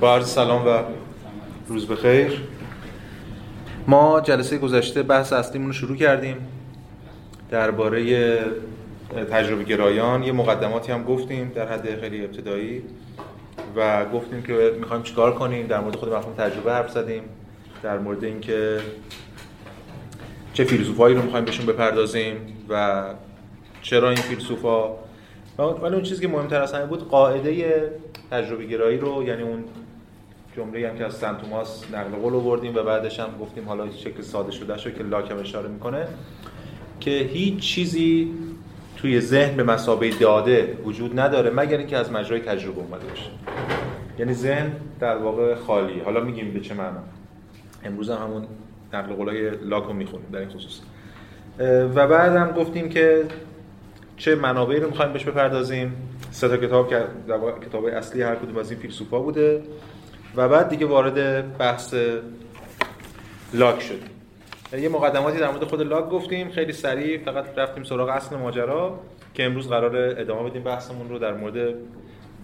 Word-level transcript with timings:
با 0.00 0.14
عرض 0.14 0.28
سلام 0.28 0.66
و 0.66 0.82
روز 1.68 1.86
بخیر. 1.86 2.42
ما 3.86 4.20
جلسه 4.20 4.58
گذشته 4.58 5.02
بحث 5.02 5.32
اصلیمون 5.32 5.66
رو 5.66 5.72
شروع 5.72 5.96
کردیم. 5.96 6.36
درباره 7.50 8.38
تجربه 9.32 9.64
گرایان 9.64 10.22
یه 10.22 10.32
مقدماتی 10.32 10.92
هم 10.92 11.04
گفتیم 11.04 11.52
در 11.54 11.68
حد 11.68 12.00
خیلی 12.00 12.24
ابتدایی 12.24 12.82
و 13.76 14.04
گفتیم 14.04 14.42
که 14.42 14.72
می‌خوایم 14.78 15.02
چیکار 15.02 15.34
کنیم. 15.34 15.66
در 15.66 15.80
مورد 15.80 15.96
خود 15.96 16.14
مفهوم 16.14 16.34
تجربه 16.34 16.72
حرف 16.72 16.90
زدیم. 16.90 17.22
در 17.82 17.98
مورد 17.98 18.24
اینکه 18.24 18.78
چه 20.52 20.64
فیلسوفایی 20.64 21.16
رو 21.16 21.22
می‌خوایم 21.22 21.44
بهشون 21.44 21.66
بپردازیم 21.66 22.36
و 22.68 23.04
چرا 23.82 24.08
این 24.08 24.18
فیلسوفا. 24.18 24.88
ولی 25.58 25.94
اون 25.94 26.02
چیزی 26.02 26.22
که 26.22 26.28
مهمتر 26.28 26.62
از 26.62 26.72
همه 26.72 26.86
بود 26.86 27.08
قاعده 27.08 27.82
تجربه 28.30 28.64
گرایی 28.64 28.98
رو 28.98 29.22
یعنی 29.22 29.42
اون 29.42 29.64
جمله 30.56 30.88
هم 30.88 30.98
که 30.98 31.04
از 31.04 31.14
سنت 31.14 31.42
توماس 31.42 31.84
نقل 31.92 32.10
قول 32.10 32.34
آوردیم 32.34 32.76
و 32.76 32.82
بعدش 32.82 33.20
هم 33.20 33.28
گفتیم 33.40 33.68
حالا 33.68 33.90
شکل 33.90 34.22
ساده 34.22 34.52
شده 34.52 34.78
شو 34.78 34.90
که 34.90 35.02
لاک 35.02 35.30
هم 35.30 35.38
اشاره 35.38 35.68
می‌کنه 35.68 36.06
که 37.00 37.10
هیچ 37.10 37.58
چیزی 37.58 38.32
توی 38.96 39.20
ذهن 39.20 39.56
به 39.56 39.62
مسابقه 39.62 40.10
داده 40.20 40.78
وجود 40.84 41.20
نداره 41.20 41.50
مگر 41.50 41.78
اینکه 41.78 41.96
از 41.96 42.12
مجرای 42.12 42.40
تجربه 42.40 42.78
اومده 42.78 43.06
باشه. 43.06 43.30
یعنی 44.18 44.34
ذهن 44.34 44.72
در 45.00 45.16
واقع 45.16 45.54
خالی. 45.54 46.00
حالا 46.00 46.20
میگیم 46.20 46.52
به 46.52 46.60
چه 46.60 46.74
معنا. 46.74 47.02
امروز 47.84 48.10
هم 48.10 48.16
همون 48.16 48.46
نقل 48.92 49.14
قولای 49.14 49.50
لاک 49.50 49.84
رو 49.84 49.92
می‌خونیم 49.92 50.26
در 50.32 50.38
این 50.38 50.48
خصوص. 50.48 50.80
و 51.94 52.08
بعد 52.08 52.36
هم 52.36 52.50
گفتیم 52.50 52.88
که 52.88 53.24
چه 54.16 54.34
منابعی 54.34 54.80
رو 54.80 54.88
می‌خوایم 54.90 55.12
بهش 55.12 55.24
بپردازیم. 55.24 55.92
سه 56.30 56.48
تا 56.48 56.56
کتاب 56.56 56.88
که 56.90 57.04
کتاب 57.66 57.84
اصلی 57.84 58.22
هر 58.22 58.34
کدوم 58.34 58.56
از 58.56 58.70
این 58.70 58.80
فیلسوفا 58.80 59.18
بوده. 59.18 59.62
و 60.36 60.48
بعد 60.48 60.68
دیگه 60.68 60.86
وارد 60.86 61.58
بحث 61.58 61.94
لاک 63.54 63.82
شدیم. 63.82 64.10
یه 64.82 64.88
مقدماتی 64.88 65.38
در 65.38 65.50
مورد 65.50 65.64
خود 65.64 65.82
لاک 65.82 66.08
گفتیم. 66.08 66.50
خیلی 66.50 66.72
سریع 66.72 67.24
فقط 67.24 67.58
رفتیم 67.58 67.84
سراغ 67.84 68.08
اصل 68.08 68.36
ماجرا 68.36 69.00
که 69.34 69.44
امروز 69.44 69.68
قرار 69.68 69.96
ادامه 69.96 70.50
بدیم 70.50 70.62
بحثمون 70.62 71.08
رو 71.08 71.18
در 71.18 71.34
مورد 71.34 71.74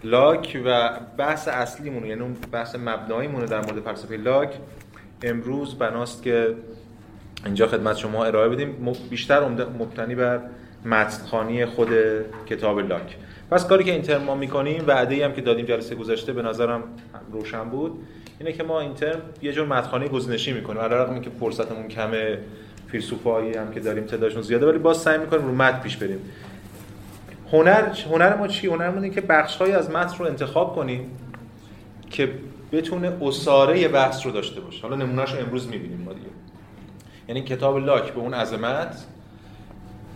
لاک 0.05 0.63
و 0.65 0.91
بحث 1.19 1.49
اصلیمون 1.49 2.07
یعنی 2.07 2.21
اون 2.21 2.37
بحث 2.53 2.77
مبناییمون 2.77 3.45
در 3.45 3.61
مورد 3.61 3.81
فلسفه 3.81 4.17
لاک. 4.17 4.55
امروز 5.23 5.79
بناست 5.79 6.23
که 6.23 6.55
اینجا 7.45 7.67
خدمت 7.67 7.97
شما 7.97 8.25
ارائه 8.25 8.49
بدیم. 8.49 8.93
بیشتر 9.11 9.49
مبتنی 9.79 10.15
بر 10.15 10.41
متنخانی 10.85 11.67
خود 11.67 11.89
کتاب 12.47 12.79
لاک. 12.79 13.17
پس 13.53 13.67
کاری 13.67 13.85
که 13.85 13.93
این 13.93 14.03
ترم 14.03 14.23
ما 14.23 14.35
می‌کنیم 14.35 14.85
وعده 14.87 15.25
هم 15.25 15.33
که 15.33 15.41
دادیم 15.41 15.67
جلسه 15.67 15.95
گذشته 15.95 16.33
به 16.33 16.43
نظرم 16.43 16.83
روشن 17.33 17.65
بود 17.65 18.07
اینه 18.39 18.53
که 18.53 18.63
ما 18.63 18.81
این 18.81 18.95
ترم 18.95 19.21
یه 19.43 19.53
جور 19.53 19.67
متنخانی 19.67 20.09
گزینشی 20.09 20.53
می‌کنیم. 20.53 20.81
علیرغم 20.81 21.13
اینکه 21.13 21.31
فرصتمون 21.41 21.89
کمه 21.89 22.39
فیلسوفایی 22.89 23.55
هم 23.55 23.73
که 23.73 23.81
داریم 23.81 24.05
تعدادشون 24.05 24.43
زیاده 24.43 24.67
ولی 24.67 24.79
باز 24.79 24.97
سعی 24.97 25.19
می‌کنیم 25.19 25.47
رو 25.47 25.55
متن 25.55 25.81
پیش 25.81 25.97
بریم. 25.97 26.19
هنر 27.53 27.89
هنر 28.11 28.37
ما 28.37 28.49
چی؟ 28.49 28.67
هنر 28.67 28.93
اینه 28.95 29.11
که 29.11 29.21
بخشهایی 29.21 29.73
از 29.73 29.91
متن 29.91 30.19
رو 30.19 30.27
انتخاب 30.27 30.75
کنیم 30.75 31.19
که 32.11 32.31
بتونه 32.73 33.13
اساره 33.23 33.89
بحث 33.89 34.27
رو 34.27 34.33
داشته 34.33 34.61
باشه. 34.61 34.83
حالا 34.83 34.97
نمونهش 34.97 35.35
امروز 35.35 35.69
می‌بینیم 35.69 36.03
ما 36.07 36.13
دیگه. 36.13 36.27
یعنی 37.29 37.43
کتاب 37.43 37.79
لاک 37.79 38.13
به 38.13 38.21
اون 38.21 38.35
عظمت 38.35 39.05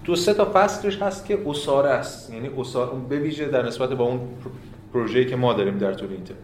دو 0.07 0.17
سه 0.17 0.35
تا 0.35 0.51
فصلش 0.55 1.03
هست 1.03 1.27
که 1.27 1.39
اساره 1.47 1.91
است. 1.91 2.33
یعنی 2.33 2.51
اساره 2.59 2.91
اون 2.91 3.01
بویژه 3.01 3.49
در 3.49 3.67
نسبت 3.67 3.91
با 3.91 4.05
اون 4.05 4.21
پروژه‌ای 4.93 5.27
که 5.27 5.37
ما 5.37 5.53
داریم 5.53 5.79
در 5.79 5.95
طول 5.95 6.11
این 6.11 6.25
ترم 6.25 6.37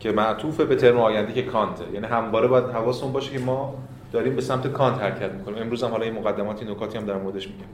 که 0.00 0.12
معطوف 0.12 0.60
به 0.60 0.76
ترم 0.76 1.00
آینده 1.00 1.32
که 1.32 1.42
کانته. 1.42 1.84
یعنی 1.94 2.06
همواره 2.06 2.48
باید 2.48 2.64
حواسمون 2.64 3.12
باشه 3.12 3.32
که 3.32 3.38
ما 3.38 3.74
داریم 4.12 4.36
به 4.36 4.42
سمت 4.42 4.72
کانت 4.72 4.98
حرکت 4.98 5.32
می‌کنیم. 5.32 5.58
امروز 5.58 5.84
هم 5.84 5.90
حالا 5.90 6.04
این 6.04 6.14
مقدماتی 6.14 6.64
نکاتی 6.64 6.98
هم 6.98 7.04
در 7.06 7.16
موردش 7.16 7.48
میگم. 7.48 7.66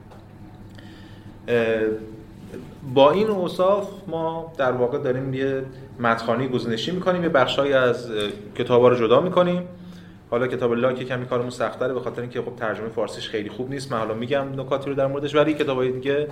با 2.95 3.11
این 3.11 3.31
اوصاف 3.31 3.89
ما 4.07 4.53
در 4.57 4.73
واقع 4.73 4.99
داریم 4.99 5.35
یه 5.35 5.63
متخانی 6.01 6.49
گزینشی 6.49 6.91
می‌کنیم. 6.91 7.23
یه 7.23 7.29
بخشایی 7.29 7.73
از 7.73 8.11
کتابا 8.55 8.89
رو 8.89 8.97
جدا 8.97 9.21
می‌کنیم. 9.21 9.63
حالا 10.33 10.47
کتاب 10.47 10.73
لاک 10.73 11.03
کمی 11.03 11.27
کارمون 11.27 11.51
سخت‌تره 11.51 11.95
به 11.95 12.01
خاطر 12.01 12.21
اینکه 12.21 12.43
خب 12.43 12.57
ترجمه 12.57 12.89
فارسیش 12.89 13.29
خیلی 13.29 13.49
خوب 13.49 13.71
نیست. 13.71 13.93
من 13.93 13.99
حالا 13.99 14.15
میگم 14.15 14.61
نکاتی 14.61 14.91
رو 14.91 14.97
در 14.97 15.07
موردش 15.07 15.35
ولی 15.35 15.55
کتابای 15.55 15.93
دیگه 15.93 16.29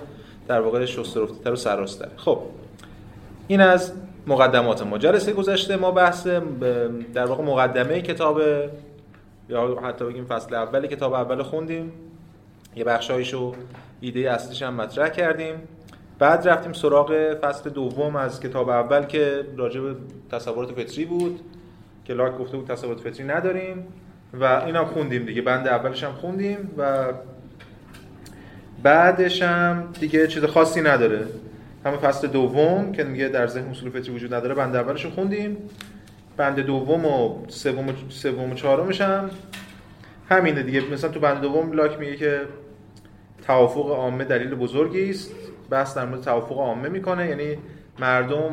در 0.47 0.61
واقع 0.61 0.85
شسترفته‌تر 0.85 1.51
و 1.51 1.55
سرراست‌تر 1.55 2.09
خب 2.17 2.39
این 3.47 3.61
از 3.61 3.93
مقدمات 4.27 4.83
ما. 4.83 4.97
جلسه 4.97 5.33
گذشته 5.33 5.75
ما 5.75 5.91
بحث 5.91 6.27
در 7.13 7.25
واقع 7.25 7.43
مقدمه 7.43 8.01
کتاب 8.01 8.41
یا 9.49 9.79
حتی 9.83 10.05
بگیم 10.05 10.25
فصل 10.25 10.55
اول 10.55 10.87
کتاب 10.87 11.13
اول 11.13 11.43
خوندیم. 11.43 11.91
یه 12.75 12.83
بخشایشو 12.83 13.53
ایده 14.01 14.31
اصلیش 14.31 14.61
هم 14.61 14.73
مطرح 14.73 15.09
کردیم. 15.09 15.55
بعد 16.19 16.47
رفتیم 16.47 16.73
سراغ 16.73 17.33
فصل 17.41 17.69
دوم 17.69 18.15
از 18.15 18.39
کتاب 18.39 18.69
اول 18.69 19.03
که 19.03 19.45
راجع 19.57 19.81
به 19.81 19.95
تصورات 20.31 20.71
فطری 20.71 21.05
بود. 21.05 21.39
که 22.11 22.17
لاک 22.17 22.37
گفته 22.37 22.57
بود 22.57 22.67
تصورات 22.67 22.99
فطری 22.99 23.27
نداریم 23.27 23.87
و 24.33 24.43
اینم 24.43 24.85
خوندیم 24.85 25.25
دیگه. 25.25 25.41
بند 25.41 25.67
اولش 25.67 26.03
هم 26.03 26.11
خوندیم 26.11 26.71
و 26.77 27.13
بعدش 28.83 29.41
هم 29.41 29.89
دیگه 29.99 30.27
چیز 30.27 30.43
خاصی 30.43 30.81
نداره. 30.81 31.25
همه 31.85 31.97
فصل 31.97 32.27
دوم 32.27 32.91
که 32.91 33.03
میگه 33.03 33.27
در 33.27 33.47
ذهن 33.47 33.65
اصول 33.65 33.89
فطری 33.89 34.11
وجود 34.11 34.33
نداره 34.33 34.55
بند 34.55 34.75
اولش 34.75 35.05
رو 35.05 35.11
خوندیم. 35.11 35.57
بند 36.37 36.59
دوم 36.59 37.05
و 37.05 37.45
سوم 37.47 37.89
و 37.89 37.91
سوم 38.09 38.51
و 38.51 38.53
چهارمش 38.53 39.01
هم 39.01 39.29
همینه 40.29 40.63
دیگه. 40.63 40.81
مثلا 40.81 41.09
تو 41.09 41.19
بند 41.19 41.41
دوم 41.41 41.71
لاک 41.71 41.99
میگه 41.99 42.15
که 42.15 42.41
توافق 43.47 43.91
عامه 43.91 44.23
دلیل 44.23 44.55
بزرگی 44.55 45.09
است. 45.09 45.31
بحث 45.69 45.97
در 45.97 46.05
مورد 46.05 46.21
توافق 46.21 46.57
عامه 46.57 46.89
می‌کنه. 46.89 47.29
یعنی 47.29 47.57
مردم 47.99 48.51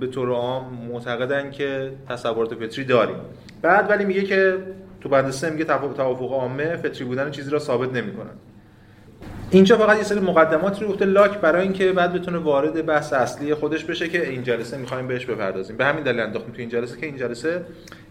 به 0.00 0.06
طور 0.06 0.30
عام 0.30 0.74
معتقدن 0.92 1.50
که 1.50 1.92
تصورات 2.08 2.54
فطری 2.54 2.84
داریم. 2.84 3.16
بعد 3.62 3.90
ولی 3.90 4.04
میگه 4.04 4.22
که 4.22 4.58
تو 5.00 5.08
بند 5.08 5.30
سه 5.30 5.50
میگه 5.50 5.64
توافق 5.64 6.32
عامه 6.32 6.76
فطری 6.76 7.04
بودن 7.04 7.30
چیزی 7.30 7.50
را 7.50 7.58
ثابت 7.58 7.92
نمی‌کنن. 7.92 8.30
اینجا 9.50 9.78
فقط 9.78 9.96
یه 9.96 10.02
سری 10.02 10.20
مقدمات 10.20 10.82
رو 10.82 10.88
گفته 10.88 11.04
لاک 11.04 11.38
برای 11.38 11.62
اینکه 11.62 11.92
بعد 11.92 12.12
بتونه 12.12 12.38
وارد 12.38 12.86
بحث 12.86 13.12
اصلی 13.12 13.54
خودش 13.54 13.84
بشه 13.84 14.08
که 14.08 14.28
این 14.28 14.42
جلسه 14.42 14.76
می‌خوایم 14.76 15.06
بهش 15.08 15.26
بپردازیم. 15.26 15.76
به 15.76 15.84
همین 15.84 16.04
دلیل 16.04 16.20
انداختیم 16.20 16.54
تو 16.54 16.60
این 16.60 16.68
جلسه 16.68 17.00
که 17.00 17.06
این 17.06 17.16
جلسه 17.16 17.64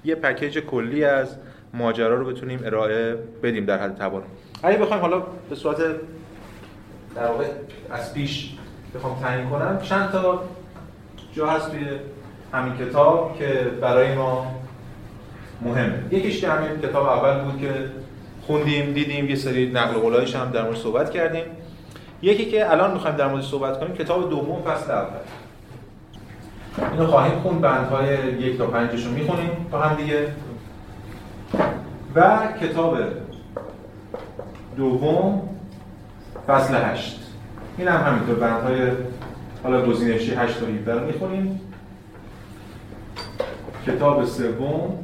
یه 0.04 0.16
پکیج 0.16 0.60
کلی 0.60 1.04
از 1.04 1.36
ماجرا 1.74 2.16
رو 2.16 2.26
بتونیم 2.26 2.60
ارائه 2.66 3.18
بدیم 3.44 3.66
در 3.66 3.80
حد 3.80 3.96
توان. 3.96 4.24
اگه 4.64 4.78
بخوایم 4.78 5.02
حالا 5.02 5.24
به 5.50 5.56
صورت 5.56 5.78
در 7.16 7.28
واقع 7.28 7.46
از 7.92 8.14
پیش 8.14 8.54
بخوام 8.96 9.20
تعیین 9.22 9.50
کنم 9.50 9.80
چند 9.82 10.12
تا 10.12 10.44
جا 11.38 11.48
هست 11.48 11.72
توی 11.72 11.86
همین 12.54 12.78
کتاب 12.78 13.36
که 13.40 13.72
برای 13.82 14.16
ما 14.16 14.52
مهمه. 15.62 16.00
یکیش 16.12 16.42
که 16.42 16.50
همین 16.50 16.82
کتاب 16.82 17.06
اول 17.06 17.44
بود 17.44 17.62
که 17.62 17.74
خوندیم 18.42 18.94
دیدیم 18.94 19.30
یه 19.30 19.36
سری 19.36 19.72
نقل 19.72 19.94
قولایش 19.94 20.36
هم 20.36 20.52
در 20.52 20.64
مورد 20.64 20.78
صحبت 20.78 21.12
کردیم. 21.12 21.44
یکی 22.22 22.46
که 22.46 22.72
الان 22.72 22.94
می‌خوایم 22.94 23.16
در 23.16 23.28
مورد 23.28 23.44
صحبت 23.44 23.80
کنیم 23.80 23.96
کتاب 23.96 24.30
دوم 24.30 24.62
فصل 24.62 24.92
اول. 24.92 25.18
اینو 26.92 27.08
خواهیم 27.08 27.40
خوند 27.40 27.62
بندهای 27.62 28.16
یک 28.40 28.58
تا 28.58 28.68
پنجش 28.68 29.06
رو 29.06 29.12
می‌خونیم 29.12 29.68
با 29.72 29.80
هم 29.80 29.96
دیگه. 29.96 30.28
و 32.16 32.40
کتاب 32.62 32.98
دوم 34.78 35.50
فصل 36.48 36.76
هشت. 36.76 37.20
این 37.78 37.88
هم 37.88 38.14
همینطور 38.14 38.36
بندهای 38.36 38.92
حالا 39.68 39.86
گزینشی 39.86 40.34
8 40.34 40.60
تا 40.60 40.66
17 40.66 40.94
رو 40.94 41.06
می‌خونیم. 41.06 41.62
کتاب 43.88 44.26
سوم. 44.26 45.00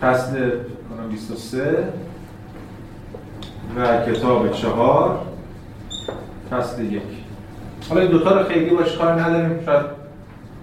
فصل 0.00 0.50
23 1.10 1.88
و 3.76 4.06
کتاب 4.06 4.52
چهار. 4.52 5.18
فصل 6.50 6.84
یک. 6.84 7.02
حالا 7.88 8.00
این 8.00 8.10
دوتا 8.10 8.40
رو 8.40 8.48
خیلی 8.48 8.70
باش 8.70 8.96
کار 8.96 9.12
نداریم. 9.12 9.64
شاید 9.66 9.86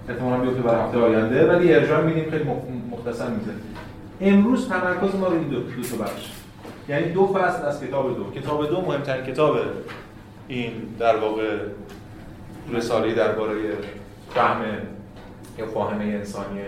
احتمالا 0.08 0.40
بیفته 0.40 0.62
برای 0.62 0.84
هفته 0.84 0.98
آینده 0.98 1.52
ولی 1.52 1.74
ارجاع 1.74 2.04
میدیم. 2.04 2.30
خیلی 2.30 2.44
مختصر 2.90 3.28
می‌زنیم 3.28 3.62
امروز 4.20 4.68
تمرکز 4.68 5.14
ما 5.14 5.26
رو 5.26 5.32
این 5.32 5.48
دو, 5.48 5.60
دو 5.60 5.82
تا 5.82 6.04
بخش. 6.04 6.32
یعنی 6.88 7.12
دو 7.12 7.26
فصل 7.26 7.66
از 7.66 7.80
کتاب 7.84 8.16
دو. 8.16 8.40
کتاب 8.40 8.68
دو 8.68 8.80
مهمترین 8.80 9.26
کتاب 9.26 9.56
این 10.48 10.72
در 10.98 11.16
واقع 11.16 11.58
رساله 12.72 13.14
درباره 13.14 13.54
فهم 14.34 14.60
یا 15.58 15.66
فاهمه 15.66 16.04
انسانی 16.04 16.60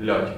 لاک. 0.00 0.28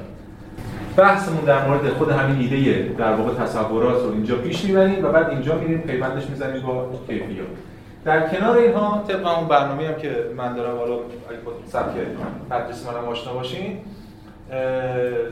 بحثمون 0.97 1.45
در 1.45 1.69
مورد 1.69 1.89
خود 1.89 2.11
همین 2.11 2.39
ایده 2.39 2.95
در 2.99 3.13
واقع 3.13 3.35
تصورات 3.35 4.03
رو 4.03 4.13
اینجا 4.13 4.37
پیش 4.37 4.65
می‌بریم 4.65 5.05
و 5.05 5.09
بعد 5.09 5.31
اینجا 5.31 5.59
میریم 5.59 5.79
پیوندش 5.79 6.27
می‌زنیم 6.31 6.63
با 6.63 6.91
کیفیات 7.07 7.47
در 8.05 8.29
کنار 8.29 8.57
اینها 8.57 9.05
طبق 9.09 9.27
اون 9.39 9.49
برنامه 9.49 9.87
هم 9.89 9.95
که 9.95 10.27
من 10.37 10.55
دارم 10.55 10.79
حالا 10.79 10.93
اگه 10.95 11.39
با 11.45 11.53
سبک 11.67 11.95
تدریس 12.51 12.87
منم 12.87 13.09
آشنا 13.09 13.33
باشین 13.33 13.79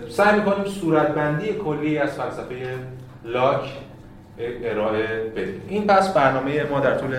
سعی 0.09 0.39
می‌کنیم 0.39 0.65
صورتبندی 0.65 1.53
کلی 1.53 1.99
از 1.99 2.11
فلسفه 2.11 2.55
لاک 3.25 3.79
ارائه 4.65 5.33
بدیم. 5.37 5.63
این 5.69 5.87
بس 5.87 6.13
برنامه 6.13 6.65
ما 6.71 6.81
در 6.81 6.99
طول 6.99 7.17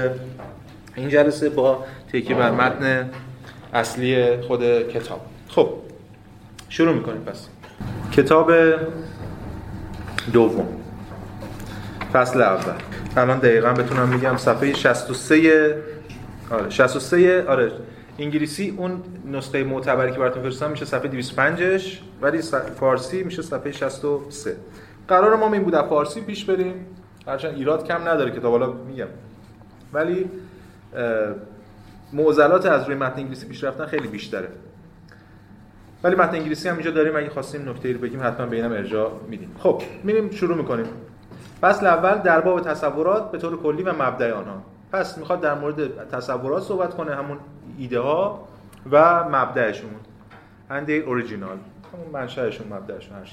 این 0.95 1.09
جلسه 1.09 1.49
با 1.49 1.83
تکیه 2.13 2.35
بر 2.35 2.51
متن 2.51 3.09
اصلی 3.73 4.41
خود 4.41 4.87
کتاب. 4.87 5.21
خب 5.47 5.69
شروع 6.69 6.93
می‌کنیم 6.93 7.21
پس. 7.21 7.47
کتاب 8.11 8.51
دوم. 10.33 10.67
فصل 12.13 12.41
اول. 12.41 12.73
الان 13.17 13.39
دقیقا 13.39 13.73
بتونم 13.73 14.09
میگم 14.09 14.37
صفحه 14.37 14.73
63 14.73 15.83
آره 16.51 16.69
63 16.69 17.45
آره. 17.47 17.71
انگلیسی 18.19 18.75
اون 18.77 19.03
نسخه 19.31 19.63
معتبری 19.63 20.11
که 20.11 20.19
براتون 20.19 20.43
فرستادم 20.43 20.71
میشه 20.71 20.85
صفحه 20.85 21.07
205 21.07 21.99
ولی 22.21 22.41
فارسی 22.79 23.23
میشه 23.23 23.41
صفحه 23.41 23.71
63 23.71 24.55
قرار 25.07 25.35
ما 25.35 25.53
این 25.53 25.63
بود 25.63 25.75
فارسی 25.75 26.21
پیش 26.21 26.45
بریم. 26.45 26.85
هرچند 27.27 27.55
ایراد 27.55 27.87
کم 27.87 28.07
نداره 28.07 28.31
کتاب 28.31 28.51
حالا 28.51 28.73
میگم. 28.73 29.07
ولی 29.93 30.29
معضلات 32.13 32.65
از 32.65 32.85
روی 32.85 32.95
متن 32.95 33.19
انگلیسی 33.19 33.47
پیش 33.47 33.63
رفتن 33.63 33.85
خیلی 33.85 34.07
بیشتره. 34.07 34.47
ولی 36.03 36.15
متن 36.15 36.35
انگلیسی 36.35 36.69
هم 36.69 36.75
اینجا 36.75 36.91
داریم 36.91 37.15
اگه 37.15 37.29
خواستیم 37.29 37.69
نکته 37.69 37.93
رو 37.93 37.99
بگیم 37.99 38.23
حتما 38.23 38.45
به 38.45 38.55
اینم 38.55 38.71
ارجاع 38.71 39.11
میدیم. 39.27 39.55
خب 39.59 39.81
میریم 40.03 40.31
شروع 40.31 40.57
می‌کنیم. 40.57 40.85
فصل 41.61 41.87
اول 41.87 42.15
در 42.15 42.41
باب 42.41 42.61
تصورات 42.61 43.31
به 43.31 43.37
طور 43.37 43.61
کلی 43.61 43.83
و 43.83 43.93
مبدأ 44.03 44.31
آنها. 44.31 44.61
پس 44.91 45.17
می‌خواد 45.17 45.41
در 45.41 45.53
مورد 45.53 46.09
تصورات 46.09 46.63
صحبت 46.63 46.93
کنه 46.93 47.15
همون 47.15 47.37
ایده 47.77 47.99
ها 47.99 48.47
و 48.91 49.23
مبدأشون 49.29 49.89
and 50.69 50.91
original 50.91 51.57
همون 51.93 52.07
منشأشون 52.13 52.67
مبدأشون 52.73 53.17
هر 53.17 53.23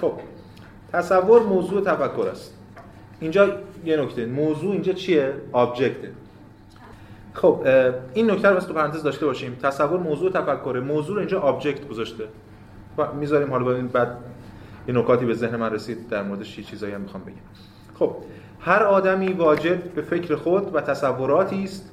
خب 0.00 0.12
تصور 0.92 1.42
موضوع 1.42 1.80
تفکر 1.84 2.28
است. 2.28 2.54
اینجا 3.20 3.58
یه 3.84 3.96
نکته. 3.96 4.26
موضوع 4.26 4.72
اینجا 4.72 4.92
چیه؟ 4.92 5.34
object 5.52 6.03
ه 6.03 6.12
خب 7.34 7.60
این 8.14 8.30
نکته 8.30 8.48
رو 8.48 8.60
تو 8.60 8.74
پرانتز 8.74 9.02
داشته 9.02 9.26
باشیم. 9.26 9.58
تصور 9.62 10.00
موضوع 10.00 10.30
تفکره. 10.30 10.80
موضوع 10.80 11.14
رو 11.14 11.20
اینجا 11.20 11.40
object 11.40 11.88
گذاشته. 11.88 12.24
می‌ذاریم 13.18 13.50
حالا 13.50 13.82
بعد 13.92 14.16
یه 14.88 14.94
نکاتی 14.94 15.24
به 15.26 15.34
ذهن 15.34 15.56
من 15.56 15.72
رسید 15.72 16.08
در 16.08 16.22
موردش 16.22 16.56
چی 16.56 16.64
چیزایی 16.64 16.94
هم 16.94 17.00
می‌خوام 17.00 17.22
بگم. 17.24 17.34
خب 17.94 18.16
هر 18.60 18.82
آدمی 18.82 19.32
واجد 19.32 19.82
به 19.94 20.02
فکر 20.02 20.36
خود 20.36 20.74
و 20.74 20.80
تصوراتی 20.80 21.64
است 21.64 21.90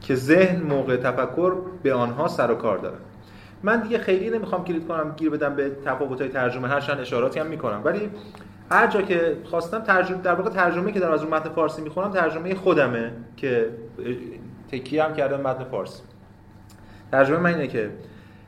که 0.00 0.14
ذهن 0.14 0.62
موقع 0.62 0.96
تفکر 0.96 1.52
به 1.82 1.94
آنها 1.94 2.28
سر 2.28 2.50
و 2.50 2.54
کار 2.54 2.78
دارد. 2.78 3.00
من 3.62 3.80
دیگه 3.82 3.98
خیلی 3.98 4.30
نمی‌خوام 4.30 4.64
کلید 4.64 4.88
کنم 4.88 5.14
گیر 5.16 5.30
بدم 5.30 5.56
به 5.56 5.70
تفاوت‌های 5.84 6.30
ترجمه. 6.30 6.68
هرچند 6.68 7.00
اشاراتی 7.00 7.40
هم 7.40 7.46
می‌کنم. 7.46 7.80
ولی 7.84 8.10
هر 8.70 8.86
جا 8.86 9.02
که 9.02 9.36
خواستم 9.44 9.80
ترجمه 9.80 10.22
در 10.22 10.34
واقع 10.34 10.50
ترجمه 10.50 10.92
که 10.92 11.00
در 11.00 11.12
از 11.12 11.24
متن 11.24 11.48
فارسی 11.48 11.82
می‌خونم 11.82 12.10
ترجمه 12.10 12.54
خودمه 12.54 13.12
که 13.36 13.70
تکیه 14.72 15.04
هم 15.04 15.14
کردم 15.14 15.40
متن 15.40 15.64
فارسی. 15.64 16.02
ترجمه 17.12 17.38
من 17.38 17.54
اینه 17.54 17.66
که 17.66 17.90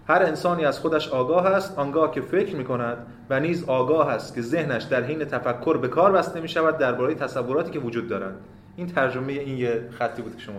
هر 0.09 0.23
انسانی 0.23 0.65
از 0.65 0.79
خودش 0.79 1.09
آگاه 1.09 1.47
است 1.47 1.79
آنگاه 1.79 2.11
که 2.11 2.21
فکر 2.21 2.57
می 2.57 2.65
کند 2.65 2.97
و 3.31 3.41
نیز 3.41 3.65
آگاه 3.65 4.09
است 4.09 4.35
که 4.35 4.43
ذهنش 4.43 4.83
در 4.83 5.03
حین 5.03 5.25
تفکر 5.25 5.77
به 5.77 5.89
کار 5.89 6.13
بسته 6.13 6.41
می 6.41 6.49
شود 6.49 6.79
درباره 6.79 7.15
تصوراتی 7.15 7.71
که 7.71 7.79
وجود 7.79 8.09
دارند 8.09 8.37
این 8.77 8.87
ترجمه 8.87 9.33
این 9.33 9.59
یه 9.59 9.89
خطی 9.99 10.23
بود 10.23 10.37
که 10.37 10.43
شما 10.43 10.55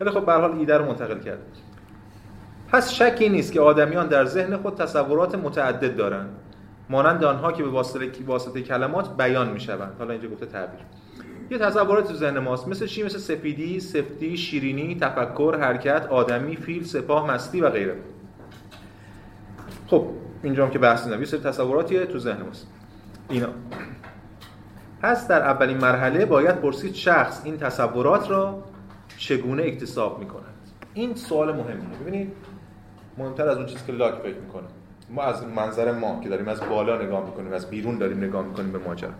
ولی 0.00 0.10
خب 0.10 0.26
به 0.26 0.32
حال 0.32 0.52
ایده 0.52 0.76
رو 0.76 0.84
منتقل 0.84 1.18
کرد. 1.18 1.38
پس 2.72 2.92
شکی 2.92 3.28
نیست 3.28 3.52
که 3.52 3.60
آدمیان 3.60 4.06
در 4.06 4.24
ذهن 4.24 4.56
خود 4.56 4.74
تصورات 4.74 5.34
متعدد 5.34 5.96
دارند. 5.96 6.28
مانند 6.90 7.24
آنها 7.24 7.52
که 7.52 7.62
به 7.62 7.68
واسطه 8.26 8.62
کلمات 8.62 9.16
بیان 9.16 9.48
می 9.48 9.60
شوند 9.60 9.92
حالا 9.98 10.12
اینجا 10.12 10.28
گفته 10.28 10.46
تعبیر. 10.46 10.80
یه 11.50 11.58
تصورات 11.58 12.08
تو 12.08 12.14
ذهن 12.14 12.38
ماست. 12.38 12.68
مثل 12.68 12.86
چی؟ 12.86 13.02
مثل 13.02 13.18
سفیدی، 13.18 13.80
سفتی، 13.80 14.36
شیرینی، 14.36 14.96
تفکر، 15.00 15.56
حرکت، 15.60 16.06
آدمی، 16.06 16.56
فیل، 16.56 16.84
سپاه، 16.84 17.30
مستی 17.30 17.60
و 17.60 17.70
غیره. 17.70 17.96
خب 19.86 20.06
اینجا 20.42 20.64
هم 20.64 20.70
که 20.70 20.78
بحث 20.78 21.06
نمیشه 21.06 21.30
سری 21.30 21.40
تصوراتیه 21.40 22.06
تو 22.06 22.18
ذهن 22.18 22.42
ماست. 22.42 22.66
اینا. 23.28 23.48
پس 25.02 25.28
در 25.28 25.42
اولین 25.42 25.76
مرحله 25.76 26.26
باید 26.26 26.56
پرسید 26.56 26.94
شخص 26.94 27.42
این 27.44 27.56
تصورات 27.56 28.30
را 28.30 28.64
چگونه 29.16 29.62
اکتساب 29.62 30.18
می‌کنه 30.18 30.46
این 30.94 31.14
سوال 31.14 31.56
مهمیه 31.56 31.98
ببینید 32.02 32.32
مهمتر 33.18 33.48
از 33.48 33.56
اون 33.56 33.66
چیزی 33.66 33.84
که 33.86 33.92
لاک 33.92 34.14
فکر 34.14 34.38
می‌کنه. 34.38 34.66
ما 35.10 35.22
از 35.22 35.46
منظر 35.46 35.92
ما 35.92 36.20
که 36.22 36.28
داریم 36.28 36.48
از 36.48 36.60
بالا 36.60 37.02
نگاه 37.02 37.26
می‌کنیم 37.26 37.52
از 37.52 37.70
بیرون 37.70 37.98
داریم 37.98 38.24
نگاه 38.24 38.46
می‌کنیم 38.46 38.72
به 38.72 38.78
ماجرا. 38.78 39.10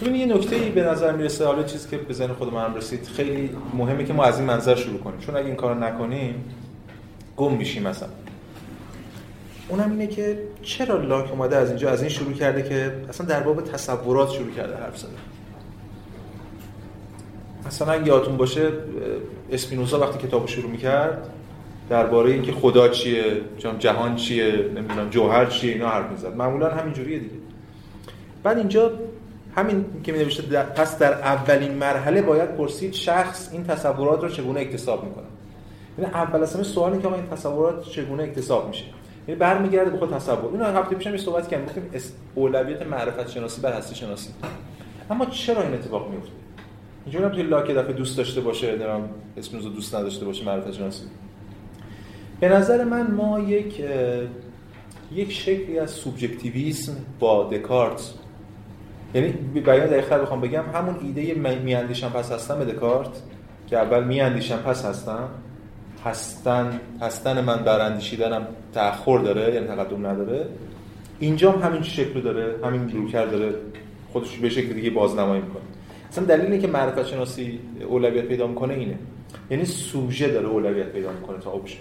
ببینید 0.00 0.28
یه 0.28 0.34
نکته 0.34 0.56
ای 0.56 0.70
به 0.70 0.82
نظر 0.82 1.12
می‌رسه؟ 1.12 1.46
حالا 1.46 1.62
چیزی 1.62 1.88
که 1.88 1.96
به 1.96 2.14
ذهن 2.14 2.32
خود 2.32 2.52
من 2.54 2.74
رسید 2.74 3.06
خیلی 3.06 3.50
مهمه 3.74 4.04
که 4.04 4.12
ما 4.12 4.24
از 4.24 4.38
این 4.38 4.46
منظر 4.46 4.74
شروع 4.74 4.98
کنیم. 5.00 5.18
چون 5.18 5.36
اگه 5.36 5.46
این 5.46 5.54
کارو 5.54 5.78
نکنیم 5.78 6.44
گم 7.36 7.52
میشیم 7.52 7.82
مثلا 7.82 8.08
اونم 9.68 9.90
اینه 9.90 10.06
که 10.06 10.38
چرا 10.62 10.96
لاک 10.96 11.32
اومده 11.32 11.56
از 11.56 11.68
اینجا 11.68 11.90
از 11.90 12.00
این 12.00 12.10
شروع 12.10 12.32
کرده 12.32 12.62
که 12.62 12.92
اصلا 13.08 13.26
در 13.26 13.40
باب 13.40 13.60
تصورات 13.60 14.30
شروع 14.30 14.50
کرده 14.50 14.76
حرف 14.76 14.98
زده؟ 14.98 15.10
مثلا 17.66 17.96
یادتون 17.96 18.36
باشه 18.36 18.68
اسپینوزا 19.52 20.00
وقتی 20.00 20.28
کتابو 20.28 20.46
شروع 20.46 20.70
می‌کرد 20.70 21.28
درباره 21.90 22.30
اینکه 22.30 22.52
خدا 22.52 22.88
چیه 22.88 23.22
جهان 23.78 24.16
چیه 24.16 24.52
نمی‌دونم 24.74 25.10
جوهر 25.10 25.46
چیه 25.46 25.72
اینا 25.72 25.88
حرف 25.88 26.10
می‌زد. 26.10 26.36
معمولا 26.36 26.70
همین 26.70 26.92
جوریه 26.92 27.18
دیگه. 27.18 27.34
بعد 28.42 28.58
اینجا 28.58 28.92
همین 29.60 29.84
که 30.02 30.12
می 30.12 30.18
نوشته 30.18 30.42
پس 30.62 30.98
در 30.98 31.12
اولین 31.12 31.74
مرحله 31.74 32.22
باید 32.22 32.56
پرسید 32.56 32.92
شخص 32.92 33.48
این 33.52 33.64
تصورات 33.64 34.22
رو 34.22 34.28
چگونه 34.28 34.60
اکتساب 34.60 35.04
می‌کنه. 35.04 35.24
یعنی 35.98 36.10
اول 36.10 36.42
اصلا 36.42 36.62
سوالی 36.62 37.02
که 37.02 37.12
این 37.12 37.26
تصورات 37.26 37.88
چگونه 37.88 38.22
اکتساب 38.22 38.68
میشه؟ 38.68 38.84
یعنی 39.28 39.40
برمیگرده 39.40 39.90
به 39.90 39.98
خود 39.98 40.14
تصور. 40.14 40.52
اینو 40.52 40.64
هفته 40.64 40.96
پیشم 40.96 41.10
یه 41.10 41.16
صحبت 41.16 41.48
کردیم 41.48 41.66
گفتیم 41.66 41.82
اولویت 42.34 42.82
معرفت 42.82 43.30
شناسی 43.30 43.60
بر 43.60 43.72
هستی 43.72 43.94
شناسی 43.94 44.30
اما 45.10 45.26
چرا 45.26 45.62
این 45.62 45.74
اتفاق 45.74 46.10
میفته 46.10 46.32
اینجوری 47.04 47.24
هم 47.24 47.30
توی 47.30 47.42
لاک 47.42 47.70
دفعه 47.70 47.92
دوست 47.92 48.16
داشته 48.16 48.40
باشه 48.40 48.70
نمی‌دونم 48.70 49.08
اسم 49.36 49.58
دوست 49.58 49.94
نداشته 49.94 50.24
باشه 50.24 50.44
معرفت 50.44 50.72
شناسی 50.72 51.04
به 52.40 52.48
نظر 52.48 52.84
من 52.84 53.10
ما 53.10 53.40
یک 53.40 53.82
یک 55.12 55.32
شکلی 55.32 55.78
از 55.78 55.90
سوبژکتیویسم 55.90 56.96
با 57.20 57.44
دکارت 57.52 58.14
یعنی 59.14 59.28
بیان 59.64 59.86
دقیق‌تر 59.86 60.18
بخوام 60.18 60.40
بگم 60.40 60.64
همون 60.74 60.96
ایده 61.02 61.34
میاندیشم 61.64 62.08
پس 62.08 62.32
هستم 62.32 62.58
به 62.58 62.64
دکارت 62.64 63.10
که 63.66 63.78
اول 63.78 64.04
میاندیشم 64.04 64.56
پس 64.56 64.84
هستم 64.84 65.28
هستن 66.04 66.80
هستن 67.00 67.40
من 67.40 67.56
بر 67.56 67.80
اندیشیدنم 67.80 68.46
تأخر 68.74 69.18
داره 69.18 69.54
یعنی 69.54 69.66
تقدم 69.66 70.06
نداره. 70.06 70.46
اینجا 71.18 71.52
هم 71.52 71.62
همین 71.68 71.82
شکل 71.82 72.20
داره 72.20 72.54
همین 72.64 72.90
روکر 72.92 73.26
داره. 73.26 73.54
خودش 74.12 74.38
به 74.38 74.48
شکل 74.48 74.72
دیگه 74.72 74.90
بازنمایی 74.90 75.42
می‌کنه. 75.42 75.62
اصلا 76.10 76.24
دلیل 76.24 76.44
اینه 76.44 76.58
که 76.58 76.66
معرفت 76.66 77.06
شناسی 77.06 77.58
اولویت 77.88 78.24
پیدا 78.24 78.46
می‌کنه 78.46 78.74
اینه. 78.74 78.98
یعنی 79.50 79.64
سوژه 79.64 80.28
داره 80.28 80.46
اولویت 80.48 80.86
پیدا 80.86 81.12
می‌کنه 81.12 81.38
تا 81.38 81.50
بشه 81.50 81.78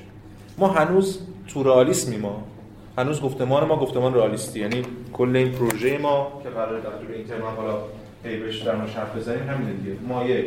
ما 0.57 0.67
هنوز 0.67 1.19
تو 1.47 1.63
رئالیسمی 1.63 2.17
ما. 2.17 2.43
هنوز 2.99 3.21
گفتمان 3.21 3.67
ما 3.67 3.75
گفتمان 3.75 4.13
رئالیستی. 4.13 4.59
یعنی 4.59 4.81
کل 5.13 5.35
این 5.35 5.51
پروژه 5.51 5.97
ما 5.97 6.41
که 6.43 6.49
قرار 6.49 6.79
در 6.79 6.89
طول 6.89 7.15
این 7.15 7.27
ترم 7.27 7.41
حالا 7.41 7.77
پیبش 8.23 8.61
در 8.61 8.75
حرف 8.75 9.15
بزنیم 9.15 9.49
همین 9.49 9.75
دیگه. 9.75 9.97
ما 10.07 10.23
یک 10.23 10.45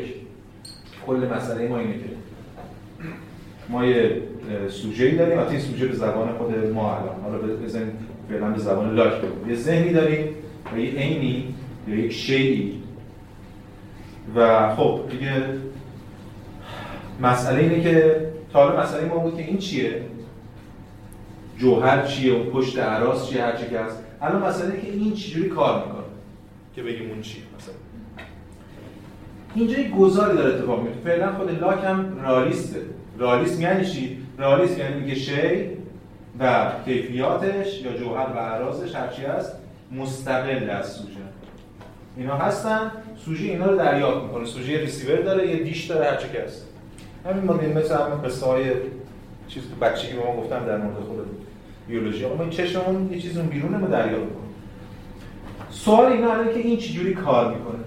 کل 1.07 1.29
مسئله 1.37 1.69
ما 1.69 1.79
اینه 1.79 1.93
که 1.93 2.05
ما 3.69 3.85
یه 3.85 4.23
سوژه 4.69 5.05
ای 5.05 5.17
داریم 5.17 5.39
این 5.39 5.61
سوژه 5.61 5.87
به 5.87 5.95
زبان 5.95 6.33
خود 6.39 6.67
ما 6.75 6.97
الان. 6.97 7.21
حالا 7.23 7.39
بزنیم 7.39 7.99
فعلا 8.29 8.51
به 8.51 8.59
زبان 8.59 8.95
لاک 8.95 9.13
بگیم 9.13 9.51
یه 9.51 9.57
ذهنی 9.57 9.93
داریم 9.93 10.29
و 10.75 10.79
یه 10.79 10.91
عینی 10.91 11.55
یا 11.89 11.95
یک 11.97 12.13
شیعی. 12.13 12.83
و 14.37 14.75
خب 14.77 15.01
دیگه 15.11 15.33
مسئله 17.21 17.59
اینه 17.59 17.83
که 17.83 18.17
تا 18.53 18.65
حالا 18.65 18.83
مسئله 18.83 19.05
ما 19.05 19.17
بود 19.17 19.37
که 19.37 19.43
این 19.43 19.59
چیه؟ 19.59 20.03
جوهر 21.59 22.07
چیه 22.07 22.35
و 22.35 22.51
پشت 22.51 22.79
عراس 22.79 23.29
چیه 23.29 23.45
هر 23.45 23.57
چی 23.57 23.69
که 23.71 23.79
هست. 23.79 24.05
الان 24.23 24.43
مسئله 24.43 24.81
که 24.81 24.87
این 24.87 25.15
چجوری 25.15 25.49
کار 25.49 25.87
می‌کنه؟ 25.87 26.03
که 26.75 26.83
بگیم 26.83 27.11
اون 27.11 27.21
چیه 27.21 27.43
مثلا. 27.59 27.75
اینجا 29.55 29.79
یک 29.79 29.91
گذاری 29.91 30.37
داره 30.37 30.55
اتفاق 30.55 30.83
میفته 30.83 31.01
فعلا 31.01 31.33
خود 31.33 31.61
لاک 31.61 31.85
هم 31.85 32.21
رالیسته. 32.23 32.81
رالیسم 33.19 33.63
یعنی 33.63 33.87
چی؟ 33.87 34.19
رالیسم 34.39 34.79
یعنی 34.79 35.01
میگه 35.01 35.15
شی 35.15 35.71
و 36.39 36.73
کیفیاتش 36.85 37.83
یا 37.83 37.93
جوهر 37.93 38.27
و 38.35 38.39
اعراضش 38.39 38.95
هرچی 38.95 39.23
هست 39.23 39.57
مستقل 39.93 40.71
از 40.71 40.93
سوژه. 40.93 41.17
اینا 42.17 42.37
هستن. 42.37 42.91
سوژه 43.25 43.45
اینا 43.45 43.67
رو 43.67 43.77
دریافت 43.77 44.23
می‌کنه. 44.23 44.45
سوژه 44.45 44.79
ریسیور 44.79 45.21
داره 45.21 45.49
یه 45.49 45.57
دیش 45.57 45.87
داره 45.87 46.11
هر 46.11 46.17
چه 46.17 46.29
که 46.29 46.43
هست. 46.43 46.67
همین 47.27 47.45
مدل 47.45 47.73
مثل 47.73 47.95
همین 47.95 48.23
قصه 48.23 48.47
های 48.47 48.65
چیز 49.49 49.63
تو 49.63 49.77
بچگی 49.87 50.13
به 50.13 50.27
ما 50.27 50.37
گفتم 50.37 50.67
در 50.67 50.77
مورد 50.77 50.97
خود 50.97 51.19
بیولوژی. 51.89 52.25
اما 52.25 52.43
این 52.43 52.51
چشممون 52.51 53.13
یه 53.13 53.21
چیز 53.21 53.39
اون 53.39 53.47
بیرونه 53.47 53.77
ما 53.77 53.87
دریافت 53.87 54.25
می‌کنه 54.25 54.43
سوال 55.71 56.13
اینا 56.13 56.33
الان 56.33 56.47
که 56.47 56.59
این 56.59 56.77
چجوری 56.77 57.15
کار 57.15 57.55
می‌کنه؟ 57.55 57.79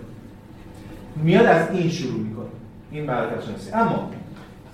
میاد 1.16 1.46
از 1.46 1.72
این 1.72 1.90
شروع 1.90 2.20
می‌کنه 2.20 2.46
این 2.92 3.06
معرفت 3.06 3.46
شناسی. 3.46 3.72
اما 3.72 4.12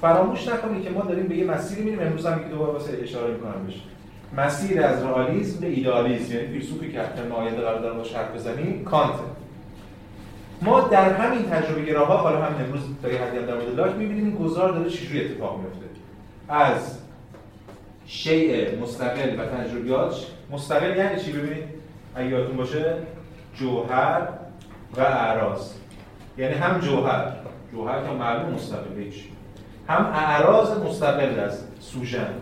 فراموش 0.02 0.48
نکنید 0.48 0.84
که 0.84 0.90
ما 0.90 1.02
داریم 1.02 1.28
به 1.28 1.36
یه 1.36 1.46
مسیری 1.46 1.82
میریم. 1.82 2.00
امروز 2.00 2.26
هم 2.26 2.40
که 2.40 2.46
دوباره 2.46 2.72
واسه 2.72 2.98
اشاره 3.04 3.34
می‌کنم 3.34 3.66
بهش. 3.68 3.82
مسیر 4.38 4.84
از 4.84 5.04
رئالیسم 5.04 5.60
به 5.60 5.68
ایدئالیسم 5.68 6.36
یعنی 6.36 6.48
فیلسوفی 6.48 6.92
که 6.92 7.02
حتی 7.02 7.22
آینده 7.22 7.62
قرار 7.62 7.82
دارم 7.82 7.98
باش 7.98 8.14
حرف 8.14 8.36
بزنیم 8.36 8.84
کانت. 8.84 9.14
ما 10.62 10.82
در 10.82 11.14
همین 11.14 11.44
تجربه 11.44 11.82
گراها 11.82 12.18
حالا 12.18 12.42
هم 12.42 12.66
امروز 12.66 12.82
تا 13.02 13.10
یه 13.10 13.22
حدی 13.22 13.46
در 13.46 13.54
مورد 13.54 13.76
لاک 13.76 13.96
می‌بینیم 13.96 14.26
این 14.26 14.36
گذار 14.36 14.72
داره 14.72 14.90
چجوری 14.90 15.26
اتفاق 15.26 15.60
میفته 15.60 15.86
از 16.50 16.98
شیء 18.12 18.80
مستقل 18.82 19.40
و 19.40 19.46
تجربیات 19.46 20.16
مستقل 20.52 20.98
یعنی 20.98 21.22
چی 21.22 21.32
ببینید؟ 21.32 21.64
اگه 22.16 22.30
یادتون 22.30 22.58
باشه 22.58 22.96
جوهر 23.56 24.28
و 24.98 25.02
اعراض. 25.02 25.74
یعنی 26.38 26.54
هم 26.54 26.80
جوهر 26.80 27.32
جوهر 27.72 28.04
که 28.04 28.14
معلوم 28.20 28.54
مستقل 28.54 28.98
هیچ. 28.98 29.16
هم 29.88 30.06
اعراض 30.06 30.80
مستقل 30.80 31.40
از 31.40 31.64
سوژن. 31.80 32.34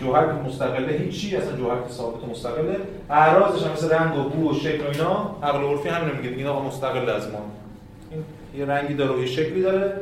جوهر 0.00 0.26
که 0.26 0.32
مستقله 0.32 0.92
هیچی 0.92 1.36
اصلا 1.36 1.56
جوهر 1.56 1.82
که 1.82 1.88
ثابت 1.88 2.28
مستقله. 2.28 2.76
اعراضش 3.10 3.66
هم 3.66 3.72
مثل 3.72 3.90
رنگ 3.90 4.18
و 4.18 4.22
بو 4.22 4.50
و 4.50 4.54
شکل 4.54 4.86
و 4.86 4.90
اینا. 4.90 5.36
عقل 5.42 5.64
عرفی 5.64 5.88
همین 5.88 6.16
میگه 6.16 6.30
میگه 6.30 6.48
آقا 6.48 6.62
مستقل 6.62 7.08
از 7.08 7.30
ما. 7.30 7.50
این 8.10 8.24
یه 8.56 8.66
رنگی 8.66 8.94
داره 8.94 9.12
و 9.12 9.20
یه 9.20 9.26
شکلی 9.26 9.62
داره. 9.62 9.92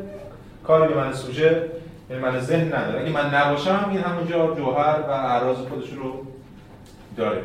کاری 0.65 0.95
به 0.95 1.01
من 1.01 1.13
سوژه 1.13 1.71
من 2.19 2.41
ذهن 2.41 2.67
نداره. 2.67 3.01
اگه 3.01 3.11
من 3.11 3.35
نباشم 3.35 3.87
این 3.91 4.01
همونجا 4.01 4.55
جوهر 4.55 5.01
و 5.01 5.11
اعراض 5.11 5.57
خودش 5.57 5.91
رو 5.93 6.27
داره. 7.17 7.43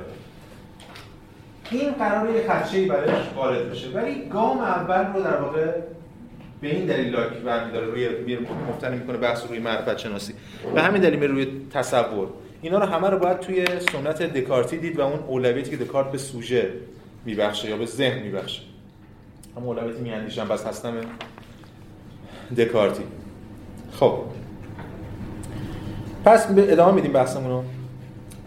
این 1.72 1.92
قراره 1.92 2.34
یه 2.34 2.48
خدشه‌ای 2.48 2.86
برش 2.86 3.34
وارد 3.36 3.72
بشه. 3.72 3.90
ولی 3.90 4.30
گام 4.30 4.60
اول 4.60 5.14
رو 5.14 5.24
در 5.24 5.42
واقع 5.42 5.72
به 6.62 6.76
این 6.76 6.86
دلیل 6.86 7.16
لاک 7.16 7.30
برمیداره 7.30 7.86
روی 7.86 8.38
مفتنی 8.70 8.98
می‌کنه 8.98 9.18
بحث 9.18 9.46
روی 9.50 9.60
معرفت 9.60 9.98
شناسی 9.98 10.34
به 10.76 10.82
همین 10.82 11.02
دلیل 11.02 11.24
روی 11.24 11.48
تصور. 11.74 12.28
اینا 12.62 12.78
رو 12.78 12.86
همه 12.86 13.10
رو 13.10 13.20
باید 13.20 13.40
توی 13.40 13.66
سنت 13.66 14.22
دکارتی 14.22 14.78
دید 14.78 15.00
و 15.00 15.02
اون 15.02 15.20
اولویتی 15.20 15.72
که 15.72 15.78
دکارت 15.78 16.12
به 16.12 16.18
سوژه 16.18 16.74
میبخشه 17.26 17.70
یا 17.70 17.78
به 17.78 17.86
ذهن 17.86 18.20
میبخشه. 18.20 18.62
هم 19.58 19.64
اولویتی 19.64 20.02
میاندیشم 20.02 20.48
بس 20.48 20.66
هستم 20.66 20.94
دکارتی. 22.58 23.04
خب. 23.92 24.20
پس 26.26 26.48
ادامه 26.58 26.92
میدیم 26.92 27.12
بحثمون 27.14 27.52
رو. 27.52 27.64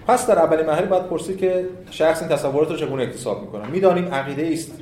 پس 0.06 0.26
در 0.26 0.38
اولین 0.38 0.66
مرحله 0.66 0.87
باید 0.87 1.06
پرسید 1.06 1.38
که 1.38 1.66
شخص 1.90 2.23
این 2.23 2.30
تصورات 2.30 2.70
رو 2.70 2.76
چگونه 2.76 3.02
اکتساب 3.02 3.42
می‌کنه. 3.42 3.66
می‌دانیم 3.66 4.14
عقیده 4.14 4.50
است 4.52 4.73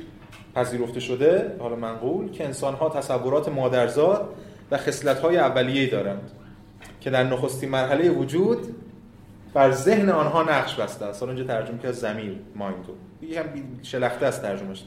پذیرفته 0.55 0.99
شده 0.99 1.55
حالا 1.59 1.75
منقول 1.75 2.31
که 2.31 2.45
انسان 2.45 2.73
ها 2.73 2.89
تصورات 2.89 3.49
مادرزاد 3.49 4.29
و 4.71 4.77
خصلت 4.77 5.19
های 5.19 5.37
اولیه 5.37 5.89
دارند 5.89 6.31
که 7.01 7.09
در 7.09 7.23
نخستین 7.23 7.69
مرحله 7.69 8.09
وجود 8.09 8.75
بر 9.53 9.71
ذهن 9.71 10.09
آنها 10.09 10.43
نقش 10.43 10.75
بسته 10.75 11.05
است. 11.05 11.23
اینجا 11.23 11.43
ترجمه 11.43 11.79
که 11.79 11.91
زمیر 11.91 12.39
مایندو. 12.55 12.93
یه 13.21 13.39
هم 13.39 13.45
شلخته 13.83 14.25
است 14.25 14.41
ترجمهش. 14.41 14.83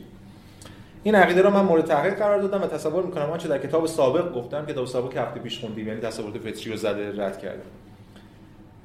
این 1.02 1.14
عقیده 1.14 1.43
رو 1.43 1.50
من 1.50 1.62
مورد 1.62 1.85
تحقیق 1.85 2.14
قرار 2.14 2.43
دادم 2.43 2.62
و 2.62 2.67
تصور 2.67 3.02
می‌کنم 3.07 3.31
آنچه 3.31 3.49
در 3.49 3.59
کتاب 3.59 3.87
سابق 3.87 4.35
گفتم 4.35 4.67
کتاب 4.67 4.87
سابق 4.87 5.12
که 5.12 5.21
هفته 5.21 5.40
پیش 5.40 5.61
خوندیم 5.61 5.88
یعنی 5.88 6.00
تصورات 6.00 6.38
فطری 6.38 6.71
رو 6.71 6.76
زده 6.76 7.25
رد 7.25 7.38
کرده 7.38 7.62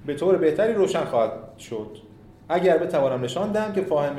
به 0.05 0.13
طور 0.13 0.37
بهتری 0.37 0.73
روشن 0.73 1.05
خواهد 1.05 1.31
شد. 1.59 1.97
اگر 2.49 2.77
بتوانم 2.77 3.23
نشان 3.23 3.51
دهم 3.51 3.73
که 3.73 3.81
فاهم 3.81 4.15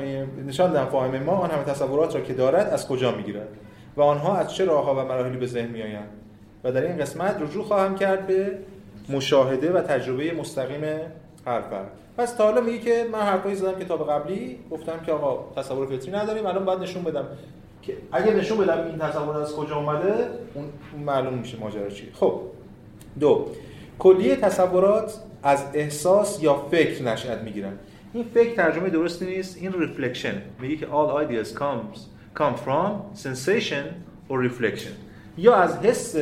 نشان 0.47 0.73
دهم 0.73 0.85
فاهم 0.85 1.23
ما 1.23 1.31
آن 1.31 1.51
همه 1.51 1.63
تصورات 1.63 2.15
را 2.15 2.21
که 2.21 2.33
دارد 2.33 2.69
از 2.69 2.87
کجا 2.87 3.11
می‌گیرد؟ 3.11 3.47
و 3.97 4.01
آنها 4.01 4.37
از 4.37 4.53
چه 4.53 4.65
راهها 4.65 4.95
و 4.95 5.07
مراحلی 5.07 5.37
به 5.37 5.47
ذهن 5.47 5.69
میآیند؟ 5.69 6.09
و 6.63 6.71
در 6.71 6.81
این 6.81 6.97
قسمت 6.97 7.41
رجوع 7.41 7.63
خواهم 7.63 7.95
کرد 7.95 8.27
به 8.27 8.57
مشاهده 9.09 9.71
و 9.71 9.81
تجربه 9.81 10.33
مستقیم 10.33 10.83
هر 11.45 11.61
فرد 11.61 11.91
پس 12.17 12.33
تا 12.33 12.43
حالا 12.43 12.61
میگه 12.61 12.77
که 12.79 13.05
من 13.11 13.19
حرفایی 13.19 13.55
زدم 13.55 13.79
کتاب 13.79 14.09
قبلی 14.09 14.59
گفتم 14.71 14.99
که 15.05 15.11
آقا 15.11 15.61
تصور 15.61 15.85
فطری 15.85 16.11
نداریم 16.11 16.45
الان 16.45 16.65
باید 16.65 16.79
نشون 16.79 17.03
بدم 17.03 17.25
که 17.81 17.97
اگه 18.11 18.33
نشون 18.33 18.57
بدم 18.57 18.85
این 18.87 18.97
تصور 18.97 19.37
از 19.37 19.55
کجا 19.55 19.75
اومده 19.75 20.29
اون 20.53 20.65
معلوم 21.05 21.33
میشه 21.33 21.59
ماجرا 21.59 21.89
چیه. 21.89 22.09
خب 22.13 22.41
دو 23.19 23.45
کلیه 23.99 24.35
تصورات 24.35 25.19
از 25.43 25.65
احساس 25.73 26.43
یا 26.43 26.55
فکر 26.71 27.03
نشأت 27.03 27.41
می‌گیرن. 27.41 27.73
این 28.13 28.25
فکر 28.33 28.55
ترجمه 28.55 28.89
درستی 28.89 29.25
نیست 29.25 29.57
این 29.57 29.73
reflection 29.73 30.41
میگه 30.59 30.75
که 30.75 30.85
all 30.85 31.27
ideas 31.27 31.47
comes 31.47 31.99
come 32.39 32.55
from 32.65 33.17
sensation 33.23 33.83
or 34.29 34.49
reflection. 34.49 34.91
یا 35.37 35.55
از 35.55 35.77
حس 35.77 36.15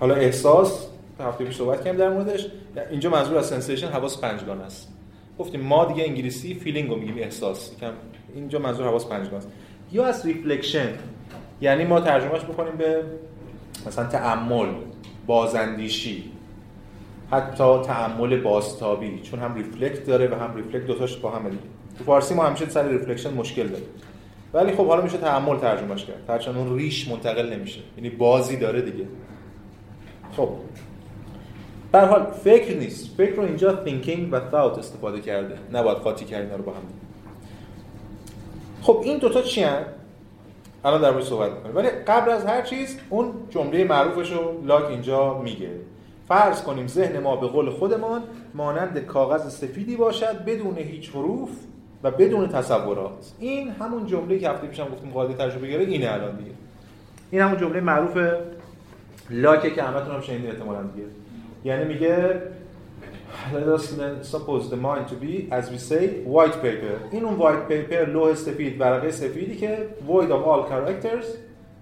حالا 0.00 0.14
احساس 0.14 0.86
هفته 1.20 1.44
پیش 1.44 1.56
صحبت 1.56 1.84
کردیم 1.84 2.00
در 2.00 2.08
موردش 2.08 2.46
اینجا 2.90 3.10
منظور 3.10 3.38
از 3.38 3.46
sensation 3.46 3.86
حواس 3.88 4.20
پنجگان 4.20 4.60
است. 4.60 4.92
گفتیم 5.38 5.60
ما 5.60 5.84
دیگه 5.84 6.04
انگلیسی 6.04 6.54
feeling 6.54 6.90
رو 6.90 6.96
میگیم 6.96 7.18
احساس. 7.18 7.72
یکم 7.72 7.92
اینجا 8.34 8.58
منظور 8.58 8.86
حواس 8.86 9.06
پنجگان 9.06 9.36
است. 9.36 9.48
یا 9.92 10.06
از 10.06 10.26
reflection 10.26 10.88
یعنی 11.60 11.84
ما 11.84 12.00
ترجمهش 12.00 12.40
بکنیم 12.40 12.76
به 12.76 13.02
مثلا 13.86 14.06
تأمل 14.06 14.68
بازاندیشی. 15.26 16.31
حتی 17.32 17.78
تأمل 17.82 18.40
بازتابی 18.40 19.20
چون 19.20 19.40
هم 19.40 19.54
reflect 19.54 20.06
داره 20.06 20.28
و 20.28 20.34
هم 20.34 20.54
reflect 20.56 20.86
دوتاش 20.86 21.16
با 21.16 21.30
هم 21.30 21.48
دیگه. 21.48 21.62
تو 21.98 22.04
فارسی 22.04 22.34
ما 22.34 22.44
همیشه 22.44 22.68
سر 22.68 22.88
reflection 22.88 23.34
مشکل 23.34 23.68
داریم. 23.68 23.86
ولی 24.54 24.72
خب 24.72 24.86
حالا 24.86 25.02
میشه 25.02 25.18
تأمل 25.18 25.58
ترجمهش 25.58 26.04
کرد. 26.04 26.24
هرچند 26.28 26.56
اون 26.56 26.76
ریش 26.78 27.08
منتقل 27.08 27.52
نمیشه. 27.52 27.80
یعنی 27.96 28.10
بازی 28.10 28.56
داره 28.56 28.80
دیگه. 28.80 29.04
خب. 30.36 30.48
به 31.92 32.00
حال 32.00 32.26
فکر 32.44 32.76
نیست. 32.76 33.16
فکر 33.16 33.34
رو 33.34 33.42
اینجا 33.42 33.84
thinking 33.86 34.32
و 34.32 34.40
thought 34.40 34.78
استفاده 34.78 35.20
کرده. 35.20 35.58
نباید 35.72 35.98
قاطی 35.98 36.24
کرد 36.24 36.42
اینا 36.42 36.56
رو 36.56 36.62
با 36.62 36.72
هم 36.72 36.82
خب 38.82 39.00
این 39.04 39.18
دوتا 39.18 39.42
چی 39.42 39.62
هن؟ 39.62 39.84
الان 40.84 41.00
در 41.00 41.20
صحبت 41.20 41.52
می‌کنیم. 41.52 41.76
ولی 41.76 41.88
قبل 41.88 42.30
از 42.30 42.44
هر 42.44 42.62
چیز 42.62 42.98
اون 43.10 43.32
جمله 43.50 43.84
معروفش 43.84 44.32
رو 44.32 44.66
لاک 44.66 44.84
اینجا 44.84 45.38
میگه. 45.38 45.70
فرض 46.32 46.62
کنیم 46.62 46.86
ذهن 46.86 47.18
ما 47.18 47.36
به 47.36 47.46
قول 47.46 47.70
خودمان 47.70 48.22
مانند 48.54 48.98
کاغذ 48.98 49.54
سفیدی 49.54 49.96
باشد 49.96 50.44
بدون 50.44 50.78
هیچ 50.78 51.10
حروف 51.10 51.50
و 52.02 52.10
بدون 52.10 52.48
تصورات. 52.48 53.32
این 53.38 53.70
همون 53.70 54.06
جمله 54.06 54.38
که 54.38 54.50
هفته 54.50 54.66
پیشم 54.66 54.88
گفتیم 54.88 55.10
قاعده 55.10 55.34
تجربه 55.34 55.68
گره 55.68 55.84
اینه 55.84 56.12
الان 56.12 56.36
دیگه. 56.36 56.50
این 57.30 57.42
همون 57.42 57.58
جمله 57.58 57.80
معروف 57.80 58.18
لاکه 59.30 59.70
که 59.70 59.82
همتون 59.82 60.14
هم 60.14 60.20
شنیدین 60.20 60.50
احتمالاً 60.50 60.82
دیگه. 60.82 61.06
یعنی 61.64 61.84
میگه 61.84 62.42
let 63.54 63.80
us 63.80 63.84
suppose 64.32 64.70
the 64.70 64.76
mind 64.76 65.08
to 65.08 65.16
be 65.24 65.48
as 65.50 65.70
we 65.70 65.78
say 65.90 66.02
white 66.26 66.56
paper. 66.62 66.96
این 67.10 67.24
اون 67.24 67.38
white 67.38 67.72
paper 67.72 68.08
لوح 68.08 68.34
سفید 68.34 68.80
ورقه 68.80 69.10
سفیدی 69.10 69.56
که 69.56 69.78
void 70.08 70.28
of 70.28 70.46
all 70.46 70.70
characters 70.70 71.26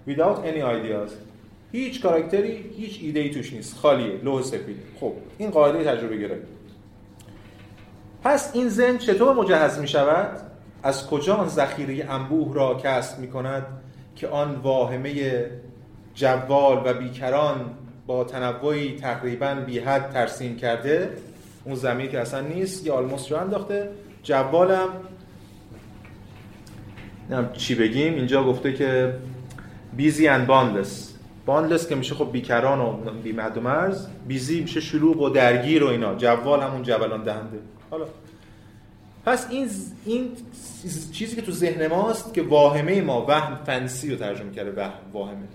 without 0.07 0.45
any 0.45 0.61
ideas. 0.61 1.30
هیچ 1.71 2.01
کاراکتری 2.01 2.65
هیچ 2.77 2.99
ایده 3.01 3.19
ای 3.19 3.29
توش 3.29 3.53
نیست. 3.53 3.77
خالیه 3.77 4.17
لوح 4.23 4.41
سفید. 4.41 4.77
خب 4.99 5.13
این 5.37 5.49
قاعده 5.49 5.83
تجربه 5.83 6.17
گرفت. 6.17 6.47
پس 8.23 8.51
این 8.53 8.69
ذهن 8.69 8.97
چطور 8.97 9.33
مجهز 9.35 9.79
می 9.79 9.87
شود 9.87 10.41
از 10.83 11.07
کجا 11.07 11.35
آن 11.35 11.47
ذخیره 11.47 12.11
انبوه 12.11 12.55
را 12.55 12.79
کسب 12.83 13.19
می 13.19 13.27
کند 13.27 13.65
که 14.15 14.27
آن 14.27 14.55
واهمه 14.55 15.45
جوال 16.15 16.81
و 16.85 16.93
بیکران 16.93 17.71
با 18.07 18.23
تنوعی 18.23 18.95
تقریبا 18.95 19.55
بی 19.65 19.79
حد 19.79 20.09
ترسیم 20.09 20.57
کرده؟ 20.57 21.09
اون 21.63 21.75
زمین 21.75 22.09
که 22.09 22.19
اصلا 22.19 22.41
نیست 22.41 22.85
یه 22.85 22.91
almost 22.91 23.31
رو 23.31 23.37
انداخته. 23.37 23.89
جوالم 24.23 24.89
چی 27.53 27.75
بگیم. 27.75 28.13
اینجا 28.13 28.43
گفته 28.43 28.73
که 28.73 29.13
busy 29.97 30.27
and 30.27 30.47
boundless 30.47 31.10
boundless 31.45 31.87
که 31.87 31.95
میشه 31.95 32.15
خب 32.15 32.31
بیکران 32.31 32.79
و 32.79 33.11
بی 33.23 33.31
مرز 33.31 34.07
busy 34.27 34.61
میشه 34.61 34.81
شلوغ 34.81 35.21
و 35.21 35.29
درگیر 35.29 35.83
و 35.83 35.87
اینا. 35.87 36.15
جوال 36.15 36.61
همون 36.61 36.83
جولان 36.83 37.23
دهنده. 37.23 37.59
حالا. 37.91 38.05
پس 39.25 39.47
این 39.49 39.69
این 40.05 40.31
چیزی 41.11 41.35
که 41.35 41.41
تو 41.41 41.51
ذهن 41.51 41.87
ماست 41.87 42.33
که 42.33 42.41
واهمه 42.41 43.01
ما 43.01 43.25
وهم 43.29 43.59
فنسی 43.65 44.11
رو 44.11 44.15
ترجمه 44.15 44.51
کرده 44.51 44.71
وهم 44.81 44.93
واهمه. 45.13 45.47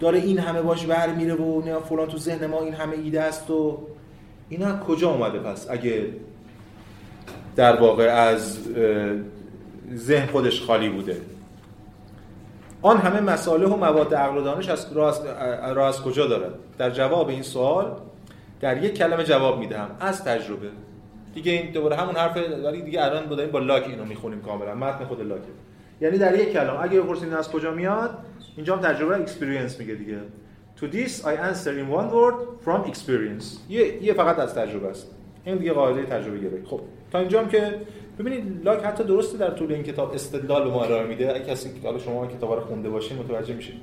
داره 0.00 0.18
این 0.18 0.38
همه 0.38 0.62
باش 0.62 0.86
ور 0.88 1.14
میره 1.14 1.34
و 1.34 1.62
نه 1.64 1.78
فلان 1.78 2.08
تو 2.08 2.18
ذهن 2.18 2.46
ما 2.46 2.60
این 2.60 2.74
همه 2.74 2.96
ایده 2.96 3.22
است 3.22 3.50
و 3.50 3.78
اینا 4.48 4.78
کجا 4.78 5.10
اومده 5.10 5.38
پس؟ 5.38 5.70
اگه 5.70 6.06
در 7.56 7.80
واقع 7.80 8.04
از 8.04 8.58
ذهن 9.94 10.26
خودش 10.26 10.60
خالی 10.62 10.88
بوده. 10.88 11.16
آن 12.82 12.98
همه 12.98 13.20
مساله 13.20 13.66
و 13.66 13.76
مواد 13.76 14.14
عقل 14.14 14.38
و 14.38 14.42
دانش 14.42 14.68
از 14.68 14.92
را 15.74 15.88
از, 15.88 16.02
کجا 16.02 16.26
دارد؟ 16.26 16.52
در 16.78 16.90
جواب 16.90 17.28
این 17.28 17.42
سوال 17.42 17.92
در 18.60 18.82
یک 18.82 18.94
کلمه 18.94 19.24
جواب 19.24 19.58
می‌دهم. 19.58 19.90
از 20.00 20.24
تجربه. 20.24 20.68
دیگه 21.34 21.52
این 21.52 21.72
دوباره 21.72 21.96
همون 21.96 22.16
حرف 22.16 22.36
ولی 22.64 22.82
دیگه 22.82 23.04
الان 23.04 23.26
داریم 23.26 23.50
با 23.50 23.58
لاک 23.58 23.86
اینو 23.86 24.04
می‌خونیم 24.04 24.42
کاملا. 24.42 24.74
متن 24.74 25.04
خود 25.04 25.20
لاک. 25.20 25.40
یعنی 26.00 26.18
در 26.18 26.38
یک 26.40 26.52
کلمه. 26.52 26.82
اگه 26.82 27.00
بپرسید 27.00 27.32
از 27.32 27.50
کجا 27.50 27.70
میاد 27.70 28.18
اینجا 28.56 28.76
هم 28.76 28.82
تجربه 28.82 29.16
experience 29.16 29.80
میگه 29.80 29.94
دیگه. 29.94 30.18
To 30.80 30.84
this 30.84 31.24
I 31.24 31.34
answer 31.48 31.72
in 31.80 31.88
one 32.00 32.10
word 32.10 32.66
from 32.66 32.90
experience. 32.90 33.44
یه, 33.68 34.02
یه 34.02 34.12
فقط 34.12 34.38
از 34.38 34.54
تجربه 34.54 34.88
است. 34.88 35.10
این 35.44 35.56
دیگه 35.56 35.72
قاعده 35.72 36.02
تجربه 36.02 36.38
گرایی 36.38 36.64
خب 36.64 36.80
تا 37.12 37.18
اینجا 37.18 37.40
هم 37.40 37.48
که 37.48 37.80
ببینید 38.18 38.64
لاک 38.64 38.84
حتی 38.84 39.04
درسته 39.04 39.38
در 39.38 39.50
طول 39.50 39.72
این 39.72 39.82
کتاب 39.82 40.14
استدلال 40.14 40.64
به 40.64 40.70
ما 40.70 40.84
ارائه 40.84 41.06
میده. 41.06 41.34
اگه 41.34 41.44
کسی 41.44 41.68
که 41.68 41.86
حالا 41.88 41.98
شما 41.98 42.26
کتاب 42.26 42.52
رو 42.52 42.60
خونده 42.60 42.88
باشین 42.88 43.18
متوجه 43.18 43.54
میشید 43.54 43.74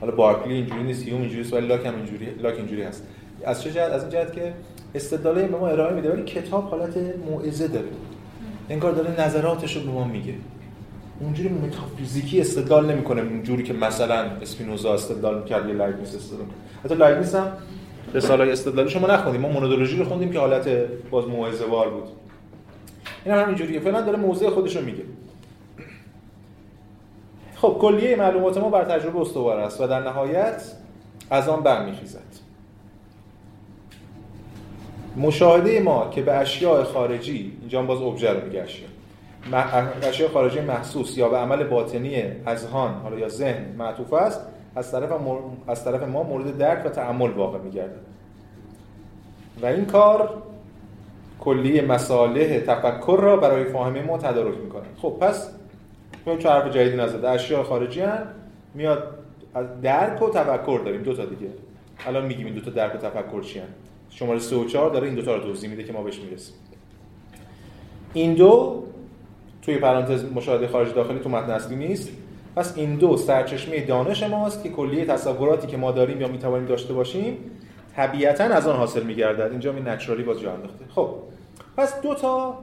حالا 0.00 0.14
بارکلی 0.14 0.54
اینجوری 0.54 0.82
نیست 0.82 1.04
هیوم 1.04 1.20
اینجوری 1.20 1.50
ولی 1.50 1.66
لاک 1.66 1.86
هم 1.86 1.96
اینجوری 1.96 2.26
لاک 2.42 2.54
اینجوری 2.56 2.82
هست. 2.82 3.06
از 3.44 3.62
چه 3.62 3.72
جهت 3.72 3.92
از 3.92 4.02
این 4.02 4.12
جهت 4.12 4.32
که 4.32 4.54
استدلالی 4.94 5.48
به 5.48 5.58
ما 5.58 5.68
ارائه 5.68 5.94
میده 5.94 6.12
ولی 6.12 6.22
کتاب 6.22 6.64
حالت 6.64 6.96
موعظه 7.30 7.68
داره. 7.68 7.88
انگار 8.70 8.92
داره 8.92 9.20
نظراتش 9.20 9.76
رو 9.76 9.82
به 9.82 9.90
ما 9.90 10.04
میگه. 10.04 10.34
اونجوری 11.20 11.48
متافیزیکی 11.48 12.40
استدلال 12.40 12.86
نمی‌کنه 12.92 13.22
اونجوری 13.22 13.62
که 13.62 13.72
مثلا 13.72 14.30
اسپینوزا 14.42 14.94
استدلال 14.94 15.38
می‌کرد 15.38 15.68
یا 15.68 15.74
لایبنیتس 15.74 16.14
استدلال 16.14 16.46
حتی 16.84 16.94
لایبنیتس 16.94 17.34
هم 17.34 17.52
رساله 18.14 18.52
استدلالی 18.52 18.90
شما 18.90 19.06
نخوندیم. 19.06 19.40
ما 19.40 19.48
مونودولوژی 19.48 19.96
رو 19.96 20.04
خوندیم 20.04 20.32
که 20.32 20.38
حالت 20.38 20.68
باز 21.10 21.28
موعظه 21.28 21.64
بود. 21.64 22.08
این 23.26 23.34
هم 23.34 23.42
همینجوریه. 23.42 23.80
فعلا 23.80 24.00
داره 24.00 24.18
موضع 24.18 24.50
خودش 24.50 24.76
رو 24.76 24.84
میگه. 24.84 25.02
خب 27.56 27.76
کلیه 27.80 28.16
معلومات 28.16 28.58
ما 28.58 28.68
بر 28.68 28.84
تجربه 28.84 29.20
استوار 29.20 29.58
است 29.58 29.80
و 29.80 29.86
در 29.86 30.00
نهایت 30.00 30.62
از 31.30 31.48
آن 31.48 31.62
برمیخیزد. 31.62 32.20
مشاهده 35.16 35.80
ما 35.80 36.08
که 36.10 36.22
به 36.22 36.32
اشیاء 36.32 36.84
خارجی 36.84 37.52
اینجا 37.60 37.82
باز 37.82 38.02
ابژه 38.02 38.32
رو 38.32 38.44
میگه 38.44 38.66
اشیاء 40.02 40.30
خارجی 40.32 40.60
محسوس 40.60 41.18
یا 41.18 41.28
به 41.28 41.36
عمل 41.36 41.64
باطنی 41.64 42.22
اذهان 42.46 42.94
حالا 42.94 43.18
یا 43.18 43.28
ذهن 43.28 43.74
معطوف 43.78 44.12
است 44.12 44.40
از 44.76 44.92
طرف, 44.92 45.10
از 45.66 45.84
طرف 45.84 46.02
ما 46.02 46.22
مورد 46.22 46.58
درک 46.58 46.86
و 46.86 46.88
تعمل 46.88 47.30
واقع 47.30 47.58
میگرده 47.58 47.98
و 49.62 49.66
این 49.66 49.84
کار 49.84 50.42
کلی 51.40 51.80
مصالح 51.80 52.58
تفکر 52.58 53.18
را 53.22 53.36
برای 53.36 53.64
فاهمه 53.64 54.02
ما 54.02 54.18
تدارک 54.18 54.58
می‌کنه. 54.58 54.82
خب 54.96 55.16
پس 55.20 55.50
ما 56.26 56.36
چه 56.36 56.48
حرف 56.48 56.70
جدیدی 56.74 56.96
نزده 56.96 57.30
اشیاء 57.30 57.62
خارجی 57.62 58.00
هن. 58.00 58.26
میاد 58.74 59.14
درک 59.82 60.22
و 60.22 60.30
تفکر 60.30 60.80
داریم. 60.84 61.02
دو 61.02 61.14
تا 61.14 61.24
دیگه. 61.24 61.50
الان 62.06 62.26
میگیم 62.26 62.46
این 62.46 62.54
دو 62.54 62.60
تا 62.60 62.70
درک 62.70 62.94
و 62.94 62.98
تفکر 62.98 63.40
چی 63.40 63.58
هن. 63.58 63.66
شماره 64.10 64.38
3 64.38 64.56
و 64.56 64.64
4 64.64 64.90
داره 64.90 65.06
این 65.06 65.14
دو 65.16 65.22
تا 65.22 65.36
رو 65.36 65.42
توضیح 65.42 65.70
میده 65.70 65.84
که 65.84 65.92
ما 65.92 66.02
بهش 66.02 66.18
می‌رسیم. 66.20 66.54
این 68.14 68.34
دو 68.34 68.82
توی 69.62 69.76
پرانتز 69.76 70.24
مشاهده 70.32 70.68
خارج 70.68 70.94
داخلی 70.94 71.18
تو 71.18 71.28
متن 71.28 71.50
اصلی 71.50 71.76
نیست. 71.76 72.10
پس 72.56 72.78
این 72.78 72.94
دو 72.94 73.16
سرچشمه 73.16 73.80
دانش 73.80 74.22
ماست 74.22 74.62
که 74.62 74.68
کلیه 74.68 75.04
تصوراتی 75.04 75.66
که 75.66 75.76
ما 75.76 75.92
داریم 75.92 76.20
یا 76.20 76.28
می‌توانیم 76.28 76.66
داشته 76.66 76.94
باشیم 76.94 77.36
طبیعتا 77.96 78.44
از 78.44 78.66
آن 78.66 78.76
حاصل 78.76 79.02
میگردد. 79.02 79.50
اینجا 79.50 79.72
می 79.72 79.80
نچرالی 79.80 80.22
باز 80.22 80.40
جا 80.40 80.52
انداخته. 80.52 80.84
خب 80.94 81.14
پس 81.76 82.00
دو 82.00 82.14
تا 82.14 82.58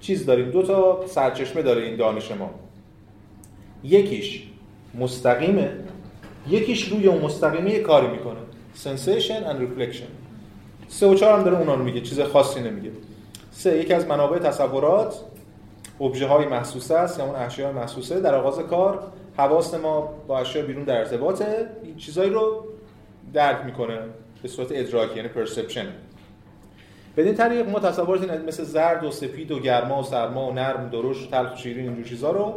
چیز 0.00 0.26
داریم. 0.26 0.50
دو 0.50 0.62
تا 0.62 1.06
سرچشمه 1.06 1.62
داره 1.62 1.82
این 1.82 1.96
دانش 1.96 2.30
ما. 2.30 2.50
یکیش 3.84 4.42
مستقیمه. 4.98 5.70
یکیش 6.48 6.88
روی 6.88 7.06
اون 7.06 7.20
مستقیمه 7.20 7.78
کاری 7.78 8.06
می‌کنه. 8.06 8.38
Sensation 8.84 9.44
and 9.50 9.56
reflection. 9.60 10.10
سه 10.88 11.06
و 11.06 11.14
چهار 11.14 11.38
هم 11.38 11.44
داره 11.44 11.58
اونا 11.58 11.74
رو 11.74 11.84
میگه. 11.84 12.00
چیز 12.00 12.20
خاصی 12.20 12.60
نمیگه. 12.60 12.90
سه 13.50 13.78
یکی 13.78 13.94
از 13.94 14.06
منابع 14.06 14.38
تصورات 14.38 15.20
ابژه 16.00 16.26
های 16.26 16.46
محسوسه 16.46 16.94
است 16.94 17.18
یا 17.18 17.24
اون 17.24 17.36
اشیاء 17.36 17.72
محسوسه 17.72 18.20
در 18.20 18.34
آغاز 18.34 18.58
کار. 18.58 19.12
حواس 19.36 19.74
ما 19.74 20.00
با 20.26 20.38
اشیاء 20.38 20.66
بیرون 20.66 20.84
در 20.84 20.98
ارتباطه. 20.98 21.70
این 21.82 21.96
چیزایی 21.96 22.30
رو 22.30 22.64
درک 23.32 23.64
می‌کنه. 23.64 23.98
به 24.42 24.48
صورت 24.48 24.68
ادراکی 24.70 25.16
یعنی 25.16 25.28
پرسپشن 25.28 25.86
بدین 27.16 27.34
طریق 27.34 27.68
ما 27.68 27.80
تصورات 27.80 28.30
مثل 28.30 28.64
زرد 28.64 29.04
و 29.04 29.10
سفید 29.10 29.50
و 29.50 29.60
گرما 29.60 30.00
و 30.00 30.04
سرما 30.04 30.48
و 30.48 30.52
نرم 30.52 30.86
و 30.86 30.88
درشت 30.88 31.30
تلخ 31.30 31.54
و 31.54 31.56
شیرین 31.56 31.84
اینجور 31.84 32.04
چیزا 32.04 32.30
رو 32.30 32.54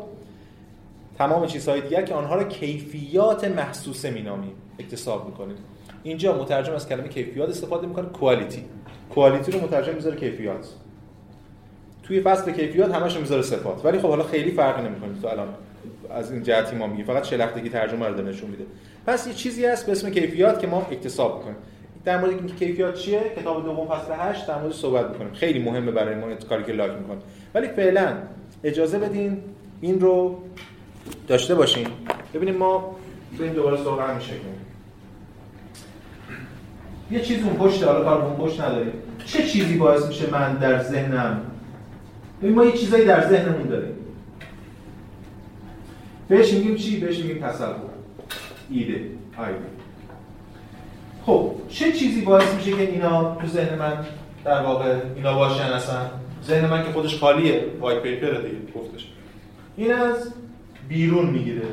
تمام 1.17 1.45
چیزهای 1.45 1.81
دیگر 1.81 2.01
که 2.01 2.13
آنها 2.13 2.35
رو 2.35 2.43
کیفیات 2.43 3.43
محسوسه 3.43 4.11
مینامیم 4.11 4.53
اکتساب 4.79 5.25
می‌کنیم. 5.25 5.57
اینجا 6.03 6.35
مترجم 6.35 6.73
از 6.73 6.89
کلمه 6.89 7.07
کیفیات 7.07 7.49
استفاده 7.49 7.87
می‌کنه 7.87 8.05
کوالیتی 8.05 8.65
کوالیتی 9.09 9.51
رو 9.51 9.59
مترجم 9.59 9.93
می‌ذاره 9.93 10.15
کیفیات. 10.15 10.67
توی 12.03 12.21
فصل 12.21 12.51
کیفیات 12.51 12.95
همش 12.95 13.17
می‌ذاره 13.17 13.41
صفات. 13.41 13.85
ولی 13.85 13.99
خب 13.99 14.07
حالا 14.07 14.23
خیلی 14.23 14.51
فرقی 14.51 14.81
نمی‌کنه 14.81 15.21
تو 15.21 15.27
الان. 15.27 15.47
از 16.11 16.31
این 16.31 16.43
جهتی 16.43 16.75
ما 16.75 16.87
میگیم. 16.87 17.05
فقط 17.05 17.23
شلختگی 17.23 17.69
ترجمه 17.69 18.07
رو 18.07 18.21
نشون 18.21 18.49
میده. 18.49 18.65
پس 19.07 19.27
یه 19.27 19.33
چیزی 19.33 19.65
هست 19.65 19.85
به 19.85 19.91
اسم 19.91 20.09
کیفیات 20.09 20.59
که 20.59 20.67
ما 20.67 20.87
اکتساب 20.91 21.37
می‌کنیم. 21.37 21.55
در 22.05 22.17
مورد 22.17 22.31
اینکه 22.31 22.55
کیفیات 22.55 22.95
چیه 22.95 23.21
کتاب 23.37 23.65
دوم 23.65 23.87
فصل 23.87 24.13
8 24.19 24.47
در 24.47 24.61
مورد 24.61 24.73
صحبت 24.73 25.09
می‌کنیم. 25.09 25.33
خیلی 25.33 25.59
مهمه 25.59 25.91
برای 25.91 26.15
ما 26.15 26.33
کاری 26.49 26.63
که 26.63 26.71
لاک 26.71 26.91
می‌کنه 26.91 27.17
ولی 27.53 27.67
فعلا 27.67 28.13
اجازه 28.63 28.99
بدین 28.99 29.37
این 29.81 29.99
رو 29.99 30.39
داشته 31.27 31.55
باشیم 31.55 31.87
ببینیم 32.33 32.55
ما 32.55 32.95
این 33.39 33.53
دوباره 33.53 33.77
هم 33.77 34.15
میشه 34.15 34.33
یه 37.11 37.19
چیز 37.19 37.43
اون 37.43 37.53
پشت 37.53 37.83
حالا 37.83 38.03
کار 38.03 38.21
اون 38.21 38.35
پشت 38.35 38.61
نداریم. 38.61 38.93
چه 39.25 39.47
چیزی 39.47 39.77
باعث 39.77 40.07
میشه 40.07 40.31
من 40.31 40.53
در 40.53 40.83
ذهنم؟ 40.83 41.41
ببین 42.41 42.55
ما 42.55 42.65
یه 42.65 42.71
چیزایی 42.71 43.05
در 43.05 43.27
ذهنمون 43.29 43.67
داریم. 43.67 43.95
بهش 46.29 46.53
میگیم 46.53 46.75
چی؟ 46.75 46.99
بهش 46.99 47.17
میگیم 47.19 47.37
تصور. 47.37 47.75
ایده. 48.69 48.91
ایده 48.91 49.09
خب 51.25 51.51
چه 51.69 51.91
چیزی 51.91 52.21
باعث 52.21 52.53
میشه 52.53 52.71
که 52.71 52.91
اینا 52.91 53.35
تو 53.35 53.47
ذهن 53.47 53.79
من 53.79 54.05
در 54.45 54.61
واقع 54.63 54.95
اینا 55.15 55.33
باشن 55.33 55.63
اصلا؟ 55.63 56.09
ذهن 56.45 56.69
من 56.69 56.85
که 56.85 56.91
خودش 56.91 57.19
خالیه. 57.19 57.65
وایت 57.79 58.01
پیپر 58.01 58.27
دیگه 58.27 58.57
گفتش. 58.75 59.07
این 59.77 59.93
از 59.93 60.33
بیرون 60.89 61.29
می‌گیره. 61.29 61.67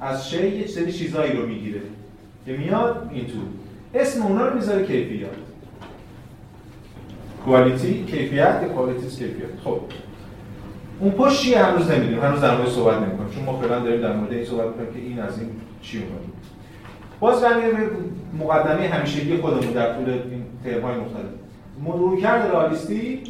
از 0.00 0.30
شی 0.30 0.48
یه 0.48 0.66
سری 0.66 0.92
چیزایی 0.92 1.32
رو 1.32 1.46
می‌گیره 1.46 1.80
که 2.46 2.52
میاد 2.52 3.10
این 3.12 3.26
تو. 3.26 3.38
اسم 3.94 4.22
اونا 4.22 4.48
رو 4.48 4.54
می‌ذاره 4.54 4.86
کیفیت. 4.86 5.28
کوالیتی 7.44 8.04
کیفیت 8.04 8.60
یا 8.62 8.68
کوالیتیز 8.68 9.18
کیفیت. 9.18 9.60
خب. 9.64 9.80
اون 11.00 11.10
پشت 11.10 11.40
چیه؟ 11.40 11.58
هنوز 11.58 11.90
نمی‌دونیم 11.90 12.20
هنوز 12.20 12.40
در 12.40 12.56
مورد 12.56 12.68
صحبت 12.68 13.02
نمی‌کنیم 13.02 13.30
چون 13.30 13.44
ما 13.44 13.58
فعلا 13.60 13.78
داریم 13.78 14.00
در 14.00 14.12
مورد 14.12 14.32
این 14.32 14.44
صحبت 14.44 14.66
می‌کنیم 14.66 14.92
که 14.92 14.98
این 15.00 15.20
از 15.20 15.38
این 15.38 15.48
چی 15.82 15.98
اومده. 15.98 16.24
باز 17.20 17.42
برمیگردیم 17.42 17.78
به 17.78 18.44
مقدمه 18.44 18.88
همیشگی 18.88 19.36
خودمون 19.36 19.72
در 19.72 19.94
طول 19.94 20.10
این 20.10 20.44
ترم‌های 20.64 20.94
مختلف. 20.94 21.24
مرورکرد 21.84 22.50
رئالیستی 22.50 23.22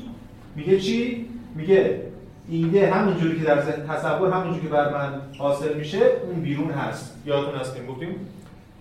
میگه 0.57 0.81
چی؟ 0.81 1.27
میگه 1.55 2.01
ایده 2.49 2.91
همونجوری 2.91 3.39
که 3.39 3.45
در 3.45 3.61
تصور 3.61 4.31
همونجوری 4.31 4.61
که 4.61 4.69
بر 4.69 4.93
من 4.93 5.21
حاصل 5.39 5.75
میشه 5.75 5.99
اون 6.27 6.43
بیرون 6.43 6.71
هست. 6.71 7.17
یادتون 7.27 7.55
هست 7.55 7.77
که 7.77 7.83
گفتیم 7.83 8.09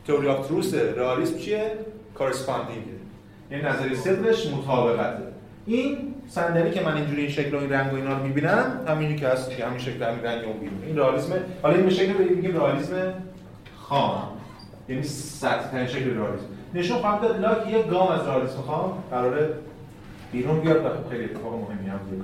تئوری 0.07 0.27
آف 0.27 0.47
تروس 0.47 0.73
رئالیسم 0.73 1.37
چیه؟ 1.37 1.71
کارسپاندینگ. 2.15 2.83
یعنی 3.51 3.63
نظریه 3.63 3.95
صدقش 3.95 4.47
مطابقته. 4.47 5.23
این 5.69 5.97
صندلی 6.27 6.71
که 6.71 6.81
من 6.81 6.97
اینجوری 6.97 7.21
این 7.21 7.31
شکل 7.31 7.55
و 7.55 7.59
این 7.59 7.69
رنگ 7.69 7.93
و 7.93 7.95
اینا 7.95 8.17
رو 8.17 8.23
می‌بینم 8.23 8.85
همینی 8.87 9.15
که 9.15 9.27
هست 9.27 9.57
که 9.57 9.65
همین 9.65 9.79
شکل 9.79 10.03
همین 10.03 10.23
رنگ 10.23 10.45
اون 10.45 10.59
بیرون 10.59 10.83
این 10.85 10.97
رئالیسم 10.97 11.33
حالا 11.61 11.75
این 11.75 11.85
به 11.85 11.91
شکل 11.91 12.23
میگیم 12.23 12.55
رئالیسم 12.55 13.13
خام. 13.75 14.23
یعنی 14.89 15.03
سطح 15.03 15.87
شکل 15.87 16.17
رئالیسم. 16.17 16.45
نشون 16.73 16.97
خواهم 16.97 17.21
داد 17.21 17.39
لاک 17.39 17.67
یک 17.67 17.87
گام 17.87 18.07
از 18.07 18.27
رئالیسم 18.27 18.61
خام. 18.61 19.03
قراره 19.11 19.49
بیرون 20.31 20.59
بیاد 20.59 20.85
و 20.85 21.09
خیلی 21.09 21.23
اتفاق 21.23 21.53
مهمی 21.53 21.89
هم 21.89 21.99
دیگه 22.09 22.23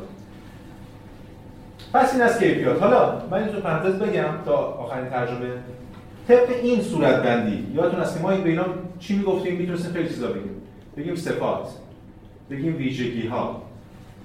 پس 1.93 2.13
این 2.13 2.21
از 2.21 2.39
کیفیات 2.39 2.81
حالا 2.81 3.21
من 3.31 3.37
این 3.37 3.47
تو 3.47 3.59
پرانتز 3.59 3.99
بگم 3.99 4.29
تا 4.45 4.55
آخرین 4.55 5.09
ترجمه 5.09 5.49
طبق 6.27 6.49
این 6.63 6.81
صورت 6.81 7.23
بندی 7.23 7.67
یادتون 7.75 7.99
هست 7.99 8.17
که 8.17 8.23
ما 8.23 8.29
به 8.29 8.49
اینا 8.49 8.65
چی 8.99 9.17
می‌گفتیم؟ 9.17 9.55
می‌تونستیم 9.55 9.93
خیلی 9.93 10.09
چیزا 10.09 10.27
بگیم. 10.27 10.61
بگیم 10.97 11.15
صفات. 11.15 11.84
بگیم 12.49 12.77
ویژگی 12.77 13.27
ها 13.27 13.61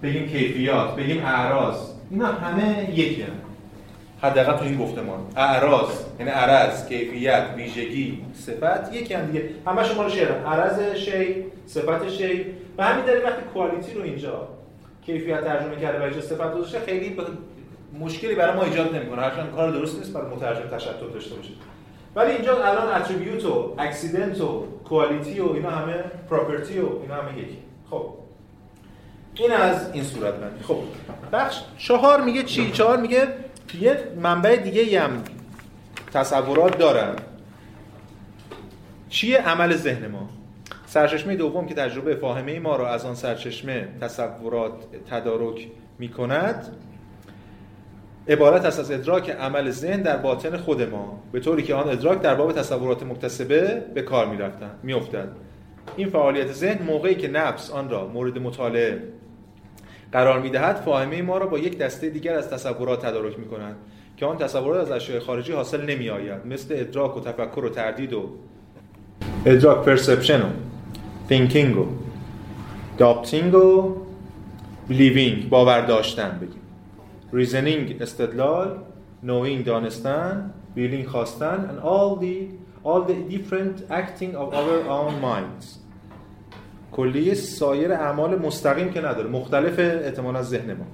بگیم 0.03 0.29
کیفیات 0.29 0.97
بگیم 0.97 1.25
اعراض. 1.25 1.77
اینا 2.11 2.27
همه 2.27 2.91
یکی 2.95 3.23
هم. 3.23 3.33
حداقل 4.23 4.57
تو 4.57 4.65
این 4.65 4.79
گفتمان. 4.79 5.19
اعراض 5.37 5.89
یعنی 6.19 6.31
عرض 6.31 6.89
کیفیت 6.89 7.45
ویژگی 7.57 8.25
صفت 8.35 8.95
یکی 8.95 9.15
هم 9.15 9.27
دیگه. 9.27 9.51
همه 9.67 9.85
شما 9.85 10.03
رو 10.03 10.11
شعر 10.11 10.33
عرض 10.33 10.97
شی 10.97 11.45
صفت 11.67 12.09
شی. 12.09 12.47
و 12.79 12.85
همین 12.85 13.05
دلیل 13.05 13.23
وقتی 13.23 13.43
کوالیتی 13.55 13.95
رو 13.95 14.03
اینجا 14.03 14.49
کیفیت 15.07 15.45
ترجمه 15.45 15.77
کرده 15.77 15.99
و 15.99 16.03
اینجا 16.03 16.21
صفت 16.21 16.55
گذاشته 16.55 16.81
خیلی 16.81 17.17
مشکلی 18.01 18.35
برای 18.35 18.57
ما 18.57 18.63
ایجاد 18.63 18.97
نمی‌کنه. 18.97 19.23
هرچند 19.23 19.51
کار 19.51 19.71
درست 19.71 19.99
نیست 19.99 20.13
برای 20.13 20.35
مترجم 20.35 20.77
تشتت 20.77 21.13
داشته 21.13 21.35
باشه. 21.35 21.51
ولی 22.17 22.33
اینجا 22.33 22.65
الان 22.65 23.03
اتریبیوت 23.03 23.45
و 23.45 23.75
اکسیدنت 23.79 24.41
و 24.41 24.67
کوالیتی 24.89 25.41
و 25.41 25.53
اینا 25.53 25.71
همه 25.71 25.95
پراپرتی 26.31 26.79
و 26.79 26.87
اینا 27.03 27.15
همه 27.15 27.39
یکی. 27.39 27.59
خب. 27.91 28.15
این 29.35 29.53
از 29.53 29.93
این 29.93 30.05
صورت 30.05 30.35
بندی. 30.35 30.65
خب. 30.65 30.79
بخش 31.33 31.61
چهار 31.79 32.21
میگه 32.21 32.43
چی؟ 32.43 32.71
چهار 32.71 32.97
میگه 32.97 33.29
یه 33.81 34.13
منبع 34.23 34.57
دیگه 34.57 35.01
هم 35.01 35.25
تصورات 36.13 36.79
دارن. 36.79 37.17
چیه 39.09 39.39
عمل 39.39 39.77
ذهن 39.77 40.07
ما؟ 40.07 40.29
سرچشمه 40.87 41.37
دوم 41.37 41.67
که 41.67 41.75
تجربه 41.75 42.15
فاهمه 42.15 42.61
ما 42.61 42.77
را 42.77 42.89
از 42.89 43.05
آن 43.05 43.15
سرچشمه 43.15 43.89
تصورات 44.01 44.73
تدارک 45.11 45.69
می 45.99 46.09
کند 46.09 46.77
عبارت 48.29 48.65
است 48.65 48.81
از 48.81 48.91
ادراک 48.91 49.31
عمل 49.31 49.71
ذهن 49.71 50.03
در 50.03 50.17
باطن 50.17 50.57
خود 50.57 50.83
ما 50.83 51.23
به 51.33 51.41
طوری 51.41 51.63
که 51.63 51.75
آن 51.75 51.89
ادراک 51.89 52.21
در 52.21 52.35
باب 52.35 52.53
تصورات 52.53 53.03
مکتسبه 53.03 53.83
به 53.95 54.03
کار 54.03 54.27
می 54.27 54.39
میافتد. 54.83 55.29
این 55.97 56.09
فعالیت 56.09 56.53
ذهن 56.53 56.87
موقعی 56.87 57.15
که 57.15 57.29
نفس 57.29 57.71
آن 57.71 57.91
را 57.91 58.07
مورد 58.07 58.39
مطالعه 58.39 59.03
قرار 60.13 60.41
می‌دهد 60.41 60.77
فاهمه 60.77 61.23
ما 61.23 61.39
را 61.39 61.47
با 61.47 61.59
یک 61.59 61.79
دسته 61.79 62.09
دیگر 62.11 62.35
از 62.35 62.51
تصورات 62.51 63.07
تدارک 63.07 63.39
می 63.39 63.47
کند 63.47 63.77
که 64.17 64.27
آن 64.27 64.39
تصورات 64.39 64.81
از 64.81 64.91
اشیاء 64.91 65.21
خارجی 65.21 65.53
حاصل 65.53 65.85
نمی 65.85 66.11
آید 66.11 66.47
مثل 66.47 66.75
ادراک 66.79 67.17
و 67.17 67.21
تفکر 67.21 67.65
و 67.65 67.69
تردید 67.69 68.13
و 68.13 68.31
ادراک 69.47 69.85
پرسپشن 69.85 70.43
و 70.43 70.49
thinking 71.31 71.77
و 71.77 71.87
داپتینگ 72.99 73.55
و 73.55 73.97
believing 74.91 75.47
باور 75.51 75.81
داشتن 75.81 76.39
بگیم. 76.41 76.61
reasoning 77.33 78.03
استدلال 78.03 78.79
knowing 79.27 79.65
دانستن 79.67 80.51
feeling 80.77 81.07
خواستن 81.07 81.71
and 81.71 81.87
all 81.87 82.17
the 82.25 82.37
all 82.85 83.03
the 83.03 83.37
different 83.37 83.91
acting 83.91 84.35
of 84.35 84.55
our 84.55 84.79
own 84.89 85.21
minds. 85.21 85.80
کلیه 86.93 87.35
سایر 87.35 87.93
اعمال 87.93 88.39
مستقیم 88.39 88.93
که 88.93 89.01
نداره. 89.01 89.29
مختلف 89.29 89.79
احتمال 89.79 90.37
از 90.37 90.49
ذهن 90.49 90.73
ما. 90.73 90.87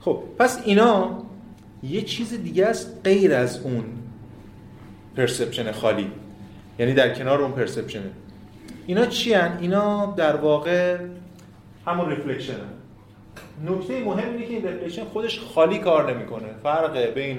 خب 0.00 0.22
پس 0.38 0.62
اینا 0.64 1.22
یه 1.82 2.02
چیز 2.02 2.42
دیگه 2.42 2.66
است 2.66 3.00
غیر 3.04 3.34
از 3.34 3.60
اون 3.60 3.84
perception 5.16 5.72
خالی. 5.72 6.10
یعنی 6.78 6.94
در 6.94 7.14
کنار 7.14 7.42
اون 7.42 7.52
perception 7.52 8.00
ه. 8.00 8.10
اینا 8.86 9.06
چی 9.06 9.34
هن؟ 9.34 9.58
اینا 9.60 10.14
در 10.16 10.36
واقع 10.36 10.96
همون 11.86 12.10
reflection 12.10 12.52
هن. 12.52 13.72
نکته 13.72 14.04
مهم 14.04 14.32
اینه 14.32 14.46
که 14.46 14.52
این 14.52 14.66
reflection 14.66 15.04
خودش 15.04 15.40
خالی 15.40 15.78
کار 15.78 16.14
نمی‌کنه. 16.14 16.48
فرق 16.62 16.98
بین 17.14 17.38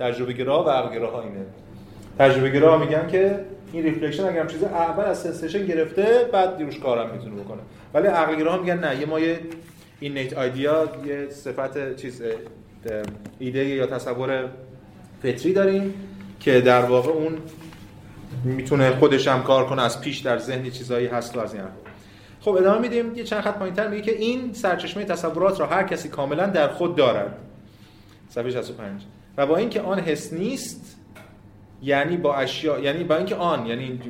تجربه 0.00 0.32
گرا 0.32 0.66
و 0.66 0.70
عقل 0.70 0.94
گرا 0.94 1.14
اینه. 1.14 1.46
تجربه 2.18 2.50
گرا 2.50 2.80
میگن 2.80 3.08
که 3.08 3.40
این 3.72 3.84
reflection 3.84 4.24
اگر 4.24 4.46
چیز 4.46 4.62
اول 4.62 5.04
از 5.04 5.22
sensation 5.22 5.66
گرفته 5.66 6.28
بعد 6.32 6.56
دیروش 6.56 6.78
کارم 6.78 7.10
می‌تونه 7.10 7.42
بکنه. 7.42 7.60
ولی 7.94 8.06
عقل 8.06 8.36
گرا 8.36 8.60
میگن 8.60 8.78
نه 8.78 9.00
یه 9.00 9.06
ما 9.06 9.20
یه 9.20 9.40
innate 10.00 10.32
idea 10.32 10.88
یه 11.06 11.28
صفت 11.30 11.96
چیز 11.96 12.22
ایده 13.38 13.64
یا 13.64 13.86
تصور 13.86 14.48
فطری 15.22 15.52
داریم 15.52 15.94
که 16.40 16.60
در 16.60 16.84
واقع 16.84 17.10
اون 17.10 17.38
می‌تونه 18.44 18.90
خودش 18.90 19.28
هم 19.28 19.42
کار 19.42 19.66
کنه 19.66 19.82
از 19.82 20.00
پیش 20.00 20.18
در 20.18 20.38
ذهنی 20.38 20.70
چیزایی 20.70 21.06
هست 21.06 21.36
و 21.36 21.40
از 21.40 21.54
این 21.54 21.62
خب 22.40 22.50
ادامه 22.50 22.78
میدیم. 22.78 23.14
یه 23.14 23.24
چند 23.24 23.40
خط 23.40 23.58
پایینتر 23.58 23.88
میگه 23.88 24.02
که 24.02 24.12
این 24.12 24.52
سرچشمه 24.52 25.04
تصورات 25.04 25.60
را 25.60 25.66
هر 25.66 25.82
کسی 25.82 26.08
کاملا 26.08 26.46
در 26.46 26.68
خود 26.68 26.96
دارد. 26.96 27.38
صفحه 28.28 28.50
65 28.50 29.02
و 29.36 29.46
با 29.46 29.56
اینکه 29.56 29.80
آن 29.80 29.98
حس 29.98 30.32
نیست 30.32 30.96
یعنی 31.82 32.16
با 32.16 32.34
اشیا 32.34 32.78
یعنی 32.78 33.04
با 33.04 33.16
اینکه 33.16 33.34
آن 33.34 33.66
یعنی 33.66 34.00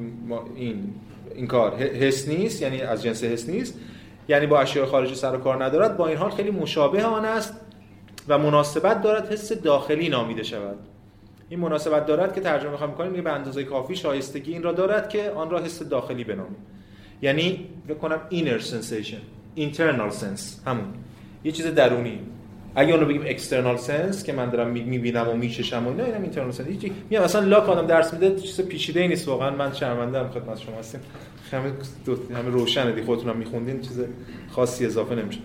این 0.57 0.95
این 1.35 1.47
کار 1.47 1.77
حس 1.77 2.29
نیست 2.29 2.63
یعنی 2.63 2.81
از 2.81 3.03
جنس 3.03 3.25
حس 3.25 3.49
نیست 3.49 3.81
یعنی 4.29 4.47
با 4.47 4.61
اشیاء 4.61 4.87
خارجی 4.87 5.15
سر 5.15 5.35
و 5.35 5.39
کار 5.39 5.65
ندارد 5.65 5.97
با 5.97 6.07
این 6.07 6.17
حال 6.17 6.31
خیلی 6.31 6.51
مشابه 6.51 7.05
آن 7.05 7.25
است 7.25 7.61
و 8.29 8.39
مناسبت 8.39 9.03
دارد 9.03 9.33
حس 9.33 9.53
داخلی 9.53 10.09
نامیده 10.09 10.43
شود. 10.43 10.79
این 11.49 11.61
مناسبت 11.61 12.07
دارد 12.07 12.35
که 12.35 12.41
ترجمه 12.41 12.71
می‌خوام 12.71 12.91
می‌کنیم 12.91 13.11
میگه 13.11 13.23
به 13.23 13.33
اندازه 13.33 13.65
کافی 13.65 13.97
شایستگی 13.97 14.53
این 14.53 14.63
را 14.63 14.73
دارد 14.73 15.09
که 15.09 15.31
آن 15.31 15.51
را 15.51 15.59
حس 15.59 15.83
داخلی 15.83 16.25
بنامیم. 16.25 16.57
یعنی 17.23 17.69
فکر 17.89 17.95
کنم 17.95 18.21
inner 18.31 18.63
sensation 18.63 19.59
internal 19.59 20.13
sense 20.13 20.67
همون. 20.67 20.95
یه 21.45 21.53
چیز 21.53 21.67
درونی. 21.67 22.21
اگه 22.75 22.95
اونو 22.95 23.07
بگیم 23.07 23.37
external 23.37 23.81
sense 23.81 24.23
که 24.23 24.33
من 24.33 24.51
دارم 24.51 24.71
می‌بینم 24.71 25.29
و 25.29 25.33
میچشم 25.33 25.87
و 25.87 25.89
اینا 25.89 26.05
اینم 26.05 26.33
internal 26.33 26.57
sense 26.57 26.67
هیچی. 26.67 26.93
میگم 27.11 27.23
اصلا 27.23 27.41
لاک 27.41 27.69
آدم 27.69 27.87
درس 27.87 28.15
میده 28.15 28.41
چیز 28.41 28.61
پیچیده 28.61 29.01
ای 29.01 29.09
نیست 29.09 29.29
واقعا. 29.29 29.51
من 29.51 29.73
شرمنده 29.73 30.19
ام 30.19 30.29
خدمت 30.29 30.59
شما 30.59 30.79
هستم 30.79 30.99
همه 31.53 31.73
دو 32.05 32.17
همه 32.35 32.51
روشنه 32.51 32.93
دی 32.93 33.03
خودتونم 33.03 33.37
میخوندین 33.37 33.81
چیز 33.81 34.01
خاصی 34.51 34.87
اضافه 34.87 35.15
نمیشه. 35.15 35.41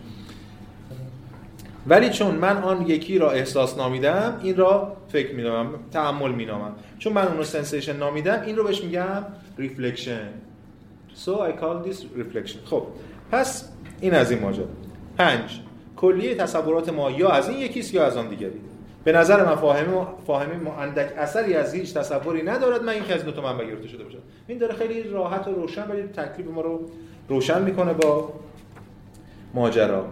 ولی 1.87 2.09
چون 2.09 2.35
من 2.35 2.57
آن 2.57 2.87
یکی 2.87 3.17
را 3.17 3.31
احساس 3.31 3.77
نامیدم 3.77 4.39
این 4.43 4.55
را 4.55 4.97
فکر 5.09 5.35
مینامم 5.35 5.69
تأمل 5.91 6.31
مینامم. 6.31 6.71
چون 6.99 7.13
من 7.13 7.27
اون 7.27 7.37
رو 7.37 7.43
sensation 7.43 7.97
نامیدم 7.97 8.41
این 8.45 8.55
رو 8.55 8.63
بهش 8.63 8.83
میگم 8.83 9.23
reflection 9.57 10.29
so 11.25 11.29
I 11.29 11.51
call 11.61 11.89
this 11.89 11.97
reflection. 12.01 12.57
خب 12.65 12.87
پس 13.31 13.69
این 14.01 14.13
از 14.13 14.31
این 14.31 14.41
ماجرا. 14.41 14.65
پنج. 15.17 15.59
کلیه 15.97 16.35
تصورات 16.35 16.89
ما 16.89 17.11
یا 17.11 17.29
از 17.29 17.49
این 17.49 17.57
یکیست 17.57 17.93
یا 17.93 18.05
از 18.05 18.17
آن 18.17 18.27
دیگری. 18.27 18.61
به 19.03 19.11
نظر 19.11 19.45
من 19.45 19.55
فاهمه 19.55 20.07
فاهمه 20.27 20.55
ما 20.55 20.75
اندک 20.75 21.17
اثری 21.17 21.53
از 21.53 21.73
هیچ 21.73 21.93
تصوری 21.93 22.43
ندارد 22.43 22.83
مگر 22.83 22.93
این 22.93 23.03
که 23.03 23.15
از 23.15 23.25
دو 23.25 23.31
تا 23.31 23.41
منبع 23.41 23.65
گرفته 23.65 23.87
شده 23.87 24.03
باشم. 24.03 24.17
این 24.47 24.57
داره 24.57 24.73
خیلی 24.73 25.03
راحت 25.03 25.47
و 25.47 25.51
روشن 25.51 25.87
ولی 25.91 26.01
تکلیف 26.01 26.47
ما 26.47 26.61
رو 26.61 26.79
روشن 27.29 27.61
می‌کنه 27.61 27.93
با 27.93 28.33
ماجرا. 29.53 30.05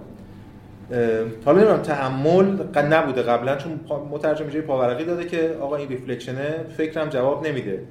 حالا 1.45 1.57
نمی‌دونم 1.57 1.81
تعمل 1.81 2.93
نبوده 2.93 3.21
قبلا 3.21 3.55
چون 3.55 3.79
مترجم 4.11 4.47
جای 4.47 4.61
پاورقی 4.61 5.05
داده 5.05 5.25
که 5.25 5.57
آقا 5.61 5.75
این 5.75 5.89
ریفلکشنه 5.89 6.65
فکرم 6.77 7.09
جواب 7.09 7.47
نمیده. 7.47 7.83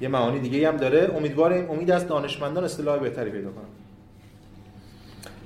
یه 0.00 0.08
معانی 0.08 0.40
دیگه 0.40 0.68
هم 0.68 0.76
داره. 0.76 1.10
امیدواریم 1.16 1.70
امید 1.70 1.90
از 1.90 2.06
دانشمندان 2.06 2.64
اصطلاح 2.64 2.98
بهتری 2.98 3.30
پیدا 3.30 3.50
کنم. 3.50 3.64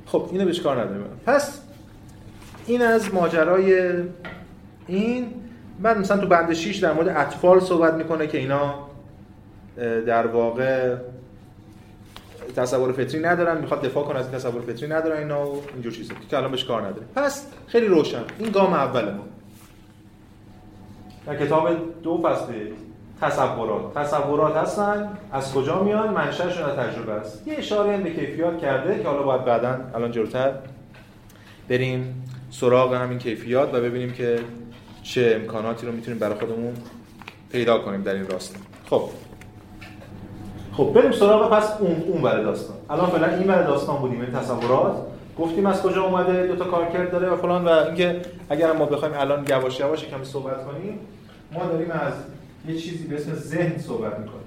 خب 0.07 0.29
اینو 0.33 0.45
بهش 0.45 0.61
کار 0.61 0.81
نداریم. 0.81 1.05
پس 1.27 1.61
این 2.67 2.83
از 2.83 3.15
ماجرای 3.15 3.93
این. 4.87 5.27
بعد 5.83 5.99
مثلا 5.99 6.19
تو 6.19 6.27
بند 6.27 6.53
6 6.53 6.77
در 6.77 6.93
مورد 6.93 7.09
اطفال 7.09 7.61
صحبت 7.61 7.95
می‌کنه 7.95 8.27
که 8.27 8.39
اینا 8.39 8.75
در 10.07 10.27
واقع 10.27 10.97
تصور 12.57 12.93
فطری 12.93 13.21
ندارن 13.21 13.61
می‌خواد 13.61 13.83
دفاع 13.83 14.05
کنه 14.05 14.19
از 14.19 14.27
این 14.27 14.35
تصور 14.35 14.63
فطری 14.63 14.89
ندارن 14.89 15.19
اینا 15.19 15.51
و 15.51 15.63
اینجور 15.73 15.93
چیزا 15.93 16.15
که 16.31 16.37
الان 16.37 16.51
بهش 16.51 16.65
کار 16.65 16.83
نداره. 16.83 17.07
پس 17.17 17.47
خیلی 17.67 17.87
روشن. 17.87 18.23
این 18.39 18.51
گام 18.51 18.73
اول 18.73 19.05
ما. 19.05 19.25
در 21.27 21.37
کتاب 21.37 21.69
دو 22.03 22.23
فصل 22.23 22.53
تصورات. 23.21 23.95
تصورات 23.95 24.57
هستن. 24.57 25.19
از 25.33 25.53
کجا 25.53 25.83
میان؟ 25.83 26.15
منشأشون 26.15 26.65
از 26.65 26.77
تجربه 26.77 27.13
است. 27.13 27.49
یه 27.49 27.55
اشاره 27.59 27.97
به 27.97 28.11
کیفیات 28.11 28.59
کرده 28.59 29.03
که 29.03 29.09
حالا 29.09 29.23
باید 29.23 29.45
بعدا 29.45 29.81
الان 29.95 30.11
جلوتر 30.11 30.53
بریم. 31.69 32.25
سراغ 32.61 32.95
همین 32.95 33.19
کیفیات 33.19 33.75
و 33.75 33.81
ببینیم 33.81 34.13
که 34.13 34.39
چه 35.03 35.39
امکاناتی 35.41 35.87
رو 35.87 35.93
می‌تونیم 35.93 36.19
برای 36.19 36.35
خودمون 36.35 36.75
پیدا 37.53 37.79
کنیم 37.79 38.03
در 38.03 38.15
این 38.15 38.27
راستا. 38.27 38.59
خب. 38.91 39.03
خب 40.73 40.93
بریم 40.95 41.13
سراغ 41.13 41.53
پس 41.53 41.81
اون 41.81 42.03
اون 42.03 42.23
برای 42.23 42.45
داستان. 42.45 42.77
الان 42.91 43.11
فعلا 43.11 43.37
این 43.37 43.47
برای 43.47 43.67
داستان 43.67 43.97
بودیم 43.97 44.21
این 44.21 44.33
تصورات. 44.33 44.97
گفتیم 45.39 45.67
از 45.67 45.83
کجا 45.83 46.03
اومده 46.05 46.47
دو 46.47 46.57
تا 46.57 46.65
کارکرد 46.65 47.13
داره 47.13 47.29
و 47.29 47.37
فلان 47.37 47.65
و 47.65 47.69
اینکه 47.69 48.21
اگر 48.51 48.73
ما 48.73 48.85
بخوایم 48.85 49.15
الان 49.19 49.47
یواش 49.49 49.81
یواش 49.81 50.05
کمی 50.05 50.25
صحبت 50.25 50.65
کنیم 50.67 50.99
ما 51.53 51.67
داریم 51.67 51.91
از 51.91 52.13
یه 52.69 52.77
چیزی 52.77 53.07
به 53.07 53.17
اسم 53.17 53.35
ذهن 53.35 53.79
صحبت 53.79 54.19
می‌کنیم. 54.19 54.47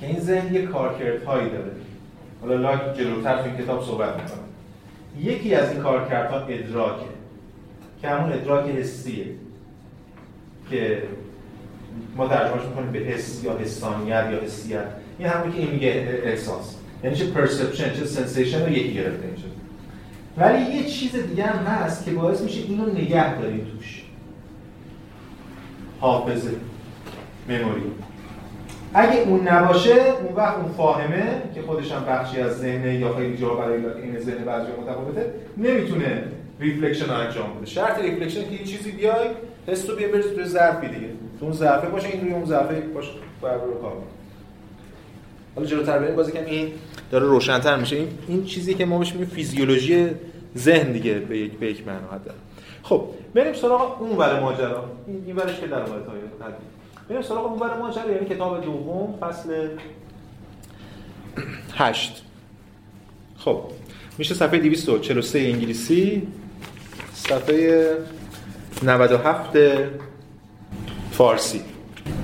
که 0.00 0.06
این 0.06 0.20
ذهن 0.20 0.54
یه 0.54 0.66
کارکردهایی 0.66 1.50
داره. 1.50 1.72
حالا 2.40 2.56
لاک 2.56 2.96
جلوتر 2.96 3.42
تو 3.42 3.62
کتاب 3.62 3.84
صحبت 3.84 4.14
می‌کنه. 4.14 4.51
یکی 5.20 5.54
از 5.54 5.70
این 5.70 5.82
کارکردها 5.82 6.46
ادراکه. 6.46 7.06
که 8.02 8.08
همون 8.08 8.32
ادراک 8.32 8.70
حسیه. 8.70 9.26
که 10.70 11.02
ما 12.16 12.28
ترجمهش 12.28 12.64
می‌کنیم 12.64 12.92
به 12.92 12.98
حس 12.98 13.44
یا 13.44 13.58
حسانیت 13.58 14.28
یا 14.32 14.40
حسیت. 14.40 14.84
این 15.18 15.28
همون 15.28 15.52
که 15.52 15.58
این 15.58 15.70
میگه 15.70 16.20
احساس. 16.24 16.76
یعنی 17.04 17.16
چه 17.16 17.26
perception 17.26 17.92
چه 17.94 18.04
sensation 18.04 18.62
رو 18.62 18.72
یکی 18.72 18.94
گرفته 18.94 19.26
میشه 19.26 19.46
ولی 20.36 20.76
یه 20.76 20.84
چیز 20.84 21.16
دیگه 21.16 21.44
هم 21.44 21.64
هست 21.64 22.04
که 22.04 22.10
باعث 22.10 22.40
میشه 22.40 22.60
اینو 22.60 22.86
نگه 22.86 23.40
داریم 23.40 23.66
توش. 23.76 24.02
حافظه 26.00 26.50
memory 27.48 27.82
اگه 28.94 29.20
اون 29.20 29.48
نباشه 29.48 29.94
اون 30.22 30.34
وقت 30.36 30.56
اون 30.56 30.72
فاهمه 30.72 31.42
که 31.54 31.62
خودش 31.62 31.92
هم 31.92 32.04
بخشی 32.04 32.40
از 32.40 32.58
ذهنه 32.58 32.94
یا 32.94 33.14
خیلی 33.14 33.36
جا 33.36 33.48
برای 33.48 33.84
این 34.02 34.18
ذهن 34.20 34.44
بعضی 34.44 34.66
متفاوته 34.82 35.34
نمی‌تونه 35.56 36.24
reflection 36.60 37.06
رو 37.06 37.12
انجام 37.12 37.46
بده. 37.56 37.66
شرط 37.66 38.00
reflection 38.00 38.44
که 38.44 38.52
یه 38.52 38.64
چیزی 38.64 38.92
بیای 38.92 39.28
حس 39.66 39.90
رو 39.90 39.96
بیا 39.96 40.08
بریز 40.08 40.26
توی 40.26 40.44
ظرفی 40.44 40.88
دیگه. 40.88 41.06
تو 41.40 41.44
اون 41.44 41.54
ظرفه 41.54 41.88
باشه 41.88 42.08
این 42.08 42.20
روی 42.20 42.32
اون 42.32 42.44
ظرفه 42.44 42.80
باشه 42.80 43.10
باید 43.40 43.54
رو 43.54 43.80
کار 43.80 43.92
حالا 45.54 45.66
جلوتر 45.66 45.98
بریم 45.98 46.16
بازی 46.16 46.32
کم 46.32 46.44
این 46.44 46.72
داره 47.10 47.26
روشن‌تر 47.26 47.76
میشه. 47.76 47.96
این 47.96 48.08
این 48.28 48.44
چیزی 48.44 48.74
که 48.74 48.84
ما 48.84 48.98
بهش 48.98 49.12
میگیم 49.12 49.28
فیزیولوژی 49.28 50.10
ذهن 50.56 50.92
دیگه 50.92 51.14
به 51.14 51.38
یک 51.38 51.52
به 51.52 51.66
یک 51.66 51.86
معنا 51.86 52.20
خب 52.82 53.04
بریم 53.34 53.52
سراغ 53.52 54.02
اون 54.02 54.16
ور 54.16 54.40
ماجرا. 54.40 54.84
این 55.26 55.36
ورش 55.36 55.60
که 55.60 55.66
در 55.66 55.78
مورد 55.78 56.06
تاریخ 56.06 56.24
بریم 57.12 57.22
سراغ 57.22 57.46
اون 57.46 57.58
ور 57.58 57.78
ماجرا 57.78 58.10
یعنی 58.10 58.26
کتاب 58.26 58.64
دوم 58.64 59.14
فصل 59.20 59.68
8 61.74 62.22
خب 63.36 63.62
میشه 64.18 64.34
صفحه 64.34 64.58
243 64.58 65.38
انگلیسی 65.38 66.28
صفحه 67.12 67.96
97 68.82 69.56
فارسی. 71.10 71.62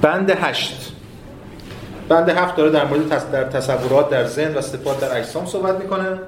بند 0.02 0.30
8 0.30 0.92
بند 2.08 2.28
7 2.28 2.56
داره 2.56 2.70
در 2.70 2.84
مورد 2.84 3.30
در 3.30 3.44
تصورات 3.44 4.10
در 4.10 4.26
ذهن 4.26 4.54
و 4.54 4.60
صفات 4.60 5.00
در 5.00 5.18
اجسام 5.18 5.46
صحبت 5.46 5.80
می‌کنه. 5.80 6.18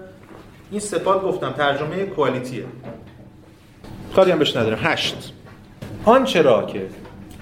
این 0.71 0.81
صفات 0.81 1.23
گفتم 1.23 1.53
ترجمه 1.53 2.05
کوالیتیه. 2.05 2.65
کاری 4.17 4.31
هم 4.31 4.39
بهش 4.39 4.57
نداریم. 4.57 4.79
8 4.83 5.33
آنچه 6.05 6.43
را 6.43 6.67
که 6.67 6.89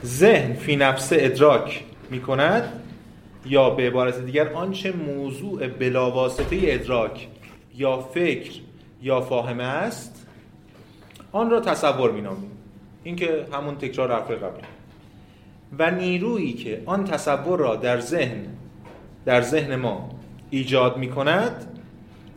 ذهن 0.04 0.54
فی 0.54 0.76
نفسه 0.76 1.16
ادراک 1.20 1.84
می‌کند 2.10 2.82
یا 3.46 3.70
به 3.70 3.86
عبارت 3.86 4.24
دیگر 4.24 4.52
آنچه 4.52 4.92
موضوع 4.92 5.66
بلاواسطه 5.66 6.58
ادراک 6.62 7.28
یا 7.76 7.98
فکر 7.98 8.52
یا 9.02 9.20
فاهمه 9.20 9.64
است 9.64 10.26
آن 11.32 11.50
را 11.50 11.60
تصور 11.60 12.12
مینامیم. 12.12 12.50
این 13.04 13.16
که 13.16 13.46
همون 13.52 13.76
تکرار 13.76 14.12
حرف 14.12 14.30
قبلی. 14.30 14.62
و 15.78 15.90
نیرویی 15.90 16.52
که 16.52 16.82
آن 16.86 17.04
تصور 17.04 17.58
را 17.58 17.76
در 17.76 18.00
ذهن 18.00 18.46
در 19.24 19.40
ذهن 19.40 19.76
ما 19.76 20.10
ایجاد 20.50 20.96
می 20.96 21.10
کند 21.10 21.80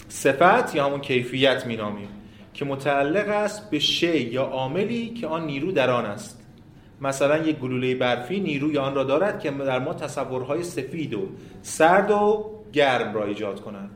صفت 0.10 0.76
یا 0.76 0.86
همون 0.86 1.02
کیفیت 1.02 1.66
می 1.66 1.76
نامیم 1.76 2.08
که 2.54 2.66
متعلق 2.66 3.30
است 3.30 3.70
به 3.70 3.80
شی 3.80 4.18
یا 4.18 4.44
عاملی 4.44 5.10
که 5.10 5.28
آن 5.28 5.46
نیرو 5.46 5.72
در 5.72 5.90
آن 5.90 6.06
است. 6.06 6.41
مثلا 7.02 7.38
یک 7.38 7.60
گلوله 7.60 7.96
برفی 7.96 8.40
نیروی 8.40 8.78
آن 8.78 8.96
را 8.96 9.04
دارد 9.04 9.40
که 9.40 9.52
در 9.52 9.80
ما 9.80 9.94
تصورهای 9.94 10.64
سفید 10.64 11.14
و 11.14 11.30
سرد 11.62 12.12
و 12.12 12.52
گرم 12.74 13.14
را 13.14 13.26
ایجاد 13.26 13.62
کند 13.62 13.90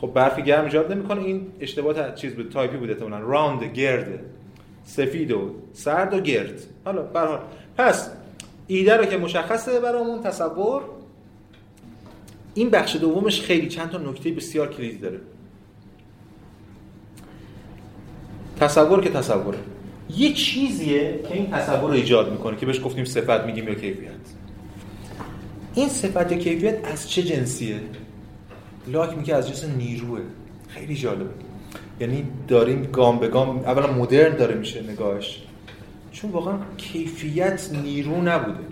خب 0.00 0.12
برفی 0.12 0.42
گرم 0.42 0.64
ایجاد 0.64 0.92
نمی‌کنه. 0.92 1.20
این 1.20 1.46
اشتباه 1.60 2.14
چیز 2.14 2.34
بود 2.34 2.50
تایپی 2.52 2.76
بوده 2.76 2.92
احتمالاً. 2.92 3.18
round 3.18 3.64
گرد. 3.64 4.20
سفید 4.84 5.32
و 5.32 5.54
سرد 5.72 6.14
و 6.14 6.20
گرد. 6.20 6.62
حالا 6.84 7.02
به 7.02 7.38
پس 7.76 8.10
ایده 8.66 8.96
رو 8.96 9.04
که 9.04 9.16
مشخصه 9.16 9.80
برامون 9.80 10.22
تصور 10.22 10.82
این 12.54 12.70
بخش 12.70 12.96
دومش 12.96 13.40
خیلی 13.40 13.68
چند 13.68 13.90
تا 13.90 13.98
نکته 13.98 14.30
بسیار 14.30 14.68
کلیدی 14.68 14.98
داره. 14.98 15.20
تصور 18.60 19.00
که 19.00 19.10
تصوره. 19.10 19.58
یه 20.10 20.32
چیزیه 20.32 21.20
که 21.28 21.34
این 21.34 21.50
تصور 21.50 21.90
رو 21.90 21.94
ایجاد 21.96 22.32
می‌کنه 22.32 22.56
که 22.56 22.66
بهش 22.66 22.80
گفتیم 22.84 23.04
صفت 23.04 23.44
میگیم 23.44 23.68
یا 23.68 23.74
کیفیت. 23.74 24.10
این 25.74 25.88
صفت 25.88 26.32
یا 26.32 26.38
کیفیت 26.38 26.84
از 26.92 27.10
چه 27.10 27.22
جنسیه؟ 27.22 27.80
لاک 28.88 29.18
میگه 29.18 29.34
از 29.34 29.48
جنس 29.48 29.64
نیروه. 29.64 30.20
خیلی 30.68 30.94
جالبه. 30.94 31.30
یعنی 32.00 32.24
داریم 32.48 32.82
گام 32.82 33.18
به 33.18 33.28
گام 33.28 33.58
اولا 33.58 33.92
مدرن 33.92 34.36
داره 34.36 34.54
میشه 34.54 34.82
نگاهش. 34.82 35.42
چون 36.12 36.30
واقعا 36.30 36.58
کیفیت 36.76 37.70
نیرو 37.82 38.22
نبوده. 38.22 38.64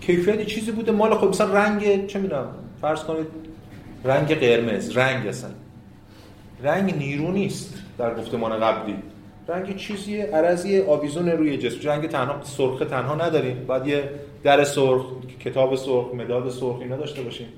کیفیت 0.00 0.46
چیزی 0.46 0.70
بوده 0.70 0.92
مال 0.92 1.18
خب 1.18 1.28
مثلا 1.28 1.54
رنگ 1.54 2.06
چه 2.06 2.18
می‌دونم 2.18 2.46
فرض 2.80 3.00
کنید 3.00 3.26
رنگ 4.04 4.34
قرمز 4.34 4.96
رنگ 4.96 5.26
اصلا. 5.26 5.50
رنگ 6.62 6.96
نیرو 6.96 7.32
نیست 7.32 7.74
در 7.98 8.14
گفتمان 8.14 8.60
قبلی. 8.60 8.96
رنگ 9.48 9.76
چیزی 9.76 10.20
عرضی 10.20 10.80
آویزون 10.80 11.28
روی 11.28 11.58
جسم. 11.58 11.88
رنگ 11.88 12.08
تنها 12.08 12.42
سرخ 12.42 12.78
تنها 12.90 13.14
نداریم 13.14 13.64
باید 13.66 13.86
یه 13.86 14.10
در 14.42 14.64
سرخ 14.64 15.04
کتاب 15.44 15.76
سرخ 15.76 16.14
مداد 16.14 16.50
سرخ 16.50 16.80
اینا 16.80 16.96
داشته 16.96 17.22
باشیم. 17.22 17.48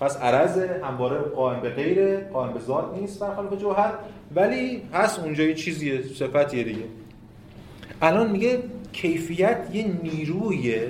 پس 0.00 0.16
عرض 0.16 0.58
همواره 0.58 1.18
قائم 1.18 1.60
به 1.60 1.70
غیر 1.70 2.16
قائم 2.20 2.52
به 2.52 2.60
ذات 2.60 2.98
نیست 3.00 3.20
برخلاف 3.20 3.60
جوهر. 3.60 3.92
ولی 4.34 4.82
هست 4.92 5.20
اونجا 5.20 5.44
یه 5.44 5.54
چیزیه 5.54 6.02
صفتیه 6.02 6.64
دیگه. 6.64 6.84
الان 8.02 8.30
میگه 8.30 8.62
کیفیت 8.92 9.58
یه 9.72 9.86
نیرویه 10.02 10.88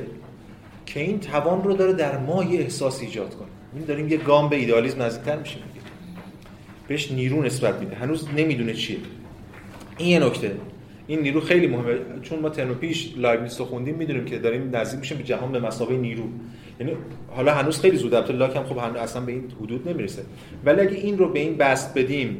که 0.87 1.01
این 1.01 1.20
توان 1.20 1.64
رو 1.64 1.72
داره 1.72 1.92
در 1.92 2.18
ما 2.18 2.44
یه 2.44 2.61
احساس 2.61 3.01
ایجاد 3.01 3.35
کنه. 3.35 3.48
این 3.75 3.85
داریم 3.85 4.09
یه 4.09 4.16
گام 4.16 4.48
به 4.48 4.57
ایدئالیسم 4.57 5.03
نزدیکتر 5.03 5.37
میشیم. 5.37 5.62
بهش 6.88 7.12
نیرو 7.12 7.42
نسبت 7.42 7.81
میده. 7.81 7.96
هنوز 7.96 8.29
نمی‌دونه 8.37 8.75
چیه. 8.75 8.98
این 9.96 10.09
یه 10.09 10.26
نکته. 10.26 10.57
این 11.07 11.20
نیرو 11.20 11.40
خیلی 11.40 11.66
مهمه. 11.66 11.94
چون 12.22 12.38
ما 12.38 12.48
ترم 12.48 12.74
پیش 12.74 13.14
لایبنیتس 13.16 13.61
رو 13.61 13.66
خوندیم 13.66 13.94
می‌دونیم 13.94 14.24
که 14.24 14.38
داریم 14.38 14.76
نزدیک 14.76 15.00
میشیم 15.00 15.18
به 15.18 15.24
جهان 15.24 15.52
به 15.52 15.61
مسابقه 15.61 15.96
نیرو. 15.96 16.24
یعنی 16.81 16.92
حالا 17.31 17.55
هنوز 17.55 17.81
خیلی 17.81 17.96
زود 17.96 18.14
البته 18.14 18.33
لاک 18.33 18.57
هم 18.57 18.64
خب 18.64 18.78
اصلا 18.78 19.22
به 19.22 19.33
این 19.33 19.44
حدود 19.62 19.88
نمی‌رسه. 19.88 20.22
ولی 20.64 20.81
اگه 20.81 20.96
این 20.96 21.18
رو 21.18 21.28
به 21.28 21.38
این 21.38 21.57
بست 21.57 21.98
بدیم 21.98 22.37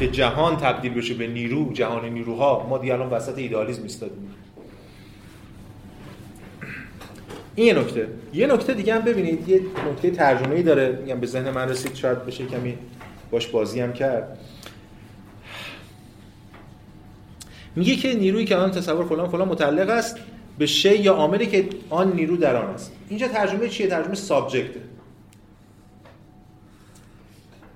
که 0.00 0.08
جهان 0.08 0.56
تبدیل 0.56 0.94
بشه 0.94 1.14
به 1.14 1.26
نیرو 1.26 1.72
جهان 1.72 2.08
نیروها 2.08 2.66
ما 2.68 2.78
دیگه 2.78 2.94
الان 2.94 3.10
وسط 3.10 3.38
ایدئالیسم 3.38 3.82
ایستادیم. 3.82 4.34
این 7.54 7.66
یه 7.66 7.74
نکته. 7.74 8.08
یه 8.34 8.46
نکته 8.46 8.74
دیگه 8.74 8.94
هم 8.94 9.00
ببینید. 9.00 9.48
یه 9.48 9.60
نکته 9.90 10.10
ترجمه‌ای 10.10 10.62
داره. 10.62 10.98
میگم 11.02 11.20
به 11.20 11.26
ذهن 11.26 11.50
من 11.50 11.68
رسید. 11.68 11.94
شاید 11.94 12.26
بشه 12.26 12.46
کمی 12.46 12.74
باش 13.30 13.46
بازی 13.46 13.80
هم 13.80 13.92
کرد. 13.92 14.38
میگه 17.76 17.96
که 17.96 18.14
نیرویی 18.14 18.44
که 18.44 18.56
آن 18.56 18.70
تصور 18.70 19.04
فلان 19.04 19.28
فلان 19.28 19.48
متعلق 19.48 19.90
است 19.90 20.16
به 20.58 20.66
شی 20.66 20.96
یا 20.96 21.14
عاملی 21.14 21.46
که 21.46 21.68
آن 21.90 22.12
نیرو 22.12 22.36
در 22.36 22.56
آن 22.56 22.74
است. 22.74 22.92
اینجا 23.08 23.28
ترجمه 23.28 23.68
چیه؟ 23.68 23.86
ترجمه 23.86 24.14
سابجکته 24.14 24.80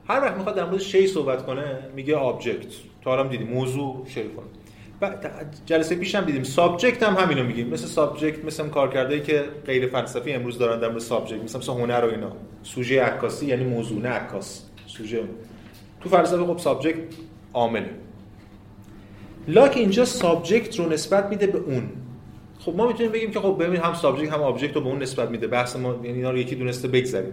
هر 0.09 0.21
وقت 0.21 0.37
می‌خواد 0.37 0.57
در 0.57 0.65
مورد 0.65 0.81
شی 0.81 1.07
صحبت 1.07 1.47
کنه 1.47 1.79
میگه 1.95 2.17
object. 2.17 2.67
تا 3.03 3.11
حالا 3.11 3.29
دیدیم. 3.29 3.49
موضوع 3.49 4.07
شی 4.09 4.23
کنه 4.23 4.47
جلسه 5.67 5.95
پیش 5.95 6.15
هم 6.15 6.25
دیدیم. 6.25 6.43
subject 6.43 7.03
هم 7.03 7.15
همینو 7.15 7.45
میگیم. 7.45 7.69
مثل 7.69 7.87
subject 7.87 8.45
مثل 8.45 8.69
کارکردهایی 8.69 9.23
که 9.23 9.45
غیر 9.67 9.87
فلسفی 9.87 10.33
امروز 10.33 10.59
دارن 10.59 10.81
در 10.81 10.89
مورد 10.89 11.01
subject. 11.01 11.43
مثل 11.43 11.59
مثل 11.59 11.73
هنر 11.73 12.05
و 12.05 12.11
اینا. 12.11 12.33
سوژه 12.63 13.03
عکاسی 13.03 13.47
یعنی 13.47 13.65
موضوع 13.65 14.03
نه 14.03 14.09
عکاس. 14.09 14.63
سوژه 14.87 15.25
تو 16.01 16.09
فلسفه 16.09 16.45
خب 16.45 16.59
subject 16.59 17.15
عامله. 17.55 17.91
لاک 19.49 19.77
اینجا 19.77 20.05
subject 20.05 20.79
رو 20.79 20.89
نسبت 20.89 21.27
میده 21.27 21.47
به 21.47 21.59
اون. 21.59 21.89
خب 22.59 22.75
ما 22.77 22.87
می‌تونیم 22.87 23.13
بگیم 23.13 23.31
که 23.31 23.41
خب 23.41 23.57
ببین 23.61 23.81
هم 23.81 23.95
subject 23.95 24.33
هم 24.33 24.41
object 24.41 24.75
رو 24.75 24.81
به 24.81 24.89
اون 24.89 25.03
نسبت 25.03 25.31
میده. 25.31 25.47
بحث 25.47 25.77
ما 25.77 25.95
یعنی 25.95 26.09
اینا 26.09 26.31
رو 26.31 26.39
یکی 26.39 26.55
دونسته 26.55 26.89
بگذاریم. 26.89 27.33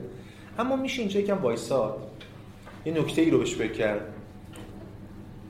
اما 0.59 0.75
میشه 0.75 1.01
اینجا 1.01 1.19
یکم 1.19 1.37
وایساد 1.37 1.97
یه 2.85 2.93
نکته 2.93 3.21
ای 3.21 3.29
رو 3.29 3.37
بهش 3.37 3.55
فکر 3.55 3.71
کرد. 3.71 4.01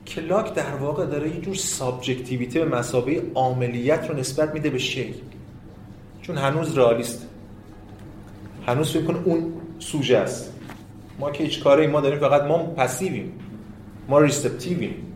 که 0.04 0.20
لاک 0.20 0.54
در 0.54 0.74
واقع 0.74 1.06
داره 1.06 1.34
یه 1.34 1.40
جور 1.40 1.54
subjectivity 1.54 2.64
به 2.64 2.78
مثابه 2.78 3.22
عاملیت 3.34 4.10
رو 4.10 4.16
نسبت 4.16 4.54
میده 4.54 4.70
به 4.70 4.78
شی 4.78 5.14
چون 6.22 6.38
هنوز 6.38 6.78
رئالیست. 6.78 7.28
هنوز 8.66 8.90
فکر 8.90 9.02
کن 9.02 9.22
اون 9.24 9.52
سوژه 9.78 10.18
است. 10.18 10.52
ما 11.18 11.30
که 11.30 11.44
هیچ 11.44 11.62
کاری 11.62 11.86
ما 11.86 12.00
داریم 12.00 12.18
فقط 12.18 12.42
ما 12.42 12.58
passive 12.58 13.10
یم. 13.10 13.32
ما 14.08 14.20
receptive 14.20 14.95
یم 14.95 15.11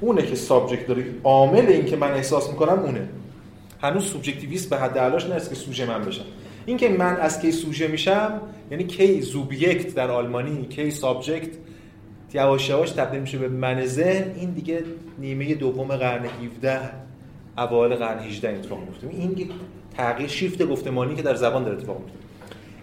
اونه 0.00 0.22
که 0.22 0.34
subject 0.34 0.86
داره. 0.86 1.04
عامل 1.24 1.66
این 1.66 1.84
که 1.84 1.96
من 1.96 2.12
احساس 2.12 2.50
می‌کنم 2.50 2.78
اونه. 2.78 3.08
هنوز 3.82 4.04
سوبژکتیویست 4.04 4.70
به 4.70 4.76
حد 4.76 4.98
اعلاش 4.98 5.26
نرسید 5.26 5.48
که 5.48 5.54
سوژه 5.54 5.86
من 5.86 6.04
بشم 6.04 6.24
این 6.66 6.76
که 6.76 6.88
من 6.88 7.16
از 7.16 7.40
کی 7.40 7.52
سوژه 7.52 7.86
میشم 7.88 8.40
یعنی 8.70 8.84
کی 8.84 9.20
زوبیکت 9.20 9.94
در 9.94 10.10
آلمانی 10.10 10.66
کی 10.66 10.90
سابجکت 10.90 11.48
یواش 12.34 12.68
یواش 12.68 12.90
تبدیل 12.90 13.20
میشه 13.20 13.38
به 13.38 13.48
من 13.48 13.86
ذهن. 13.86 14.34
این 14.36 14.50
دیگه 14.50 14.84
نیمه 15.18 15.54
دوم 15.54 15.96
قرن 15.96 16.24
17 16.24 16.80
اوایل 17.58 17.94
قرن 17.94 18.18
18 18.18 18.48
اتفاق 18.48 18.78
میفته 18.80 19.08
این 19.10 19.50
تغییر 19.96 20.28
شیفت 20.28 20.62
گفتمانی 20.62 21.14
که 21.14 21.22
در 21.22 21.34
زبان 21.34 21.64
داره 21.64 21.76
اتفاق 21.76 21.98
میفته 21.98 22.18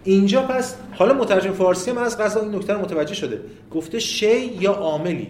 اینجا 0.03 0.41
پس 0.41 0.75
حالا 0.91 1.13
مترجم 1.13 1.51
فارسی 1.51 1.91
هم 1.91 1.97
از 1.97 2.17
قضا 2.17 2.41
این 2.41 2.55
نکته 2.55 2.77
متوجه 2.77 3.13
شده. 3.13 3.41
گفته 3.71 3.99
شی 3.99 4.39
یا 4.59 4.71
عاملی. 4.71 5.27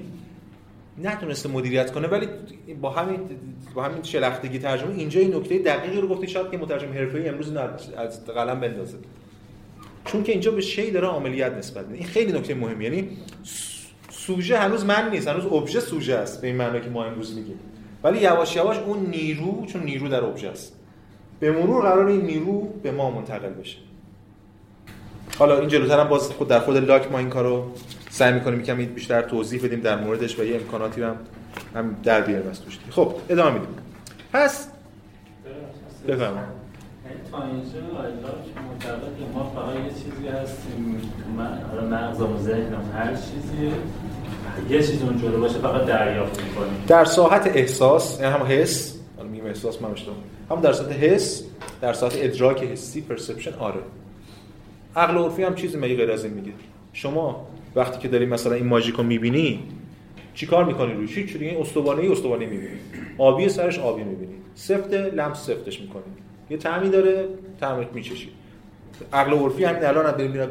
نتونسته 1.03 1.49
مدیریت 1.49 1.91
کنه 1.91 2.07
ولی 2.07 2.27
با 2.81 2.89
همین 2.89 3.19
با 3.73 3.83
همین 3.83 4.03
شلختگی 4.03 4.59
ترجمه 4.59 4.95
اینجا 4.95 5.19
این 5.19 5.35
نکته 5.35 5.59
دقیقی 5.59 6.01
رو 6.01 6.07
گفته 6.07 6.27
شاید 6.27 6.51
که 6.51 6.57
مترجم 6.57 6.93
حرفه‌ای 6.93 7.29
امروز 7.29 7.55
از 7.97 8.25
قلم 8.25 8.61
چون 10.05 10.23
که 10.23 10.31
اینجا 10.31 10.51
به 10.51 10.61
شی 10.61 10.91
داره 10.91 11.07
عملیات 11.07 11.53
نسبت 11.53 11.85
میده. 11.85 11.97
این 11.97 12.07
خیلی 12.07 12.31
نکته 12.31 12.55
مهمی 12.55 12.83
یعنی 12.83 13.09
سوژه 14.09 14.57
هنوز 14.57 14.85
من 14.85 15.09
نیست 15.09 15.27
هنوز 15.27 15.45
ابژه 15.45 15.79
سوژه 15.79 16.15
است 16.15 16.41
به 16.41 16.47
این 16.47 16.55
معنی 16.55 16.81
که 16.81 16.89
ما 16.89 17.05
امروز 17.05 17.35
میگیم. 17.35 17.59
ولی 18.03 18.19
یواش 18.19 18.55
یواش 18.55 18.77
اون 18.77 19.05
نیرو 19.05 19.65
چون 19.65 19.83
نیرو 19.83 20.07
در 20.07 20.23
ابژه 20.23 20.47
است. 20.47 20.79
به 21.39 21.51
مرور 21.51 21.81
قرار 21.81 22.07
این 22.07 22.21
نیرو 22.21 22.61
به 22.83 22.91
ما 22.91 23.11
منتقل 23.11 23.49
بشه. 23.49 23.77
حالا 25.39 25.59
این 25.59 25.69
جلوتر 25.69 25.99
هم 25.99 26.07
باز 26.07 26.31
خود 26.31 26.47
در 26.47 26.59
خود 26.59 26.77
لاک 26.77 27.11
ما 27.11 27.17
این 27.17 27.29
کارو 27.29 27.71
سعی 28.17 28.33
می‌کنیم 28.33 28.63
کمی 28.63 28.85
بیشتر 28.85 29.21
توضیح 29.21 29.65
بدیم 29.65 29.79
در 29.79 29.95
موردش 29.95 30.39
و 30.39 30.43
یه 30.43 30.55
امکاناتی 30.55 31.01
هم 31.01 31.15
هم 31.75 31.95
در 32.03 32.21
بیاریم 32.21 32.49
از 32.49 32.61
توش. 32.61 32.79
خب 32.89 33.15
ادامه 33.29 33.53
میدیم. 33.53 33.75
پس 34.33 34.67
بفرمایید. 36.07 36.47
تا 37.31 37.43
اینجا 37.43 37.79
معتقد 38.69 39.33
ما 39.33 39.43
فقط 39.55 39.75
یه 39.75 39.89
چیزی 39.89 40.27
هستیم. 40.27 41.01
من 41.37 41.87
مغزم 41.93 42.35
و 42.35 42.37
ذهنم 42.37 42.91
هر 42.93 43.15
چیزی 43.15 43.71
یه 44.69 44.83
چیز 44.83 45.01
اونجا 45.01 45.29
باشه 45.29 45.59
فقط 45.59 45.85
دریافت 45.85 46.43
می‌کنیم. 46.43 46.83
در 46.87 47.05
ساحت 47.05 47.47
احساس 47.47 48.19
یعنی 48.21 48.33
هم 48.33 48.43
حس. 48.43 48.97
حالا 49.17 49.29
میگم 49.29 49.45
احساس 49.45 49.81
من 49.81 49.89
هم 50.49 50.61
در 50.61 50.73
ساحت 50.73 50.91
حس 50.91 51.43
در 51.81 51.93
ساحت 51.93 52.13
ادراک 52.17 52.63
حسی 52.63 53.01
پرسپشن 53.01 53.53
آره. 53.53 53.79
عقل 54.95 55.17
عرفی 55.17 55.43
هم 55.43 55.55
چیزی 55.55 55.77
مگه 55.77 55.95
غیر 55.95 56.11
از 56.11 56.23
این 56.23 56.33
میگه. 56.33 56.51
شما 56.93 57.47
وقتی 57.75 57.99
که 57.99 58.07
داری 58.07 58.25
مثلا 58.25 58.53
این 58.53 58.67
ماژیکو 58.67 59.03
می‌بینی 59.03 59.59
چیکار 60.33 60.65
می‌کنی 60.65 60.93
روی؟ 60.93 61.07
چی 61.07 61.23
دیگه 61.23 61.57
استوانه 61.59 62.01
ای 62.01 62.11
استوانه 62.11 62.45
می‌بینی. 62.45 62.79
آبی 63.17 63.49
سرش 63.49 63.79
آبی 63.79 64.03
می‌بینی. 64.03 64.33
سفت 64.55 64.93
لمس 64.93 65.45
سفتش 65.45 65.81
می‌کنی. 65.81 66.03
یه 66.49 66.57
طعمی 66.57 66.89
داره 66.89 67.27
طعمش 67.59 67.85
میچشی. 67.93 68.29
عقل 69.13 69.33
عرفی 69.33 69.63
همین 69.63 69.85
الان 69.85 70.05
هم 70.05 70.11
بریم 70.11 70.47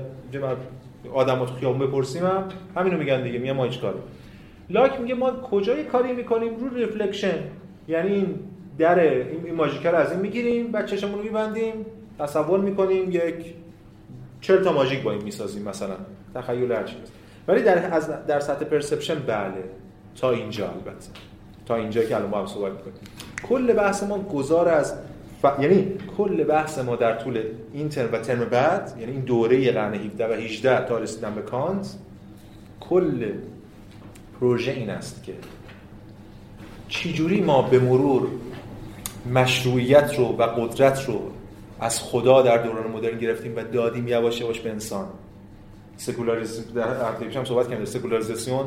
آدمو 1.14 1.46
تو 1.46 1.54
خیابون 1.54 1.86
بپرسیم 1.86 2.24
هم 2.24 2.44
همینو 2.76 2.98
میگن 2.98 3.22
دیگه 3.22 3.38
میگن 3.38 3.52
ما 3.52 3.64
هیچ 3.64 3.80
کاری. 3.80 3.98
لاک 4.70 5.00
میگه 5.00 5.14
ما 5.14 5.30
کجای 5.30 5.84
کاری 5.84 6.12
می‌کنیم؟ 6.12 6.56
رو 6.56 6.74
reflection. 6.74 7.38
یعنی 7.88 8.14
این 8.14 8.34
در 8.78 9.00
این 9.00 9.54
ماژیک 9.54 9.83
رو 9.83 9.94
از 9.94 10.12
این 10.12 10.20
می‌گیریم 10.20 10.72
بعد 10.72 10.86
چشمون 10.86 11.14
رو 11.14 11.22
میبندیم 11.22 11.72
تصور 12.18 12.60
می‌کنیم 12.60 13.10
یک 13.10 13.54
40 14.40 14.64
تا 14.64 14.72
ماژیک 14.72 15.02
با 15.02 15.12
این 15.12 15.22
می‌سازیم 15.22 15.62
مثلا. 15.62 15.96
تخیل 16.40 16.72
هر 16.72 16.84
چیز 16.84 16.98
ولی 17.48 17.62
در 17.62 17.94
از 17.94 18.26
در 18.26 18.40
سطح 18.40 18.64
پرسپشن 18.64 19.14
بله. 19.14 19.64
تا 20.20 20.30
اینجا 20.30 20.68
البته. 20.68 21.08
تا 21.66 21.76
اینجا 21.76 22.02
که 22.02 22.16
الان 22.16 22.30
با 22.30 22.38
هم 22.38 22.46
صحبت 22.46 22.72
می‌کنیم. 22.72 22.94
کل 23.48 23.72
بحث 23.72 24.02
ما 24.02 24.18
گذار 24.18 24.68
از 24.68 24.94
ف... 25.42 25.46
یعنی 25.60 25.92
کل 26.16 26.44
بحث 26.44 26.78
ما 26.78 26.96
در 26.96 27.14
طول 27.14 27.42
این 27.72 27.88
ترم 27.88 28.12
و 28.12 28.18
ترم 28.18 28.44
بعد 28.44 28.96
یعنی 29.00 29.12
این 29.12 29.20
دوره 29.20 29.72
قرن 29.72 29.94
17 29.94 30.28
و 30.28 30.32
18 30.32 30.86
تا 30.88 30.98
رسیدن 30.98 31.34
به 31.34 31.42
کانت 31.42 31.94
کل 32.80 33.32
پروژه 34.40 34.72
این 34.72 34.90
است 34.90 35.22
که 35.22 35.32
چجوری 36.88 37.40
ما 37.40 37.62
به 37.62 37.78
مرور 37.78 38.28
مشروعیت 39.34 40.18
رو 40.18 40.24
و 40.24 40.42
قدرت 40.42 41.04
رو 41.04 41.20
از 41.80 42.00
خدا 42.02 42.42
در 42.42 42.58
دوران 42.58 42.90
مدرن 42.90 43.18
گرفتیم 43.18 43.56
و 43.56 43.62
دادیم 43.62 44.08
یواش 44.08 44.40
یواش 44.40 44.60
به 44.60 44.70
انسان. 44.70 45.06
سکولاریزم 45.96 46.62
در 46.74 47.08
هفته 47.08 47.38
هم 47.38 47.44
صحبت 47.44 47.68
کردیم. 47.68 47.84
سکولاریزاسیون 47.84 48.64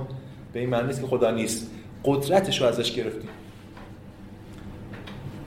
به 0.54 0.60
این 0.60 0.70
معنی 0.70 0.88
نیست 0.88 1.02
که 1.02 1.08
خدا 1.08 1.32
نیست. 1.32 1.72
قدرتش 2.04 2.62
رو 2.62 2.68
ازش 2.68 2.92
گرفتیم. 2.92 3.30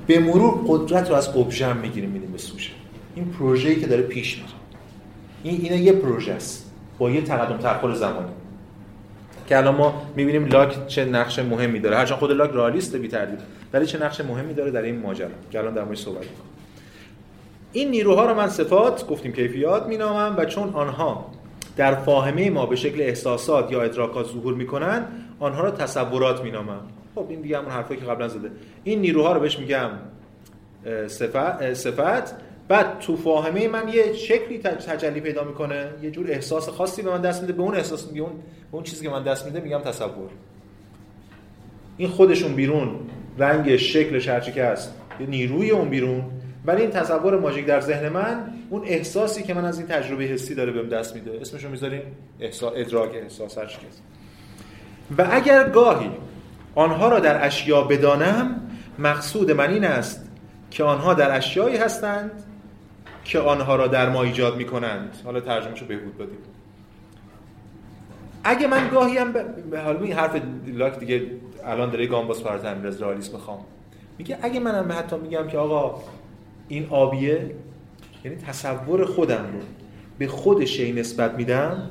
به 0.06 0.18
مرور 0.18 0.64
قدرت 0.66 1.10
رو 1.10 1.16
از 1.16 1.36
ابژه 1.36 1.72
می‌گیریم 1.72 2.10
میدیم 2.10 2.32
به 2.32 2.38
سوشه 2.38 2.72
این 3.14 3.32
پروژه‌ای 3.32 3.80
که 3.80 3.86
داره 3.86 4.02
پیش 4.02 4.36
میره. 4.36 4.48
این 5.42 5.60
اینا 5.62 5.76
یه 5.76 5.92
پروژه 5.92 6.32
است. 6.32 6.70
با 6.98 7.10
یه 7.10 7.20
تقدم 7.20 7.56
تأخر 7.56 7.94
زمانی. 7.94 8.32
که 9.48 9.56
الان 9.56 9.74
ما 9.74 10.02
می‌بینیم 10.16 10.46
لاک 10.46 10.86
چه 10.86 11.04
نقش 11.04 11.38
مهمی 11.38 11.80
داره. 11.80 11.96
هرچند 11.96 12.18
خود 12.18 12.30
لاک 12.30 12.50
رئالیست 12.50 12.96
بی 12.96 13.08
تردید 13.08 13.38
ولی 13.72 13.86
چه 13.86 13.98
نقش 13.98 14.20
مهمی 14.20 14.54
داره 14.54 14.70
در 14.70 14.82
این 14.82 14.98
ماجرا. 14.98 15.28
که 15.50 15.58
الان 15.58 15.74
در 15.74 15.84
موردش 15.84 16.00
صحبت 16.00 16.20
می‌کنم. 16.20 16.46
این 17.72 17.90
نیروها 17.90 18.26
رو 18.26 18.34
من 18.34 18.48
صفات 18.48 19.06
گفتیم 19.06 19.32
کیفیات 19.32 19.86
مینامم 19.86 20.34
و 20.38 20.44
چون 20.44 20.68
آنها 20.68 21.30
در 21.76 21.94
فاهمه 21.94 22.50
ما 22.50 22.66
به 22.66 22.76
شکل 22.76 23.00
احساسات 23.00 23.72
یا 23.72 23.82
ادراکات 23.82 24.26
ظهور 24.26 24.54
می‌کنن 24.54 25.06
آنها 25.40 25.64
رو 25.64 25.70
تصورات 25.70 26.42
مینامم 26.42 26.80
خب 27.14 27.26
این 27.28 27.40
دیگه 27.40 27.58
همون 27.58 27.70
حرفایی 27.70 28.00
که 28.00 28.06
قبلا 28.06 28.28
زده. 28.28 28.50
این 28.84 29.00
نیروها 29.00 29.32
رو 29.32 29.40
بهش 29.40 29.58
میگم 29.58 29.90
صفت, 31.06 31.74
صفت. 31.74 32.34
بعد 32.68 32.98
تو 32.98 33.16
فاهمه 33.16 33.68
من 33.68 33.88
یه 33.88 34.12
شکلی 34.12 34.58
تجلی 34.58 35.20
پیدا 35.20 35.44
می‌کنه 35.44 35.88
یه 36.02 36.10
جور 36.10 36.30
احساس 36.30 36.68
خاصی 36.68 37.02
به 37.02 37.10
من 37.10 37.20
دست 37.20 37.40
میده. 37.40 37.52
به 37.52 37.62
اون 37.62 37.74
احساس 37.74 38.08
میگه 38.08 38.22
اون 38.22 38.32
به 38.32 38.74
اون 38.76 38.82
چیزی 38.82 39.04
که 39.04 39.10
من 39.10 39.22
دست 39.22 39.46
میده 39.46 39.60
میگم 39.60 39.78
تصور. 39.78 40.30
این 41.96 42.08
خودشون 42.08 42.54
بیرون 42.54 42.90
رنگش 43.38 43.92
شکلش 43.92 44.28
هرچی 44.28 44.52
که 44.52 44.64
هست 44.64 44.94
یه 45.20 45.26
نیروی 45.26 45.70
اون 45.70 45.88
بیرون. 45.88 46.24
ولی 46.66 46.82
این 46.82 46.90
تصور 46.90 47.38
ماژیک 47.38 47.66
در 47.66 47.80
ذهن 47.80 48.08
من 48.08 48.52
اون 48.70 48.82
احساسی 48.84 49.42
که 49.42 49.54
من 49.54 49.64
از 49.64 49.78
این 49.78 49.88
تجربه 49.88 50.24
حسی 50.24 50.54
داره 50.54 50.72
بهم 50.72 50.88
دست 50.88 51.14
میده. 51.14 51.38
اسمشو 51.40 51.68
می‌ذاریم 51.68 52.02
احساس 52.40 52.72
ادراک 52.76 53.14
احساس 53.14 53.58
هر 53.58 53.68
و 55.18 55.28
اگر 55.30 55.68
گاهی 55.68 56.10
آنها 56.74 57.08
را 57.08 57.20
در 57.20 57.46
اشیا 57.46 57.82
بدانم 57.82 58.60
مقصود 58.98 59.50
من 59.50 59.70
این 59.70 59.84
است 59.84 60.28
که 60.70 60.84
آنها 60.84 61.14
در 61.14 61.36
اشیایی 61.36 61.76
هستند 61.76 62.30
که 63.24 63.38
آنها 63.38 63.76
را 63.76 63.86
در 63.86 64.10
ما 64.10 64.22
ایجاد 64.22 64.56
می 64.56 64.64
کنند 64.64 65.16
حالا 65.24 65.40
ترجمهشو 65.40 65.86
بهبود 65.86 66.18
بدیم 66.18 66.38
اگه 68.44 68.66
من 68.66 68.88
گاهی 68.88 69.18
هم 69.18 69.32
به 69.70 69.80
حال 69.80 69.96
این 69.96 70.12
حرف 70.12 70.42
لاک 70.66 70.98
دیگه 70.98 71.22
الان 71.64 71.90
داره 71.90 72.06
گامباس 72.06 72.42
فراتر 72.42 72.86
از 72.86 73.02
رئالیسم 73.02 73.32
می‌خوام 73.32 73.58
میگه 74.18 74.38
اگه 74.42 74.60
منم 74.60 74.92
حتی 74.92 75.16
میگم 75.16 75.48
که 75.48 75.58
آقا 75.58 76.02
این 76.72 76.86
آبیه 76.90 77.50
یعنی 78.24 78.36
تصور 78.36 79.04
خودم 79.04 79.44
رو 79.52 79.60
به 80.18 80.26
خود 80.26 80.64
شی 80.64 80.92
نسبت 80.92 81.34
میدم. 81.34 81.90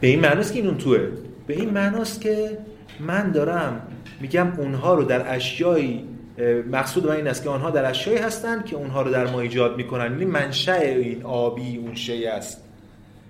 به 0.00 0.06
این 0.06 0.20
معناست 0.20 0.52
که 0.52 0.58
این 0.58 0.68
اون 0.68 0.78
توه. 0.78 1.08
به 1.46 1.54
این 1.54 1.70
معناست 1.70 2.20
که 2.20 2.58
من 3.00 3.32
دارم 3.32 3.82
میگم 4.20 4.52
اونها 4.58 4.94
رو 4.94 5.04
در 5.04 5.34
اشیایی 5.34 6.04
مقصود 6.72 7.06
من 7.06 7.16
این 7.16 7.26
است 7.26 7.42
که 7.42 7.50
آنها 7.50 7.70
در 7.70 7.90
اشیایی 7.90 8.18
هستند 8.18 8.64
که 8.64 8.76
اونها 8.76 9.02
رو 9.02 9.10
در 9.10 9.26
ما 9.26 9.40
ایجاد 9.40 9.76
می‌کنن. 9.76 10.12
یعنی 10.12 10.24
منشأ 10.24 10.80
این 10.80 11.22
آبی 11.22 11.76
اون 11.76 11.94
شی 11.94 12.26
است. 12.26 12.64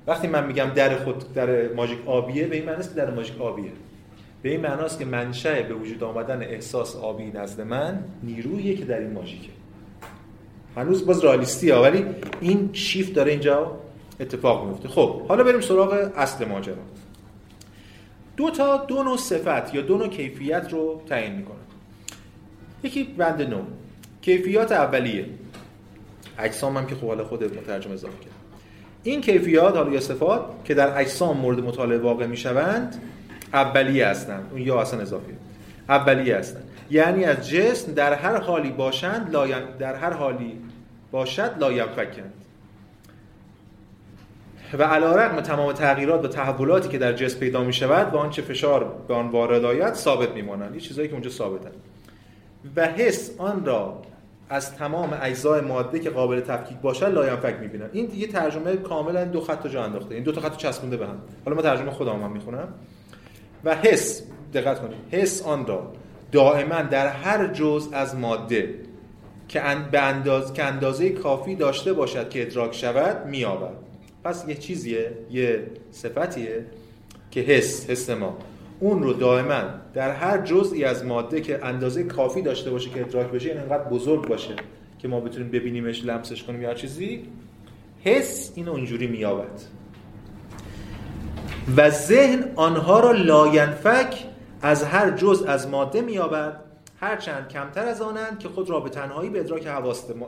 وقتی 0.06 0.28
من 0.28 0.46
میگم 0.46 0.70
در 0.74 0.96
خود 0.96 1.32
در 1.32 1.72
ماژیک 1.72 1.98
آبیه 2.06 2.46
به 2.46 2.56
این 2.56 2.64
معنی 2.64 2.78
است 2.78 2.94
که 2.94 2.96
در 2.96 3.10
ماژیک 3.10 3.40
آبیه. 3.40 3.70
به 4.42 4.50
این 4.50 4.60
معناست 4.60 4.98
که 4.98 5.04
منشأ 5.04 5.62
به 5.62 5.74
وجود 5.74 6.04
آمدن 6.04 6.42
احساس 6.42 6.96
آبی 6.96 7.24
نزد 7.24 7.60
من 7.60 8.04
نیرویی 8.22 8.76
که 8.76 8.84
در 8.84 8.98
این 8.98 9.12
ماژیکه. 9.12 9.50
هنوز 10.76 11.06
باز 11.06 11.20
رالیستی 11.20 11.70
ها 11.70 11.82
ولی 11.82 12.04
این 12.40 12.70
شیفت 12.72 13.12
داره 13.12 13.30
اینجا 13.30 13.76
اتفاق 14.20 14.66
میفته. 14.68 14.88
خب 14.88 15.22
حالا 15.26 15.44
بریم 15.44 15.60
سراغ 15.60 16.10
اصل 16.16 16.44
ماجرا. 16.44 16.74
دو 18.36 18.50
تا 18.50 18.76
دو 18.76 19.02
نوع 19.02 19.16
صفت 19.16 19.74
یا 19.74 19.82
دو 19.82 19.98
نوع 19.98 20.08
کیفیت 20.08 20.68
رو 20.72 21.02
تعیین 21.06 21.32
می‌کنه. 21.32 21.56
یکی 22.82 23.04
بند 23.04 23.42
نو. 23.42 23.62
کیفیات 24.22 24.72
اولیه. 24.72 25.26
اجسام 26.38 26.76
هم 26.76 26.86
که 26.86 26.94
خب 26.94 27.22
خود 27.22 27.44
مترجم 27.44 27.92
اضافه 27.92 28.18
کرد 28.18 28.30
این 29.02 29.20
کیفیات 29.20 29.76
حالا 29.76 29.92
یا 29.92 30.00
صفات 30.00 30.64
که 30.64 30.74
در 30.74 31.00
اجسام 31.00 31.36
مورد 31.36 31.60
مطالعه 31.60 31.98
واقع 31.98 32.26
می‌شوند 32.26 33.02
اولیه 33.52 34.06
هستند 34.06 34.48
اون 34.50 34.60
یا 34.60 34.80
اصلا 34.80 35.00
اضافه 35.00 35.32
اولیه 35.88 36.36
هستند 36.36 36.64
یعنی 36.90 37.24
از 37.24 37.48
جسم 37.48 37.92
در 37.94 38.14
هر 38.14 38.40
حالی 38.40 38.70
باشند 38.70 39.32
لایم 39.32 39.62
در 39.78 39.94
هر 39.94 40.12
حالی 40.12 40.60
باشد 41.10 41.50
لایم 41.60 41.86
فکند 41.86 42.32
و 44.78 44.82
علیرغم 44.82 45.40
تمام 45.40 45.72
تغییرات 45.72 46.24
و 46.24 46.28
تحولاتی 46.28 46.88
که 46.88 46.98
در 46.98 47.12
جسم 47.12 47.38
پیدا 47.38 47.64
می 47.64 47.72
شود 47.72 48.14
و 48.14 48.16
آنچه 48.16 48.42
فشار 48.42 49.02
به 49.08 49.14
آن 49.14 49.28
وارد 49.28 49.64
آید 49.64 49.94
ثابت 49.94 50.30
میمانند. 50.30 50.70
این 50.70 50.80
چیزایی 50.80 51.08
که 51.08 51.14
اونجا 51.14 51.30
ثابتن. 51.30 51.70
و 52.76 52.86
حس 52.86 53.30
آن 53.38 53.64
را 53.64 54.02
از 54.48 54.74
تمام 54.76 55.18
اجزای 55.22 55.60
ماده 55.60 55.98
که 55.98 56.10
قابل 56.10 56.40
تفکیک 56.40 56.78
باشد 56.78 57.06
لاینفک 57.06 57.54
می‌بینن 57.60 57.88
این 57.92 58.06
دیگه 58.06 58.26
ترجمه 58.26 58.76
کاملا 58.76 59.24
دو 59.24 59.40
خط 59.40 59.66
جا 59.66 59.84
انداخته. 59.84 60.14
این 60.14 60.24
دو 60.24 60.32
تا 60.32 60.40
خط 60.40 60.56
چسبونده 60.56 60.96
به 60.96 61.06
هم. 61.06 61.18
حالا 61.44 61.56
ما 61.56 61.62
ترجمه 61.62 61.90
خودم 61.90 62.22
هم 62.22 62.32
می‌خونم. 62.32 62.68
و 63.64 63.74
حس 63.74 64.22
دقت 64.54 64.80
کنید 64.80 64.98
حس 65.10 65.42
آن 65.42 65.66
را 65.66 65.92
دائما 66.32 66.82
در 66.82 67.08
هر 67.08 67.46
جز 67.46 67.88
از 67.92 68.16
ماده 68.16 68.74
که 69.48 69.62
به 69.90 70.00
انداز 70.00 70.52
که 70.52 70.64
اندازه 70.64 71.10
کافی 71.10 71.54
داشته 71.54 71.92
باشد 71.92 72.30
که 72.30 72.42
ادراک 72.42 72.74
شود 72.74 73.26
مییابد. 73.26 73.74
پس 74.24 74.44
یه 74.48 74.54
چیزیه 74.54 75.12
یه 75.30 75.66
صفتیه 75.90 76.66
که 77.30 77.40
حس 77.40 77.90
حس 77.90 78.10
ما. 78.10 78.38
اون 78.80 79.02
رو 79.02 79.12
دائما 79.12 79.62
در 79.94 80.10
هر 80.10 80.38
جزئی 80.38 80.84
از 80.84 81.04
ماده 81.04 81.40
که 81.40 81.64
اندازه 81.64 82.04
کافی 82.04 82.42
داشته 82.42 82.70
باشه 82.70 82.90
که 82.90 83.00
ادراک 83.00 83.26
بشه 83.26 83.48
یعنی 83.48 83.60
انقدر 83.60 83.84
بزرگ 83.84 84.28
باشه 84.28 84.54
که 84.98 85.08
ما 85.08 85.20
بتونیم 85.20 85.50
ببینیمش 85.50 86.04
لمسش 86.04 86.42
کنیم 86.42 86.62
یا 86.62 86.74
چیزی 86.74 87.22
حس 88.04 88.52
اینو 88.54 88.72
اونجوری 88.72 89.06
میابد 89.06 89.60
و 91.76 91.90
ذهن 91.90 92.44
آنها 92.56 93.00
را 93.00 93.12
لاینفک 93.12 94.14
از 94.62 94.84
هر 94.84 95.10
جز 95.10 95.42
از 95.42 95.68
ماده 95.68 96.00
مییابد. 96.00 96.60
هرچند 97.00 97.48
کمتر 97.48 97.86
از 97.86 98.02
آنند 98.02 98.38
که 98.38 98.48
خود 98.48 98.70
را 98.70 98.80
به 98.80 98.90
تنهایی 98.90 99.30
به 99.30 99.40
ادراک 99.40 99.66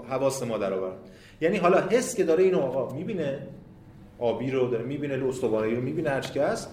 حواس 0.08 0.42
ما, 0.42 0.58
درآورد. 0.58 0.96
یعنی 1.40 1.56
حالا 1.56 1.80
حس 1.80 2.14
که 2.14 2.24
داره 2.24 2.44
اینو 2.44 2.58
آقا 2.58 2.94
می‌بینه 2.94 3.38
آبی 4.18 4.50
رو 4.50 4.68
داره 4.68 4.84
می‌بینه 4.84 5.28
استوانه 5.28 5.74
رو 5.74 5.80
می‌بینه 5.80 6.10
هر 6.10 6.20
هست 6.20 6.70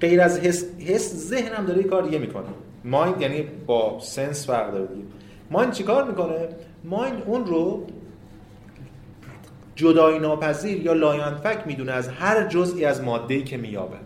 غیر 0.00 0.20
از 0.20 0.40
حس, 0.40 0.64
حس 0.78 1.14
ذهن 1.14 1.52
هم 1.52 1.66
داره 1.66 1.82
کار 1.82 2.02
دیگه 2.02 2.18
می‌کنه. 2.18 2.46
mind 2.84 3.20
یعنی 3.20 3.42
با 3.66 3.98
sense 4.00 4.46
فرق 4.46 4.72
داره 4.72 4.86
دیگه. 4.86 5.06
mind 5.50 5.72
چیکار 5.72 6.04
می‌کنه؟ 6.04 6.48
mind 6.84 7.22
اون 7.26 7.46
رو 7.46 7.86
جدای 9.80 10.18
ناپذیر 10.18 10.82
یا 10.82 10.92
لاینفک 10.92 11.62
می‌دونه 11.66 11.92
از 11.92 12.08
هر 12.08 12.46
جزئی 12.48 12.84
از 12.84 13.02
ماده‌ای 13.02 13.42
که 13.42 13.56
مییابد. 13.56 13.96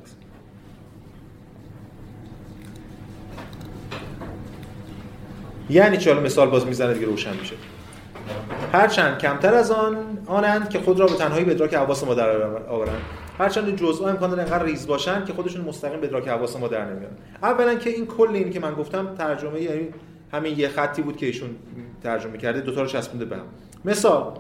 یعنی 5.71 5.97
چه 5.97 6.15
مثال 6.15 6.51
باز 6.51 6.67
می‌زنه 6.67 6.95
دیگه 6.95 7.07
روشن 7.07 7.37
میشه. 7.41 7.55
هرچند 8.73 9.19
کمتر 9.19 9.55
از 9.55 9.71
آن 9.71 9.97
آنند 10.27 10.69
که 10.69 10.79
خود 10.79 11.01
را 11.01 11.07
به 11.07 11.15
تنهایی 11.15 11.45
به 11.45 11.53
ادراک 11.53 11.75
حواس 11.75 12.05
ما 12.05 12.15
در 12.15 12.43
آورند. 12.69 13.03
هرچند 13.39 13.77
جزء 13.77 14.07
امکان 14.07 14.31
داره 14.31 14.43
انقدر 14.43 14.65
ریز 14.65 14.87
باشن 14.87 15.25
که 15.25 15.33
خودشون 15.33 15.65
مستقیم 15.65 16.01
به 16.01 16.07
ادراک 16.07 16.29
حواس 16.29 16.57
ما 16.57 16.69
در 16.69 16.85
نمیارن 16.85 17.15
اولا 17.43 17.75
که 17.75 17.91
این 17.91 18.07
کل 18.07 18.29
این 18.29 18.51
که 18.51 18.61
من 18.61 18.75
گفتم 18.75 19.15
ترجمه 19.19 19.63
یعنی 19.63 19.89
همین 20.33 20.59
یه 20.59 20.69
خطی 20.69 21.03
بود 21.03 21.17
که 21.17 21.27
ایشون 21.27 21.51
ترجمه 22.03 22.39
کرده 22.39 22.61
دو 22.61 22.75
تا 22.75 22.83
رو 22.83 22.87
چسبونده 22.87 23.25
به 23.25 23.37
هم. 23.37 23.45
مثال 23.85 24.33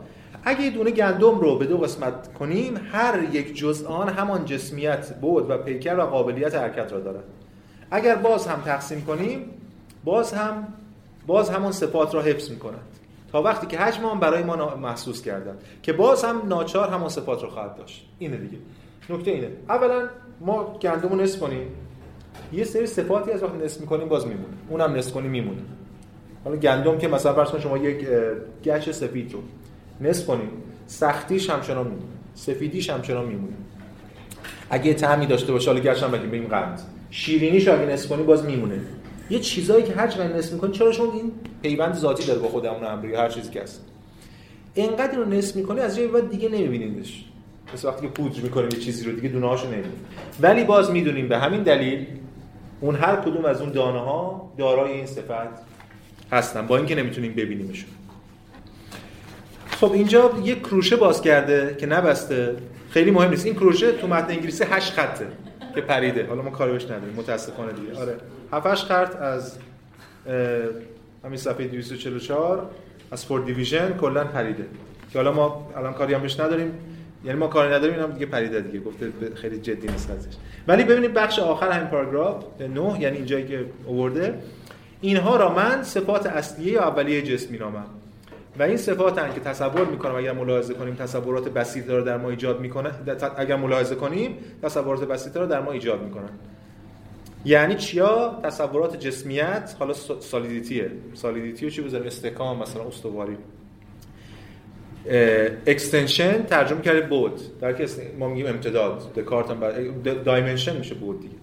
اگه 0.44 0.70
دونه 0.70 0.90
گندم 0.90 1.38
رو 1.38 1.58
به 1.58 1.66
دو 1.66 1.78
قسمت 1.78 2.34
کنیم 2.34 2.80
هر 2.92 3.22
یک 3.32 3.56
جزء 3.56 3.88
آن 3.88 4.08
همان 4.08 4.44
جسمیت 4.44 5.14
بود 5.20 5.50
و 5.50 5.58
پیکر 5.58 5.98
و 5.98 6.02
قابلیت 6.02 6.54
حرکت 6.54 6.92
را 6.92 7.00
دارد. 7.00 7.24
اگر 7.90 8.14
باز 8.14 8.46
هم 8.46 8.60
تقسیم 8.60 9.04
کنیم 9.04 9.50
باز 10.04 10.32
هم 10.32 10.68
باز 11.26 11.50
همون 11.50 11.72
صفات 11.72 12.14
را 12.14 12.22
حفظ 12.22 12.50
می‌کنند 12.50 12.86
تا 13.32 13.42
وقتی 13.42 13.66
که 13.66 13.78
حجم 13.78 14.04
آن 14.04 14.20
برای 14.20 14.42
ما 14.42 14.76
محسوس 14.76 15.22
کردن 15.22 15.56
که 15.82 15.92
باز 15.92 16.24
هم 16.24 16.42
ناچار 16.48 16.88
همون 16.88 17.08
صفات 17.08 17.42
رو 17.42 17.50
خواهد 17.50 17.76
داشت. 17.76 18.06
اینه 18.18 18.36
دیگه. 18.36 18.58
نکته 19.10 19.30
اینه. 19.30 19.48
اولا 19.68 20.08
ما 20.40 20.78
گندم 20.82 21.08
رو 21.08 21.16
نصف 21.16 21.40
کنیم. 21.40 21.66
یه 22.52 22.64
سری 22.64 22.86
صفاتی 22.86 23.30
از 23.30 23.42
وقتی 23.42 23.58
نصف 23.58 23.80
می‌کنیم 23.80 24.08
باز 24.08 24.26
میمونه. 24.26 24.54
اونم 24.68 24.94
نصف 24.94 25.12
کنیم 25.12 25.30
میمونه. 25.30 25.62
حالا 26.44 26.56
گندم 26.56 26.98
که 26.98 27.08
مثلا 27.08 27.44
فرض 27.44 27.62
شما 27.62 27.78
یک 27.78 28.06
گچ 28.64 28.90
سفید 28.90 29.32
رو. 29.32 29.38
نصف 30.00 30.26
کنیم. 30.26 30.48
سختیش 30.86 31.50
همچنان 31.50 31.86
میمونه. 31.86 32.06
سفیدیش 32.34 32.90
همچنان 32.90 33.24
میمونه. 33.24 33.54
اگه 34.70 34.94
طعمی 34.94 35.26
داشته 35.26 35.52
باشه 35.52 35.70
حالا 35.70 35.82
گچ 35.82 36.02
هم 36.02 36.10
بگیم 36.10 36.46
قند. 36.46 36.80
شیرینیش 37.10 37.68
اگه 37.68 37.86
نصف 37.86 38.08
کنیم 38.08 38.26
باز 38.26 38.44
میمونه. 38.44 38.80
یه 39.30 39.38
چیزایی 39.38 39.84
که 39.84 39.92
هر 39.92 40.06
چقدر 40.06 40.36
نصف 40.36 40.52
می‌کنی 40.52 40.72
چرا 40.72 40.92
چون 40.92 41.10
این 41.10 41.32
پیوند 41.62 41.94
ذاتی 41.94 42.26
داره 42.26 42.38
با 42.38 42.48
خودمون 42.48 42.84
هم 42.84 43.04
هر 43.04 43.28
چیزی 43.28 43.50
که 43.50 43.62
هست. 43.62 43.84
اینقدر 44.74 45.16
رو 45.16 45.24
نصف 45.24 45.56
می‌کنی 45.56 45.80
از 45.80 45.96
جای 45.96 46.06
بعد 46.06 46.30
دیگه 46.30 46.48
نمیبینیدش. 46.48 47.24
مثل 47.74 47.88
وقتی 47.88 48.02
که 48.06 48.12
پودر 48.12 48.40
می‌کنیم 48.40 48.68
یه 48.72 48.78
چیزی 48.78 49.04
رو 49.04 49.12
دیگه 49.12 49.28
دونه 49.28 49.46
هاشو 49.46 49.66
نمی‌بینیم. 49.66 49.98
ولی 50.40 50.64
باز 50.64 50.90
می‌دونیم 50.90 51.28
به 51.28 51.38
همین 51.38 51.62
دلیل 51.62 52.06
اون 52.80 52.94
هر 52.94 53.16
کدوم 53.16 53.44
از 53.44 53.60
اون 53.60 53.72
دانه 53.72 53.98
ها 53.98 54.52
دارای 54.58 54.92
این 54.92 55.06
صفت 55.06 55.64
هستن 56.32 56.66
با 56.66 56.76
اینکه 56.76 56.94
نمی‌تونیم 56.94 57.32
ببینیمشون. 57.34 57.90
خب 59.84 59.92
اینجا 59.92 60.32
یه 60.44 60.54
کروشه 60.54 60.96
باز 60.96 61.22
کرده 61.22 61.76
که 61.80 61.86
نبسته. 61.86 62.56
خیلی 62.90 63.10
مهم 63.10 63.30
نیست. 63.30 63.46
این 63.46 63.54
کروشه 63.54 63.92
تو 63.92 64.06
متن 64.06 64.30
انگلیسی 64.30 64.64
8 64.64 64.92
خطه 64.92 65.26
که 65.74 65.80
پریده. 65.80 66.26
حالا 66.26 66.42
ما 66.42 66.50
کاری 66.50 66.72
بهش 66.72 66.84
نداریم. 66.84 67.14
متاسفانه 67.16 67.72
دیگه. 67.72 68.00
آره. 68.00 68.14
7 68.52 68.74
خط 68.74 69.16
از 69.16 69.58
همین 71.24 71.36
صفحه 71.36 71.66
244 71.66 72.66
از 73.10 73.24
فور 73.24 73.40
دیویژن 73.40 73.96
کلا 74.00 74.24
پریده. 74.24 74.64
که 75.12 75.18
حالا 75.18 75.32
ما 75.32 75.72
الان 75.76 75.92
کاری 75.92 76.14
هم 76.14 76.22
بهش 76.22 76.40
نداریم. 76.40 76.78
یعنی 77.24 77.38
ما 77.38 77.46
کاری 77.46 77.74
نداریم 77.74 77.94
اینم 77.94 78.12
دیگه 78.12 78.26
پریده 78.26 78.60
دیگه. 78.60 78.80
گفته 78.80 79.12
خیلی 79.34 79.58
جدی 79.58 79.88
نیست 79.88 80.10
ازش. 80.10 80.34
ولی 80.68 80.84
ببینید 80.84 81.14
بخش 81.14 81.38
آخر 81.38 81.70
همین 81.70 81.88
پاراگراف 81.88 82.44
9 82.60 83.00
یعنی 83.00 83.16
اینجایی 83.16 83.46
که 83.46 83.64
آورده. 83.88 84.34
اینها 85.00 85.36
را 85.36 85.54
من 85.54 85.82
صفات 85.82 86.26
اصلیه 86.26 86.72
یا 86.72 86.82
اولیه 86.82 87.22
جسم 87.22 87.52
می‌نامم 87.52 87.86
و 88.58 88.62
این 88.62 88.76
صفات 88.76 89.34
که 89.34 89.40
تصور 89.40 89.84
می‌کنم 89.84 90.14
اگر 90.14 90.32
ملاحظه 90.32 90.74
کنیم 90.74 90.94
تصورات 90.94 91.48
بسیطه 91.48 91.96
رو 91.96 92.04
در 92.04 92.16
ما 92.16 92.30
ایجاد 92.30 92.60
می‌کنه 92.60 92.90
اگر 93.36 93.56
ملاحظه 93.56 93.94
کنیم 93.94 94.36
تصورات 94.62 95.04
بسیطه 95.04 95.40
رو 95.40 95.46
در 95.46 95.60
ما 95.60 95.72
ایجاد 95.72 96.02
می‌کنن 96.02 96.28
یعنی 97.44 97.74
چیا؟ 97.74 98.40
تصورات 98.42 99.00
جسمیت 99.00 99.76
حالا 99.78 99.92
solidity 100.20 100.76
ه. 100.76 100.90
solidity 101.14 101.64
رو 101.64 101.70
چی 101.70 101.82
بذاریم 101.82 102.06
استحکام 102.06 102.62
مثلا 102.62 102.84
استواری. 102.84 103.36
extension 105.66 106.42
ترجمه 106.42 106.80
کرده 106.80 107.00
بود. 107.00 107.40
در 107.60 107.72
که 107.72 107.86
ما 108.18 108.28
میگیم 108.28 108.46
امتداد. 108.46 109.12
دکارت 109.16 109.50
هم 109.50 109.60
dimension 110.24 110.76
میشه 110.76 110.94
بود 110.94 111.20
دیگه. 111.20 111.34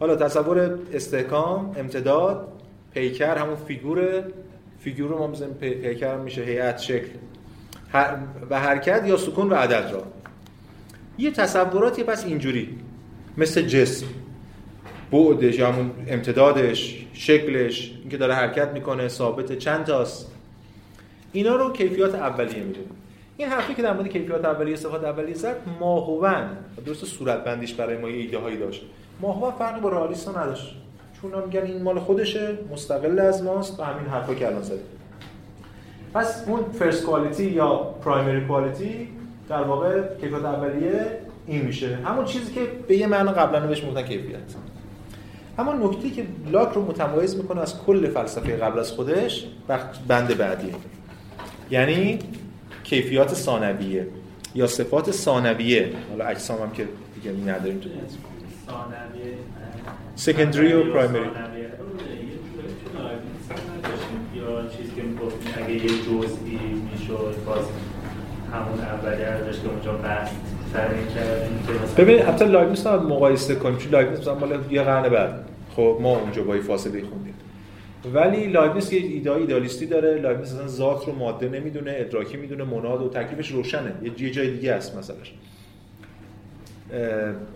حالا 0.00 0.16
تصور 0.16 0.78
استحکام 0.92 1.74
امتداد 1.78 2.48
پیکر 2.94 3.36
همون 3.36 3.56
فیگور 3.56 4.22
فیگور 4.80 5.18
ما 5.18 5.26
می‌زنیم 5.26 5.54
پیکر 5.54 6.16
میشه 6.16 6.42
هیئت 6.42 6.78
شکل. 6.78 7.08
و 8.50 8.60
حرکت 8.60 9.02
یا 9.06 9.16
سکون 9.16 9.50
و 9.50 9.54
عدد 9.54 9.90
را. 9.92 10.02
یه 11.18 11.30
تصوراتی 11.30 12.04
پس 12.04 12.24
اینجوری. 12.24 12.78
مثل 13.36 13.62
جسم. 13.62 14.06
بعدش 15.12 15.58
یا 15.58 15.72
همون 15.72 15.90
امتدادش 16.08 17.06
شکلش 17.12 17.92
اینکه 18.00 18.16
داره 18.16 18.34
حرکت 18.34 18.68
می‌کنه 18.68 19.08
ثابت 19.08 19.58
چند 19.58 19.84
تاست. 19.84 20.32
اینا 21.32 21.56
رو 21.56 21.72
کیفیات 21.72 22.14
اولیه 22.14 22.62
می‌دونیم. 22.62 22.90
این 23.36 23.48
حرفی 23.48 23.74
که 23.74 23.82
در 23.82 23.92
مورد 23.92 24.08
کیفیات 24.08 24.44
اولیه 24.44 24.76
صفات 24.76 25.04
اولیه 25.04 25.34
زد 25.34 25.56
ماهون 25.80 26.48
درست 26.86 27.04
صورت 27.04 27.44
بندیش 27.44 27.74
برای 27.74 27.98
ما 27.98 28.08
یه 28.08 28.16
ایده 28.16 28.38
هایی 28.38 28.56
داشت. 28.56 28.82
ماهون 29.20 29.50
فرقی 29.50 29.80
با 29.80 29.88
رئالیست 29.88 30.28
نداشت. 30.28 30.76
چون 31.22 31.32
میگن 31.46 31.62
این 31.62 31.82
مال 31.82 31.98
خودشه 31.98 32.58
مستقل 32.72 33.18
از 33.18 33.42
ماست 33.42 33.80
و 33.80 33.82
همین 33.82 34.06
حرفا 34.06 34.34
که 34.34 34.46
الان 34.46 34.62
زدیم. 34.62 34.80
پس 36.14 36.44
اون 36.46 36.64
فرست 36.72 37.04
کوالیتی 37.04 37.44
یا 37.44 37.76
پرایمری 37.76 38.46
کوالیتی 38.46 39.08
در 39.48 39.62
واقع 39.62 40.02
کیفیت 40.20 40.44
اولیه 40.44 41.06
این 41.46 41.62
میشه. 41.62 41.96
همون 42.04 42.24
چیزی 42.24 42.52
که 42.52 42.60
به 42.88 42.96
یه 42.96 43.06
معنی 43.06 43.30
قبلا 43.30 43.66
بهش 43.66 43.82
می‌گفتن 43.82 44.02
کیفیت. 44.02 44.38
اما 45.58 45.72
نکته 45.72 46.10
که 46.10 46.26
لاک 46.50 46.72
رو 46.72 46.84
متمایز 46.84 47.36
می‌کنه 47.36 47.60
از 47.60 47.82
کل 47.86 48.10
فلسفه 48.10 48.56
قبل 48.56 48.78
از 48.78 48.92
خودش 48.92 49.46
بند 50.08 50.36
بعدیه. 50.36 50.74
یعنی 51.70 52.18
کیفیات 52.84 53.34
ثانویه 53.34 54.06
یا 54.54 54.66
صفات 54.66 55.10
ثانویه. 55.10 55.92
حالا 56.10 56.24
اجسام 56.24 56.62
هم 56.62 56.70
که 56.70 56.88
دیگه 57.14 57.52
نداریم 57.52 57.78
تو 57.78 57.88
ثانویه. 58.66 59.34
secondary 60.20 60.72
و 60.72 60.92
primary 60.92 61.24
چیزی 64.76 64.90
که 64.96 65.02
اگه 65.62 65.74
یه 65.74 65.80
جزئی 65.80 66.58
می‌شد 66.92 67.34
باز 67.46 67.64
همون 68.52 68.80
اولی 68.80 69.22
ازش 69.22 69.60
که 69.60 69.68
اونجا 69.68 69.92
بحث 69.92 70.30
ببین 71.96 72.22
البته 72.22 72.44
لایبنیتس 72.44 72.86
رو 72.86 73.08
مقایسه 73.08 73.54
کنیم 73.54 73.78
چون 73.78 73.92
لایبنیتس 73.92 74.18
مثلا 74.18 74.34
مال 74.34 74.58
یه 74.70 74.82
قرن 74.82 75.08
بعد. 75.08 75.44
خب 75.76 75.98
ما 76.00 76.18
اونجا 76.18 76.42
با 76.42 76.60
فاصله 76.60 77.04
خوندیم. 77.04 77.34
ولی 78.14 78.46
لایبنیتس 78.46 78.92
یه 78.92 79.00
ایده 79.00 79.32
ایدالیستی 79.32 79.86
داره 79.86 80.18
لایبنیتس 80.18 80.52
اصلا 80.52 80.66
ذات 80.66 81.06
رو 81.06 81.14
ماده 81.14 81.48
نمی‌دونه 81.48 81.94
ادراکی 81.96 82.36
می‌دونه 82.36 82.64
مناد 82.64 83.02
و 83.02 83.08
تکلیفش 83.08 83.50
روشنه. 83.50 83.92
یه 84.18 84.30
جای 84.30 84.50
دیگه 84.50 84.72
است 84.72 84.98
مثلا 84.98 85.16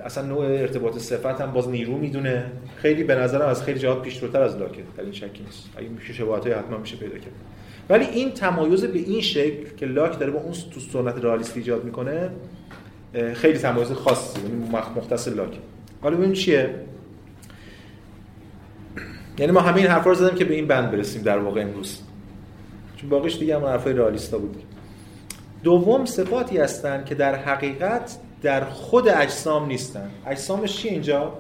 اصلا 0.05 0.27
نوع 0.27 0.45
ارتباط 0.45 0.99
صفت 0.99 1.41
هم 1.41 1.53
باز 1.53 1.69
نیرو 1.69 1.97
می‌دونه. 1.97 2.45
خیلی 2.77 3.05
به 3.05 3.15
نظرم 3.15 3.49
از 3.49 3.63
خیلی 3.63 3.79
جهات 3.79 4.03
پیشروتر 4.03 4.43
از 4.43 4.57
لاکه 4.57 4.83
در 4.97 5.03
این 5.03 5.13
شکی 5.13 5.43
نیست. 5.45 5.69
اگه 5.77 5.89
میشه 5.89 6.13
شباهت 6.13 6.47
حتما 6.47 6.79
میشه 6.79 6.97
پیدا 6.97 7.19
کرد. 7.19 7.33
ولی 7.89 8.05
این 8.05 8.31
تمایز 8.31 8.85
به 8.85 8.99
این 8.99 9.21
شکل 9.21 9.77
که 9.77 9.87
لاک 9.87 10.19
داره 10.19 10.33
با 10.33 10.41
اون 10.41 10.53
تو 10.53 10.81
سنت 10.81 11.25
رئالیستی 11.25 11.61
ایجاد 11.61 11.85
می‌کنه 11.85 12.31
خیلی 13.35 13.59
تمایز 13.59 13.93
خاصی. 13.93 14.41
یعنی 14.41 14.69
مختص 14.71 15.29
لاک. 15.29 15.59
حالا 16.01 16.17
ببینیم 16.17 16.35
چیه. 16.35 16.75
یعنی 19.39 19.53
ما 19.53 19.61
همه 19.61 19.77
این 19.77 19.87
حرفا 19.87 20.11
رو 20.11 20.17
زدیم 20.17 20.39
که 20.39 20.45
به 20.45 20.55
این 20.55 20.67
بند 20.67 20.91
برسیم 20.91 21.23
در 21.23 21.39
واقع 21.39 21.61
امروز. 21.61 22.01
چون 22.97 23.11
باقیش 23.11 23.39
دیگه 23.39 23.57
هم 23.57 23.65
حرفای 23.65 23.93
رئالیستا 23.93 24.39
بود. 24.39 24.63
دوم 25.63 26.05
صفاتی 26.05 26.59
هستن 26.59 27.05
که 27.05 27.15
در 27.15 27.35
حقیقت 27.35 28.17
در 28.45 28.65
خود 28.65 29.09
اجسام 29.09 29.67
نیستن. 29.67 30.11
اجسامش 30.27 30.77
چی 30.77 30.89
اینجا؟ 30.89 31.33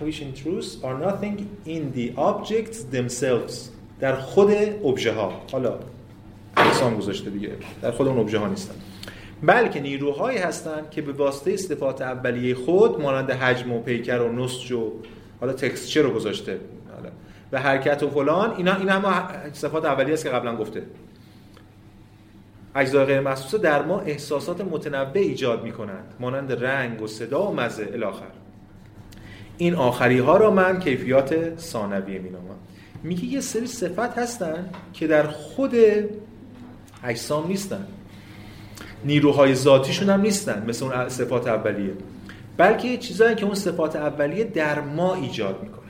Which 0.00 0.20
in 0.20 0.38
truth 0.38 0.84
are 0.84 0.98
nothing 1.06 1.36
in 1.66 1.82
the 1.96 2.16
objects 2.16 2.78
themselves. 2.94 3.54
در 4.00 4.16
خود 4.16 4.50
ابژه 4.84 5.12
ها 5.12 5.32
حالا 5.52 5.78
اجسام 6.56 6.96
گذاشته 6.96 7.30
دیگه. 7.30 7.50
در 7.82 7.90
خود 7.90 8.08
اون 8.08 8.18
ابژه 8.18 8.38
ها 8.38 8.48
نیستن. 8.48 8.74
بلکه 9.42 9.80
نیروهایی 9.80 10.38
هستند 10.38 10.90
که 10.90 11.02
به 11.02 11.12
واسطه 11.12 11.56
صفات 11.56 12.02
اولیه 12.02 12.54
خود 12.54 13.00
مانند 13.00 13.30
حجم 13.30 13.72
و 13.72 13.80
پیکر 13.80 14.18
و 14.18 14.32
نسج 14.44 14.72
و 14.72 14.92
حالا 15.40 15.52
تکسچر 15.52 16.02
رو 16.02 16.10
گذاشته. 16.10 16.60
حالا. 16.96 17.10
و 17.52 17.60
حرکت 17.60 18.02
و 18.02 18.10
فلان 18.10 18.54
اینا 18.56 18.74
این 18.74 18.88
هم 18.88 19.28
صفات 19.52 19.84
اولیه 19.84 20.14
است 20.14 20.24
که 20.24 20.30
قبلا 20.30 20.56
گفته. 20.56 20.82
اجزای 22.74 23.04
غیر 23.04 23.20
محسوسه 23.20 23.58
در 23.58 23.82
ما 23.82 24.00
احساسات 24.00 24.60
متنوع 24.60 25.10
ایجاد 25.14 25.64
می 25.64 25.72
کنند 25.72 26.14
مانند 26.20 26.64
رنگ 26.64 27.02
و 27.02 27.06
صدا 27.06 27.46
و 27.50 27.54
مزه. 27.54 27.88
الاخر. 27.92 28.30
این 29.58 29.74
آخری 29.74 30.18
ها 30.18 30.36
را 30.36 30.50
من 30.50 30.80
کیفیات 30.80 31.58
ثانویه 31.58 32.18
می 32.18 32.30
نامم 32.30 32.56
میگه 33.02 33.24
یه 33.24 33.40
سری 33.40 33.66
صفت 33.66 34.18
هستن 34.18 34.70
که 34.92 35.06
در 35.06 35.26
خود 35.26 35.74
اجسام 37.04 37.46
نیستن. 37.46 37.86
نیروهای 39.04 39.54
ذاتیشون 39.54 40.10
هم 40.10 40.20
نیستن 40.20 40.64
مثل 40.68 40.84
اون 40.84 41.08
صفات 41.08 41.46
اولیه. 41.46 41.92
بلکه 42.56 42.96
چیزایی 42.96 43.34
که 43.34 43.44
اون 43.44 43.54
صفات 43.54 43.96
اولیه 43.96 44.44
در 44.44 44.80
ما 44.80 45.14
ایجاد 45.14 45.62
می‌کنه. 45.62 45.82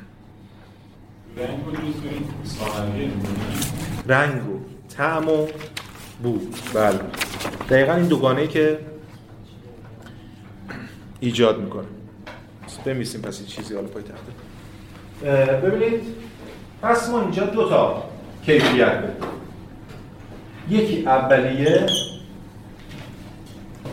رنگ 4.06 4.48
و 4.48 4.60
تعم 4.96 5.28
و 5.28 5.46
بو 6.22 6.38
بله. 6.74 7.00
دقیقا 7.70 7.94
این 7.94 8.06
دوگانه 8.06 8.46
که 8.46 8.78
ایجاد 11.20 11.60
می‌کنه. 11.60 11.86
بمیسیم 12.84 13.20
پس 13.20 13.46
چیزی 13.46 13.74
حالا 13.74 13.86
پای 13.86 14.02
تخته. 14.02 15.52
ببینید 15.52 16.02
پس 16.82 17.10
ما 17.10 17.20
اینجا 17.20 17.44
دو 17.44 17.68
تا 17.68 18.04
کیفیت 18.46 19.04
یکی 20.68 21.06
اولیه 21.06 21.86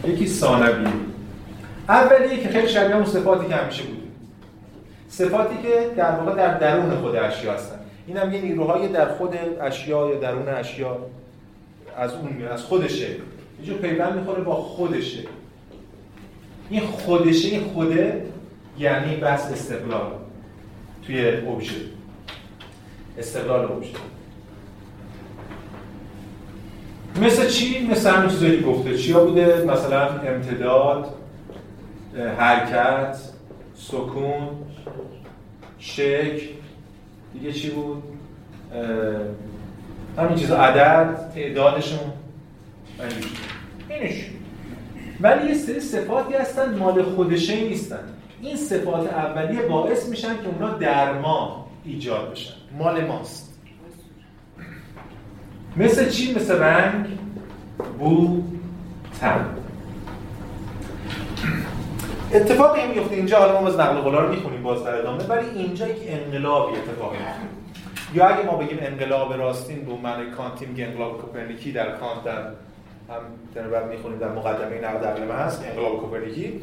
یکی 0.07 0.27
ثانویه. 0.27 0.89
اولیه 1.89 2.43
که 2.43 2.49
خیلی 2.49 2.67
شبیه 2.67 2.95
اون 2.95 3.05
صفاتی 3.05 3.47
که 3.47 3.55
همیشه 3.55 3.83
بود. 3.83 4.11
صفاتی 5.09 5.55
که 5.63 5.91
در 5.97 6.11
واقع 6.11 6.35
در 6.35 6.57
درون 6.57 6.97
خود 6.97 7.15
اشیا 7.15 7.53
هستن. 7.53 7.79
این 8.07 8.17
هم 8.17 8.33
یه 8.33 8.41
نیروهای 8.41 8.87
در 8.87 9.13
خود 9.13 9.35
اشیا 9.61 10.09
یا 10.09 10.19
درون 10.19 10.47
اشیا. 10.47 10.97
از 11.97 12.13
اون 12.13 12.33
میاد 12.33 12.51
از 12.51 12.63
خودشه 12.63 13.09
یه 13.09 13.65
جور 13.65 13.77
پیوند 13.77 14.19
می‌خوره 14.19 14.43
با 14.43 14.55
خودشه 14.55 15.23
این 16.69 16.81
خودشه 16.81 17.47
این 17.47 17.63
خوده 17.63 18.25
یعنی 18.79 19.15
بس 19.15 19.51
استقلال 19.51 20.11
توی 21.05 21.29
اوبژه 21.29 21.75
استقلال 23.17 23.65
اوبژه 23.65 23.93
مثل 27.21 27.47
چی؟ 27.47 27.87
مثل 27.87 28.09
همین 28.09 28.29
چیزایی 28.29 28.59
که 28.59 28.65
گفته 28.65 28.97
چیا 28.97 29.25
بوده؟ 29.25 29.65
مثلا 29.67 30.09
امتداد 30.09 31.15
حرکت 32.37 33.17
سکون 33.75 34.47
شک 35.79 36.41
دیگه 37.33 37.51
چی 37.53 37.69
بود؟ 37.69 38.03
همین 40.17 40.35
چیزا 40.35 40.57
عدد 40.57 41.31
تعدادشون. 41.35 41.99
اینش. 43.89 44.29
ولی 45.21 45.47
یه 45.47 45.53
سری 45.53 45.79
صفاتی 45.79 46.33
هستن 46.33 46.77
مال 46.77 47.03
خودشه 47.03 47.63
نیستن. 47.63 47.99
این 48.41 48.55
صفات 48.55 49.13
اولیه 49.13 49.61
باعث 49.61 50.09
میشن 50.09 50.33
که 50.35 50.47
اونا 50.47 50.69
در 50.69 51.13
ما 51.13 51.67
ایجاد 51.85 52.31
بشن. 52.31 52.53
مال 52.77 53.05
ماست. 53.05 53.59
مثل 55.77 56.09
چی؟ 56.09 56.35
مثل 56.35 56.59
رنگ 56.59 57.05
بو 57.99 58.43
تم 59.21 59.45
اتفاقی 62.33 62.87
میفته. 62.87 63.15
اینجا 63.15 63.39
حالا 63.39 63.61
ما 63.61 63.67
از 63.67 63.79
نقل 63.79 64.01
قولا 64.01 64.19
رو 64.19 64.29
می‌خونیم 64.29 64.63
باز 64.63 64.83
در 64.83 64.95
ادامه 64.95 65.23
ولی 65.23 65.49
اینجا 65.55 65.87
یک 65.87 65.97
انقلابی 66.07 66.77
اتفاقی 66.77 67.17
میفته. 67.17 67.58
یا 68.13 68.27
اگه 68.27 68.45
ما 68.45 68.57
بگیم 68.57 68.77
انقلاب 68.81 69.33
راستین 69.33 69.85
به 69.85 69.93
معنی 70.03 70.31
کانتی 70.31 70.65
میگه 70.65 70.85
انقلاب 70.85 71.21
کوپرنیکی 71.21 71.71
در 71.71 71.91
کانت 71.91 72.23
در 72.23 72.41
هم 73.09 73.71
در 73.71 73.83
می‌خونیم 73.83 74.19
در 74.19 74.31
مقدمه 74.31 74.77
نقد 74.77 75.05
عقل 75.05 75.31
هست 75.31 75.65
انقلاب 75.65 75.97
کوپرنیکی. 75.97 76.61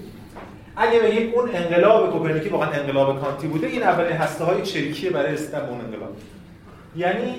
اگه 0.77 1.01
بگیم 1.01 1.33
اون 1.35 1.51
انقلاب 1.55 2.13
کوپرنیکی 2.13 2.49
واقعا 2.49 2.71
انقلاب 2.71 3.21
کانتی 3.21 3.47
بوده 3.47 3.67
این 3.67 3.83
اولین 3.83 4.17
هسته 4.17 4.45
های 4.45 4.63
چریکیه 4.63 5.11
برای 5.11 5.33
رسیدن 5.33 5.61
به 5.61 5.69
اون 5.69 5.81
انقلاب. 5.81 6.17
یعنی 6.97 7.35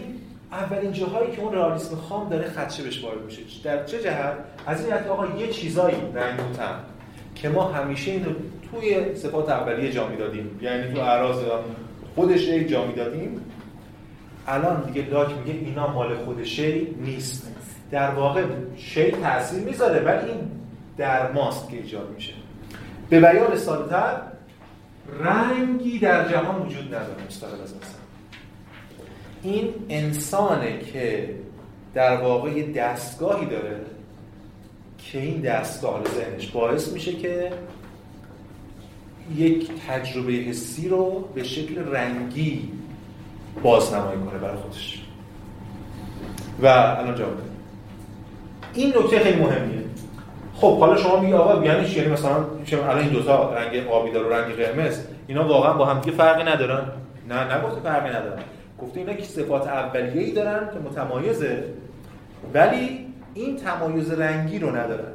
اولین 0.51 0.91
جاهایی 0.91 1.31
که 1.31 1.41
اون 1.41 1.53
رئالیسم 1.53 1.95
خام 1.95 2.29
داره 2.29 2.47
خدشه 2.49 2.83
بهش 2.83 3.03
وارد 3.03 3.21
میشه. 3.25 3.41
در 3.63 3.85
چه 3.85 4.03
جهت؟ 4.03 4.33
از 4.67 4.85
این 4.85 4.93
آقا 4.93 5.25
یه 5.39 5.47
چیزایی 5.47 5.97
رنگوتن 6.13 6.79
که 7.35 7.49
ما 7.49 7.63
همیشه 7.63 8.11
اینو 8.11 8.29
توی 8.71 9.15
صفات 9.15 9.49
اولیه 9.49 9.91
جا 9.91 10.07
می‌دادیم. 10.07 10.59
یعنی 10.61 10.93
تو 10.93 10.99
اعراض 10.99 11.37
خودش 12.15 12.47
یک 12.47 12.67
جا 12.67 12.85
می‌دادیم. 12.85 13.41
الان 14.47 14.91
دیگه 14.91 15.09
لاک 15.09 15.29
میگه 15.37 15.59
اینا 15.59 15.87
مال 15.93 16.15
خود 16.15 16.43
شی 16.43 16.95
نیست. 17.01 17.47
در 17.91 18.09
واقع 18.09 18.43
شی 18.77 19.11
تاثیر 19.11 19.59
می‌ذاره 19.63 19.99
ولی 19.99 20.31
این 20.31 20.51
در 20.97 21.31
ماست 21.31 21.69
که 21.69 21.77
ایجاد 21.77 22.09
میشه. 22.15 22.33
به 23.09 23.19
بیان 23.19 23.57
ساده‌تر 23.57 24.21
رنگی 25.19 25.99
در 25.99 26.31
جهان 26.31 26.61
وجود 26.61 26.85
نداره 26.85 27.25
مستقل 27.27 27.61
از 27.61 27.73
اصلا 27.73 27.97
این 29.43 29.73
انسانه 29.89 30.79
که 30.79 31.35
در 31.93 32.21
واقع 32.21 32.71
دستگاهی 32.71 33.45
داره 33.45 33.81
که 34.97 35.21
این 35.21 35.41
دستگاه 35.41 36.03
ذهنش 36.15 36.47
باعث 36.47 36.91
میشه 36.91 37.13
که 37.13 37.51
یک 39.35 39.71
تجربه 39.87 40.33
حسی 40.33 40.89
رو 40.89 41.29
به 41.35 41.43
شکل 41.43 41.77
رنگی 41.77 42.69
بازنمایی 43.63 44.19
کنه 44.19 44.39
برای 44.39 44.57
خودش. 44.57 45.03
و 46.63 46.67
الان 46.67 47.15
جواب 47.15 47.31
این 48.73 48.93
نکته 48.97 49.19
خیلی 49.19 49.39
مهمیه. 49.39 49.77
خب 50.55 50.79
حالا 50.79 50.97
شما 50.97 51.19
میگی 51.19 51.33
آقا 51.33 51.65
یعنی 51.65 51.87
یعنی 51.87 52.09
مثلا 52.09 52.35
الان 52.71 52.97
این 52.97 53.09
دوتا 53.09 53.53
رنگ 53.53 53.87
آبی 53.87 54.11
و 54.11 54.29
رنگ 54.29 54.55
قرمز 54.55 54.99
اینا 55.27 55.47
واقعا 55.47 55.73
با 55.73 55.85
هم 55.85 55.99
دیگه 55.99 56.17
فرقی 56.17 56.43
ندارن. 56.43 56.85
نه 57.29 57.57
نگفته 57.57 57.81
فرقی 57.81 58.09
ندارن. 58.09 58.39
گفته 58.81 58.99
اینا 58.99 59.13
که 59.13 59.23
صفات 59.23 59.67
اولیه 59.67 60.21
ای 60.21 60.31
دارن 60.31 60.69
که 60.73 60.79
متمایزه 60.89 61.63
ولی 62.53 63.05
این 63.33 63.55
تمایز 63.55 64.11
رنگی 64.11 64.59
رو 64.59 64.75
ندارن. 64.75 65.11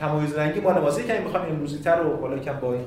تمایز 0.00 0.34
رنگی 0.34 0.60
مال 0.60 0.74
واسه 0.74 1.02
که 1.02 1.20
می‌خوام 1.24 1.42
امروزی 1.48 1.78
تر 1.78 2.06
و 2.06 2.16
بالا 2.16 2.38
کم 2.38 2.52
با 2.60 2.72
این 2.72 2.84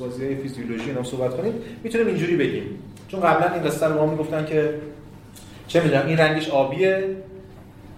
بازی 0.00 0.24
های 0.24 0.36
فیزیولوژی 0.36 0.90
اینا 0.90 1.02
صحبت 1.02 1.36
کنیم 1.36 1.54
می‌تونیم 1.82 2.06
اینجوری 2.06 2.36
بگیم. 2.36 2.64
چون 3.08 3.20
قبلا 3.20 3.54
این 3.54 3.62
قصه 3.62 3.86
رو 3.86 3.94
ما 3.94 4.06
می‌گفتن 4.06 4.46
که 4.46 4.74
چه 5.68 5.82
می‌دونم 5.82 6.06
این 6.06 6.18
رنگش 6.18 6.50
آبیه. 6.50 7.16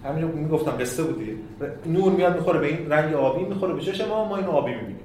همین 0.05 0.23
رو 0.23 0.37
می‌گفتم 0.37 0.71
قصه 0.71 1.03
بودی 1.03 1.37
نور 1.85 2.11
میاد 2.11 2.35
می‌خوره 2.35 2.59
به 2.59 2.67
این 2.67 2.89
رنگ 2.89 3.13
آبی 3.13 3.45
می‌خوره 3.45 3.73
به 3.73 3.81
چشم 3.81 4.07
ما 4.07 4.25
ما 4.25 4.37
اینو 4.37 4.51
آبی 4.51 4.71
می‌بینیم. 4.71 4.99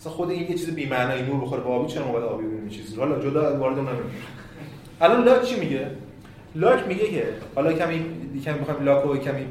مثلا 0.00 0.12
خود 0.12 0.30
این 0.30 0.40
یه 0.40 0.48
چیز 0.48 0.74
بی 0.74 0.86
معنی 0.86 1.22
نور 1.22 1.40
بخوره 1.40 1.62
به 1.62 1.68
آبی 1.68 1.92
چرا 1.92 2.06
ما 2.06 2.12
باید 2.12 2.24
آبی 2.24 2.46
ببینیم 2.46 2.68
چیزی 2.68 2.96
حالا 2.96 3.18
جدا 3.18 3.58
وارد 3.58 3.78
اون 3.78 3.88
الان 5.00 5.24
لاک 5.24 5.42
چی 5.42 5.60
میگه؟ 5.60 5.86
لاک 6.54 6.86
میگه 6.88 7.10
که 7.10 7.24
حالا 7.54 7.72
کمی 7.72 8.04
کمی 8.44 8.58
می‌خوام 8.58 8.84
لاک 8.84 9.04
رو 9.04 9.16
کمی 9.16 9.46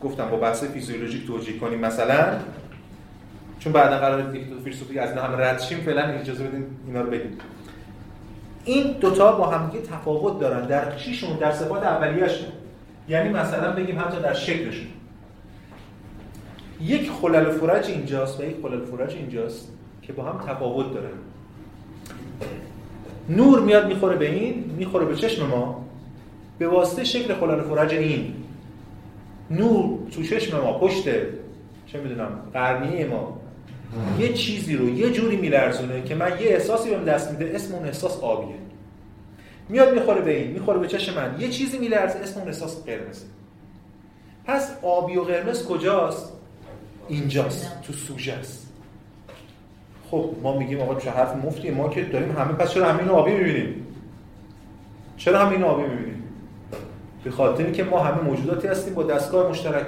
گفتم 0.00 0.28
با 0.30 0.36
بحث 0.36 0.64
فیزیولوژیک 0.64 1.26
توجیه 1.26 1.58
کنیم. 1.58 1.78
مثلا 1.78 2.38
چون 3.64 3.72
بعدا 3.72 3.98
قرار 3.98 4.34
یک 4.36 4.50
دو 4.50 4.60
فیلسوفی 4.60 4.98
از 4.98 5.10
اینا 5.10 5.22
هم 5.22 5.40
رد 5.40 5.60
شیم 5.60 5.78
فعلا 5.78 6.02
اجازه 6.02 6.44
بدیم 6.44 6.66
اینا 6.86 7.00
رو 7.00 7.10
بگیم. 7.10 7.38
این 8.64 8.92
دوتا 8.92 9.32
با 9.32 9.46
هم 9.46 9.70
تفاوت 9.70 10.40
دارن. 10.40 10.66
در 10.66 10.96
چیشون 10.96 11.36
در 11.36 11.52
صفات 11.52 11.82
اولیه‌شون. 11.82 12.48
یعنی 13.08 13.28
مثلا 13.28 13.72
بگیم 13.72 13.98
حتی 13.98 14.20
در 14.20 14.34
شکلشون. 14.34 14.86
یک 16.80 17.10
خلل 17.10 17.50
فرج 17.50 17.86
اینجاست 17.86 18.40
و 18.40 18.44
یک 18.44 18.56
خلل 18.62 18.84
فرج 18.84 19.14
اینجاست 19.14 19.68
که 20.02 20.12
با 20.12 20.22
هم 20.22 20.38
تفاوت 20.46 20.94
دارن. 20.94 21.18
نور 23.28 23.60
میاد 23.60 23.86
می‌خوره 23.86 24.16
به 24.16 24.34
این 24.34 24.74
می‌خوره 24.76 25.04
به 25.04 25.16
چشم 25.16 25.46
ما. 25.46 25.84
به 26.58 26.68
واسطه 26.68 27.04
شکل 27.04 27.34
خلل 27.34 27.62
فرج 27.62 27.94
این. 27.94 28.34
نور 29.50 29.98
تو 30.10 30.22
چشم 30.22 30.60
ما 30.60 30.78
پشت 30.78 31.04
چه 31.86 32.00
می‌دونم 32.00 32.28
قرنیه 32.52 33.06
ما. 33.06 33.41
یه 34.18 34.32
چیزی 34.32 34.76
رو 34.76 34.88
یه 34.88 35.10
جوری 35.10 35.36
میلرزونه 35.36 36.02
که 36.02 36.14
من 36.14 36.28
یه 36.28 36.48
احساسی 36.48 36.90
بهم 36.90 37.04
دست 37.04 37.30
میده 37.30 37.52
اسم 37.54 37.74
اون 37.74 37.86
احساس 37.86 38.20
آبیه. 38.20 38.56
میاد 39.68 39.94
می‌خوره 39.94 40.20
به 40.20 40.38
این 40.38 40.50
می‌خوره 40.50 40.78
به 40.78 40.88
چشم 40.88 41.14
من. 41.14 41.40
یه 41.40 41.48
چیزی 41.48 41.78
میلرزه 41.78 42.18
اسم 42.18 42.38
اون 42.38 42.48
احساس 42.48 42.84
قرمزه 42.84 43.26
پس 44.44 44.70
آبی 44.82 45.16
و 45.16 45.22
قرمز 45.22 45.66
کجاست؟ 45.66 46.32
اینجاست 47.08 47.82
تو 47.82 47.92
سوژه 47.92 48.32
است. 48.32 48.68
خب 50.10 50.30
ما 50.42 50.58
میگیم 50.58 50.80
آقا 50.80 51.00
چه 51.00 51.10
حرف 51.10 51.36
مفتیه. 51.36 51.72
ما 51.72 51.88
که 51.88 52.02
داریم 52.02 52.30
همه 52.30 52.52
پس 52.52 52.70
چرا 52.70 52.92
همین 52.92 53.08
آبی 53.08 53.32
می‌بینیم؟ 53.32 53.86
چرا 55.16 55.38
همین 55.46 55.62
آبی 55.62 55.82
می‌بینیم؟ 55.82 56.22
به 57.24 57.30
خاطر 57.30 57.70
که 57.70 57.84
ما 57.84 57.98
همه 57.98 58.22
موجوداتی 58.22 58.68
هستیم 58.68 58.94
با 58.94 59.02
دستگاه 59.02 59.50
مشترک. 59.50 59.86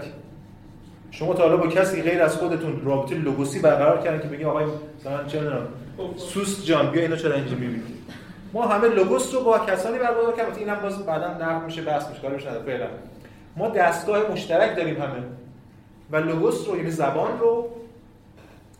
شما 1.15 1.35
تا 1.35 1.43
حالا 1.43 1.57
با 1.57 1.67
کسی 1.67 2.03
غیر 2.03 2.23
از 2.23 2.37
خودتون 2.37 2.81
رابطه 2.85 3.15
لوگوسی 3.15 3.59
برقرار 3.59 4.01
کردن 4.01 4.21
که 4.21 4.29
بگی 4.29 4.45
آقای 4.45 4.65
مثلا 5.01 5.25
چه 5.25 5.41
می‌دونم 5.41 5.67
سوس 6.17 6.65
جان 6.67 6.91
بیا 6.91 7.03
اینو 7.03 7.17
چرا 7.17 7.35
اینجا 7.35 7.55
می‌بینی؟ 7.55 7.83
ما 8.53 8.67
همه 8.67 8.89
لوگوس 8.89 9.35
رو 9.35 9.45
با 9.45 9.59
کسانی 9.59 9.99
برقرار 9.99 10.37
کردیم. 10.37 10.55
اینم 10.55 10.81
باز 10.83 11.07
بعدا 11.07 11.29
نقد 11.29 11.65
میشه 11.65 11.83
بحث 11.83 12.09
میشه 12.09 12.21
کارش 12.23 12.47
نداره 12.47 12.65
فعلا. 12.65 12.87
ما 13.57 13.69
دستگاه 13.69 14.31
مشترک 14.33 14.77
داریم 14.77 14.95
همه 14.95 15.23
و 16.11 16.17
لوگوس 16.17 16.69
رو 16.69 16.77
یعنی 16.77 16.91
زبان 16.91 17.39
رو 17.41 17.69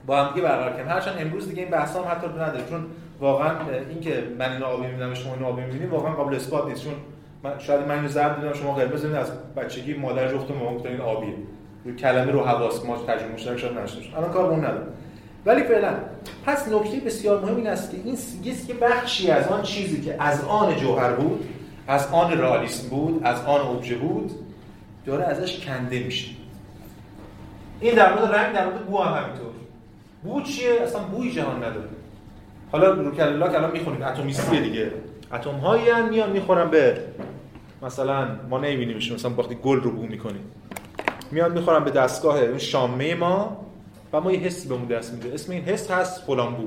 با 0.07 0.17
هم 0.17 0.35
دیگه 0.35 0.47
برقرار 0.47 0.71
کردیم. 0.71 0.89
هرچند 0.89 1.15
امروز 1.19 1.49
دیگه 1.49 1.63
این 1.63 1.71
بحثا 1.71 2.03
هم 2.03 2.11
حتی 2.11 2.27
نداره 2.27 2.65
چون 2.71 2.85
واقعا 3.21 3.51
اینکه 3.91 4.23
من 4.39 4.53
اینو 4.53 4.65
آبی 4.65 4.87
می‌بینم 4.87 5.15
شما 5.15 5.35
اینو 5.35 5.47
آبی 5.47 5.63
می‌بینید 5.63 5.91
واقعا 5.91 6.13
قابل 6.13 6.35
اثبات 6.35 6.67
نیست. 6.67 6.85
چون 6.85 6.93
من 7.43 7.59
شاید 7.59 7.89
من 7.89 7.95
اینو 7.95 8.09
زرد 8.09 8.41
دیدم 8.41 8.53
شما 8.53 8.75
قرمز 8.75 9.05
از 9.05 9.33
بچگی 9.57 9.95
مادر 9.95 10.29
جفت 10.29 10.51
ما 10.51 10.75
گفتن 10.75 11.01
آبیه 11.85 11.97
کلمه 11.97 12.33
رو 12.33 12.45
حواس 12.45 12.85
ما 12.85 12.97
ترجمه 12.97 13.33
مشترک 13.33 13.59
شاید 13.59 13.79
نشه 13.79 14.17
الان 14.17 14.33
کار 14.33 14.51
اون 14.51 14.65
نداره 14.65 14.87
ولی 15.47 15.63
فعلا 15.63 15.95
پس 16.47 16.69
نکته 16.69 17.01
بسیار 17.07 17.41
مهم 17.41 17.57
این 17.57 17.67
است 17.67 17.91
که 17.91 17.97
این 18.05 18.19
یه 18.69 18.75
بخشی 18.75 19.31
از 19.31 19.49
آن 19.49 19.63
چیزی 19.63 20.01
که 20.01 20.17
از 20.23 20.45
آن 20.45 20.77
جوهر 20.77 21.13
بود 21.13 21.49
از 21.89 22.13
آن 22.13 22.33
رئالیسم 22.33 22.89
بود 22.89 23.21
از 23.25 23.45
آن 23.45 23.61
ابژه 23.61 23.95
بود 23.95 24.31
داره 25.07 25.25
ازش 25.25 25.67
کنده 25.67 25.99
میشه. 25.99 26.31
این 27.81 27.95
در 27.95 28.15
مورد 28.15 28.35
رنگ 28.35 28.55
در 28.55 28.65
مورد 28.65 28.87
بو 28.87 28.99
هم 28.99 29.23
همینطور. 29.23 29.53
بو 30.23 30.43
چیه؟ 30.43 30.81
اصلا 30.83 31.01
بوی 31.03 31.33
جهان 31.33 31.57
نداره. 31.57 31.89
حالا 32.73 32.91
رو 32.91 33.11
کلاک 33.11 33.55
الان 33.55 33.71
می‌خونید 33.71 34.03
اتمیستیه 34.03 34.61
دیگه. 34.61 34.91
اتم 35.33 35.51
هایی 35.51 36.03
میان 36.11 36.31
می‌خورن 36.31 36.71
به 36.71 36.99
مثلا 37.83 38.29
ما 38.51 38.59
نمیبینیمش 38.59 39.13
مثلا 39.13 39.31
وقتی 39.31 39.55
گل 39.55 39.81
رو 39.81 39.91
بو 39.91 40.03
می‌کنیم. 40.03 40.43
میان 41.35 41.53
می‌خورن 41.53 41.85
به 41.85 41.91
دستگاه 41.91 42.41
اون 42.41 42.59
شامه 42.59 43.15
ما 43.15 43.67
و 44.13 44.21
ما 44.21 44.33
یه 44.33 44.39
حسی 44.39 44.69
بهمون 44.69 44.89
دست 44.89 45.13
میده. 45.13 45.35
اسم 45.35 45.53
این 45.53 45.63
حس 45.65 45.91
هست 45.91 46.23
فلان 46.23 46.55
بو. 46.55 46.67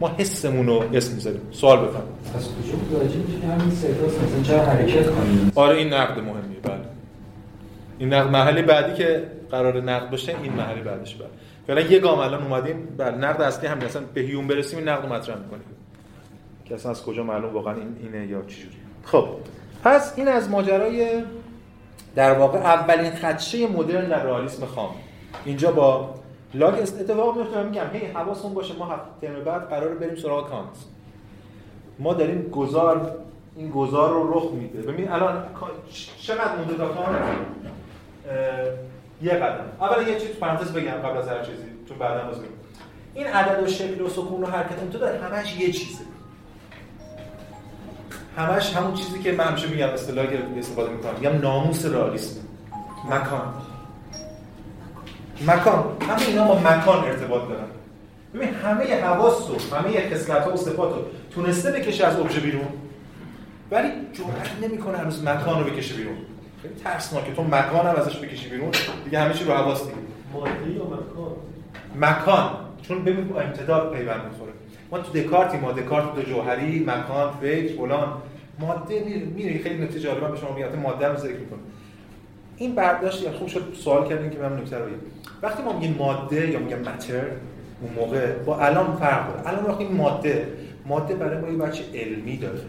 ما 0.00 0.08
حسمون 0.08 0.66
رو 0.66 0.84
اسم 0.94 1.14
می‌ذاریم. 1.14 1.40
سوال 1.50 1.78
بفهم 1.78 2.02
پس 2.34 2.44
کجا 2.44 2.98
راجع 2.98 3.16
میشه 3.16 3.46
همین 3.46 3.70
سیتاس 3.70 4.14
مثلا 4.14 4.42
چرا 4.42 4.62
حرکت 4.62 5.10
کنیم؟ 5.10 5.52
آره 5.54 5.76
این 5.76 5.92
نقد 5.92 6.18
مهمیه. 6.18 6.58
بله. 6.62 6.80
این 7.98 8.14
نقد 8.14 8.30
مرحله 8.30 8.62
بعدی 8.62 8.94
که 8.94 9.24
قرار 9.50 9.80
نقد 9.80 10.10
بشه 10.10 10.34
این 10.42 10.52
مرحله 10.52 10.82
بعدش 10.82 11.14
بله. 11.14 11.28
فعلا 11.66 11.80
یه 11.80 11.98
گام 11.98 12.18
الان 12.18 12.42
اومدیم. 12.42 12.86
بر 12.96 13.14
نقد 13.14 13.42
اصلی 13.42 13.68
همین. 13.68 13.84
اصلا 13.84 14.02
به 14.14 14.20
هیوم 14.20 14.46
برسیم 14.46 14.78
این 14.78 14.88
نقد 14.88 15.06
رو 15.06 15.12
مطرح 15.12 15.36
می‌کنیم. 15.36 15.64
که 16.64 16.74
اصلا 16.74 16.90
از 16.90 17.02
کجا 17.02 17.22
معلوم 17.22 17.54
واقعا 17.54 17.74
این 17.74 17.96
اینه 18.02 18.26
یا 18.26 18.42
چجوری 18.42 18.76
خب 19.04 19.28
پس 19.84 20.12
این 20.16 20.28
از 20.28 20.50
ماجرای 20.50 21.22
در 22.16 22.38
واقع 22.38 22.58
اولین 22.58 23.10
خدشه 23.10 23.66
مدرن 23.66 24.08
در 24.08 24.22
رئالیسم 24.22 24.66
خام. 24.66 24.90
اینجا 25.44 25.72
با 25.72 26.14
لاگ 26.54 26.74
اتفاق 26.74 27.38
میفته 27.38 27.62
میگم 27.62 27.86
هی 27.92 28.06
حواسمون 28.06 28.54
باشه 28.54 28.74
ما 28.78 28.86
هفته 28.86 29.28
بعد 29.28 29.68
قرار 29.68 29.94
بریم 29.94 30.16
سراغ 30.16 30.50
کانت. 30.50 30.76
ما 31.98 32.14
داریم 32.14 32.42
گذار 32.42 33.16
این 33.56 33.70
گذار 33.70 34.10
رو 34.10 34.38
رخ 34.38 34.52
میده. 34.52 34.92
ببین 34.92 35.10
الان 35.10 35.44
چقدر 36.20 36.56
مونده 36.56 36.74
تا 36.74 36.88
کانت 36.88 37.22
یه 39.22 39.32
قدم. 39.32 39.64
اول 39.80 40.08
یه 40.08 40.20
چیز 40.20 40.30
پرانتز 40.30 40.72
بگم 40.72 40.90
قبل 40.90 41.18
از 41.18 41.28
هر 41.28 41.42
چیزی 41.42 41.64
چون 41.88 41.98
بعدا 41.98 42.26
باز 42.26 42.40
این 43.14 43.26
عدد 43.26 43.62
و 43.62 43.66
شکل 43.66 44.00
و 44.00 44.08
سکون 44.08 44.42
و 44.42 44.46
حرکت 44.46 44.90
تو 44.90 44.98
داره 44.98 45.18
همش 45.18 45.60
یه 45.60 45.72
چیزه. 45.72 46.04
همش 48.36 48.76
همون 48.76 48.94
چیزی 48.94 49.18
که 49.18 49.32
من 49.32 49.44
همیشه 49.44 49.68
میگم 49.68 49.88
اصطلاحی 49.88 50.28
که 50.28 50.38
استفاده 50.58 50.90
می‌کنم. 50.90 51.12
میگم 51.20 51.40
ناموس 51.40 51.86
رئالیسم. 51.86 52.40
مکان. 53.10 53.54
مکان. 55.46 55.84
همه 56.08 56.22
اینا 56.26 56.44
با 56.44 56.58
مکان 56.58 57.04
ارتباط 57.04 57.48
دارن. 57.48 57.66
ببین 58.34 58.54
همه 58.54 59.00
حواس 59.00 59.50
و 59.50 59.76
همه 59.76 60.10
خصلت 60.10 60.44
ها 60.44 60.52
و 60.52 60.56
صفات 60.56 60.94
رو 60.94 61.04
تونسته 61.34 61.70
بکشه 61.70 62.06
از 62.06 62.20
ابژه 62.20 62.40
بیرون 62.40 62.68
ولی 63.70 63.88
جرأت 64.12 64.50
نمی‌کنه 64.62 64.98
هنوز 64.98 65.24
مکان 65.24 65.64
رو 65.64 65.70
بکشه 65.70 65.94
بیرون. 65.94 66.16
خیلی 66.62 66.74
ترسناکه. 66.74 67.34
تو 67.34 67.42
مکان 67.42 67.86
هم 67.86 67.96
ازش 67.96 68.16
بکشی 68.16 68.48
بیرون 68.48 68.70
دیگه 69.04 69.20
همه 69.20 69.34
چی 69.34 69.44
رو 69.44 69.52
حواس 69.52 69.82
دیگه 69.82 69.96
ماده 70.32 70.50
یا 70.76 70.84
مکان؟ 70.84 71.36
مکان. 72.00 72.50
چون 72.82 73.04
ببین 73.04 73.28
با 73.28 73.40
امتداد 73.40 73.92
پیوند 73.92 74.20
می‌خوره. 74.24 74.52
ما 74.90 74.98
تو 74.98 75.12
دکارتی 75.12 75.56
ما 75.56 75.72
دکارت 75.72 76.14
دو 76.14 76.22
جوهری 76.22 76.84
مکان 76.86 77.32
فکر 77.40 77.76
فلان. 77.76 78.08
ماده 78.58 79.04
میره 79.36 79.62
خیلی 79.62 79.84
نکته 79.84 80.00
جالبه 80.00 80.28
به 80.28 80.36
شما 80.36 80.54
میاد. 80.54 80.76
ماده 80.76 81.08
رو 81.08 81.16
ذکر 81.16 81.38
می‌کنه. 81.38 81.58
این 82.56 82.74
برداشت 82.74 83.22
یا 83.22 83.32
خوب 83.32 83.48
شد 83.48 83.74
سوال 83.84 84.08
کردین 84.08 84.30
که 84.30 84.38
من 84.38 84.56
نکته 84.56 84.78
رو 84.78 84.84
بگم. 84.84 84.94
وقتی 85.42 85.62
ما 85.62 85.72
میگیم 85.72 85.96
ماده 85.98 86.50
یا 86.50 86.58
میگیم 86.58 86.78
ماتر 86.78 87.22
اون 87.80 87.92
موقع 87.96 88.32
با 88.32 88.58
الان 88.58 88.96
فرق 88.96 89.28
داره. 89.28 89.48
الان 89.48 89.64
وقتی 89.64 89.84
ماده 89.84 90.48
ماده 90.86 91.14
برای 91.14 91.40
ما 91.40 91.48
یه 91.48 91.56
بچه 91.56 91.84
علمی 91.94 92.36
داره. 92.36 92.60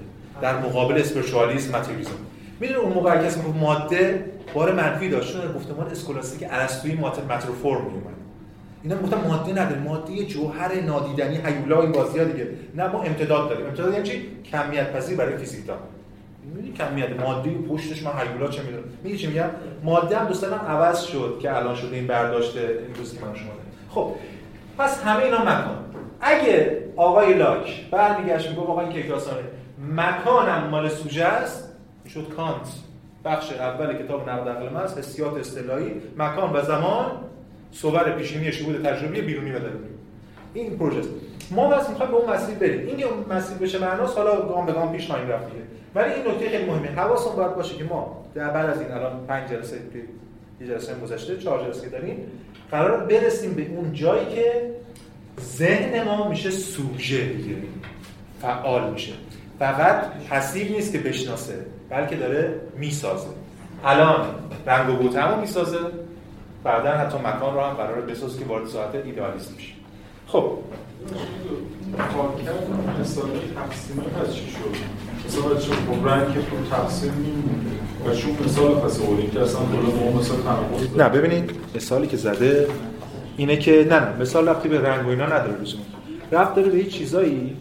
در 0.42 0.60
مقابل 0.60 0.98
اسپریچوالیسم 0.98 1.72
ماتریالیسم 1.72 2.12
می‌دونی 2.60 2.80
اون 2.80 2.94
موقع 2.94 3.26
کسی 3.26 3.40
ماده 3.62 4.26
بار 4.54 4.74
منفی 4.74 5.10
داشت. 5.10 5.34
چون 5.34 5.54
گفتمان 5.54 5.88
اسکولاستیک 5.88 6.48
ارسطویی 6.52 6.96
ماتر 6.96 7.22
فرم 7.64 7.82
میومد 7.82 8.17
اینا 8.84 8.96
گفتن 8.96 9.28
ماده 9.28 9.52
نداره. 9.52 9.82
ماده 9.82 10.26
جوهر 10.26 10.82
نادیدنی 10.82 11.38
هیولا 11.46 11.82
این 11.82 11.92
بازی 11.92 12.26
دیگه. 12.26 12.50
نه 12.76 12.88
ما 12.88 13.02
امتداد 13.02 13.50
داریم. 13.50 13.66
امتداد 13.66 13.94
یعنی 13.94 14.06
چی؟ 14.06 14.30
کمیت 14.52 14.94
پذیر 14.94 15.18
برای 15.18 15.38
فیزیکا 15.38 15.74
می‌دونی 16.46 16.74
کمیت 16.74 17.20
ماده 17.20 17.50
پشتش 17.50 18.04
من 18.04 18.12
هیولا 18.12 18.48
چه 18.48 18.64
می‌دونم؟ 18.64 18.84
میگی 19.04 19.18
چی 19.18 19.28
میگم؟ 19.28 19.50
ماده 19.84 20.18
هم 20.18 20.28
دوستان 20.28 20.54
عوض 20.54 21.02
شد 21.02 21.40
که 21.42 21.58
الان 21.58 21.76
شده 21.76 21.96
این 21.96 22.08
برداشت 22.08 22.58
امروزی 22.58 23.18
من 23.20 23.36
شما 23.36 23.52
خب 23.90 24.12
پس 24.78 25.04
همه 25.04 25.24
اینا 25.24 25.42
مکان. 25.42 25.78
اگه 26.22 26.84
آقای 26.96 27.34
لاک 27.34 27.90
برمیگشت 27.92 28.50
میگه 28.50 28.62
آقا 28.62 28.82
این 28.82 28.92
کیکاسانه 28.92 29.44
مکانم 29.96 30.68
مال 30.72 30.90
سوژه 30.90 31.26
است. 31.26 31.74
شد 32.14 32.30
کانت. 32.38 32.68
بخش 33.26 33.52
اول 33.52 33.94
کتاب 33.94 34.30
نقد 34.30 34.50
عقل 34.50 34.70
محض 34.70 34.98
حسیات 34.98 35.38
اصطلاحی. 35.38 35.92
مکان 36.18 36.54
و 36.54 36.62
زمان. 36.62 37.12
صور 37.72 38.12
پیشینی 38.12 38.52
شهود 38.52 38.86
تجربی 38.86 39.22
بیرونی 39.22 39.52
و 39.52 39.60
درونی 39.60 39.88
این 40.54 40.78
پروژه 40.78 41.02
ما 41.52 41.70
واسه 41.70 41.90
می‌خوایم 41.90 42.12
به 42.12 42.18
اون 42.18 42.30
مسیر 42.30 42.56
بریم. 42.56 42.88
این 42.88 43.06
مسیر 43.30 43.58
بشه 43.58 43.80
معناست 43.80 44.18
حالا 44.18 44.42
گام 44.42 44.66
به 44.66 44.72
گام 44.72 44.92
پیش 44.92 45.08
خواهیم 45.08 45.28
رفت 45.28 45.48
ولی 45.96 46.14
این 46.14 46.28
نکته 46.28 46.50
خیلی 46.50 46.66
مهمه. 46.66 46.88
حواسمون 46.88 47.36
باید 47.36 47.56
باشه 47.56 47.76
که 47.76 47.84
ما 47.84 48.26
در 48.36 48.50
بعد 48.50 48.70
از 48.70 48.82
این 48.82 48.92
الان 48.92 49.26
پنج 49.28 49.50
جلسه 49.50 49.76
یه 50.62 50.68
جلسه 50.68 50.96
گذشته 51.04 51.38
چهار 51.38 51.66
جلسه 51.66 51.90
داریم 51.90 52.18
قرار 52.72 53.06
برسیم 53.06 53.54
به 53.54 53.68
اون 53.70 53.94
جایی 53.94 54.26
که 54.26 54.72
ذهن 55.42 56.04
ما 56.04 56.30
میشه 56.30 56.52
سوژه 56.52 57.26
دیگه 57.26 57.56
فعال 58.42 58.92
میشه. 58.92 59.14
فقط 59.60 60.04
پسیو 60.30 60.72
نیست 60.72 60.92
که 60.92 61.00
بشناسه 61.00 61.54
بلکه 61.90 62.16
داره 62.16 62.56
می‌سازه. 62.78 63.28
الان 63.86 64.26
رنگ 64.66 64.90
و 64.90 64.94
بوتمو 64.94 65.42
می‌سازه. 65.42 65.78
بعدا 66.68 66.92
حتی 66.92 67.18
مکان 67.18 67.54
رو 67.54 67.62
هم 67.62 67.74
قرار 67.74 68.02
بسازه 68.02 68.40
که 68.40 68.46
وارد 68.46 68.68
ساعت 68.68 68.96
ایدئالیست 68.96 69.56
میشه 69.56 69.74
خب 70.28 70.58
چی 74.32 74.52
شد؟ 74.52 74.76
مثلا 75.28 76.26
که 76.26 76.40
تو 76.40 76.76
تقسیم 76.76 77.14
چون 78.22 78.36
کلا 78.36 78.64
نه 80.98 81.10
ببینید 81.10 81.52
مثالی 81.76 82.08
که 82.08 82.18
زده 82.18 82.68
اینه 83.38 83.58
که 83.58 83.88
نه 83.90 84.00
نه 84.00 84.22
مثال 84.22 84.50
رفتی 84.50 84.70
به 84.70 84.82
رنگ 84.82 85.08
و 85.08 85.10
اینا 85.10 85.26
نداره 85.26 85.62
لزوما 85.62 85.84
رفت 86.32 86.56
داره 86.56 86.70
به 86.70 86.78
یه 86.78 86.86
چیزایی 86.86 87.58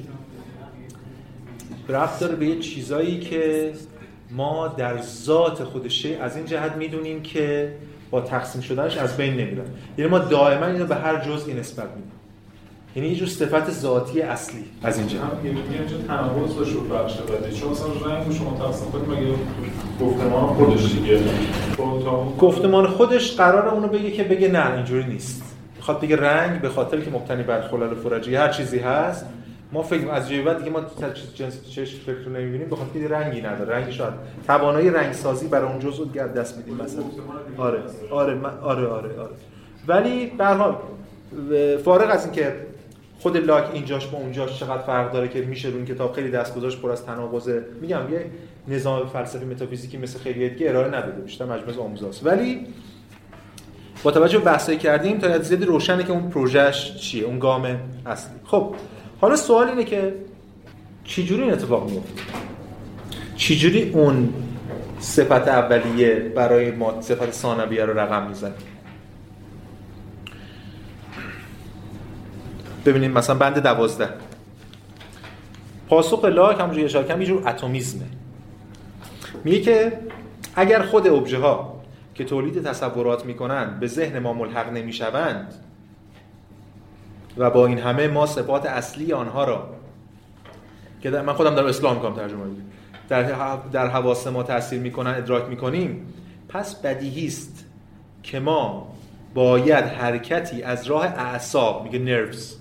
رفت 1.89 2.21
داره 2.21 2.37
به 2.37 2.47
یه 2.47 2.59
چیزایی 2.59 3.21
که 3.21 3.73
ما 4.31 4.69
در 4.69 5.03
ذات 5.03 5.65
خودشه 5.65 6.09
از 6.09 6.37
این 6.37 6.47
جهت 6.47 6.77
می‌دونیم 6.77 7.23
که 7.23 7.73
با 8.17 8.23
تقسیم 8.23 8.63
شدنش 8.63 8.97
از 8.97 9.17
بین 9.17 9.33
نمیرن 9.33 9.65
یعنی 9.99 10.11
ما 10.11 10.19
دائما 10.19 10.67
اینو 10.67 10.87
به 10.87 10.95
هر 10.95 11.25
جزئی 11.25 11.55
نسبت 11.55 11.87
میدیم. 11.89 12.13
یعنی 12.97 13.09
یه 13.09 13.15
جور 13.15 13.29
صفت 13.29 13.71
ذاتی 13.71 14.23
اصلی 14.23 14.65
از 14.83 14.99
اینجا. 14.99 15.19
هم 15.19 15.47
یعنی 15.47 15.61
اینجا 15.79 15.97
تناقض 16.07 16.55
چون 17.61 17.71
مثلا 17.71 17.89
رنگ 18.07 18.33
شما 18.33 18.57
تقسیم 18.59 18.91
کنید 18.91 19.09
مگه 19.09 19.35
گفتمان 20.01 20.47
خودش 20.47 20.93
دیگه؟ 20.93 21.21
گفتمان 22.39 22.87
خودش 22.87 23.37
قرار 23.37 23.69
اونو 23.69 23.89
بگه 23.89 24.11
که 24.11 24.25
بگه 24.25 24.49
نه 24.49 24.75
اینجوری 24.75 25.05
نیست. 25.05 25.43
می‌خواد 25.77 26.01
بگه 26.01 26.17
رنگ 26.17 26.61
به 26.61 26.69
خاطر 26.69 27.01
که 27.01 27.11
مبتنی 27.11 27.43
بر 27.43 27.61
خلل 27.61 27.95
فرجی 27.95 28.35
هر 28.35 28.49
چیزی 28.49 28.79
هست 28.79 29.27
ما 29.77 29.83
فکر 29.83 30.11
از 30.11 30.29
جای 30.29 30.43
بعد 30.43 30.59
دیگه 30.59 30.71
ما 30.71 30.81
جنس 31.35 31.71
چشم 31.71 31.99
فکر 31.99 32.19
رو 32.27 32.33
نمی‌بینیم 32.33 32.69
بخاطر 32.69 33.01
که 33.01 33.09
رنگی 33.09 33.41
نداره. 33.41 33.75
رنگی 33.75 33.93
شاید 33.93 34.15
توانایی 34.47 34.91
رنگ 34.91 35.13
سازی 35.13 35.49
برای 35.49 35.69
اون 35.69 35.79
جزء 35.79 36.05
دیگه 36.05 36.27
دست 36.27 36.57
میدیم. 36.57 36.75
مثلا. 36.75 37.03
آره. 37.57 37.83
آره 38.11 38.39
آره 38.63 38.87
آره 38.87 39.21
آره. 39.21 39.31
ولی 39.89 40.27
به 40.27 40.45
هر 40.45 40.55
حال 40.55 40.77
فارغ 41.85 42.11
از 42.11 42.25
اینکه 42.25 42.57
خود 43.19 43.37
لاک 43.37 43.71
اینجاش 43.73 44.07
با 44.07 44.19
اونجاش 44.19 44.61
چقدر 44.61 44.83
فرق 44.83 45.13
داره 45.13 45.29
که 45.29 45.41
میشه 45.41 45.69
اون 45.69 45.85
کتاب 45.85 46.13
خیلی 46.13 46.31
دست 46.31 46.55
گذاشت 46.55 46.83
پر 46.83 46.91
از 46.91 47.07
تناقضه 47.07 47.65
میگم 47.81 48.01
یه 48.13 48.27
نظام 48.69 49.07
فلسفی 49.07 49.45
متافیزیکی 49.45 49.99
مثل 49.99 50.19
خیلی 50.19 50.51
دیگه 50.51 50.71
ارائه 50.71 50.89
نداده 50.89 51.21
بیشتر 51.23 51.45
مجموعه 51.45 51.81
آموزاست. 51.81 52.27
ولی 52.27 52.67
با 54.03 54.11
توجه 54.11 54.39
به 54.39 54.45
بحثی 54.45 54.77
کردیم 54.77 55.19
تا 55.19 55.39
زیادی 55.39 55.65
روشنه 55.65 56.05
که 56.05 56.13
اون 56.13 56.31
پروژهش 56.31 56.97
چیه 56.97 57.25
اون 57.25 57.39
گام 57.39 57.81
اصلی. 58.07 58.35
خب 58.45 58.75
حالا 59.21 59.37
سوال 59.37 59.69
اینه 59.69 59.85
که 59.85 60.15
چجوری 61.05 61.43
این 61.43 61.53
اتفاق 61.53 61.91
میفته 61.91 62.23
چجوری 63.37 63.91
اون 63.91 64.35
صفت 65.01 65.49
اولیه 65.49 66.15
برای 66.15 66.71
ما 66.71 67.01
صفت 67.01 67.31
ثانویه 67.31 67.85
رو 67.85 67.99
رقم 67.99 68.29
می‌زنه؟ 68.29 68.55
ببینید 72.87 73.11
مثلا 73.11 73.37
بند 73.37 73.59
دوازده. 73.59 74.09
پاسخ 75.89 76.25
لاک 76.25 76.61
همونجوری 76.61 76.85
اشاره 76.85 77.07
کردم 77.09 77.21
یه 77.21 77.27
جور 77.27 77.49
اتمیزمه. 77.49 78.07
میگه 79.45 79.61
که 79.61 79.99
اگر 80.57 80.83
خود 80.83 81.07
ابژه 81.07 81.39
ها 81.39 81.83
که 82.15 82.25
تولید 82.25 82.63
تصورات 82.63 83.25
می‌کنن 83.25 83.81
به 83.81 83.87
ذهن 83.87 84.19
ما 84.19 84.33
ملحق 84.33 84.73
نمی‌شوند 84.73 85.55
و 87.37 87.51
با 87.51 87.67
این 87.67 87.79
همه 87.79 88.09
ما 88.09 88.27
صفات 88.27 88.67
اصلی 88.67 89.13
آنها 89.13 89.45
را 89.45 89.69
که 91.01 91.11
من 91.11 91.33
خودم 91.33 91.55
در 91.55 91.65
اسلام 91.65 92.01
کنم 92.01 92.15
ترجمه 92.15 92.41
در 93.09 93.57
در 93.73 93.87
حواس 93.87 94.27
ما 94.27 94.43
تاثیر 94.43 94.81
می‌کنن 94.81 95.11
ادراک 95.11 95.49
می‌کنیم. 95.49 96.07
پس 96.49 96.75
بدیهی 96.75 97.27
است 97.27 97.65
که 98.23 98.41
ما 98.41 98.93
باید 99.35 99.85
حرکتی 99.85 100.63
از 100.63 100.87
راه 100.87 101.05
اعصاب 101.05 101.85
میگه 101.85 101.99
نروز 101.99 102.57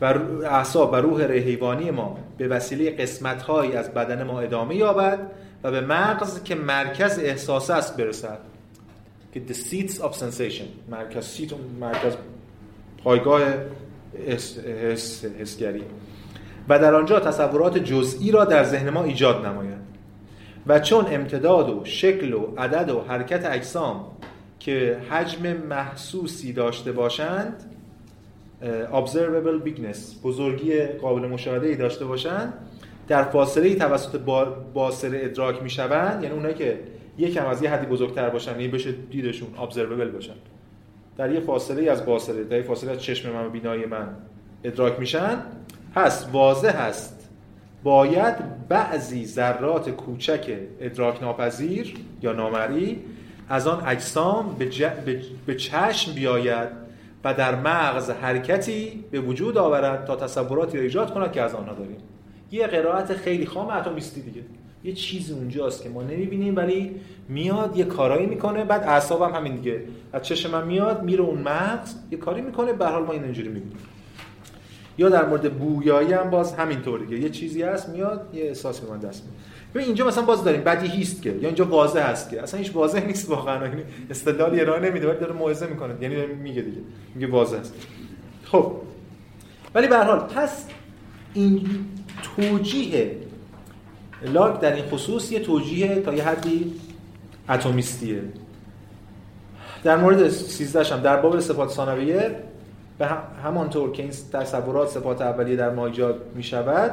و 0.00 0.04
اعصاب 0.44 0.92
و 0.92 0.96
روح 0.96 1.22
حیوانی 1.22 1.90
ما 1.90 2.18
به 2.38 2.48
وسیله 2.48 2.90
قسمتهایی 2.90 3.72
از 3.72 3.94
بدن 3.94 4.22
ما 4.22 4.40
ادامه 4.40 4.76
یابد 4.76 5.18
و 5.62 5.70
به 5.70 5.80
مغز 5.80 6.42
که 6.42 6.54
مرکز 6.54 7.18
احساس 7.18 7.70
است 7.70 7.96
برسد 7.96 8.38
که 9.34 9.42
the 9.48 9.52
seats 9.52 9.92
of 9.92 10.12
sensation 10.12 10.90
مرکز 10.90 11.26
سیت 11.26 11.50
مرکز 11.80 12.16
پایگاه 13.04 13.42
حس، 14.28 15.24
حسگری. 15.24 15.82
و 16.68 16.78
در 16.78 16.94
آنجا 16.94 17.20
تصورات 17.20 17.78
جزئی 17.78 18.30
را 18.30 18.44
در 18.44 18.64
ذهن 18.64 18.90
ما 18.90 19.04
ایجاد 19.04 19.46
نماید. 19.46 19.80
و 20.66 20.80
چون 20.80 21.06
امتداد 21.10 21.70
و 21.70 21.84
شکل 21.84 22.32
و 22.32 22.54
عدد 22.58 22.90
و 22.90 23.00
حرکت 23.00 23.46
اجسام 23.46 24.04
که 24.58 24.98
حجم 25.10 25.52
محسوسی 25.52 26.52
داشته 26.52 26.92
باشند 26.92 27.64
observable 28.92 29.68
bigness 29.68 30.22
بزرگی 30.24 30.82
قابل 30.82 31.28
مشاهده 31.28 31.66
ای 31.66 31.76
داشته 31.76 32.04
باشند 32.04 32.52
در 33.08 33.22
فاصله 33.22 33.68
ای 33.68 33.74
توسط 33.74 34.20
باسره 34.74 35.20
ادراک 35.24 35.62
می 35.62 35.70
شوند 35.70 36.22
یعنی 36.22 36.34
اونایی 36.34 36.54
که 36.54 36.78
یکم 37.18 37.46
از 37.46 37.62
یه 37.62 37.70
حدی 37.70 37.86
بزرگتر 37.86 38.30
باشن 38.30 38.50
یعنی 38.50 38.68
بشه 38.68 38.92
دیدشون 38.92 39.48
observable 39.56 40.12
باشن. 40.14 40.34
در 41.16 41.32
یه 41.32 41.40
فاصله 41.40 41.90
از 41.90 42.06
باسره 42.06 42.44
در 42.44 42.56
یه 42.56 42.62
فاصله 42.62 42.90
از 42.90 43.02
چشم 43.02 43.32
من 43.32 43.46
و 43.46 43.50
بینایی 43.50 43.86
من 43.86 44.08
ادراک 44.64 45.00
میشن. 45.00 45.42
پس 45.94 46.26
واضح 46.32 46.76
هست. 46.76 47.30
باید 47.82 48.68
بعضی 48.68 49.26
ذرات 49.26 49.90
کوچک 49.90 50.58
ادراک 50.80 51.22
ناپذیر 51.22 51.94
یا 52.22 52.32
نامری 52.32 53.02
از 53.48 53.66
آن 53.66 53.82
اجسام 53.86 54.56
به, 54.58 54.70
به 55.46 55.54
چشم 55.54 56.14
بیاید 56.14 56.68
و 57.24 57.34
در 57.34 57.54
مغز 57.54 58.10
حرکتی 58.10 59.04
به 59.10 59.20
وجود 59.20 59.58
آورد 59.58 60.04
تا 60.04 60.16
تصوراتی 60.16 60.76
را 60.76 60.82
ایجاد 60.82 61.14
کند 61.14 61.32
که 61.32 61.42
از 61.42 61.54
آنها 61.54 61.74
داریم. 61.74 61.96
یه 62.50 62.66
قرائت 62.66 63.12
خیلی 63.14 63.46
خام 63.46 63.68
اتمیستی 63.68 64.20
دیگه. 64.20 64.42
یه 64.84 64.92
چیزی 64.92 65.32
اونجاست 65.32 65.82
که 65.82 65.88
ما 65.88 66.02
نمی‌بینیم 66.02 66.56
ولی 66.56 66.94
میاد 67.28 67.76
یه 67.76 67.84
کارایی 67.84 68.26
می‌کنه. 68.26 68.64
بعد 68.64 68.82
اعصابم 68.82 69.34
همین 69.34 69.56
دیگه. 69.56 69.82
از 70.12 70.22
چشم 70.22 70.50
من 70.50 70.66
میاد 70.66 71.02
میره 71.02 71.22
اون 71.22 71.38
مغز 71.38 71.94
یه 72.10 72.18
کاری 72.18 72.40
می‌کنه. 72.40 72.72
به 72.72 72.86
حال 72.86 73.02
ما 73.02 73.12
این 73.12 73.24
اینجوری 73.24 73.48
می‌بینیم. 73.48 73.78
یا 74.98 75.08
در 75.08 75.26
مورد 75.26 75.54
بویایی 75.54 76.12
هم 76.12 76.30
باز 76.30 76.54
همینطور 76.54 77.00
دیگه. 77.00 77.22
یه 77.22 77.28
چیزی 77.28 77.62
هست 77.62 77.88
میاد 77.88 78.30
یه 78.34 78.42
احساس 78.42 78.80
به 78.80 78.90
من 78.90 78.98
دست 78.98 79.24
میده. 79.24 79.36
ببین 79.74 79.86
اینجا 79.86 80.06
مثلا 80.06 80.24
باز 80.24 80.44
داریم. 80.44 80.60
بدیهی 80.60 81.02
است 81.02 81.22
که 81.22 81.30
یا 81.30 81.48
اینجا 81.48 81.64
واضح 81.64 82.10
هست 82.10 82.30
که. 82.30 82.42
اصلا 82.42 82.60
هیچ 82.60 82.74
واضح 82.74 83.06
نیست 83.06 83.30
واقعا. 83.30 83.66
یعنی 83.66 83.82
استدلال 84.10 84.60
ارائه 84.60 84.90
نمیده 84.90 85.08
ولی 85.08 85.18
داره 85.18 85.32
موعظه 85.32 85.66
می‌کنه. 85.66 85.94
یعنی 86.00 86.26
میگه 86.26 86.62
دیگه. 86.62 86.78
میگه 87.14 87.26
واضح 87.26 87.58
است 87.58 87.74
خب. 88.44 88.72
ولی 89.74 89.88
به 89.88 89.96
هر 89.96 90.04
حال 90.04 90.18
پس 90.18 90.66
این 91.34 91.68
توجیه 92.36 93.16
لاک 94.22 94.60
در 94.60 94.72
این 94.72 94.84
خصوص 94.84 95.32
یه 95.32 95.40
توجیه 95.40 96.00
تا 96.00 96.14
یه 96.14 96.24
حدی 96.24 96.72
اتمیستیه. 97.48 98.22
در 99.84 99.96
مورد 99.96 100.28
13 100.28 100.94
هم 100.94 101.00
در 101.00 101.16
باب 101.16 101.40
صفات 101.40 101.68
ثانویه 101.68 102.36
به 102.98 103.08
همانطور 103.44 103.92
که 103.92 104.02
این 104.02 104.12
تصورات 104.32 104.88
صفات 104.88 105.22
اولیه 105.22 105.56
در 105.56 105.70
ما 105.70 105.86
ایجاد 105.86 106.20
می 106.34 106.42
شود 106.42 106.90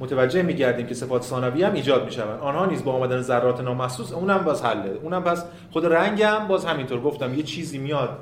متوجه 0.00 0.42
می 0.42 0.54
گردیم 0.54 0.86
که 0.86 0.94
صفات 0.94 1.22
ثانویه 1.22 1.66
هم 1.66 1.74
ایجاد 1.74 2.04
می 2.04 2.12
شود 2.12 2.40
آنها 2.40 2.66
نیز 2.66 2.84
با 2.84 2.92
آمدن 2.92 3.20
ذرات 3.20 3.60
نامحسوس 3.60 4.12
اونم 4.12 4.38
باز 4.38 4.64
حله. 4.64 4.98
اونم 5.02 5.24
پس 5.24 5.44
خود 5.70 5.86
رنگ 5.86 6.22
هم 6.22 6.48
باز 6.48 6.64
همینطور. 6.64 7.00
گفتم 7.00 7.34
یه 7.34 7.42
چیزی 7.42 7.78
میاد 7.78 8.18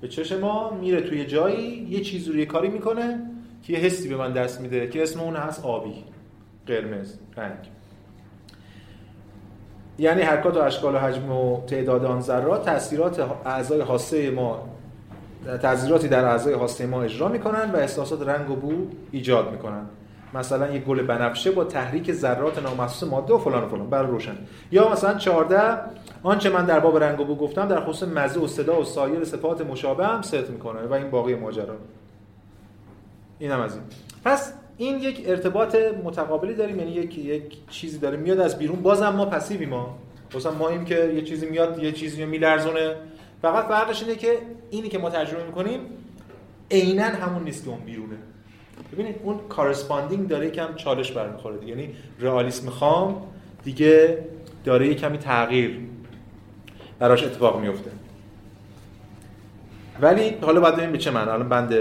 به 0.00 0.08
چشم 0.08 0.40
ما 0.40 0.70
میره 0.80 1.00
توی 1.00 1.26
جایی 1.26 1.86
یه 1.90 2.00
چیزی 2.00 2.32
رو 2.32 2.38
یه 2.38 2.46
کاری 2.46 2.68
می‌کنه 2.68 3.20
که 3.62 3.72
یه 3.72 3.78
حسی 3.78 4.08
به 4.08 4.16
من 4.16 4.32
دست 4.32 4.60
میده 4.60 4.88
که 4.88 5.02
اسم 5.02 5.20
اون 5.20 5.36
هست 5.36 5.64
آبی. 5.64 6.04
قرمز 6.66 7.14
رنگ. 7.36 7.58
یعنی 9.98 10.22
حرکات 10.22 10.56
و 10.56 10.60
اشکال 10.60 10.94
و 10.94 10.98
حجم 10.98 11.32
و 11.32 11.66
تعداد 11.66 12.04
آن 12.04 12.20
ذرات 12.20 12.64
تاثیرات 12.64 13.30
اعضای 13.44 13.80
حاسه 13.80 14.30
ما 14.30 14.68
تاثیراتی 15.62 16.08
در 16.08 16.24
اعضای 16.24 16.54
حاسه 16.54 16.86
ما 16.86 17.02
اجرا 17.02 17.28
می‌کنن 17.28 17.70
و 17.70 17.76
احساسات 17.76 18.28
رنگ 18.28 18.50
و 18.50 18.56
بو 18.56 18.72
ایجاد 19.10 19.52
می‌کنن 19.52 19.86
مثلا 20.34 20.70
یه 20.70 20.80
گل 20.80 21.02
بنفشه 21.02 21.50
با 21.50 21.64
تحریک 21.64 22.12
ذرات 22.12 22.62
نامحسوس 22.62 23.10
ماده 23.10 23.34
و 23.34 23.38
فلان 23.38 23.64
و 23.64 23.68
فلان. 23.68 23.90
برای 23.90 24.10
روشن. 24.10 24.36
یا 24.70 24.92
مثلا 24.92 25.14
14 25.14 25.78
آنچه 26.22 26.50
من 26.50 26.64
در 26.64 26.80
باب 26.80 26.98
رنگ 26.98 27.20
و 27.20 27.24
بو 27.24 27.36
گفتم 27.36 27.68
در 27.68 27.80
خصوص 27.80 28.08
مزه 28.08 28.40
و 28.40 28.46
صدا 28.46 28.80
و 28.80 28.84
سایر 28.84 29.24
صفات 29.24 29.66
مشابه 29.66 30.06
هم 30.06 30.22
ست 30.22 30.50
می‌کنه 30.50 30.80
و 30.80 30.92
این 30.92 31.10
باقی 31.10 31.34
ماجرا. 31.34 31.74
اینم 33.38 33.60
از 33.60 33.74
این. 33.74 33.82
پس 34.24 34.52
این 34.82 34.98
یک 34.98 35.22
ارتباط 35.26 35.76
متقابلی 36.04 36.54
داریم 36.54 36.78
یعنی 36.78 36.90
یک 36.90 37.18
یک 37.18 37.68
چیزی 37.70 37.98
داره 37.98 38.16
میاد 38.16 38.40
از 38.40 38.58
بیرون. 38.58 38.82
بازم 38.82 39.08
ما 39.08 39.26
پسیوی 39.26 39.66
ما 39.66 39.98
مثلا 40.34 40.52
ما 40.52 40.68
این 40.68 40.84
که 40.84 41.12
یه 41.14 41.22
چیزی 41.22 41.46
میاد 41.46 41.82
یه 41.82 41.92
چیزی 41.92 42.22
رو 42.22 42.28
میلرزونه. 42.28 42.96
فقط 43.42 43.64
فرقش 43.64 44.02
اینه 44.02 44.14
که 44.14 44.38
اینی 44.70 44.88
که 44.88 44.98
ما 44.98 45.10
تجربه 45.10 45.44
می‌کنیم 45.44 45.80
عینا 46.70 47.04
همون 47.04 47.44
نیست 47.44 47.64
که 47.64 47.70
اون 47.70 47.80
بیرونه. 47.80 48.16
ببینید 48.92 49.16
اون 49.22 49.38
کارسپاندینگ 49.48 50.28
داره 50.28 50.46
یکم 50.46 50.74
چالش 50.74 51.12
برمیخوره 51.12 51.56
دیگه. 51.56 51.72
یعنی 51.72 51.94
رئالیسم 52.20 52.70
خام 52.70 53.22
دیگه 53.64 54.18
داره 54.64 54.94
کمی 54.94 55.18
تغییر 55.18 55.80
براش 56.98 57.24
اتفاق 57.24 57.60
میفته 57.60 57.90
ولی 60.00 60.36
حالا 60.40 60.60
بعد 60.60 60.72
ببینیم 60.72 60.92
به 60.92 60.98
چه 60.98 61.10
معنی. 61.10 61.30
الان 61.30 61.48
بند 61.48 61.74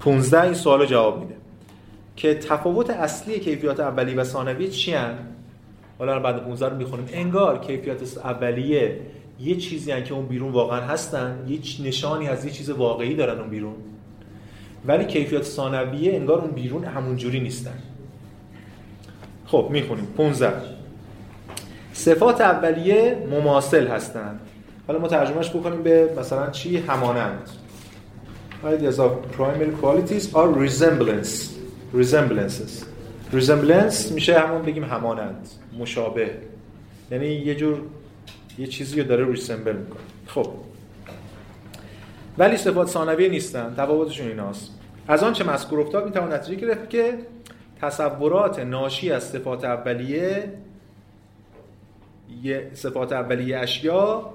15 0.00 0.42
این 0.42 0.54
سوال 0.54 0.86
جواب 0.86 1.20
میده. 1.20 1.41
که 2.22 2.34
تفاوت 2.34 2.90
اصلی 2.90 3.40
کیفیات 3.40 3.80
اولیه 3.80 4.16
و 4.16 4.24
ثانویه 4.24 4.68
چی 4.68 4.92
هن؟ 4.92 5.14
حالا 5.98 6.20
بعد 6.20 6.44
15 6.44 6.68
رو 6.68 6.76
می‌خونیم. 6.76 7.08
انگار 7.12 7.58
کیفیات 7.58 8.18
اولیه 8.18 9.00
یه 9.40 9.56
چیزی 9.56 9.92
هن 9.92 10.04
که 10.04 10.14
اون 10.14 10.26
بیرون 10.26 10.52
واقعا 10.52 10.80
هستن 10.80 11.46
یه 11.48 11.58
نشانی 11.88 12.28
از 12.28 12.44
یه 12.44 12.50
چیز 12.50 12.70
واقعی 12.70 13.14
دارن 13.14 13.38
اون 13.40 13.50
بیرون. 13.50 13.74
ولی 14.86 15.04
کیفیات 15.04 15.42
ثانویه 15.42 16.14
انگار 16.14 16.38
اون 16.38 16.50
بیرون 16.50 16.84
همون 16.84 17.16
جوری 17.16 17.40
نیستن. 17.40 17.78
خب 19.46 19.68
می‌خونیم. 19.70 20.06
15 20.06 20.52
صفات 21.92 22.40
اولیه 22.40 23.26
مماثل 23.30 23.86
هستند 23.86 24.40
حالا 24.86 24.98
ما 24.98 25.08
ترجمهش 25.08 25.50
بکنیم 25.50 25.82
به 25.82 26.14
مثلا 26.18 26.50
چی؟ 26.50 26.76
همانند. 26.76 27.48
Ideas 28.64 28.98
of 28.98 29.10
primary 29.38 29.72
qualities 29.82 30.34
are 30.34 30.48
resemblance. 30.66 31.61
Resemblances. 31.94 32.84
Resemblance 33.32 34.12
میشه 34.12 34.38
همون 34.38 34.62
بگیم 34.62 34.84
همانند 34.84 35.48
مشابه. 35.78 36.30
یعنی 37.10 37.26
یه 37.26 37.54
جور 37.54 37.80
یه 38.58 38.66
چیزی 38.66 39.00
رو 39.00 39.08
داره 39.08 39.26
ریسمبل 39.26 39.76
می‌کنه. 39.76 40.00
خب. 40.26 40.46
ولی 42.38 42.56
صفات 42.56 42.88
ثانویه 42.88 43.28
نیستن 43.28 43.74
تفاوتشون 43.76 44.28
ایناست. 44.28 44.70
از 45.08 45.22
آنچه 45.22 45.44
مذکور 45.44 45.80
افتاد 45.80 46.04
می‌توان 46.04 46.32
نتیجه 46.32 46.60
گرفت 46.60 46.90
که 46.90 47.18
تصورات 47.80 48.58
ناشی 48.58 49.12
از 49.12 49.24
صفات 49.24 49.64
اولیه 49.64 50.52
یه 52.42 52.70
صفات 52.74 53.12
اولیه 53.12 53.58
اشیا 53.58 54.32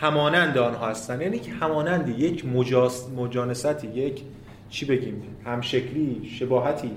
همانند 0.00 0.58
آنها 0.58 0.88
هستن. 0.88 1.20
یعنی 1.20 1.38
که 1.38 1.52
همانند 1.52 2.18
یک 2.18 2.46
مجاس 2.46 3.08
مجانستی 3.08 3.86
یک 3.88 4.22
چی 4.70 4.86
بگیم؟ 4.86 5.22
همشکلی 5.44 6.30
شباهتی 6.38 6.90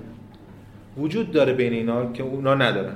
وجود 0.98 1.30
داره 1.30 1.52
بین 1.52 1.72
اینا 1.72 2.12
که 2.12 2.22
اونا 2.22 2.54
ندارن. 2.54 2.94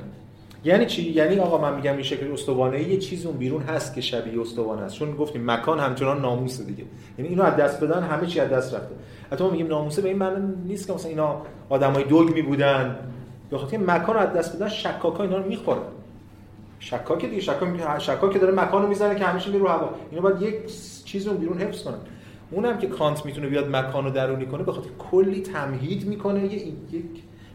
یعنی 0.65 0.87
چی؟ 0.87 1.03
یعنی 1.03 1.39
آقا 1.39 1.59
من 1.59 1.77
میگم 1.77 1.93
این 1.93 2.03
شکل 2.03 2.33
استوانه 2.33 2.83
یه 2.83 2.97
چیز 2.97 3.27
اون 3.27 3.37
بیرون 3.37 3.63
هست 3.63 3.95
که 3.95 4.01
شبیه 4.01 4.41
استوانه 4.41 4.83
است. 4.83 4.95
چون 4.95 5.17
گفتیم 5.17 5.51
مکان 5.51 5.79
همچنان 5.79 6.21
ناموسه 6.21 6.65
دیگه. 6.65 6.85
یعنی 7.19 7.29
اینو 7.29 7.43
از 7.43 7.57
دست 7.57 7.81
بدن 7.81 8.03
همه 8.03 8.27
چی 8.27 8.41
از 8.41 8.49
دست 8.49 8.75
رفته. 8.75 8.95
حتی 9.33 9.45
ما 9.45 9.51
میگیم 9.51 9.67
ناموسه 9.67 10.03
به 10.03 10.09
این 10.09 10.19
معنی 10.19 10.55
نیست 10.65 10.87
که 10.87 10.93
مثلا 10.93 11.11
اینا 11.11 11.43
آدمای 11.69 12.05
دوگمی 12.05 12.43
بودن. 12.43 12.97
به 13.51 13.59
خاطر 13.59 13.77
مکان 13.77 14.15
رو 14.15 14.21
از 14.21 14.33
دست 14.33 14.57
بدن 14.57 14.69
شکاکا 14.69 15.23
اینا 15.23 15.37
رو 15.39 15.49
می‌خورن. 15.49 15.83
شکاک 16.81 17.25
دیگه 17.25 17.41
شکاک 17.41 17.99
شکاک 17.99 18.41
داره 18.41 18.55
مکان 18.55 18.83
رو 18.83 18.89
می‌زنه 18.89 19.15
که 19.15 19.25
همیشه 19.25 19.51
میره 19.51 19.63
رو 19.63 19.69
هوا. 19.69 19.91
اینا 20.11 20.23
باید 20.23 20.43
یک 20.43 20.55
چیز 21.05 21.29
بیرون 21.29 21.59
حفظ 21.59 21.83
کنن. 21.83 21.99
اونم 22.51 22.79
که 22.79 22.87
کانت 22.87 23.27
می‌تونه 23.27 23.47
بیاد 23.47 23.77
مکان 23.77 24.05
رو 24.05 24.11
درونی 24.11 24.47
کنه 24.47 24.63
به 24.63 24.73
خاطر 24.73 24.89
کلی 24.99 25.41
تمهید 25.41 26.07
می‌کنه 26.07 26.45
یک 26.45 27.05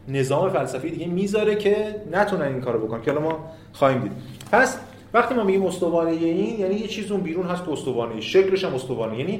نظام 0.08 0.50
فلسفی 0.50 0.89
دیگه 0.89 1.08
می‌ذاره 1.08 1.56
که 1.56 1.96
نتونن 2.12 2.41
این 2.41 2.62
کارو 2.62 2.88
بکنن 2.88 3.02
که 3.02 3.12
الان 3.12 3.24
ما 3.24 3.52
خواهیم 3.74 4.02
دید. 4.02 4.12
پس 4.52 4.78
وقتی 5.14 5.36
ما 5.36 5.44
میگیم 5.44 5.66
استوانه 5.66 6.12
این 6.12 6.60
یعنی 6.60 6.76
یه 6.76 6.88
چیز 6.88 7.12
اون 7.12 7.22
بیرون 7.22 7.46
هست 7.46 7.68
استوانه 7.68 8.22
شکلش 8.22 8.66
هم 8.66 8.76
استوانه. 8.76 9.20
یعنی 9.20 9.39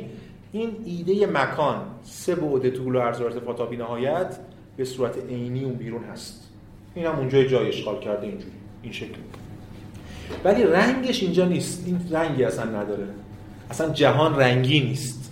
این 0.51 0.70
ایده 0.86 1.26
مکان 1.26 1.82
سه 2.04 2.36
بعد 2.36 2.70
طول 2.70 2.95
و 2.95 2.99
عرض 2.99 3.22
و 3.22 3.24
ارتفاع 3.24 3.56
تا 3.56 3.70
نهایت 3.72 4.38
به 4.78 4.86
صورت 4.86 5.18
عینی 5.30 5.64
اون 5.64 5.74
بیرون 5.74 6.04
هست. 6.04 6.49
این 6.95 7.06
هم 7.06 7.20
اونجا 7.20 7.43
جای 7.43 7.68
اشغال 7.68 7.99
کرده 7.99 8.28
اینجوری 8.28 8.51
این 8.84 8.91
شکل. 8.91 9.18
ولی 10.43 10.64
رنگش 10.64 11.24
اینجا 11.24 11.45
نیست. 11.45 11.84
این 11.86 12.01
رنگی 12.12 12.43
اصلا 12.43 12.66
نداره. 12.66 13.08
اصلا 13.70 13.89
جهان 13.89 14.36
رنگی 14.36 14.80
نیست. 14.80 15.22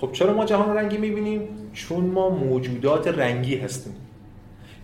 خب 0.00 0.12
چرا 0.12 0.34
ما 0.34 0.44
جهان 0.44 0.76
رنگی 0.76 0.96
می‌بینیم؟ 0.96 1.48
چون 1.72 2.04
ما 2.04 2.30
موجودات 2.30 3.08
رنگی 3.08 3.56
هستیم. 3.56 3.94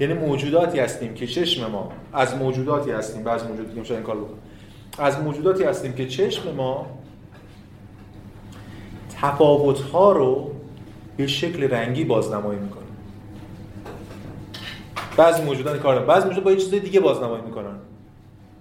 یعنی 0.01 0.15
موجوداتی 0.15 0.81
هستیم 0.81 1.15
که 1.15 1.27
چشم 1.27 1.71
ما 1.71 1.93
از 2.13 2.37
موجوداتی 2.37 2.91
هستیم. 2.91 3.25
بعض 3.25 3.43
موجوداتی 3.43 3.83
که 3.83 3.95
این 3.95 4.03
کار 4.03 4.17
بکنم 4.17 4.39
از 4.99 5.21
موجوداتی 5.21 5.65
هستیم 5.65 5.93
که 5.93 6.07
چشم 6.07 6.55
ما 6.55 6.87
تفاوت 9.21 9.81
ها 9.81 10.13
رو 10.13 10.51
به 11.17 11.27
شکل 11.27 11.71
رنگی 11.71 12.05
بازنمایی 12.05 12.61
می‌کنه. 12.61 12.83
بعضی 15.17 15.43
موجودات 15.43 15.81
کار 15.81 16.05
بعضی 16.05 16.25
موجودات 16.25 16.45
با 16.45 16.51
یه 16.51 16.57
چیز 16.57 16.71
دیگه 16.71 17.01
بازنمایی 17.01 17.43
می‌کنن. 17.43 17.77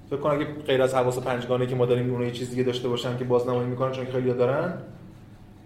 فکر 0.09 0.19
کنم 0.19 0.33
اگه 0.33 0.45
غیر 0.45 0.81
از 0.81 0.95
حواس 0.95 1.19
پنجگانه 1.19 1.65
که 1.65 1.75
ما 1.75 1.85
داریم 1.85 2.13
اون 2.13 2.21
یه 2.21 2.31
چیز 2.31 2.49
دیگه 2.49 2.63
داشته 2.63 2.87
باشن 2.87 3.17
که 3.17 3.23
بازنمایی 3.23 3.67
می‌کنن 3.67 3.91
چون 3.91 4.05
خیلی 4.05 4.33
دارن. 4.33 4.73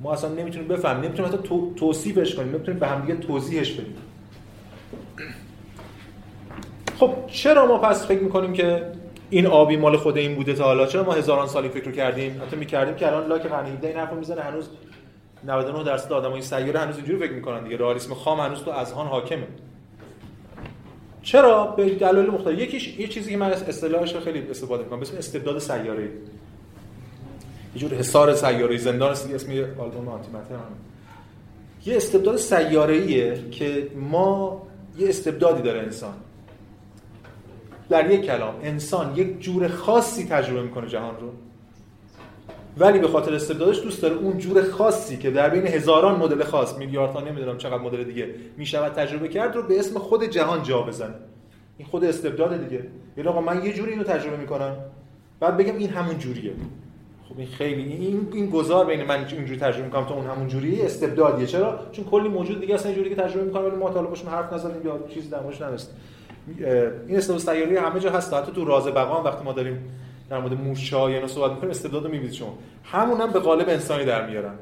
ما 0.01 0.13
اصلا 0.13 0.29
نمی‌تونیم 0.29 0.67
بفهمیم 0.67 1.03
نمی‌تونیم 1.03 1.31
حتی 1.31 1.49
توصیفش 1.75 2.35
کنیم 2.35 2.49
نمی‌تونیم 2.49 2.79
به 2.79 2.87
هم 2.87 3.01
دیگه 3.01 3.15
توضیحش 3.15 3.71
بدیم. 3.71 3.95
خب 6.99 7.13
چرا 7.27 7.65
ما 7.65 7.77
پس 7.77 8.07
فکر 8.07 8.19
می‌کنیم 8.19 8.53
که 8.53 8.91
این 9.29 9.45
آبی 9.45 9.77
مال 9.77 9.97
خود 9.97 10.17
این 10.17 10.35
بوده 10.35 10.53
تا 10.53 10.63
حالا؟ 10.63 10.85
چرا 10.85 11.03
ما 11.03 11.13
هزاران 11.13 11.47
سالی 11.47 11.69
فکر 11.69 11.91
کردیم؟ 11.91 12.41
حتی 12.41 12.55
می‌کردیم 12.55 12.95
که 12.95 13.07
الان 13.07 13.27
لاک 13.27 13.41
قرن 13.41 13.65
17 13.65 13.87
این 13.87 13.97
حرفو 13.97 14.15
می‌زنه 14.15 14.41
هنوز 14.41 14.69
99 15.43 15.83
درصد 15.83 16.13
آدمای 16.13 16.41
سیاره 16.41 16.79
هنوز 16.79 16.95
اینجوری 16.95 17.19
فکر 17.19 17.33
می‌کنن 17.33 17.63
دیگه. 17.63 17.77
رئالیسم 17.77 18.13
خام 18.13 18.39
هنوز 18.39 18.63
تو 18.63 18.71
اذهان 18.71 19.07
حاکمه. 19.07 19.47
چرا؟ 21.21 21.65
به 21.65 21.89
دلایل 21.89 22.29
مختلف. 22.29 22.59
یکیش 22.59 22.99
یه 22.99 23.07
چیزی 23.07 23.31
که 23.31 23.37
من 23.37 23.51
اصطلاحش 23.51 24.15
رو 24.15 24.19
خیلی 24.21 24.39
استفاده 24.49 24.83
می‌کنم. 24.83 24.99
به 24.99 25.05
اسم 25.05 25.17
استبداد 25.17 25.59
سیاره 25.59 26.09
یه 27.75 27.81
جور 27.81 27.93
حصار 27.93 28.35
سیاره 28.35 28.77
زندان 28.77 29.11
است 29.11 29.33
اسم 29.33 29.51
آلبوم 29.77 30.07
آنتی 30.07 30.29
یه 31.85 31.97
استبداد 31.97 32.37
سیاره 32.37 33.49
که 33.49 33.87
ما 33.95 34.61
یه 34.97 35.09
استبدادی 35.09 35.61
داره 35.61 35.79
انسان. 35.79 36.13
در 37.89 38.11
یک 38.11 38.21
کلام 38.21 38.53
انسان 38.63 39.15
یک 39.15 39.39
جور 39.39 39.67
خاصی 39.67 40.25
تجربه 40.25 40.61
می‌کنه 40.61 40.87
جهان 40.87 41.15
رو. 41.19 41.31
ولی 42.77 42.99
به 42.99 43.07
خاطر 43.07 43.35
استبدادش 43.35 43.81
دوست 43.81 44.01
داره 44.01 44.15
اون 44.15 44.37
جور 44.37 44.71
خاصی 44.71 45.17
که 45.17 45.31
در 45.31 45.49
بین 45.49 45.67
هزاران 45.67 46.19
مدل 46.19 46.43
خاص 46.43 46.77
میلیاردها 46.77 47.21
نمی‌دونم 47.21 47.57
چقدر 47.57 47.77
مدل 47.77 48.03
دیگه 48.03 48.35
می‌شود 48.57 48.93
تجربه 48.93 49.27
کرد 49.27 49.55
رو 49.55 49.63
به 49.63 49.79
اسم 49.79 49.99
خود 49.99 50.23
جهان 50.23 50.63
جا 50.63 50.81
بزنه 50.81 51.15
این 51.77 51.87
خود 51.87 52.03
استبداد 52.03 52.69
دیگه. 52.69 52.83
یعنی 53.17 53.29
آقا 53.29 53.41
من 53.41 53.65
یه 53.65 53.73
جوری 53.73 53.91
اینو 53.91 54.03
تجربه 54.03 54.37
می‌کنم 54.37 54.75
بعد 55.39 55.57
بگم 55.57 55.77
این 55.77 55.89
همون 55.89 56.17
جوریه. 56.17 56.53
خب 57.29 57.39
این 57.39 57.47
خیلی 57.47 57.83
این 57.83 58.27
این 58.33 58.49
گذار 58.49 58.85
بین 58.85 59.03
من 59.03 59.25
اینجوری 59.31 59.59
تجربه 59.59 59.85
می‌کنم 59.85 60.05
تو 60.05 60.13
اون 60.13 60.25
همون 60.25 60.47
جوری 60.47 60.81
استبدادیه. 60.81 61.47
چرا؟ 61.47 61.79
چون 61.91 62.05
کلی 62.05 62.29
موجود 62.29 62.61
دیگه 62.61 62.75
اصلا 62.75 62.91
اینجوری 62.91 63.15
که 63.15 63.21
تجربه 63.21 63.43
می‌کنم 63.45 63.65
ولی 63.65 63.75
ما 63.75 63.89
تا 63.89 64.31
حرف 64.31 64.53
نزدیم 64.53 64.85
یا 64.85 64.99
چیزی 65.13 65.29
در 65.29 65.39
موردش 65.39 65.87
این 67.07 67.17
استبداد 67.17 67.41
سیاری 67.41 67.77
همه 67.77 67.99
جا 67.99 68.09
هست. 68.09 68.33
حتی 68.33 68.51
تو 68.51 68.65
راز 68.65 68.87
بقا 68.87 69.23
وقتی 69.23 69.43
ما 69.43 69.53
داریم 69.53 69.79
در 70.29 70.39
مورد 70.39 70.53
مورچه‌ها 70.53 71.11
یا 71.11 71.27
صحبت 71.27 71.51
می‌کنیم 71.51 71.69
استبداد 71.69 72.03
رو 72.03 72.11
می‌بینید 72.11 72.33
شما. 72.33 72.57
همون 72.83 73.21
هم 73.21 73.31
به 73.31 73.39
قالب 73.39 73.69
انسانی 73.69 74.05
در 74.05 74.29
میارن. 74.29 74.53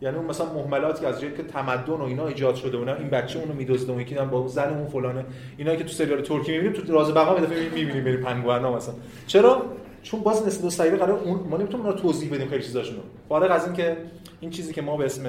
یعنی 0.00 0.16
اون 0.16 0.26
مثلا 0.26 0.46
مهملاتی 0.52 1.00
که 1.00 1.06
از 1.08 1.20
جایی 1.20 1.34
که 1.34 1.42
تمدن 1.42 1.92
و 1.92 2.02
اینا 2.02 2.26
ایجاد 2.26 2.54
شده 2.54 2.76
بودن 2.76 2.96
این 2.96 3.10
بچه 3.10 3.38
اونو 3.38 3.54
میدزده 3.54 3.92
اون 3.92 4.00
یکی 4.00 4.14
با 4.14 4.48
زن 4.48 4.74
اون 4.74 4.86
فلانه. 4.86 5.24
اینا 5.56 5.76
که 5.76 5.84
تو 5.84 5.90
سریال 5.90 6.20
ترکی 6.20 6.52
می‌بینیم 6.52 6.72
تو 6.72 6.92
راز 6.92 7.14
بقا 7.14 7.34
دفعه 7.34 7.64
می‌بینیم 7.64 8.04
بریم 8.04 8.20
پنگوانا 8.20 8.76
مثلا. 8.76 8.94
چرا؟ 9.26 9.62
چون 10.06 10.20
باز 10.20 10.42
استبداد 10.42 10.70
سیاری 10.70 10.96
قرار 10.96 11.18
اون 11.18 11.40
ما 11.50 11.56
نمی‌تونیم 11.56 11.86
رو 11.86 11.92
توضیح 11.92 12.34
بدیم 12.34 12.48
خیلی 12.48 12.62
چیزاشونو. 12.62 13.00
فارغ 13.28 13.50
از 13.50 13.64
اینکه 13.64 13.96
این 14.40 14.50
چیزی 14.50 14.72
که 14.72 14.82
ما 14.82 14.96
به 14.96 15.04
اسم 15.04 15.22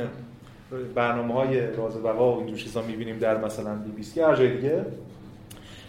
برنامه‌های 0.95 1.75
راز 1.75 2.03
بقا 2.03 2.33
و 2.33 2.37
این 2.37 2.47
جور 2.47 2.57
چیزا 2.57 2.81
می‌بینیم 2.81 3.17
در 3.17 3.45
مثلا 3.45 3.75
بی 3.75 3.91
بی 3.91 4.03
سی 4.03 4.21
هر 4.21 4.35
جای 4.35 4.55
دیگه 4.55 4.85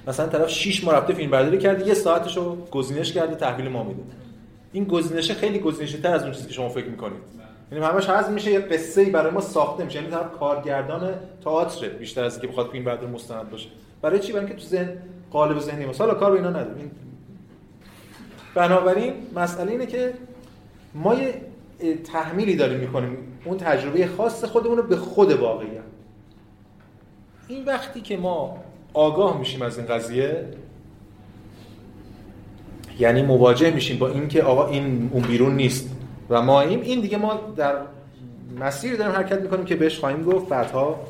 مثلا 0.06 0.26
طرف 0.26 0.48
6 0.48 0.84
ماه 0.84 0.94
رفته 0.94 1.14
فیلم 1.14 1.30
برداری 1.30 1.58
کرده 1.58 1.86
یه 1.86 1.94
ساعتشو 1.94 2.56
گزینش 2.70 3.12
کرده 3.12 3.34
تحویل 3.34 3.68
ما 3.68 3.82
میده. 3.82 4.02
این 4.72 4.84
گزینشه 4.84 5.34
خیلی 5.34 5.58
گزینشه 5.58 5.98
تر 5.98 6.14
از 6.14 6.22
اون 6.22 6.32
چیزی 6.32 6.46
که 6.46 6.52
شما 6.52 6.68
فکر 6.68 6.86
می‌کنید. 6.86 7.20
یعنی 7.72 7.84
همش 7.84 8.08
هست 8.08 8.30
میشه 8.30 8.50
یه 8.50 8.60
قصه 8.60 9.00
ای 9.00 9.10
برای 9.10 9.32
ما 9.32 9.40
ساخته 9.40 9.84
میشه. 9.84 9.98
یعنی 9.98 10.10
طرف 10.10 10.32
کارگردان 10.38 11.14
تئاتر 11.44 11.88
بیشتر 11.88 12.24
از 12.24 12.32
اینکه 12.32 12.48
بخواد 12.48 12.70
فیلم 12.70 12.84
بردار 12.84 13.08
مستند 13.08 13.50
باشه. 13.50 13.68
برای 14.02 14.18
چی؟ 14.18 14.32
برای 14.32 14.46
اینکه 14.46 14.60
تو 14.62 14.68
ذهن 14.68 14.92
قالب 15.30 15.58
ذهنی 15.58 15.86
ما. 15.86 15.92
حالا 15.98 16.14
کار 16.14 16.30
به 16.30 16.36
اینا 16.36 16.50
نداریم. 16.50 16.90
بنابراین 18.58 19.12
مسئله 19.36 19.72
اینه 19.72 19.86
که 19.86 20.12
ما 20.94 21.14
یه 21.14 21.34
تحمیلی 22.12 22.56
داریم 22.56 22.78
می‌کنیم. 22.78 23.16
اون 23.44 23.56
تجربه 23.56 24.06
خاص 24.06 24.44
خودمون 24.44 24.76
رو 24.76 24.82
به 24.82 24.96
خود 24.96 25.32
واقعیت 25.32 25.82
این 27.48 27.64
وقتی 27.64 28.00
که 28.00 28.16
ما 28.16 28.56
آگاه 28.94 29.38
میشیم 29.38 29.62
از 29.62 29.78
این 29.78 29.86
قضیه 29.86 30.44
یعنی 32.98 33.22
مواجه 33.22 33.70
میشیم 33.70 33.98
با 33.98 34.08
اینکه 34.08 34.42
آقا 34.42 34.66
این 34.66 35.10
اون 35.12 35.22
بیرون 35.22 35.56
نیست. 35.56 35.90
و 36.30 36.42
ما 36.42 36.60
این 36.60 36.82
این 36.82 37.00
دیگه 37.00 37.18
ما 37.18 37.40
در 37.56 37.74
مسیر 38.60 38.96
داریم 38.96 39.14
حرکت 39.14 39.40
می‌کنیم 39.40 39.64
که 39.64 39.76
بهش 39.76 39.98
خواهیم 39.98 40.22
گفت 40.22 40.48
بعدها 40.48 41.00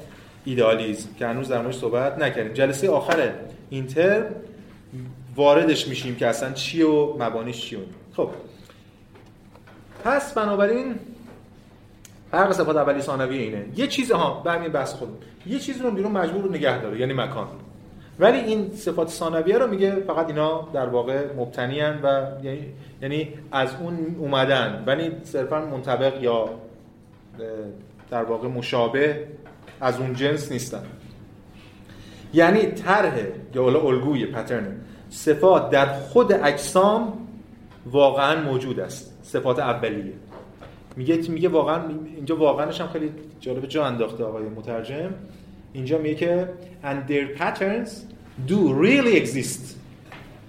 ایدالیزم 0.45 1.09
که 1.19 1.27
هنوز 1.27 1.49
در 1.49 1.63
موردش 1.63 1.79
صحبت 1.79 2.19
نکردیم. 2.19 2.53
جلسه 2.53 2.91
آخر 2.91 3.33
اینتر 3.71 4.25
واردش 5.39 5.89
میشیم 5.89 6.17
که 6.17 6.27
اصلا 6.27 6.53
چیه 6.53 6.87
و 6.87 7.23
مبانیش 7.23 7.61
چیه 7.61 7.79
خب. 8.17 8.31
پس 10.05 10.35
بنابراین 10.35 10.95
فرق 12.31 12.53
صفات 12.53 12.77
اولی 12.77 13.03
ثانوی 13.03 13.39
اینه. 13.39 13.67
یه 13.77 13.87
چیز 13.87 14.13
ها 14.13 14.43
برمی 14.45 14.69
بحث 14.69 14.95
خود 14.95 15.25
یه 15.47 15.59
چیز 15.59 15.81
رو 15.81 15.91
بیرون 15.91 16.13
مجبور 16.13 16.43
رو 16.43 16.51
نگه 16.51 16.83
داره 16.83 17.01
یعنی 17.01 17.13
مکان. 17.13 17.49
ولی 18.19 18.39
این 18.39 18.73
صفات 18.73 19.09
ثانویه 19.09 19.59
رو 19.59 19.67
میگه 19.67 19.91
فقط 20.07 20.27
اینا 20.27 20.69
در 20.73 20.87
واقع 20.87 21.25
مبتنی 21.37 21.81
و 21.81 22.27
یعنی-, 22.43 22.67
یعنی 23.03 23.35
از 23.53 23.69
اون 23.81 24.17
اومدن. 24.19 24.85
ولی 24.87 25.13
صرفا 25.25 25.61
منطبق 25.61 26.23
یا 26.23 26.49
در 28.11 28.23
واقع 28.23 28.49
مشابه 28.49 29.27
از 29.81 29.99
اون 29.99 30.15
جنس 30.15 30.53
نیستن. 30.53 30.83
یعنی 32.35 32.67
طرح 32.67 33.15
یا 33.55 33.65
الگوی 33.65 34.27
پترن 34.27 34.81
صفات 35.11 35.71
در 35.71 35.87
خود 35.87 36.33
اجسام 36.33 37.13
واقعا 37.87 38.43
موجود 38.43 38.81
است. 38.81 39.19
صفات 39.23 39.59
اولیه. 39.59 40.13
میگه 40.97 41.17
میگه 41.31 41.49
واقعا 41.49 41.83
اینجا 42.17 42.37
واقعاش 42.37 42.81
هم 42.81 42.89
خیلی 42.89 43.11
جالب 43.41 43.67
جا 43.67 43.87
انداخته 43.87 44.25
آقای 44.25 44.43
مترجم. 44.43 45.15
اینجا 45.73 45.99
میگه 45.99 46.15
که 46.15 46.49
and 46.85 47.11
their 47.11 47.39
patterns 47.39 47.91
do 48.49 48.73
really 48.73 49.17
exist 49.23 49.77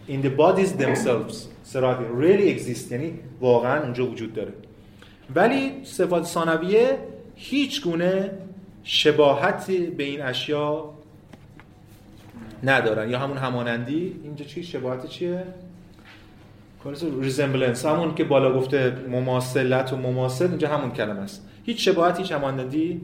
in 0.07 0.21
the 0.25 0.29
bodies 0.29 0.83
themselves. 0.83 1.47
سرابی 1.63 2.05
really 2.05 2.59
exist. 2.59 2.91
یعنی 2.91 3.19
واقعا 3.41 3.81
اونجا 3.83 4.05
وجود 4.05 4.33
داره. 4.33 4.53
ولی 5.35 5.71
صفات 5.83 6.23
ثانویه 6.23 6.97
هیچ 7.35 7.83
گونه 7.83 8.31
شباهتی 8.83 9.85
به 9.85 10.03
این 10.03 10.21
اشیا 10.21 10.93
ندارن. 12.63 13.09
یا 13.09 13.19
همون 13.19 13.37
همانندی؟ 13.37 14.19
اینجا 14.23 14.45
چی؟ 14.45 14.63
شباهت 14.63 15.05
چیه؟ 15.05 15.43
ریزمبلنس 17.21 17.85
همون 17.85 18.15
که 18.15 18.23
بالا 18.23 18.53
گفته 18.53 18.95
مماثلت 19.09 19.93
و 19.93 19.97
مماثل 19.97 20.47
اینجا 20.47 20.67
همون 20.67 20.91
کلمه 20.91 21.19
است. 21.19 21.45
هیچ 21.65 21.89
شباهتی 21.89 22.21
هیچ 22.21 22.31
همانندی 22.31 23.01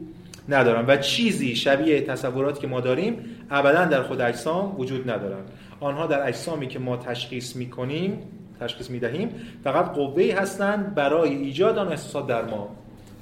ندارن. 0.48 0.84
و 0.86 0.96
چیزی 0.96 1.56
شبیه 1.56 2.00
تصوراتی 2.00 2.60
که 2.60 2.66
ما 2.66 2.80
داریم 2.80 3.18
ابدا 3.50 3.84
در 3.84 4.02
خود 4.02 4.20
اجسام 4.20 4.80
وجود 4.80 5.10
ندارن. 5.10 5.42
آنها 5.80 6.06
در 6.06 6.28
اجسامی 6.28 6.66
که 6.66 6.78
ما 6.78 6.96
تشخیص 6.96 7.56
می‌کنیم 7.56 8.18
تشخیص 8.60 8.90
می‌دهیم 8.90 9.30
فقط 9.64 9.92
قوه‌ای 9.92 10.30
هستند 10.30 10.94
برای 10.94 11.34
ایجاد 11.34 11.78
آن 11.78 11.88
احساسات 11.88 12.26
در 12.26 12.44
ما. 12.44 12.68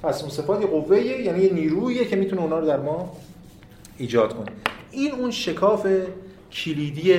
پس 0.03 0.21
اون 0.21 0.31
صفات 0.31 0.65
قوه 0.65 0.99
یعنی 0.99 1.49
نیرویی 1.49 2.05
که 2.05 2.15
می‌تونه 2.15 2.41
اونا 2.41 2.59
رو 2.59 2.67
در 2.67 2.79
ما 2.79 3.11
ایجاد 3.97 4.33
کنه. 4.33 4.51
این 4.91 5.11
اون 5.11 5.31
شکاف 5.31 5.87
کلیدی 6.55 7.13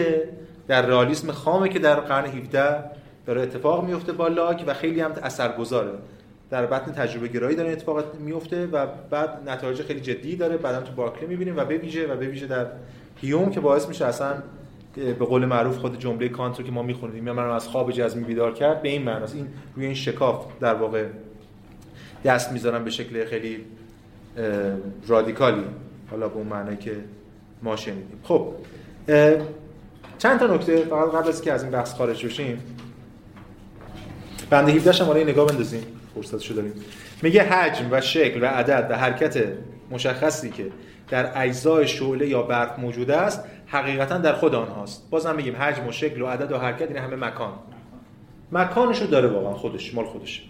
در 0.69 0.87
رئالیسم 0.87 1.33
خامه 1.33 1.69
که 1.69 1.79
در 1.79 2.01
قرن 2.01 2.27
17 2.27 2.85
داره 3.27 3.43
اتفاق 3.43 3.85
میفته 3.85 4.13
با 4.13 4.29
لاک 4.29 4.65
و 4.67 4.75
خیلی 4.75 5.01
هم 5.01 5.13
اثرگذاره. 5.23 5.93
در 6.51 6.67
بطن 6.67 6.93
تجربه 6.93 7.29
گرایی 7.29 7.57
داره 7.57 7.73
اتفاق 7.73 8.15
میفته 8.21 8.67
و 8.67 8.87
بعد 9.11 9.49
نتایج 9.49 9.83
خیلی 9.83 10.01
جدی 10.01 10.37
داره. 10.37 10.57
بعدا 10.57 10.81
تو 10.81 10.93
بارکلی 10.93 11.27
می‌بینیم 11.27 11.57
و 11.57 11.65
به 11.65 11.81
و 12.11 12.17
به 12.17 12.47
در 12.47 12.67
هیوم 13.17 13.51
که 13.51 13.61
باعث 13.61 13.89
میشه 13.89 14.05
اصلا 14.05 14.35
به 14.95 15.13
قول 15.13 15.45
معروف 15.45 15.77
خود 15.77 15.99
جمله 15.99 16.29
کانت 16.29 16.59
رو 16.59 16.65
که 16.65 16.73
ما 16.73 16.83
می‌خونیم 16.83 17.25
من 17.25 17.51
از 17.51 17.69
خواب 17.69 17.93
جزمی 17.93 18.25
بیدار 18.25 18.53
کرد 18.53 18.83
به 18.83 18.89
این 18.89 19.03
معناست. 19.03 19.35
این 19.35 19.47
روی 19.77 19.85
این 19.85 19.95
شکاف 19.95 20.47
در 20.61 20.75
واقع 20.75 21.07
دست 22.25 22.53
می‌ذارن 22.53 22.85
به 22.85 22.91
شکل 22.91 23.25
خیلی 23.25 23.65
رادیکالی. 25.07 25.65
حالا 26.11 26.29
به 26.29 26.37
اون 26.37 26.47
معنی 26.47 26.77
که 26.77 26.93
ما 27.63 27.77
شنیدیم. 27.77 28.21
خب 28.23 28.53
چند 30.19 30.39
تا 30.39 30.47
نکته 30.47 30.77
فقط 30.77 31.11
قبل 31.11 31.29
از 31.29 31.43
که 31.43 31.53
از 31.53 31.63
این 31.63 31.73
بحث 31.73 31.95
خارج 31.95 32.27
بشیم؟ 32.27 32.63
بنده 34.51 34.73
17 34.73 34.93
شماره 34.93 35.25
نگاه 35.25 35.47
بندازیم. 35.47 35.87
فرصتشو 36.15 36.55
داریم. 36.55 36.73
میگه 37.23 37.43
حجم 37.43 37.89
و 37.91 38.01
شکل 38.01 38.43
و 38.43 38.47
عدد 38.47 38.87
و 38.91 38.97
حرکت 38.97 39.45
مشخصی 39.91 40.51
که 40.51 40.67
در 41.09 41.43
اجزای 41.43 41.89
شعله 41.89 42.29
یا 42.29 42.43
برق 42.43 42.81
موجود 42.81 43.11
است 43.11 43.45
حقیقتا 43.67 44.19
در 44.19 44.33
خود 44.33 44.55
آنهاست. 44.55 45.11
بازم 45.11 45.35
میگیم 45.35 45.57
حجم 45.57 45.87
و 45.87 45.93
شکل 45.93 46.23
و 46.23 46.27
عدد 46.27 46.53
و 46.53 46.59
حرکت 46.59 46.89
این 46.89 46.97
همه 46.97 47.17
مکان. 47.17 47.53
مکانشو 48.53 49.07
داره 49.07 49.29
واقعا 49.29 49.55
خودش 49.55 49.95
مال 49.95 50.05
خودش. 50.05 50.45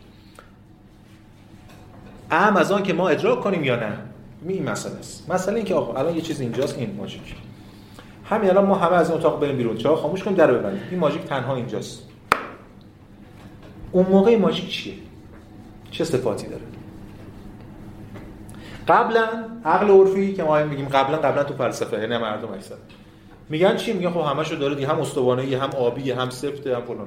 اهم 2.31 2.57
از 2.57 2.73
آن 2.73 2.83
که 2.83 2.93
ما 2.93 3.09
ادراک 3.09 3.41
کنیم 3.41 3.65
یا 3.65 3.77
نه؟ 3.77 3.99
این 4.49 4.71
مسئله 4.71 4.99
است. 4.99 5.31
مسئله 5.31 5.57
این 5.57 5.65
که 5.65 5.75
آقا 5.75 6.01
الان 6.01 6.15
یه 6.15 6.21
چیز 6.21 6.41
اینجاست 6.41 6.79
این 6.79 6.95
ماژیک 6.97 7.35
همین 8.29 8.51
الان 8.51 8.67
ما 8.67 8.75
همه 8.75 8.97
از 8.97 9.11
این 9.11 9.19
اتاق 9.19 9.41
بریم 9.41 9.57
بیرون. 9.57 9.77
چرا؟ 9.77 9.97
خاموش 9.97 10.23
کنیم 10.23 10.37
در 10.37 10.53
ببندیم. 10.53 10.83
این 10.91 11.01
ماژیک 11.01 11.23
تنها 11.23 11.57
اینجاست. 11.57 12.03
اون 13.93 14.07
موقع 14.07 14.37
ماژیک 14.37 14.71
چیه؟ 14.71 14.95
چه 15.91 16.05
صفاتی 16.05 16.47
داره؟ 16.47 16.63
قبلا 18.89 19.27
عقل 19.65 19.91
عرفی 19.91 20.33
که 20.33 20.43
ما 20.43 20.63
میگیم 20.65 20.89
قبلا 20.89 21.17
قبلا 21.17 21.45
تو 21.45 21.55
فلسفه 21.55 22.01
یعنی 22.01 22.19
مردم 22.19 22.53
اکثر. 22.53 22.75
میگن 23.49 23.77
چی؟ 23.77 23.93
میگن 23.93 24.11
خب 24.11 24.21
همشو 24.21 24.55
داره 24.55 24.75
دی 24.75 24.85
هم 24.85 25.01
استوانه 25.01 25.59
هم 25.59 25.71
آبی 25.71 26.11
هم 26.11 26.31
سفته 26.31 26.77
هم 26.77 26.83
فلان. 26.83 27.07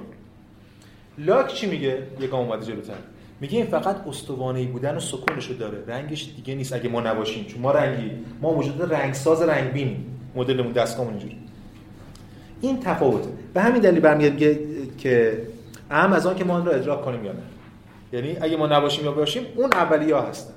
لاک 1.17 1.53
چی 1.53 1.67
میگه؟ 1.67 2.03
گام 2.32 2.49
اومده 2.49 2.65
جلوتر. 2.65 2.93
میگه 3.41 3.57
این 3.57 3.67
فقط 3.67 4.07
استوانه 4.07 4.65
بودن 4.65 4.95
و 4.95 4.99
سکونشو 4.99 5.53
داره. 5.53 5.84
رنگش 5.88 6.34
دیگه 6.36 6.55
نیست 6.55 6.74
اگه 6.74 6.89
ما 6.89 7.01
نباشیم 7.01 7.45
چون 7.45 7.61
ما 7.61 7.72
رنگی 7.72 8.11
ما 8.41 8.53
موجود 8.53 8.93
رنگساز 8.93 9.41
رنگبین 9.41 10.05
مدلمون 10.36 10.71
دستگاهمون 10.71 11.13
اینجوری. 11.13 11.38
این 12.61 12.80
تفاوته. 12.80 13.30
به 13.53 13.61
همین 13.61 13.82
دلیل 13.82 13.99
برمیاد 13.99 14.38
که 14.97 15.41
اهم 15.91 16.13
از 16.13 16.25
آن 16.25 16.36
که 16.36 16.43
ما 16.43 16.53
آن 16.53 16.65
را 16.65 16.71
ادراک 16.71 17.01
کنیم 17.01 17.25
یا 17.25 17.32
نه. 17.32 17.39
یعنی 18.13 18.38
اگه 18.41 18.57
ما 18.57 18.67
نباشیم 18.67 19.05
یا 19.05 19.11
باشیم 19.11 19.43
اون 19.55 19.69
ها 20.11 20.21
هستن. 20.21 20.53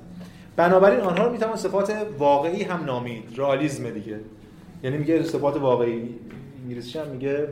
بنابراین 0.55 0.99
آنها 0.99 1.25
رو 1.25 1.31
می‌توان 1.31 1.55
صفات 1.55 1.93
واقعی 2.19 2.63
هم 2.63 2.83
نامید. 2.85 3.23
رئالیسم 3.37 3.89
دیگه. 3.89 4.19
یعنی 4.83 4.97
میگه 4.97 5.23
صفات 5.23 5.57
واقعی 5.57 6.09
انگلیسیش 6.63 6.95
هم 6.95 7.07
میگه 7.07 7.47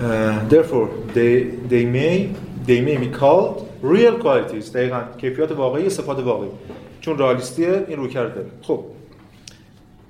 uh, 0.00 0.52
therefore 0.52 0.88
they, 1.14 1.44
they 1.70 1.84
may 1.96 2.28
they 2.66 2.80
may 2.88 2.96
be 3.04 3.18
called 3.20 3.62
real 3.82 4.22
qualities. 4.24 4.72
دقیقا. 4.74 5.02
کیفیات 5.18 5.52
واقعی 5.52 5.90
صفات 5.90 6.18
واقعی. 6.18 6.50
چون 7.00 7.18
رئالیستیه 7.18 7.84
این 7.88 7.96
رو 7.96 8.08
کرده 8.08 8.46
خب. 8.62 8.84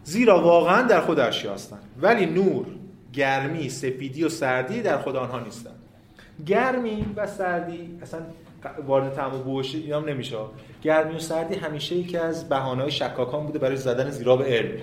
زیرا 0.05 0.43
واقعا 0.43 0.83
در 0.83 1.01
خود 1.01 1.19
اشیا 1.19 1.55
هستن 1.55 1.79
ولی 2.01 2.27
نور 2.27 2.67
گرمی 3.13 3.69
سفیدی 3.69 4.25
و 4.25 4.29
سردی 4.29 4.83
در 4.83 4.99
خود 4.99 5.17
آنها 5.17 5.41
نیستن 5.41 5.71
گرمی 6.47 7.07
و 7.17 7.27
سردی 7.27 7.99
اصلا 8.03 8.21
وارد 8.87 9.15
طعم 9.15 9.35
و 9.35 9.39
بوش 9.39 9.75
هم 9.75 10.05
نمیشه. 10.05 10.37
گرمی 10.83 11.15
و 11.15 11.19
سردی 11.19 11.55
همیشه 11.55 11.97
یکی 11.97 12.17
از 12.17 12.49
بهانه‌های 12.49 12.91
شکاکان 12.91 13.47
بوده 13.47 13.59
برای 13.59 13.77
زدن 13.77 14.11
زیرا 14.11 14.35
علم. 14.35 14.79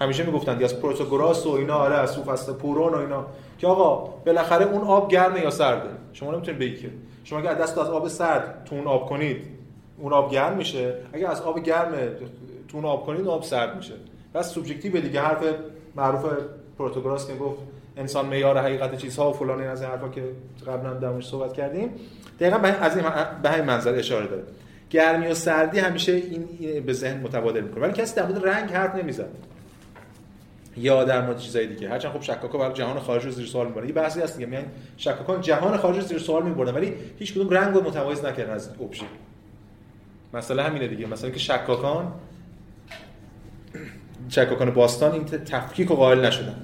همیشه 0.00 0.24
می‌گفتن 0.26 0.64
از 0.64 0.80
پروتوگراس 0.80 1.46
و 1.46 1.50
اینا 1.50 1.74
آره 1.74 1.94
از 1.94 2.10
سوفست 2.10 2.58
پورون 2.58 2.94
و 2.94 2.96
اینا. 2.96 3.26
که 3.58 3.66
آقا 3.66 3.96
بالاخره 4.26 4.64
اون 4.64 4.80
آب 4.80 5.10
گرمه 5.10 5.40
یا 5.40 5.50
سرده؟ 5.50 5.88
شما 6.12 6.32
نمی‌تونید 6.32 6.60
بگید 6.60 6.80
که. 6.80 6.90
شما 7.24 7.38
اگه 7.38 7.54
دست 7.54 7.78
از 7.78 7.90
آب 7.90 8.08
سرد 8.08 8.64
تو 8.64 8.76
اون 8.76 8.86
آب 8.86 9.08
کنید 9.08 9.44
اون 9.98 10.12
آب 10.12 10.32
گرم 10.32 10.56
میشه. 10.56 10.94
اگه 11.12 11.28
از 11.28 11.40
آب 11.40 11.62
گرم 11.62 11.92
تو 12.68 12.76
اون 12.76 12.84
آب 12.84 13.06
کنید 13.06 13.26
آب 13.26 13.42
سرد 13.42 13.76
میشه. 13.76 13.94
بس 14.34 14.52
سوبژکتیو 14.52 15.00
دیگه 15.00 15.20
حرف 15.20 15.44
معروف 15.96 16.24
پروتوگراس 16.78 17.28
که 17.28 17.34
گفت 17.34 17.58
انسان 17.96 18.26
معیار 18.26 18.58
حقیقت 18.58 18.96
چیزها 18.96 19.30
و 19.30 19.32
فلان 19.32 19.62
از 19.62 19.82
این 19.82 19.90
حرفا 19.90 20.08
که 20.08 20.22
قبلا 20.66 20.94
در 20.94 21.20
صحبت 21.20 21.52
کردیم. 21.52 21.90
دقیقا 22.40 22.56
از 22.56 22.96
این 22.96 23.06
به 23.42 23.50
همین 23.50 23.64
منظر 23.64 23.94
اشاره 23.94 24.26
داره. 24.26 24.42
گرمی 24.90 25.26
و 25.26 25.34
سردی 25.34 25.78
همیشه 25.78 26.12
این 26.12 26.48
به 26.86 26.92
ذهن 26.92 27.20
متبادل 27.20 27.60
می‌کنه. 27.60 27.82
ولی 27.82 27.92
کسی 27.92 28.16
در 28.16 28.26
مورد 28.26 28.48
رنگ 28.48 28.70
حرف 28.70 28.94
نمی‌زنه. 28.94 29.28
یا 30.76 31.04
در 31.04 31.22
مورد 31.22 31.38
چیزای 31.38 31.66
دیگه. 31.66 31.88
هرچند 31.88 32.12
خب 32.12 32.22
شکاکا 32.22 32.58
برای 32.58 32.72
جهان 32.72 32.98
خارج 32.98 33.24
رو 33.24 33.30
زیر 33.30 33.46
سوال 33.46 33.66
می‌برن. 33.66 33.86
یه 33.86 33.92
بحثی 33.92 34.20
هست 34.20 34.36
دیگه. 34.36 34.46
میگن 34.46 34.66
شکاکان 34.96 35.40
جهان 35.40 35.76
خارج 35.76 35.96
رو 35.96 36.02
زیر 36.02 36.18
سوال 36.18 36.42
میبردن 36.42 36.74
ولی 36.74 36.94
هیچ 37.18 37.34
کدوم 37.34 37.50
رنگ 37.50 37.74
رو 37.74 37.82
متمایز 37.82 38.24
نکردن 38.24 38.52
از 38.52 38.70
ابژه 38.80 39.04
مثلا 40.34 40.62
همینه 40.62 40.88
دیگه. 40.88 41.06
مثلا 41.06 41.30
که 41.30 41.38
شکاکان 41.38 42.12
شکاکان 44.30 44.70
باستان 44.70 45.12
این 45.12 45.24
تفکیک 45.24 45.90
و 45.90 45.94
قائل 45.94 46.26
نشدن. 46.26 46.54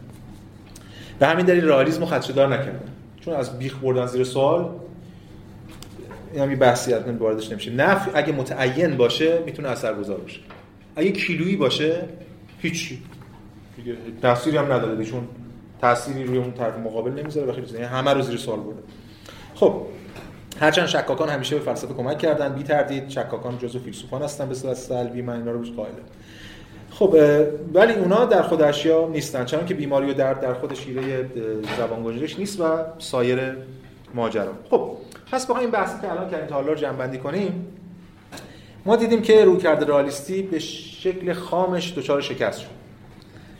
به 1.19 1.27
همین 1.27 1.47
دلیل 1.47 1.65
رئالیسم 1.65 2.01
رو 2.01 2.07
خدشه‌دار 2.07 2.55
نکردن. 2.55 2.93
چون 3.21 3.35
از 3.35 3.59
بیخ 3.59 3.75
بردن 3.75 4.07
زیر 4.07 4.25
سوال 4.25 4.71
این 6.33 6.43
هم 6.43 6.59
بحثی 6.59 6.93
از 6.95 7.03
واردش 7.07 7.51
نمیشه. 7.51 7.71
نفی 7.71 8.11
اگه 8.15 8.33
متعین 8.33 8.97
باشه 8.97 9.43
می‌تونه 9.47 9.69
اثرگذار 9.69 10.19
باشه. 10.21 10.41
اگه 10.97 11.11
کیلویی 11.11 11.57
باشه 11.57 12.03
هیچی. 12.59 13.03
دیگه 13.77 13.97
تأثیری 14.23 14.57
هم 14.57 14.73
نداره 14.73 15.05
چون 15.05 15.29
تأثیری 15.81 16.25
روی 16.25 16.39
اون 16.39 16.53
طرف 16.53 16.79
مقابل 16.79 17.11
نمی‌ذاره 17.11 17.51
و 17.51 17.53
خیلی 17.53 17.73
یعنی 17.73 17.85
همه 17.85 18.13
رو 18.13 18.23
زیر 18.23 18.37
سوال 18.37 18.61
برده. 18.61 18.83
خب 19.55 19.83
هرچند 20.61 20.87
شکاکان 20.87 21.29
همیشه 21.29 21.59
به 21.59 21.65
فلسفه 21.65 21.95
کمک 21.95 22.19
کردن 22.19 22.55
بی 22.55 22.63
تردید 22.63 23.09
شکاکان 23.09 23.59
جزو 23.59 23.79
فیلسوفان 23.79 24.23
هستن 24.23 24.49
به 24.49 24.55
صورت 24.55 24.77
سلبی. 24.77 25.23
من 25.23 25.37
اینا 25.37 25.51
رو 25.51 25.59
بهش 25.59 25.71
قائلم. 25.71 25.95
خب 26.99 27.17
ولی 27.75 27.93
اونا 27.93 28.25
در 28.25 28.43
خود 28.43 28.63
اشیا 28.63 29.09
نیستن 29.09 29.45
چون 29.45 29.67
که 29.67 29.75
بیماری 29.75 30.11
و 30.11 30.15
درد 30.15 30.41
در 30.41 30.55
خود 30.55 30.75
شیره 30.75 31.31
زبان 31.79 32.03
گنجش 32.05 32.39
نیست 32.39 32.61
و 32.61 32.65
سایر 32.99 33.57
ماجرا. 34.15 34.53
خب 34.71 34.91
پس 35.33 35.45
بخوایم 35.45 35.61
این 35.61 35.71
بحثی 35.71 36.01
که 36.01 36.13
الان 36.13 36.31
کردیم 36.31 36.47
تا 36.47 36.55
حالا 36.55 36.75
جنبندی 36.75 37.19
کنیم 37.19 37.67
ما 38.87 38.97
دیدیم 38.97 39.23
که 39.23 39.45
روی 39.45 39.57
کرده 39.57 39.85
رالیستی 39.85 40.43
به 40.43 40.59
شکل 40.59 41.33
خامش 41.33 41.95
دچار 41.97 42.21
شکست 42.21 42.61
شد. 42.61 42.69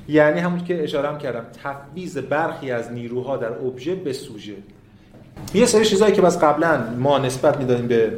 یعنی 0.09 0.41
همون 0.41 0.65
که 0.65 0.83
اشاره 0.85 1.09
هم 1.09 1.19
کردم 1.19 1.47
تفویض 1.65 2.19
برخی 2.19 2.71
از 2.71 2.93
نیروها 2.93 3.37
در 3.37 3.53
ابژه 3.53 3.95
به 3.95 4.13
سوژه. 4.13 4.55
یه 5.55 5.67
سری 5.67 5.85
چیزایی 5.85 6.13
که 6.13 6.23
بس 6.23 6.39
قبلا 6.39 6.81
ما 6.99 7.19
نسبت 7.19 7.57
می‌دادیم 7.57 7.89
به 7.89 8.13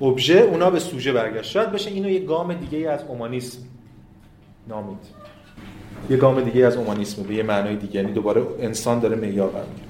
ابژه 0.00 0.38
اونا 0.38 0.70
به 0.70 0.78
سوژه 0.78 1.12
برگشت. 1.12 1.50
شاید 1.50 1.72
بشه 1.72 1.90
اینو 1.90 2.10
یه 2.10 2.20
گام 2.20 2.54
دیگه 2.54 2.90
از 2.90 3.00
اومانیسم 3.08 3.58
نامید. 4.68 4.98
یه 6.10 6.16
گام 6.16 6.40
دیگه 6.40 6.66
از 6.66 6.76
اومانیسم 6.76 7.22
به 7.22 7.34
یه 7.34 7.42
معنای 7.42 7.76
دیگه 7.76 8.00
یعنی 8.00 8.12
دوباره 8.12 8.42
انسان 8.60 8.98
داره 8.98 9.16
معیار 9.16 9.48
برمیگرده. 9.48 9.82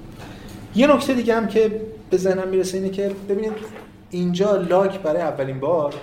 یه 0.75 0.87
نکته 0.87 1.13
دیگه 1.13 1.35
هم 1.35 1.47
که 1.47 1.81
به 2.09 2.17
ذهنم 2.17 2.47
می‌رسه 2.47 2.77
اینه 2.77 2.89
که 2.89 3.11
ببینید 3.29 3.53
اینجا 4.09 4.55
لاک 4.55 4.99
برای 4.99 5.21
اولین 5.21 5.59
بار 5.59 5.93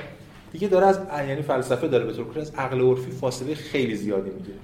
دیگه 0.52 0.68
داره 0.68 0.86
از 0.86 0.98
یعنی 1.28 1.42
فلسفه 1.42 1.88
داره 1.88 2.04
به 2.04 2.12
طور 2.12 2.38
از 2.38 2.52
عقل 2.54 2.80
عرفی 2.80 3.10
فاصله 3.10 3.54
خیلی 3.54 3.96
زیادی 3.96 4.30
می‌گیره. 4.30 4.58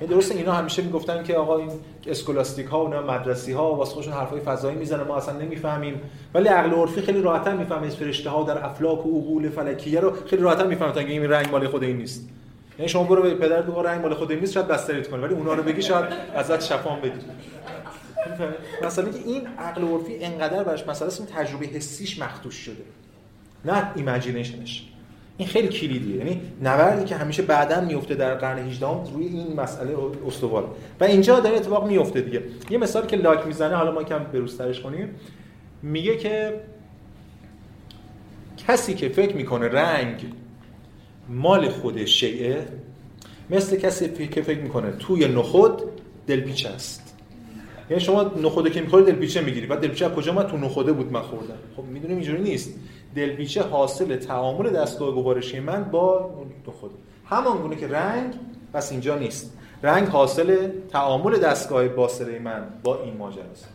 این 0.00 0.10
درسته 0.10 0.34
اینا 0.34 0.52
همیشه 0.52 0.82
می‌گفتن 0.82 1.22
که 1.22 1.34
آقا 1.34 1.58
این 1.58 1.70
اسکولاستیک 2.06 2.66
ها 2.66 2.86
و 2.86 2.88
مدرسی 2.88 3.52
ها 3.52 3.74
واسه 3.74 3.94
خودشون 3.94 4.12
حرفای 4.12 4.40
فضایی 4.40 4.76
می‌زنه 4.76 5.02
ما 5.02 5.16
اصلا 5.16 5.38
نمی‌فهمیم. 5.38 6.00
ولی 6.34 6.48
عقل 6.48 6.70
عرفی 6.70 7.00
خیلی 7.00 7.22
راحت‌تر 7.22 7.56
می‌فهمه 7.56 7.88
فرشته 7.88 8.30
ها 8.30 8.42
در 8.42 8.64
افلاک 8.64 9.06
و 9.06 9.20
عقول 9.20 9.48
فلکیه 9.48 10.00
رو 10.00 10.12
خیلی 10.26 10.42
راحت‌تر 10.42 10.66
می‌فهمن 10.66 10.92
تا 10.92 11.00
این 11.00 11.24
رنگ 11.24 11.50
مال 11.50 11.68
خود 11.68 11.82
این 11.82 11.96
نیست. 11.96 12.28
یعنی 12.78 12.88
شما 12.88 13.04
برو 13.04 13.22
به 13.22 13.34
پدر 13.34 13.62
بگو 13.62 13.82
رنگ 13.82 14.00
مال 14.02 14.14
خود 14.14 14.32
نیست 14.32 14.52
شاید 14.52 14.66
بستریت 14.66 15.08
کنه 15.08 15.22
ولی 15.22 15.34
اونا 15.34 15.54
رو 15.54 15.62
بگی 15.62 15.82
شاید 15.82 16.04
ازت 16.34 16.64
شفام 16.64 17.00
بگیری 17.00 17.24
مثلا 18.82 19.04
که 19.04 19.18
این 19.18 19.46
عقل 19.58 19.82
عرفی 19.82 20.18
انقدر 20.20 20.64
براش 20.64 20.86
مسئله 20.88 21.10
این 21.18 21.26
تجربه 21.26 21.66
حسیش 21.66 22.18
مخدوش 22.18 22.54
شده. 22.54 22.82
نه 23.64 23.92
imagination 23.96 24.74
ش 24.74 24.88
این 25.36 25.48
خیلی 25.48 25.68
کلیدیه. 25.68 26.16
یعنی 26.16 26.40
نبردی 26.62 27.04
که 27.04 27.16
همیشه 27.16 27.42
بعدا 27.42 27.80
میفته 27.80 28.14
در 28.14 28.34
قرن 28.34 28.58
18 28.58 28.86
هم 28.86 29.04
روی 29.14 29.26
این 29.26 29.60
مسئله 29.60 29.96
استوار 30.26 30.70
و 31.00 31.04
اینجا 31.04 31.40
داره 31.40 31.56
اتفاق 31.56 31.88
میفته 31.88 32.20
دیگه. 32.20 32.42
یه 32.70 32.78
مثال 32.78 33.06
که 33.06 33.16
لاک 33.16 33.46
می‌زنه 33.46 33.74
حالا 33.74 33.92
ما 33.92 34.04
کم 34.04 34.18
بروزترش 34.18 34.80
کنیم. 34.80 35.14
میگه 35.82 36.16
که 36.16 36.60
کسی 38.68 38.94
که 38.94 39.08
فکر 39.08 39.36
می‌کنه 39.36 39.68
رنگ 39.68 40.32
مال 41.28 41.68
خود 41.68 42.04
شیعه 42.04 42.68
مثل 43.50 43.76
کسی 43.76 44.28
که 44.28 44.42
فکر 44.42 44.60
می‌کنه 44.60 44.90
توی 44.90 45.28
نخود 45.28 45.82
دلپیچه 46.26 46.68
است. 46.68 47.14
یعنی 47.90 48.02
شما 48.02 48.22
نخوده 48.22 48.70
که 48.70 48.80
می‌خوری 48.80 49.04
دلپیچه 49.04 49.40
می‌گیری. 49.40 49.66
بعد 49.66 49.80
دلپیچه 49.80 50.08
کجا 50.08 50.32
من 50.32 50.46
تو 50.46 50.56
نخوده 50.56 50.92
بود 50.92 51.12
من 51.12 51.22
خوردم. 51.22 51.58
خب 51.76 51.82
می‌دونیم 51.82 52.16
اینجوری 52.16 52.42
نیست. 52.42 52.74
دلپیچه 53.14 53.62
حاصل 53.62 54.16
تعامل 54.16 54.70
دستگاه 54.70 55.14
گوارشی 55.14 55.60
من 55.60 55.84
با 55.84 56.30
نخوده 56.68 56.94
همان 57.26 57.58
گونه 57.58 57.76
که 57.76 57.88
رنگ 57.88 58.34
پس 58.72 58.92
اینجا 58.92 59.18
نیست. 59.18 59.52
رنگ 59.82 60.08
حاصل 60.08 60.68
تعامل 60.90 61.38
دستگاه 61.38 61.88
باصره 61.88 62.38
من 62.38 62.66
با 62.82 63.02
این 63.02 63.16
ماجرا 63.16 63.44
است. 63.52 63.68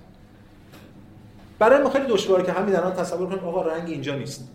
برای 1.60 1.84
ما 1.84 1.90
خیلی 1.90 2.06
دشواره 2.06 2.44
که 2.44 2.52
همین 2.52 2.76
الان 2.76 2.94
تصور 2.94 3.30
کنیم 3.30 3.44
آقا 3.44 3.62
رنگ 3.62 3.90
اینجا 3.90 4.16
نیست. 4.16 4.48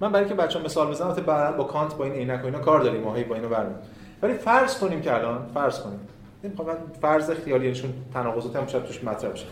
من 0.00 0.12
برای 0.12 0.28
که 0.28 0.34
بچه‌ها 0.34 0.64
مثال 0.64 0.90
بزنم 0.90 1.12
بعدا 1.12 1.56
با 1.56 1.64
کانت 1.64 1.94
با 1.94 2.04
این 2.04 2.12
عینک 2.12 2.42
و 2.42 2.46
اینا 2.46 2.58
کار 2.58 2.80
داریم 2.80 3.00
ما 3.00 3.10
با 3.10 3.34
اینو 3.34 3.48
برمیم 3.48 3.76
ولی 4.22 4.34
فرض 4.34 4.78
کنیم 4.78 5.00
که 5.00 5.14
الان 5.14 5.46
فرض 5.54 5.80
کنیم. 5.80 6.00
نمی‌خوام 6.44 6.68
من 6.68 6.76
فرض 7.00 7.30
خیالی 7.30 7.70
نشون 7.70 7.92
تناقضات 8.14 8.56
هم 8.56 8.66
شاید 8.66 8.84
توش 8.84 9.04
مطرح 9.04 9.30
بشه 9.30 9.44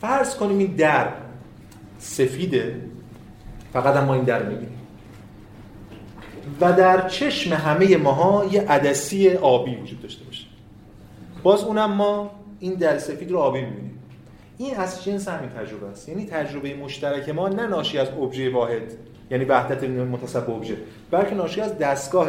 فرض 0.00 0.36
کنیم 0.36 0.58
این 0.58 0.74
در 0.74 1.08
سفیده 1.98 2.80
فقط 3.72 3.96
هم 3.96 4.04
ما 4.04 4.14
این 4.14 4.24
در 4.24 4.42
می‌بینیم. 4.42 4.78
و 6.60 6.72
در 6.72 7.08
چشم 7.08 7.52
همه 7.54 7.96
ماها 7.96 8.44
یه 8.44 8.60
عدسی 8.60 9.30
آبی 9.30 9.76
وجود 9.76 10.02
داشته 10.02 10.24
باشه. 10.24 10.46
باز 11.42 11.64
اونم 11.64 11.92
ما 11.92 12.30
این 12.60 12.74
در 12.74 12.98
سفید 12.98 13.30
رو 13.30 13.38
آبی 13.38 13.60
می‌بینیم. 13.60 13.98
این 14.58 14.76
از 14.76 15.04
جنس 15.04 15.28
همین 15.28 15.50
تجربه 15.50 15.86
است. 15.86 16.08
یعنی 16.08 16.26
تجربه 16.26 16.74
مشترک 16.74 17.28
ما 17.28 17.48
نه 17.48 17.66
ناشی 17.66 17.98
از 17.98 18.08
ابژه 18.08 18.50
واحد 18.50 18.82
یعنی 19.32 19.44
وحدت 19.44 19.84
متصب 19.84 20.46
به 20.46 20.52
ابژه. 20.52 20.76
بلکه 21.10 21.34
ناشی 21.34 21.60
از 21.60 21.78
دستگاه 21.78 22.28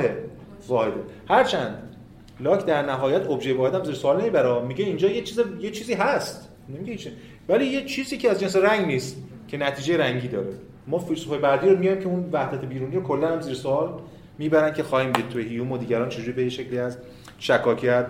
واحده 0.68 1.02
هرچند 1.30 1.96
لاک 2.40 2.66
در 2.66 2.82
نهایت 2.82 3.30
ابژه 3.30 3.54
واحد 3.54 3.76
هم 3.76 3.84
زیر 3.84 3.96
سوال 3.96 4.22
نمی‌بره. 4.22 4.62
میگه 4.62 4.86
اینجا 4.86 5.10
یه 5.10 5.22
چیز 5.22 5.40
یه 5.60 5.72
چیزی 5.72 5.94
هست. 5.94 6.50
نمیگه 6.70 6.96
چیزی 6.96 7.16
ولی 7.50 7.66
یه 7.66 7.86
چیزی 7.86 8.18
که 8.18 8.32
از 8.32 8.40
جنس 8.40 8.56
رنگ 8.56 8.86
نیست 8.86 9.18
که 9.48 9.58
نتیجه 9.58 9.98
رنگی 9.98 10.28
داره. 10.28 10.54
ما 10.88 11.00
فیلسوفای 11.00 11.40
بعدی 11.40 11.70
رو 11.70 11.78
میایم 11.78 12.00
که 12.00 12.06
اون 12.06 12.30
وحدت 12.32 12.66
بیرونی 12.66 12.96
رو 12.96 13.04
کلا 13.04 13.28
هم 13.28 13.42
زیر 13.42 13.54
سوال 13.54 14.00
می‌برن 14.38 14.74
که 14.74 14.84
خواهیم 14.84 15.12
دید 15.12 15.30
تو 15.30 15.40
هیوم 15.40 15.72
و 15.72 15.78
دیگران 15.78 16.10
چجوری 16.10 16.32
به 16.32 16.50
شکلی 16.50 16.80
از 16.80 16.98
شکاکیت 17.40 18.06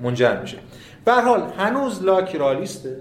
منجر 0.00 0.40
میشه. 0.40 0.58
به 1.04 1.12
حال 1.12 1.42
هنوز 1.58 2.02
لاک 2.02 2.36
رالیسته 2.36 2.96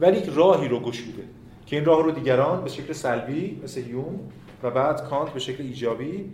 ولی 0.00 0.22
راهی 0.34 0.68
رو 0.68 0.80
گشوده. 0.80 1.22
که 1.66 1.76
این 1.76 1.84
راه 1.84 2.02
رو 2.02 2.10
دیگران 2.10 2.64
به 2.64 2.70
شکل 2.70 2.92
سلبی 2.92 3.60
مثل 3.64 3.80
هیوم 3.80 4.20
و 4.62 4.70
بعد 4.70 5.08
کانت 5.08 5.30
به 5.30 5.40
شکل 5.40 5.62
ایجابی 5.62 6.24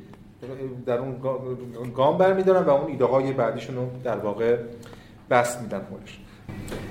در 0.86 0.98
اون 0.98 1.92
گام 1.94 2.18
برمیدارن 2.18 2.66
و 2.66 2.70
اون 2.70 2.90
ایده 2.90 3.04
های 3.04 3.32
بعدیشون 3.32 3.76
رو 3.76 3.90
در 4.04 4.16
واقع 4.16 4.56
بست 5.30 5.62
میدن 5.62 5.80
خودش. 5.90 6.18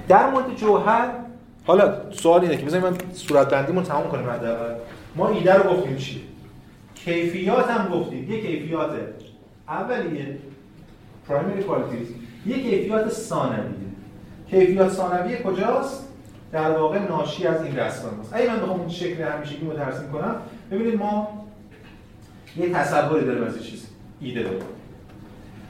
در 0.07 0.29
مورد 0.29 0.55
جوهر 0.55 1.11
حالا 1.65 2.11
سوال 2.11 2.41
اینه 2.41 2.57
که 2.57 2.65
بذاریم 2.65 2.87
من 2.87 2.97
صورت 3.13 3.49
بندیمون 3.49 3.83
تمام 3.83 4.09
کنیم 4.09 4.29
حداقل 4.29 4.75
ما 5.15 5.29
ایده 5.29 5.53
رو 5.53 5.73
گفتیم 5.73 5.97
چیه؟ 5.97 6.21
کیفیات 6.95 7.69
هم 7.69 7.99
گفتیم. 7.99 8.31
یه 8.31 8.41
کیفیات 8.41 8.91
اولیه 9.67 10.37
پرایمری 11.27 11.63
کوالیتیز 11.63 12.07
یه 12.45 12.63
کیفیات 12.63 13.09
ثانویه. 13.09 13.85
کیفیات 14.49 14.89
ثانویه 14.89 15.43
کجاست؟ 15.43 16.05
در 16.51 16.71
واقع 16.71 16.99
ناشی 16.99 17.47
از 17.47 17.63
این 17.63 17.75
دستگاه 17.75 18.19
است 18.19 18.33
اگه 18.33 18.47
من 18.51 18.59
بخوام 18.59 18.79
اون 18.79 18.89
شکل 18.89 19.23
همیشگی 19.23 19.65
رو 19.65 19.73
ترسیم 19.73 20.11
کنم 20.11 20.35
ببینید 20.71 20.99
ما 20.99 21.27
یه 22.57 22.69
تصوری 22.69 23.25
داریم 23.25 23.43
از 23.43 23.63
چیز 23.63 23.87
ایده 24.21 24.43
داریم 24.43 24.59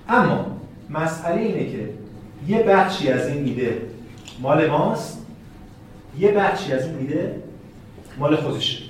اما 0.09 0.45
مسئله 0.89 1.41
اینه 1.41 1.71
که 1.71 1.89
یه 2.47 2.63
بخشی 2.63 3.09
از 3.11 3.27
این 3.27 3.45
ایده 3.45 3.81
مال 4.41 4.67
ماست 4.67 5.25
یه 6.19 6.31
بخشی 6.31 6.73
از 6.73 6.85
این 6.85 6.97
ایده 6.97 7.41
مال 8.17 8.35
خودشه. 8.35 8.83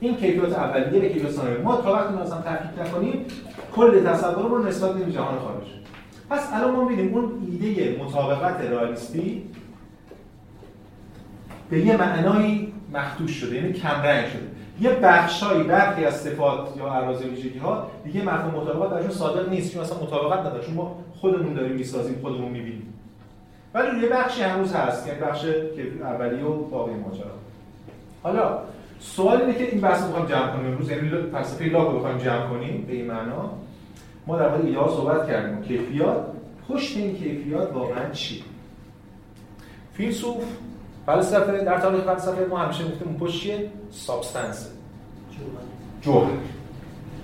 این 0.00 0.16
کیفیات 0.16 0.52
اولیه 0.52 1.00
به 1.00 1.08
کیفیات 1.08 1.32
ثانویه 1.32 1.58
ما 1.58 1.76
تا 1.76 1.92
وقتی 1.92 2.14
اصلا 2.14 2.40
تفکیک 2.40 2.80
نکنیم 2.80 3.24
کل 3.72 4.04
تصور 4.04 4.48
رو 4.50 4.66
نسبت 4.68 4.92
به 4.92 5.12
جهان 5.12 5.38
خارج. 5.38 5.66
پس 6.30 6.52
الان 6.52 6.74
ما 6.74 6.88
می‌بینیم 6.88 7.14
اون 7.14 7.48
ایده 7.62 8.02
مطابقت 8.04 8.60
رئالیستی 8.60 9.42
به 11.70 11.80
یه 11.80 11.96
معنایی 11.96 12.72
مخدوش 12.92 13.30
شده 13.30 13.56
یعنی 13.56 13.72
کم 13.72 14.02
رنگ 14.02 14.26
شده. 14.26 14.59
یه 14.80 14.90
بخشایی 14.90 15.62
برخی 15.62 16.04
از 16.04 16.20
صفات 16.20 16.76
یا 16.76 16.92
اراضی 16.92 17.24
ویژگی 17.24 17.58
ها 17.58 17.90
دیگه 18.04 18.22
مفهوم 18.22 18.54
مطابقت 18.54 18.90
درشون 18.90 19.10
صادق 19.10 19.48
نیست 19.48 19.72
چون 19.72 19.82
اصلا 19.82 19.98
مطابقت 19.98 20.38
نداره. 20.38 20.64
چون 20.64 20.74
ما 20.74 20.96
خودمون 21.20 21.54
داریم 21.54 21.72
می‌سازیم 21.72 22.18
خودمون 22.22 22.52
می‌بینیم. 22.52 22.94
ولی 23.74 24.00
یه 24.00 24.08
بخشی 24.08 24.42
هنوز 24.42 24.74
هست 24.74 25.06
یعنی 25.06 25.20
بخش 25.20 25.42
که 25.42 25.90
اولیه 26.02 26.44
و 26.44 26.64
باقی 26.64 26.94
ماجرا. 26.94 27.30
حالا 28.22 28.58
سوال 29.00 29.40
اینه 29.40 29.54
که 29.54 29.64
این 29.64 29.80
بحث 29.80 30.02
رو 30.02 30.08
بخوایم 30.08 30.26
جمع 30.26 30.52
کنیم 30.52 30.66
امروز 30.66 30.90
یعنی 30.90 31.10
فلسفه 31.32 31.64
لاک 31.64 31.88
رو 31.88 31.98
بخوایم 31.98 32.18
جمع 32.18 32.46
کنیم 32.46 32.84
به 32.88 32.92
این 32.92 33.06
معنا. 33.06 33.50
ما 34.26 34.36
در 34.36 34.48
مورد 34.48 34.64
ایده 34.64 34.88
صحبت 34.88 35.28
کردیم. 35.28 35.62
کیفیات 35.62 36.26
پشت 36.68 36.96
این 36.96 37.16
کیفیات 37.16 37.72
واقعا 37.72 38.10
چی؟ 38.10 38.44
فیلسوف 39.92 40.44
فلسفه 41.06 41.64
در 41.64 41.80
تاریخ 41.80 42.00
فلسفه 42.00 42.46
ما 42.50 42.58
همیشه 42.58 42.84
گفتیم 42.84 43.08
اون 43.08 43.16
پشت 43.16 43.40
چیه؟ 43.40 43.70
substance 43.90 44.68
جوهر. 46.02 46.30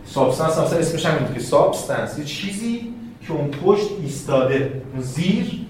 substance 0.05 0.59
اصلا 0.59 0.79
اسمش 0.79 1.07
هم 1.07 1.35
که 1.35 1.41
substance 1.41 2.19
یه 2.19 2.25
چیزی 2.25 2.95
که 3.27 3.33
اون 3.33 3.51
پشت 3.51 3.89
ایستاده 4.03 4.83
اون 4.93 5.03
زیر 5.03 5.67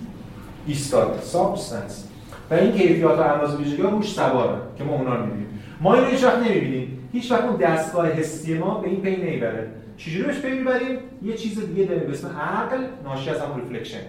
ایستاده. 0.66 1.20
سابستنس 1.20 2.09
و 2.50 2.54
این 2.54 2.72
کیفیات 2.72 3.18
و 3.18 3.22
اندازه 3.22 3.57
ویژگی 3.57 3.82
ها 3.82 3.88
روش 3.88 4.12
سواره 4.12 4.59
که 4.78 4.84
ما 4.84 4.94
اونا 4.94 5.14
رو 5.14 5.26
می‌بینیم. 5.26 5.61
ما 5.80 5.94
اینو 5.94 6.07
هیچ 6.07 6.24
وقت 6.24 6.38
نمی‌بینیم. 6.38 7.09
هیچ 7.12 7.32
وقت 7.32 7.44
اون 7.44 7.57
دستگاه 7.57 8.07
حسی 8.07 8.54
ما 8.54 8.78
به 8.78 8.88
این 8.88 9.00
پی 9.00 9.16
نمی‌بره 9.16 9.68
چجوری 9.96 10.24
بهش 10.24 10.38
پی 10.38 10.50
می‌بریم؟ 10.50 10.98
یه 11.22 11.34
چیز 11.34 11.66
دیگه 11.66 11.84
داریم 11.84 12.07
به 12.07 12.12
اسم 12.12 12.28
عقل 12.28 12.84
ناشی 13.04 13.30
از 13.30 13.40
همون 13.40 13.61
ریفلکشن 13.61 14.00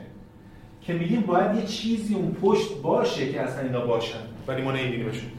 که 0.88 0.94
میگیم 0.94 1.22
باید 1.22 1.56
یه 1.56 1.66
چیزی 1.66 2.16
اون 2.16 2.32
پشت 2.42 2.82
باشه 2.82 3.32
که 3.32 3.42
اصلا 3.42 3.62
اینا 3.62 3.86
باشن. 3.86 4.20
ولی 4.48 4.62
ما 4.62 4.72
نمیبینیمشون. 4.72 5.30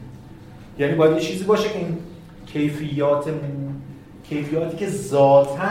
یعنی 0.79 0.95
باید 0.95 1.13
یه 1.13 1.19
چیزی 1.19 1.43
باشه 1.43 1.69
که 1.69 1.79
این 1.79 1.97
کیفیات 2.45 3.29
کیفیاتی 4.23 4.77
که 4.77 4.87
ذاتا 4.87 5.65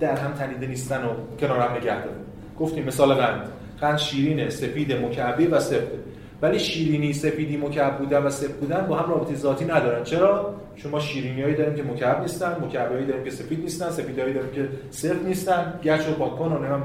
در 0.00 0.16
هم 0.16 0.32
تنیده 0.32 0.66
نیستن 0.66 1.04
و 1.04 1.36
کنار 1.40 1.60
هم 1.60 1.76
نگه 1.76 2.04
داره 2.04 2.16
گفتیم 2.58 2.84
مثال 2.84 3.14
قند. 3.14 3.48
قند 3.80 3.98
شیرینه 3.98 4.50
سفید 4.50 4.92
مکعبی 4.92 5.46
و 5.46 5.60
سفته 5.60 5.98
ولی 6.42 6.58
شیرینی 6.58 7.12
سفیدی 7.12 7.56
مکعب 7.56 7.98
بودن 7.98 8.22
و 8.22 8.30
سفت 8.30 8.60
بودن 8.60 8.86
با 8.86 8.96
هم 8.96 9.10
رابطه 9.10 9.34
ذاتی 9.34 9.64
ندارن. 9.64 10.04
چرا؟ 10.04 10.54
چون 10.76 10.92
ما 10.92 11.00
شیرینیایی 11.00 11.54
داریم 11.54 11.74
که 11.74 11.82
مکعب 11.82 12.20
نیستن 12.20 12.56
مکعبی 12.64 13.06
داریم 13.06 13.24
که 13.24 13.30
سفید 13.30 13.60
نیستن 13.60 13.90
سفیدایی 13.90 14.34
داریم 14.34 14.50
که 14.50 14.68
سفت 14.90 15.22
نیستن. 15.24 15.80
گچ 15.84 16.08
و 16.08 16.12
پاک‌کن 16.12 16.52
و 16.52 16.58
نمی‌دونم 16.58 16.82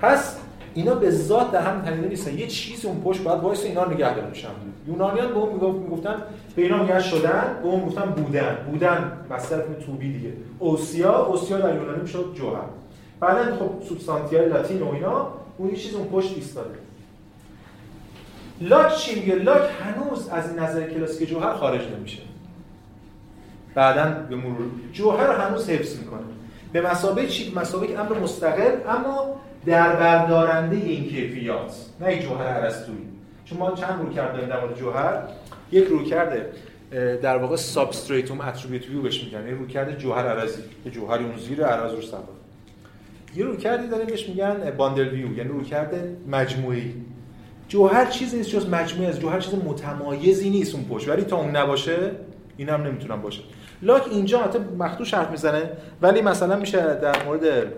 پس 0.00 0.36
اینا 0.74 0.94
به 0.94 1.10
ذات 1.10 1.50
در 1.50 1.60
هم 1.60 1.82
تنیده 1.82 2.08
نیستن. 2.08 2.38
یه 2.38 2.46
چیزی 2.46 2.86
اون 2.86 3.00
پشت 3.00 3.22
باید 3.22 3.40
وایس 3.40 3.64
اینا 3.64 3.84
نگه 3.84 4.14
داره 4.14 4.28
میشن 4.28 4.48
یونانیان 4.88 5.28
به 5.28 5.34
اون 5.34 5.52
می‌گفت 5.52 5.78
می‌گفتن 5.78 6.22
به 6.56 6.62
اینا 6.62 6.82
میگن 6.82 7.00
شدن 7.00 7.58
به 7.62 7.68
اون 7.68 7.86
گفتن 7.86 8.04
بودن. 8.04 8.56
بودن 8.70 9.12
مصدر 9.30 9.62
توبی 9.86 10.12
دیگه. 10.12 10.32
اوسیا 10.58 11.24
اوسیا 11.24 11.58
در 11.58 11.74
یونانی 11.74 12.00
می‌شد 12.02 12.34
جوهر. 12.34 12.62
بعدا 13.20 13.56
خب 13.56 13.70
سوبستانتیال 13.88 14.48
لاتین 14.48 14.82
و 14.82 14.92
اینا 14.92 15.28
اون 15.58 15.70
یه 15.70 15.76
چیز 15.76 15.94
اون 15.94 16.08
پشت 16.08 16.32
ایستاده. 16.36 16.74
لاک 18.60 18.96
چی 18.96 19.20
میگه؟ 19.20 19.34
لاک 19.34 19.62
هنوز 19.82 20.28
از 20.28 20.56
نظر 20.56 20.86
کلاسیک 20.86 21.28
جوهر 21.28 21.52
خارج 21.52 21.80
نمیشه. 21.98 22.22
بعدا 23.74 24.26
به 24.30 24.36
مرور 24.36 24.66
جوهر 24.92 25.30
هنوز 25.30 25.70
حفظ 25.70 25.98
می‌کنه. 25.98 26.20
به 26.72 26.80
مسابقه 26.80 27.26
چی 27.26 27.52
مسابقه 27.56 28.00
امر 28.00 28.18
مستقل 28.18 28.76
اما 28.88 29.40
در 29.66 29.96
بردارنده 29.96 30.76
این 30.76 31.08
کیفیات 31.08 31.74
نه 32.00 32.22
جوهر 32.22 32.46
ارسطویی 32.46 33.08
چون 33.44 33.58
ما 33.58 33.70
چند 33.70 34.00
رویکرد 34.02 34.32
داریم 34.32 34.48
در 34.48 34.60
مورد 34.60 34.76
جوهر؟ 34.78 35.22
یک 35.72 35.84
رویکرد 35.84 36.46
در 37.22 37.36
واقع 37.36 37.56
substratum 37.56 38.40
attribute 38.40 38.88
view 38.88 39.02
بهش 39.02 39.24
میگن. 39.24 39.46
یه 39.46 39.54
رویکرد 39.54 39.98
جوهر 39.98 40.26
عرضی 40.28 40.62
که 40.84 40.90
جوهری 40.90 41.24
اون 41.24 41.36
زیر 41.36 41.64
عرض 41.64 41.92
رو 41.92 42.02
سوار. 42.02 42.22
یه 43.36 43.44
رویکردی 43.44 43.88
داریم 43.88 44.06
بهش 44.06 44.28
میگن 44.28 44.70
bundle 44.76 45.08
view 45.08 45.36
یعنی 45.36 45.48
رویکرد 45.48 45.94
مجموعی 46.28 46.94
جوهر 47.68 48.06
چیزی 48.06 48.36
نیست 48.36 48.48
جز 48.48 48.68
مجموعه 48.68 49.08
از 49.08 49.20
جوهر 49.20 49.40
چیز 49.40 49.54
متمایزی 49.54 50.50
نیست 50.50 50.74
اون 50.74 50.84
پشت. 50.84 51.08
ولی 51.08 51.22
تا 51.22 51.36
اون 51.36 51.56
نباشه 51.56 52.10
این 52.56 52.68
هم 52.68 52.82
نمی‌تونم 52.82 53.22
باشه. 53.22 53.42
لاک 53.82 54.08
اینجا 54.10 54.42
حتی 54.42 54.58
مخدوش 54.78 55.14
حرف 55.14 55.30
می‌زنه 55.30 55.70
ولی 56.02 56.22
مثلا 56.22 56.56
میشه 56.56 56.94
در 56.94 57.24
مورد 57.24 57.72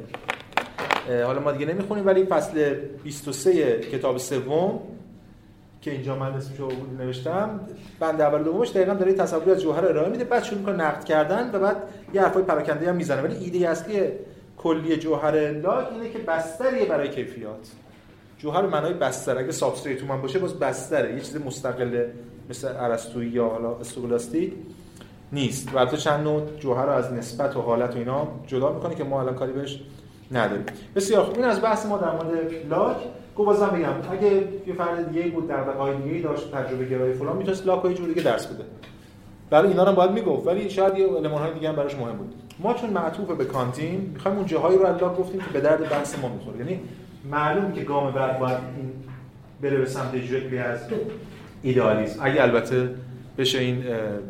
حالا 1.08 1.40
ما 1.40 1.52
دیگه 1.52 1.66
نمی‌خونیم 1.66 2.06
ولی 2.06 2.24
فصل 2.24 2.74
23 3.02 3.80
کتاب 3.80 4.18
سوم 4.18 4.80
که 5.82 5.90
اینجا 5.90 6.16
من 6.16 6.32
اسمشو 6.32 6.68
نوشتم 6.98 7.60
بند 8.00 8.20
اول 8.20 8.42
دومش 8.42 8.70
دقیقا 8.70 8.94
داره 8.94 9.12
تصوری 9.12 9.50
از 9.50 9.62
جوهر 9.62 9.84
ارائه 9.84 10.08
میده 10.08 10.24
بعد 10.24 10.44
شروع 10.44 10.58
می‌کنه 10.58 10.74
نقد 10.74 11.04
کردن 11.04 11.50
و 11.52 11.58
بعد 11.58 11.76
یه 12.14 12.22
حرفای 12.22 12.42
پراکنده 12.42 12.88
هم 12.88 12.96
می‌زنه. 12.96 13.22
ولی 13.22 13.36
ایده 13.36 13.68
اصلی 13.68 14.02
کلی 14.56 14.96
جوهر 14.96 15.50
لاک 15.50 15.92
اینه 15.92 16.10
که 16.10 16.18
بستریه 16.18 16.84
برای 16.84 17.08
کیفیات. 17.08 17.68
جوهر 18.38 18.66
معنای 18.66 18.92
بستر. 18.92 19.38
اگه 19.38 19.52
substratum 19.52 20.06
هم 20.06 20.22
باشه 20.22 20.38
باز 20.38 20.58
بستره. 20.58 21.14
یه 21.14 21.20
چیز 21.20 21.36
مستقل 21.36 22.06
مثل 22.50 22.68
ارسطویی 22.76 23.30
یا 23.30 23.48
حالا 23.48 23.76
اسکولاستیک 23.76 24.52
نیست. 25.32 25.74
و 25.74 25.78
البته 25.78 25.96
چند 25.96 26.24
نوع 26.24 26.42
جوهر 26.58 26.86
رو 26.86 26.92
از 26.92 27.12
نسبت 27.12 27.56
و 27.56 27.60
حالت 27.60 27.94
و 27.94 27.98
اینا 27.98 28.28
جدا 28.46 28.72
می‌کنه 28.72 28.94
که 28.94 29.04
ما 29.04 29.20
الان 29.20 29.34
کاری 29.34 29.52
بهش 29.52 29.80
نداریم. 30.34 30.64
بسیار 30.96 31.24
خوب. 31.24 31.36
این 31.36 31.44
از 31.44 31.62
بحث 31.62 31.86
ما 31.86 31.98
در 31.98 32.10
مورد 32.10 32.52
لاک. 32.70 32.96
گو 33.36 33.44
بازم 33.44 33.66
بگم 33.66 34.12
اگه 34.12 34.30
یه 34.66 34.74
فرد 34.78 35.10
دیگه 35.12 35.28
بود 35.28 35.48
در 35.48 35.60
واقع 35.60 35.94
دیگه 35.94 36.22
داشت 36.22 36.52
تجربه 36.52 36.84
گرایی 36.84 37.12
فلان 37.12 37.36
می‌تونست 37.36 37.66
لاک 37.66 37.84
یه 37.84 37.94
جور 37.94 38.08
دیگه 38.08 38.22
درس 38.22 38.46
بده. 38.46 38.64
برای 39.50 39.68
اینا 39.68 39.84
رو 39.84 39.92
باید 39.92 40.10
می‌گفت 40.10 40.46
ولی 40.46 40.70
شاید 40.70 40.98
یه 40.98 41.12
المان 41.12 41.42
های 41.42 41.54
دیگه 41.54 41.68
هم 41.68 41.76
براش 41.76 41.94
مهم 41.94 42.16
بود. 42.16 42.34
ما 42.58 42.74
چون 42.74 42.90
معطوف 42.90 43.30
به 43.30 43.44
کانتین 43.44 44.10
می‌خوایم 44.14 44.36
اون 44.36 44.46
جاهایی 44.46 44.78
رو 44.78 44.84
لاک 44.84 45.16
گفتیم 45.16 45.40
که 45.40 45.46
به 45.52 45.60
درد 45.60 45.88
بحث 45.88 46.18
ما 46.18 46.28
می‌خوره. 46.28 46.58
یعنی 46.58 46.80
معلوم 47.30 47.72
که 47.72 47.80
گام 47.80 48.12
بعد 48.12 48.38
باید 48.38 48.58
این 48.76 48.92
بره 49.62 49.78
به 49.78 49.86
سمت 49.86 50.16
جوکلی 50.16 50.58
از 50.58 50.78
ایدئالیسم. 51.62 52.20
اگه 52.22 52.42
البته 52.42 52.90
بشه 53.38 53.58
این 53.58 53.84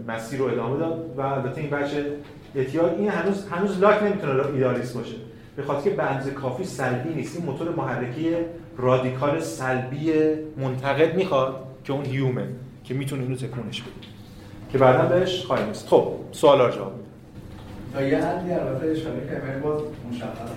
مسیر 0.08 0.38
رو 0.38 0.44
ادامه 0.44 0.78
داد 0.78 1.14
و 1.16 1.20
البته 1.20 1.60
این 1.60 1.70
بچه 1.70 2.06
احتیاج 2.54 2.92
این 2.98 3.08
هنوز 3.08 3.46
هنوز 3.46 3.80
لاک 3.80 4.02
نمی‌تونه 4.02 4.46
ایدئالیست 4.46 4.96
باشه. 4.96 5.14
به 5.56 5.62
خاطر 5.62 5.90
که 5.90 5.96
بنز 5.96 6.28
کافی 6.28 6.64
سلبی 6.64 7.14
نیست. 7.14 7.36
این 7.36 7.46
موتور 7.46 7.74
محرکی 7.74 8.30
رادیکال 8.76 9.40
سلبی 9.40 10.12
منتقد 10.56 11.14
می‌خواد 11.14 11.54
که 11.84 11.92
اون 11.92 12.04
هیومن 12.04 12.48
که 12.84 12.94
می‌تونه 12.94 13.22
اینو 13.22 13.36
تکونش 13.36 13.82
بده. 13.82 13.90
که 14.72 14.78
بعدا 14.78 15.04
بهش 15.08 15.44
خواهیم 15.44 15.68
است 15.68 15.88
خب 15.88 16.12
سوالا 16.32 16.70
جواب 16.70 16.92
تا 17.94 18.02
یه 18.02 18.18
حدی 18.18 18.52
البته 18.52 18.86
اشاره 18.86 19.20
که 19.28 19.58
باز 19.64 19.80
مشخص 20.10 20.50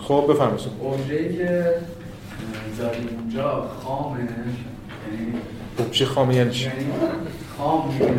خب 0.00 0.26
بفرمایید. 0.28 0.60
اوبژه‌ای 0.80 1.36
که 1.36 1.74
زادیم 2.78 3.08
اونجا 3.20 3.70
خامه 3.84 4.18
یعنی 4.18 5.34
اوبژه 5.78 6.04
خامه 6.04 6.34
یعنی 6.34 6.50
چی؟ 6.50 6.66
یعنی 6.66 6.84
خام 7.58 7.88
می‌بینه 7.88 8.12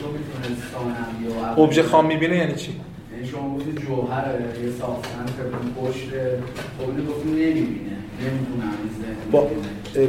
تو 0.00 0.06
می‌تونه 0.12 0.56
ثانوی 0.72 1.40
و 1.56 1.60
اوبژه 1.60 1.82
خام 1.82 2.06
می‌بینه 2.06 2.36
یعنی 2.36 2.54
چی؟ 2.54 2.80
یعنی 3.18 3.30
شما 3.30 3.54
گفتید 3.54 3.80
جوهر 3.80 4.34
یه 4.64 4.70
ساختن 4.70 5.26
که 5.26 5.42
پشت 5.80 6.08
خب 6.78 7.08
گفتید 7.08 7.32
نمی‌بینه 7.32 7.96
با 9.30 9.50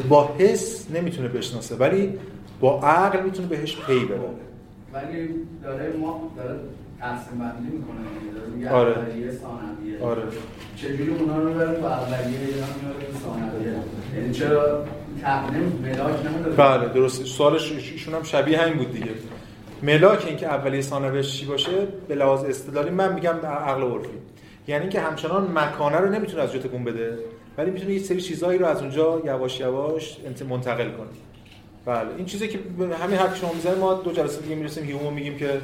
با 0.09 0.35
حس 0.37 0.91
نمی‌تونه 0.91 1.27
بشناسه 1.27 1.75
ولی 1.75 2.13
با 2.59 2.79
عقل 2.79 3.23
می‌تونه 3.23 3.47
بهش 3.47 3.77
پی 3.77 4.05
ببره 4.05 4.19
ولی 4.93 5.29
داره 5.63 5.93
ما 6.01 6.31
داره 6.37 6.59
تقسیم 6.99 7.39
بندی 7.39 7.77
می‌کنه 7.77 7.97
داره 8.35 8.49
میگه 8.55 8.69
آره. 8.69 8.93
ثانویه. 9.31 10.03
آره. 10.03 10.23
چجوری 10.75 11.11
اونا 11.19 11.37
رو 11.39 11.53
بره 11.53 11.79
تو 11.79 11.85
اولیه 11.85 12.39
یا 12.39 12.65
ثانویه؟ 13.23 13.75
یعنی 14.15 14.33
چرا 14.33 14.85
تقنیم 15.21 15.79
ملاک 15.83 16.25
نمیداره؟ 16.25 16.55
بله 16.55 16.93
درسته. 16.93 17.25
سوالش 17.25 17.71
ایشون 17.71 18.13
هم 18.13 18.23
شبیه 18.23 18.61
همین 18.61 18.77
بود 18.77 18.91
دیگه. 18.91 19.11
ملاک 19.83 20.25
این 20.27 20.37
که 20.37 20.47
اولیه 20.47 20.81
ثانویه 20.81 21.23
چی 21.23 21.45
باشه 21.45 21.87
به 22.07 22.15
لحاظ 22.15 22.43
استدلالی 22.43 22.89
من 22.89 23.13
میگم 23.13 23.35
عقل 23.45 23.81
عرفی. 23.81 24.09
یعنی 24.67 24.89
که 24.89 24.99
همچنان 24.99 25.51
مکانه 25.57 25.97
رو 25.97 26.09
نمی‌تونه 26.09 26.43
از 26.43 26.53
جا 26.53 26.59
تکون 26.59 26.83
بده 26.83 27.17
ولی 27.57 27.71
می‌تونه 27.71 27.93
یه 27.93 27.99
سری 27.99 28.21
چیزایی 28.21 28.59
رو 28.59 28.65
از 28.65 28.81
اونجا 28.81 29.21
یواش 29.25 29.59
یواش 29.59 30.17
منتقل 30.49 30.91
کنه. 30.91 31.07
بله 31.85 32.09
این 32.17 32.25
چیزی 32.25 32.47
که 32.47 32.59
همین 33.01 33.17
حرف 33.17 33.37
شما 33.37 33.53
می‌زنید 33.53 33.77
ما 33.77 33.93
دو 33.93 34.11
جلسه 34.11 34.41
دیگه 34.41 34.55
می‌رسیم 34.55 34.83
هیومو 34.83 35.11
میگیم 35.11 35.37
که 35.37 35.61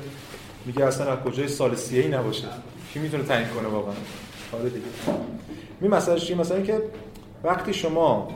میگه 0.66 0.86
اصلا 0.86 1.12
از 1.12 1.20
کجای 1.20 1.48
سال 1.48 1.76
سی 1.76 2.00
ای 2.00 2.08
نباشه. 2.08 2.48
کی 2.94 3.00
می‌تونه 3.00 3.24
تعیین 3.24 3.48
کنه 3.48 3.68
واقعا؟ 3.68 3.94
حالا 4.52 4.64
دیگه. 4.64 4.86
می 5.82 5.88
مثلا 5.88 6.16
چی 6.16 6.36
مثلا 6.36 6.62
که 6.62 6.82
وقتی 7.44 7.74
شما 7.74 8.28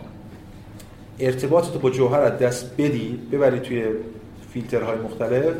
ارتباطت 1.19 1.77
با 1.77 1.89
جوهر 1.89 2.19
از 2.19 2.39
دست 2.39 2.71
بدی 2.77 3.19
ببری 3.31 3.59
توی 3.59 3.83
فیلترهای 4.53 4.97
مختلف. 4.97 5.53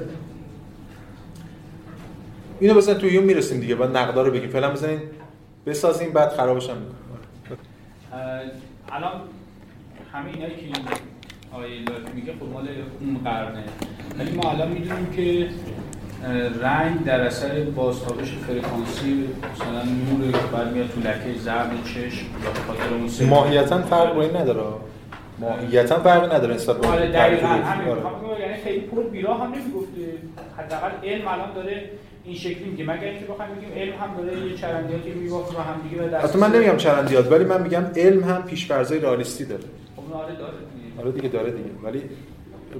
اینو 2.59 2.73
بزن 2.73 2.93
توی 2.93 3.13
یوم 3.13 3.23
می‌رسیم 3.23 3.59
دیگه 3.59 3.75
بعد 3.75 3.97
نقدا 3.97 4.21
رو 4.23 4.31
بگیم. 4.31 4.49
فعلا 4.49 4.71
بزنین 4.71 4.99
بسازیم 5.65 6.13
بعد 6.13 6.29
خرابش 6.29 6.69
هم 6.69 6.77
الان 8.91 9.11
همه 10.13 10.29
اینایی 10.29 10.55
که 10.55 10.81
آیه 11.51 11.79
میگه 12.15 12.33
خب 12.33 12.53
مال 12.53 12.67
اون 12.99 13.17
قرنه. 13.23 13.63
ولی 14.19 14.31
ما 14.31 14.51
الان 14.51 14.71
می‌دونیم 14.71 15.05
که 15.15 15.49
رنگ 16.61 17.03
در 17.03 17.21
اثر 17.21 17.63
بازتابش 17.63 18.31
فرکانسی 18.47 19.27
مثلا 19.53 19.83
نور 19.83 20.31
که 20.31 20.37
برمیاد 20.53 20.89
تو 20.89 20.99
لکه 20.99 21.39
زرد 21.39 21.71
چشم 21.83 22.25
یا 22.43 22.51
به 22.53 22.59
خاطر 22.67 22.93
اون 22.93 23.29
ماهیتا 23.29 23.81
فرق 23.81 24.17
این 24.17 24.35
نداره. 24.35 24.61
ماهیتا 25.39 25.99
فرق 25.99 26.33
نداره 26.33 26.55
نسبت 26.55 26.77
به 26.77 26.87
آره 26.87 27.11
دقیقاً 27.11 27.47
همین. 27.47 27.87
یعنی 28.39 28.63
خیلی 28.63 28.79
پر 28.79 29.03
بیرا 29.03 29.33
هم 29.33 29.51
نمی‌گفته. 29.53 30.01
حداقل 30.57 30.89
علم 31.03 31.27
الان 31.27 31.53
داره 31.53 31.89
این 32.25 32.35
شکلی 32.35 32.69
میگه. 32.69 32.83
مگر 32.83 33.03
اینکه 33.03 33.25
بخوایم 33.25 33.51
بگیم 33.55 33.69
علم 33.75 33.93
هم 33.93 34.17
داره 34.17 34.47
یه 34.47 34.55
چرندیاتی 34.57 35.11
میبافه 35.11 35.57
و 35.57 35.61
هم 35.61 35.81
دیگه 35.89 36.01
به 36.01 36.07
دست 36.09 36.35
من 36.35 36.51
نمیگم 36.55 36.77
چرندیات 36.77 37.31
ولی 37.31 37.43
من 37.43 37.61
میگم 37.61 37.85
علم 37.95 38.23
هم 38.23 38.43
پیش‌فرضای 38.43 38.99
رئالیستی 38.99 39.45
داره. 39.45 39.63
خب 39.95 40.13
آره 40.13 40.35
داره 40.35 40.53
دیگه. 40.53 41.01
آره 41.01 41.11
دیگه 41.11 41.29
داره 41.29 41.51
دیگه. 41.51 41.69
ولی 41.83 42.01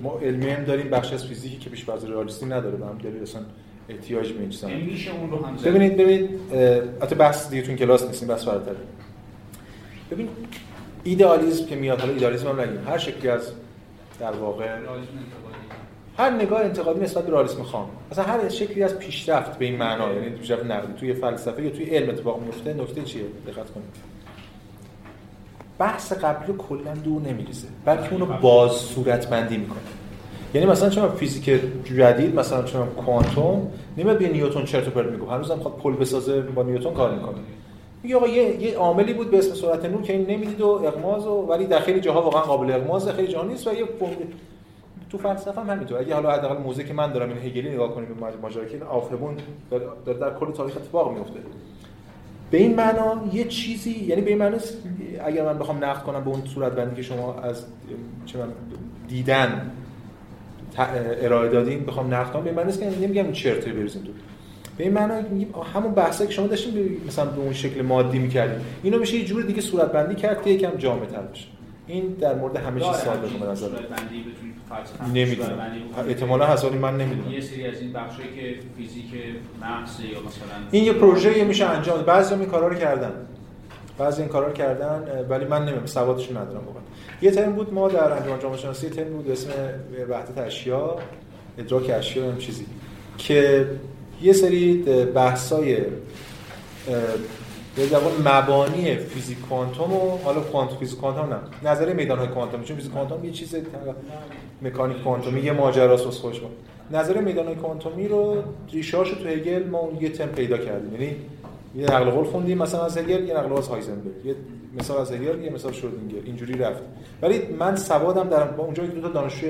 ما 0.04 0.20
علمی 0.22 0.50
هم 0.50 0.64
داریم 0.64 0.90
بخش 0.90 1.14
از 1.14 1.26
فیزیکی 1.26 1.58
که 1.58 1.70
پیش‌فرض 1.70 2.06
رئالیستی 2.06 2.46
نداره. 2.46 2.78
به 2.78 2.86
هم 2.86 2.98
دلیل 2.98 3.22
اصلا 3.22 3.42
احتیاج 3.90 4.32
به 4.32 4.40
این 4.40 4.50
چیزا 4.50 4.68
میشه 4.68 5.12
اون 5.12 5.32
رو 5.32 5.46
هم 5.46 5.56
ببینید 5.66 5.98
ببینید 5.98 6.30
البته 6.52 7.16
بحث 7.16 7.50
دیگه 7.50 7.62
تو 7.62 7.74
کلاس 7.74 8.08
نیستیم 8.08 8.28
بس 8.28 8.46
فراتره. 8.46 8.76
ببین 10.12 10.28
ایدئالیسم 11.10 11.66
که 11.66 11.76
میاد 11.76 12.00
حالا 12.00 12.14
ایدئالیسم 12.14 12.48
هم 12.48 12.62
نگیم. 12.62 12.88
هر 12.88 12.98
شکلی 12.98 13.30
از 13.30 13.52
در 14.20 14.32
واقع 14.32 14.66
هر 16.18 16.30
نگاه 16.30 16.62
انتقادی 16.62 17.00
نسبت 17.00 17.26
به 17.26 17.32
رئالیسم 17.32 17.64
خام. 17.64 17.90
مثلا 18.12 18.24
هر 18.24 18.50
شکلی 18.50 18.84
از 18.84 19.00
پیشرفت 19.00 19.58
به 19.58 19.66
این 19.66 19.76
معنا 19.78 20.14
یعنی 20.14 20.30
پیشرفت 20.30 20.66
نقدی 20.66 20.94
توی 21.00 21.14
فلسفه 21.14 21.64
یا 21.64 21.70
توی 21.70 21.86
علم 21.86 22.10
اتفاق 22.10 22.42
میفته 22.42 22.74
نکته 22.74 23.02
چیه؟ 23.02 23.24
دقت 23.48 23.56
کنید. 23.56 23.96
بحث 25.80 26.14
قبلی 26.14 26.54
کلا 26.58 26.94
دور 26.94 27.22
نمیریزه. 27.22 27.68
بلکه 27.86 28.14
اونو 28.14 28.26
باز 28.26 28.72
صورت 28.72 29.30
بندی 29.30 29.58
می‌کنه. 29.58 29.80
یعنی 30.54 30.68
مثلا 30.68 30.90
چون 30.90 31.10
فیزیک 31.10 31.62
جدید 31.86 32.36
مثلا 32.36 32.64
چون 32.64 32.88
کوانتوم 32.88 33.72
نمیاد 33.98 34.18
به 34.18 34.28
نیوتن 34.28 34.66
چرت 34.66 34.88
و 34.88 34.92
پرت 34.92 35.06
میگه. 35.06 35.32
هنوز 35.32 35.52
هم 35.52 35.60
خود 35.60 35.78
پل 35.78 35.94
بسازه 35.94 36.42
با 36.42 36.64
نیوتن 36.64 36.94
کار 36.94 37.16
می‌کنه 37.16 37.38
میگه 38.04 38.16
آقا 38.16 38.28
یه 38.28 38.62
یه 38.62 38.78
عاملی 38.78 39.14
بود 39.14 39.32
به 39.32 39.38
اسم 39.38 39.54
سرعت 39.54 39.86
نور 39.86 40.02
که 40.02 40.14
این 40.14 40.30
نمی‌دید 40.30 40.62
و 40.62 40.68
اغماز 40.68 41.28
و 41.28 41.32
ولی 41.32 41.66
در 41.66 41.80
خیلی 41.80 42.00
جاها 42.00 42.22
واقعا 42.22 42.42
قابل 42.42 42.72
اغماز 42.72 43.10
خیلی 43.10 43.28
جاها 43.28 43.48
نیست 43.48 43.68
و 43.68 43.74
یه 43.74 43.86
تو 45.10 45.18
فلسفه 45.18 45.62
هم 45.62 45.70
همینطور. 45.70 46.00
اگه 46.00 46.14
حالا 46.14 46.32
حداقل 46.32 46.58
موزه 46.58 46.84
که 46.84 46.94
من 46.94 47.12
دارم 47.12 47.30
این 47.30 47.38
هگلی 47.38 47.70
نگاه 47.70 47.96
کنیم 47.96 48.08
به 48.08 48.38
ماجرا 48.42 48.66
که 48.66 48.84
آفربون 48.84 49.38
در, 49.72 50.14
در 50.14 50.34
کل 50.34 50.52
تاریخ 50.52 50.78
اتفاق 50.78 51.14
میفته 51.14 51.40
به 52.52 52.58
این 52.58 52.76
معنا 52.76 53.22
یه 53.34 53.44
چیزی 53.44 53.92
یعنی 53.92 54.22
به 54.22 54.30
این 54.30 54.40
معنا 54.40 54.58
اگر 55.26 55.46
من 55.46 55.60
بخوام 55.60 55.84
نقد 55.84 56.04
کنم 56.04 56.24
به 56.24 56.30
اون 56.30 56.42
صورت 56.46 56.72
بندی 56.72 56.96
که 56.96 57.02
شما 57.02 57.34
از 57.34 57.64
چه 58.26 58.40
من 58.40 58.48
دیدن 59.08 59.72
ارائه 61.22 61.50
دادین 61.50 61.86
بخوام 61.86 62.14
نقد 62.14 62.32
کنم 62.32 62.44
به 62.44 62.50
این 62.50 62.60
معنی 62.60 62.78
که 62.78 62.86
نمیگم 62.86 63.32
چرت 63.32 63.68
بریزیم 63.70 64.04
تو 64.04 64.12
به 64.80 64.86
این 64.86 64.94
معنا 64.94 65.22
همون 65.74 65.92
بحثی 65.92 66.28
که 66.28 66.34
شما 66.34 66.48
داشتین 66.48 67.02
مثلا 67.08 67.26
به 67.26 67.42
اون 67.42 67.54
شکل 67.54 67.82
مادی 67.82 68.20
می‌کردین. 68.20 68.60
اینو 68.84 69.00
میشه 69.00 69.18
یه 69.18 69.26
جور 69.26 69.44
دیگه 69.44 69.62
صورت 69.62 69.92
بندی 69.92 70.16
کرد 70.16 70.44
که 70.44 70.50
یکم 70.50 70.78
جامع‌تر 70.78 71.22
بشه. 71.22 71.46
این 71.88 72.08
در 72.08 72.36
مورد 72.36 72.56
همه 72.56 72.82
چیز 72.82 72.96
ساده 72.96 73.28
به 73.28 73.46
نظر 73.46 73.68
نمی‌دونم. 75.14 75.60
احتمالا 76.08 76.48
حسابی 76.48 76.78
من 76.78 76.98
نمی‌دونم. 76.98 77.32
یه 77.32 77.42
سری 77.42 77.68
از 77.68 77.82
این 77.82 77.94
بخشایی 77.94 78.30
که 78.30 78.56
فیزیک 78.78 79.06
مغز 79.62 80.00
یا 80.00 80.20
مثلا 80.20 80.58
این 80.72 80.84
یه 80.84 80.94
پروژه 80.94 81.44
میشه 81.44 81.66
انجام. 81.66 82.02
بعضی 82.02 82.34
این 82.34 82.46
کارا 82.46 82.68
رو 82.68 82.76
کردن. 82.76 83.12
بعضی 83.98 84.22
این 84.22 84.32
کارا 84.32 84.48
رو 84.48 84.54
کردن 84.54 85.04
ولی 85.30 85.46
من 85.46 85.62
نمی‌دونم. 85.62 85.86
سوادش 85.86 86.32
ندارم 86.32 86.66
واقعا. 86.66 86.82
یه 87.22 87.32
ترم 87.32 87.54
بود 87.54 87.74
ما 87.74 87.88
در 87.88 88.12
انجمن 88.12 88.40
جامعه 88.40 88.58
شناسی 88.58 88.90
ترم 88.90 89.10
بود 89.10 89.32
اسم 89.32 89.50
وحدت 90.10 90.38
اشیا 90.38 90.98
ادراک 91.58 91.92
اشیا 91.94 92.32
هم 92.32 92.38
چیزی. 92.38 92.66
که 93.18 93.68
یه 94.22 94.34
سری 94.34 94.74
بحثای 95.16 95.78
به 97.76 97.86
مبانی 98.26 98.96
فیزیک 98.96 99.40
کوانتوم 99.40 99.94
و 99.94 100.18
حالا 100.18 100.42
کوانتوم 100.42 100.78
فیزیک 100.78 101.00
کوانتوم 101.00 101.34
نه. 101.34 101.72
نظریه 101.72 101.94
میدان 101.94 102.18
های 102.20 102.28
کوانتوم 102.28 102.64
چون 102.64 102.78
فیزیک 102.78 102.92
کوانتوم 102.92 103.26
یه 103.26 103.32
چیز 103.32 103.56
مکانیک 104.62 105.04
کوانتومی 105.04 105.42
یه 105.42 105.52
ماجراست 105.52 106.06
واسه 106.06 106.20
خوش 106.20 106.42
نظریه 106.92 107.22
میدان 107.22 107.56
کوانتومی 107.56 108.08
رو 108.08 108.44
ریشه‌اشو 108.72 109.16
تو 109.16 109.28
هگل 109.28 109.64
ما 109.64 109.80
اون 109.80 110.02
یه 110.02 110.10
تم 110.10 110.26
پیدا 110.26 110.58
کردیم. 110.58 110.94
یعنی 110.94 111.16
یه 111.76 111.86
نقل 111.86 112.10
قول 112.10 112.26
خوندیم 112.26 112.58
مثلا 112.58 112.86
از 112.86 112.98
هگل 112.98 113.24
یه 113.28 113.34
نقل 113.34 113.48
قول 113.48 113.58
از 113.58 113.68
هایزنبرگ. 113.68 114.26
یه 114.26 114.36
مثال 114.80 114.98
از 114.98 115.12
هگل 115.12 115.44
یه 115.44 115.50
مثال 115.50 115.72
شرودینگر. 115.72 116.22
اینجوری 116.26 116.54
رفت. 116.54 116.82
ولی 117.22 117.42
من 117.60 117.76
سوادم 117.76 118.30
در 118.30 118.44
با 118.44 118.64
اونجا 118.64 118.86
دو 118.86 119.02
تا 119.02 119.08
دانشجو 119.08 119.48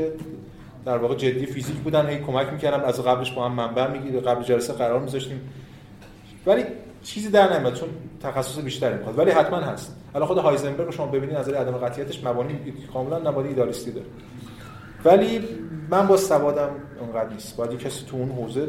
در 0.85 0.97
واقع 0.97 1.15
جدی 1.15 1.45
فیزیک 1.45 1.75
بودن 1.75 2.09
هی 2.09 2.19
کمک 2.19 2.47
می‌کردم 2.53 2.83
از 2.83 3.03
قبلش 3.03 3.31
با 3.31 3.45
هم 3.45 3.51
منبع 3.51 3.87
می‌گیره 3.87 4.19
قبل 4.19 4.43
جلسه 4.43 4.73
قرار 4.73 4.99
میذاشتیم. 4.99 5.41
ولی 6.45 6.63
چیزی 7.03 7.29
در 7.29 7.57
نمیاد 7.57 7.73
چون 7.73 7.89
تخصص 8.23 8.59
بیشتری 8.61 8.97
می‌خواد. 8.97 9.19
ولی 9.19 9.31
حتما 9.31 9.57
هست. 9.57 9.95
الان 10.15 10.27
خود 10.27 10.37
هایزنبرگ 10.37 10.91
شما 10.93 11.05
ببینید 11.05 11.37
نظر 11.37 11.55
عدم 11.55 11.71
قطعیتش 11.71 12.23
مبانی 12.23 12.59
کاملا 12.93 13.31
مبانی 13.31 13.47
ایدالیستی 13.47 13.91
داره. 13.91 14.07
ولی 15.05 15.41
من 15.89 16.07
با 16.07 16.17
سوادم 16.17 16.69
اونقدر 16.99 17.33
نیست. 17.33 17.57
باید 17.57 17.79
کسی 17.79 18.05
تو 18.05 18.17
اون 18.17 18.31
حوزه 18.31 18.67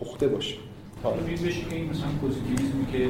پخته 0.00 0.28
باشه. 0.28 0.54
حالا 1.02 1.16
بشه 1.16 1.60
که 1.70 1.76
این 1.76 1.90
مثلا 1.90 2.08
پوزیتیویسمی 2.20 2.86
که 2.92 3.08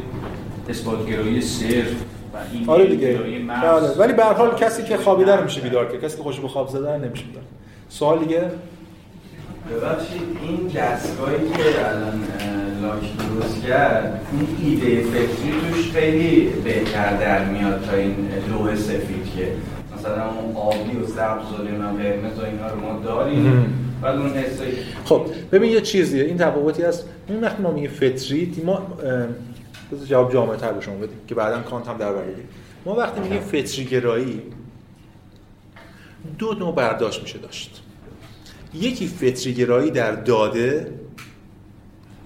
اثباتگرایی 0.69 1.41
صرف 1.41 1.93
و 2.35 2.37
این 2.53 2.69
آره 2.69 2.87
دیگه. 2.87 3.19
بله. 3.49 3.89
ولی 3.99 4.13
به 4.13 4.25
هر 4.25 4.33
حال 4.33 4.55
کسی 4.55 4.83
که 4.83 4.97
خوابیده 4.97 5.37
رو 5.37 5.45
میشه 5.45 5.61
بیدار 5.61 5.93
که 5.93 5.99
کسی 5.99 6.17
که 6.17 6.23
خوش 6.23 6.41
به 6.41 6.49
خواب 6.49 6.69
زده 6.69 6.99
نمیشه 6.99 7.25
بیدار 7.25 7.43
سوال 7.89 8.19
دیگه؟ 8.19 8.51
ببخشید 9.71 10.21
این 10.43 10.67
دستگاهی 10.67 11.37
که 11.37 11.89
الان 11.89 12.23
لاک 12.83 13.01
درست 13.17 13.63
کرد 13.67 14.27
این 14.33 14.71
ایده 14.71 15.03
فکری 15.03 15.53
توش 15.71 15.93
خیلی 15.93 16.49
بهتر 16.65 17.17
در 17.17 17.45
میاد 17.45 17.85
تا 17.91 17.97
این 17.97 18.29
لوح 18.51 18.77
سفید 18.77 19.33
که 19.37 19.53
مثلا 19.99 20.31
اون 20.31 20.57
آبی 20.57 20.97
و 20.97 21.07
سبز 21.07 21.61
و 21.61 21.63
نمی‌دونم 21.63 21.97
قرمز 21.97 22.39
و 22.39 22.45
اینا 22.45 22.69
رو 22.69 22.81
ما 22.81 23.01
داریم 23.05 23.73
بعد 24.03 24.19
اون 24.19 24.33
خب 25.05 25.27
ببین 25.53 25.73
یه 25.73 25.81
چیزیه 25.81 26.25
این 26.25 26.37
تفاوتی 26.37 26.83
هست. 26.83 27.09
اون 27.29 27.41
وقتی 27.41 27.63
ما 27.63 27.71
میگه 27.71 27.89
فطری 27.89 28.63
ما 28.65 28.87
بذار 29.93 30.07
جواب 30.07 30.33
جامعه 30.33 30.57
تر 30.57 30.73
به 30.73 30.81
شما 30.81 30.95
بدیم 30.95 31.17
که 31.27 31.35
بعدا 31.35 31.61
کانت 31.61 31.89
هم 31.89 31.97
در 31.97 32.13
بردیم 32.13 32.49
ما 32.87 32.95
وقتی 32.95 33.21
میگیم 33.21 33.41
فطری 33.41 33.85
گرایی 33.85 34.43
دو 36.39 36.53
نوع 36.53 36.75
برداشت 36.75 37.23
میشه 37.23 37.39
داشت. 37.39 37.83
یکی 38.75 39.07
فطری 39.07 39.55
گرایی 39.55 39.91
در 39.91 40.13
داده 40.13 40.95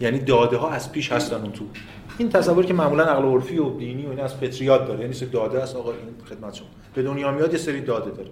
یعنی 0.01 0.19
داده 0.19 0.57
ها 0.57 0.71
از 0.71 0.93
پیش 0.93 1.13
هستن 1.13 1.37
اون 1.37 1.53
تو. 1.53 1.65
این 2.19 2.29
تصوری 2.29 2.67
که 2.67 2.75
معمولا 2.75 3.05
عقل 3.05 3.23
عرفی 3.23 3.59
و 3.59 3.79
دینی 3.79 4.07
و 4.07 4.11
این 4.11 4.21
از 4.21 4.35
فطریات 4.35 4.87
داره 4.87 5.01
یعنی 5.01 5.13
سری 5.13 5.29
داده 5.29 5.63
است 5.63 5.77
آقا 5.77 5.91
این 5.91 6.01
خدمت 6.29 6.55
شما. 6.55 6.67
به 6.95 7.03
دنیا 7.03 7.33
میاد 7.33 7.53
یه 7.53 7.59
سری 7.59 7.81
داده 7.81 8.11
داره. 8.11 8.31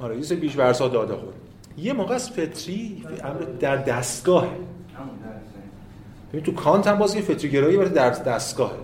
آره 0.00 0.16
یه 0.16 0.22
سری 0.22 0.36
پیش 0.36 0.56
ورسا 0.56 0.88
داده 0.88 1.14
خود. 1.14 1.34
یه 1.78 1.92
موقع 1.92 2.14
از 2.14 2.30
فطری 2.30 3.04
امر 3.24 3.40
در 3.60 3.76
دستگاه. 3.76 4.48
ببین 6.32 6.44
تو 6.44 6.52
کانت 6.52 6.86
هم 6.86 6.98
باز 6.98 7.16
فطری 7.16 7.50
گرایی 7.50 7.76
برای 7.76 7.90
در 7.90 8.10
دستگاهه 8.10 8.78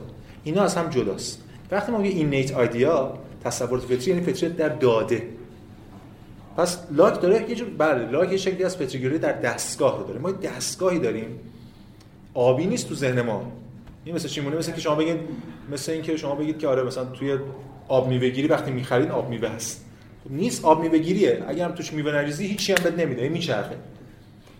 اینا 0.44 0.62
از 0.62 0.76
هم 0.76 0.90
جداست. 0.90 1.42
وقتی 1.70 1.92
ما 1.92 1.98
میگیم 1.98 2.30
اینیت 2.30 2.56
ایدیا 2.56 3.18
تصورات 3.44 3.84
فطری 3.84 4.10
یعنی 4.10 4.22
فطریت 4.22 4.56
در 4.56 4.68
داده. 4.68 5.22
پس 6.56 6.78
لاک 6.90 7.20
داره 7.20 7.50
یه 7.50 7.54
جور 7.54 7.68
بله 7.78 8.10
لاک 8.10 8.32
یه 8.32 8.36
شکلی 8.36 8.64
از 8.64 8.76
فطری 8.76 9.18
در 9.18 9.32
دستگاه 9.32 9.98
رو 9.98 10.06
داره. 10.06 10.18
ما 10.18 10.30
دستگاهی 10.30 10.98
داریم. 10.98 11.40
آبی 12.34 12.66
نیست 12.66 12.88
تو 12.88 12.94
ذهن 12.94 13.22
ما. 13.22 13.52
این 14.04 14.14
مثل 14.14 14.28
چی 14.28 14.40
مثل 14.40 14.72
که 14.72 14.80
شما 14.80 14.94
بگید 14.94 15.16
مثل 15.72 15.92
اینکه 15.92 16.16
شما 16.16 16.34
بگید 16.34 16.58
که 16.58 16.68
آره 16.68 16.82
مثلا 16.82 17.04
توی 17.04 17.38
آب 17.88 18.08
میوه 18.08 18.28
گیری 18.28 18.48
وقتی 18.48 18.70
می‌خرید 18.70 19.10
آب 19.10 19.28
میوه 19.30 19.48
هست. 19.48 19.84
خب 20.24 20.32
نیست 20.32 20.64
آب 20.64 20.82
میوه 20.82 20.98
گیریه. 20.98 21.44
اگر 21.48 21.64
هم 21.64 21.74
توش 21.74 21.92
میوه 21.92 22.12
نریزی 22.12 22.46
هیچی 22.46 22.72
هم 22.72 22.84
بد 22.84 23.00
نمیده. 23.00 23.28
میچرخه. 23.28 23.76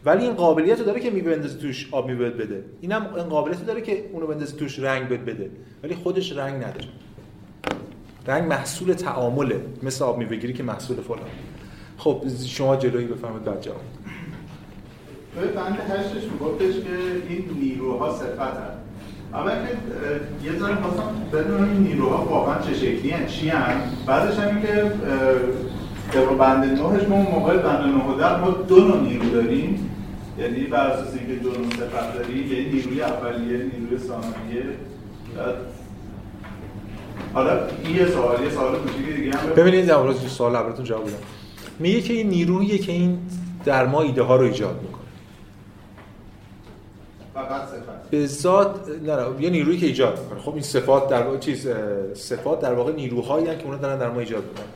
ولی 0.05 0.25
این 0.25 0.35
قابلیت 0.35 0.79
رو 0.79 0.85
داره 0.85 1.01
که 1.01 1.11
میوه 1.11 1.37
بندازی 1.37 1.59
توش 1.59 1.89
آب 1.93 2.07
میوه 2.07 2.31
بده. 2.31 2.65
اینم 2.81 3.15
این 3.15 3.25
قابلیت 3.25 3.67
داره 3.67 3.81
که 3.81 4.05
اونو 4.13 4.27
بندازی 4.27 4.57
توش 4.57 4.79
رنگ 4.79 5.09
بد 5.09 5.25
بده. 5.25 5.51
ولی 5.83 5.95
خودش 5.95 6.33
رنگ 6.33 6.55
نداره. 6.55 6.89
رنگ 8.27 8.49
محصول 8.49 8.93
تعامله 8.93 9.61
مثل 9.83 10.05
آب 10.05 10.19
میوه 10.19 10.37
گیری 10.37 10.53
که 10.53 10.63
محصول 10.63 10.97
فلان. 10.97 11.21
خب 11.99 12.23
شما 12.47 12.77
جلویی 12.77 13.07
بفرمایید 13.07 13.45
بعد 13.45 13.63
جواب. 13.63 13.81
توی 15.35 15.49
بند 15.49 15.79
هشتش 15.91 16.25
میگفتش 16.33 16.75
که 16.75 16.97
این 17.29 17.45
نیروها 17.61 18.15
صفت 18.15 18.41
هست. 18.41 18.81
اول 19.33 19.51
که 19.51 20.47
یه 20.47 20.59
ذره 20.59 20.75
خواستم 20.75 21.15
بدونم 21.33 21.71
این 21.71 21.83
نیروها 21.83 22.25
واقعا 22.25 22.63
چه 22.63 22.75
شکلی 22.75 23.11
هن 23.11 23.27
چی 23.27 23.49
هن 23.49 23.81
بعدش 24.07 24.39
هم 24.39 24.63
که 24.63 24.93
بند 26.39 26.79
نوهش 26.79 27.03
ما 27.09 27.17
موقع 27.17 27.57
بند 27.57 27.85
نه 27.85 28.19
در 28.19 28.41
ما 28.41 28.51
دو 28.51 28.85
نوع 28.85 29.01
نیرو 29.01 29.31
داریم. 29.31 29.91
یعنی 30.39 30.61
بر 30.61 30.87
اساس 30.87 31.15
اینکه 31.15 31.35
دو 31.35 31.49
نوع 31.51 31.71
صفت 31.71 32.15
داریم 32.15 32.53
یعنی 32.53 32.65
نیروی 32.65 33.03
اولیه 33.03 33.59
نیروی 33.59 33.99
ثانویه. 33.99 34.65
حالا 37.35 37.61
یه 37.95 38.07
سوال 38.07 38.43
یه 38.45 38.51
سوال 38.51 38.79
کوچیک 38.79 39.17
دیگه 39.17 39.37
هم 39.37 39.51
ببینید 39.51 39.87
در 39.87 39.97
مورد 39.97 40.17
سوال 40.17 40.57
اولتون 40.57 40.85
جواب 40.85 41.07
بدم. 41.07 41.17
میگه 41.79 42.01
که 42.01 42.13
این 42.13 42.29
نیرویی 42.29 42.79
که 42.79 42.93
این 42.93 43.19
در 43.65 43.87
ما 43.87 44.03
ایده 44.03 44.23
ها 44.23 44.37
رو 44.37 44.45
ایجاد 44.45 44.81
می‌کنه. 44.83 45.01
فقط 47.35 47.63
صفت. 47.63 48.11
به 48.11 48.27
ذات 48.27 48.89
نه 49.07 49.17
نه 49.17 49.43
یه 49.43 49.51
نیرویی 49.51 49.79
که 49.79 49.87
ایجاد 49.87 50.19
می‌کنه. 50.23 50.41
خب 50.41 50.53
این 50.53 50.63
صفات 50.63 51.09
در 51.09 51.23
واقع 51.23 51.39
چیز 51.39 51.69
صفات 52.15 52.61
در 52.61 52.73
واقع 52.75 52.93
نیروهایی 52.93 53.47
که 53.47 53.65
اونا 53.65 53.77
دارن 53.77 53.99
در 53.99 54.11
ما 54.11 54.21
ایجاد 54.21 54.45
می‌کنن. 54.45 54.67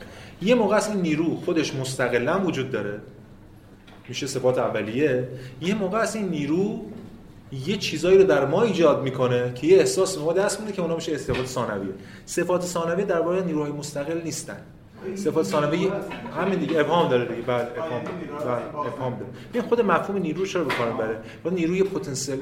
یه 0.41 0.55
موقع 0.55 0.89
این 0.89 1.01
نیرو 1.01 1.35
خودش 1.45 1.75
مستقلا 1.75 2.39
وجود 2.39 2.71
داره. 2.71 2.99
میشه 4.09 4.27
صفات 4.27 4.57
اولیه. 4.57 5.27
یه 5.61 5.75
موقع 5.75 5.97
از 5.97 6.15
این 6.15 6.29
نیرو 6.29 6.81
یه 7.51 7.77
چیزایی 7.77 8.17
رو 8.17 8.23
در 8.23 8.45
ما 8.45 8.63
ایجاد 8.63 9.03
می‌کنه 9.03 9.53
که 9.55 9.67
یه 9.67 9.77
احساس 9.77 10.17
ما 10.17 10.33
دست 10.33 10.61
میده 10.61 10.73
که 10.73 10.81
اونا 10.81 10.95
میشه 10.95 11.17
صفات 11.17 11.45
ثانویه. 11.45 11.93
صفات 12.25 12.61
ثانویه 12.61 13.05
در 13.05 13.19
واقع 13.19 13.43
نیروهای 13.43 13.71
مستقل 13.71 14.21
نیستن. 14.23 14.57
صفات 15.15 15.45
ثانوی 15.45 15.91
همین 16.37 16.59
دیگه 16.59 16.79
ابهام 16.79 17.09
داره 17.09 17.25
دیگه. 17.25 17.41
بعد 17.41 17.67
ابهام 17.77 18.01
بله 18.45 18.87
ابهام 18.87 19.13
داره. 19.13 19.31
این 19.53 19.63
خود 19.63 19.81
مفهوم 19.81 20.21
نیرو 20.21 20.45
چرا 20.45 20.63
کار 20.63 20.91
بره 20.91 21.17
و 21.45 21.49
نیروی 21.49 21.83
پتانسیل 21.83 22.39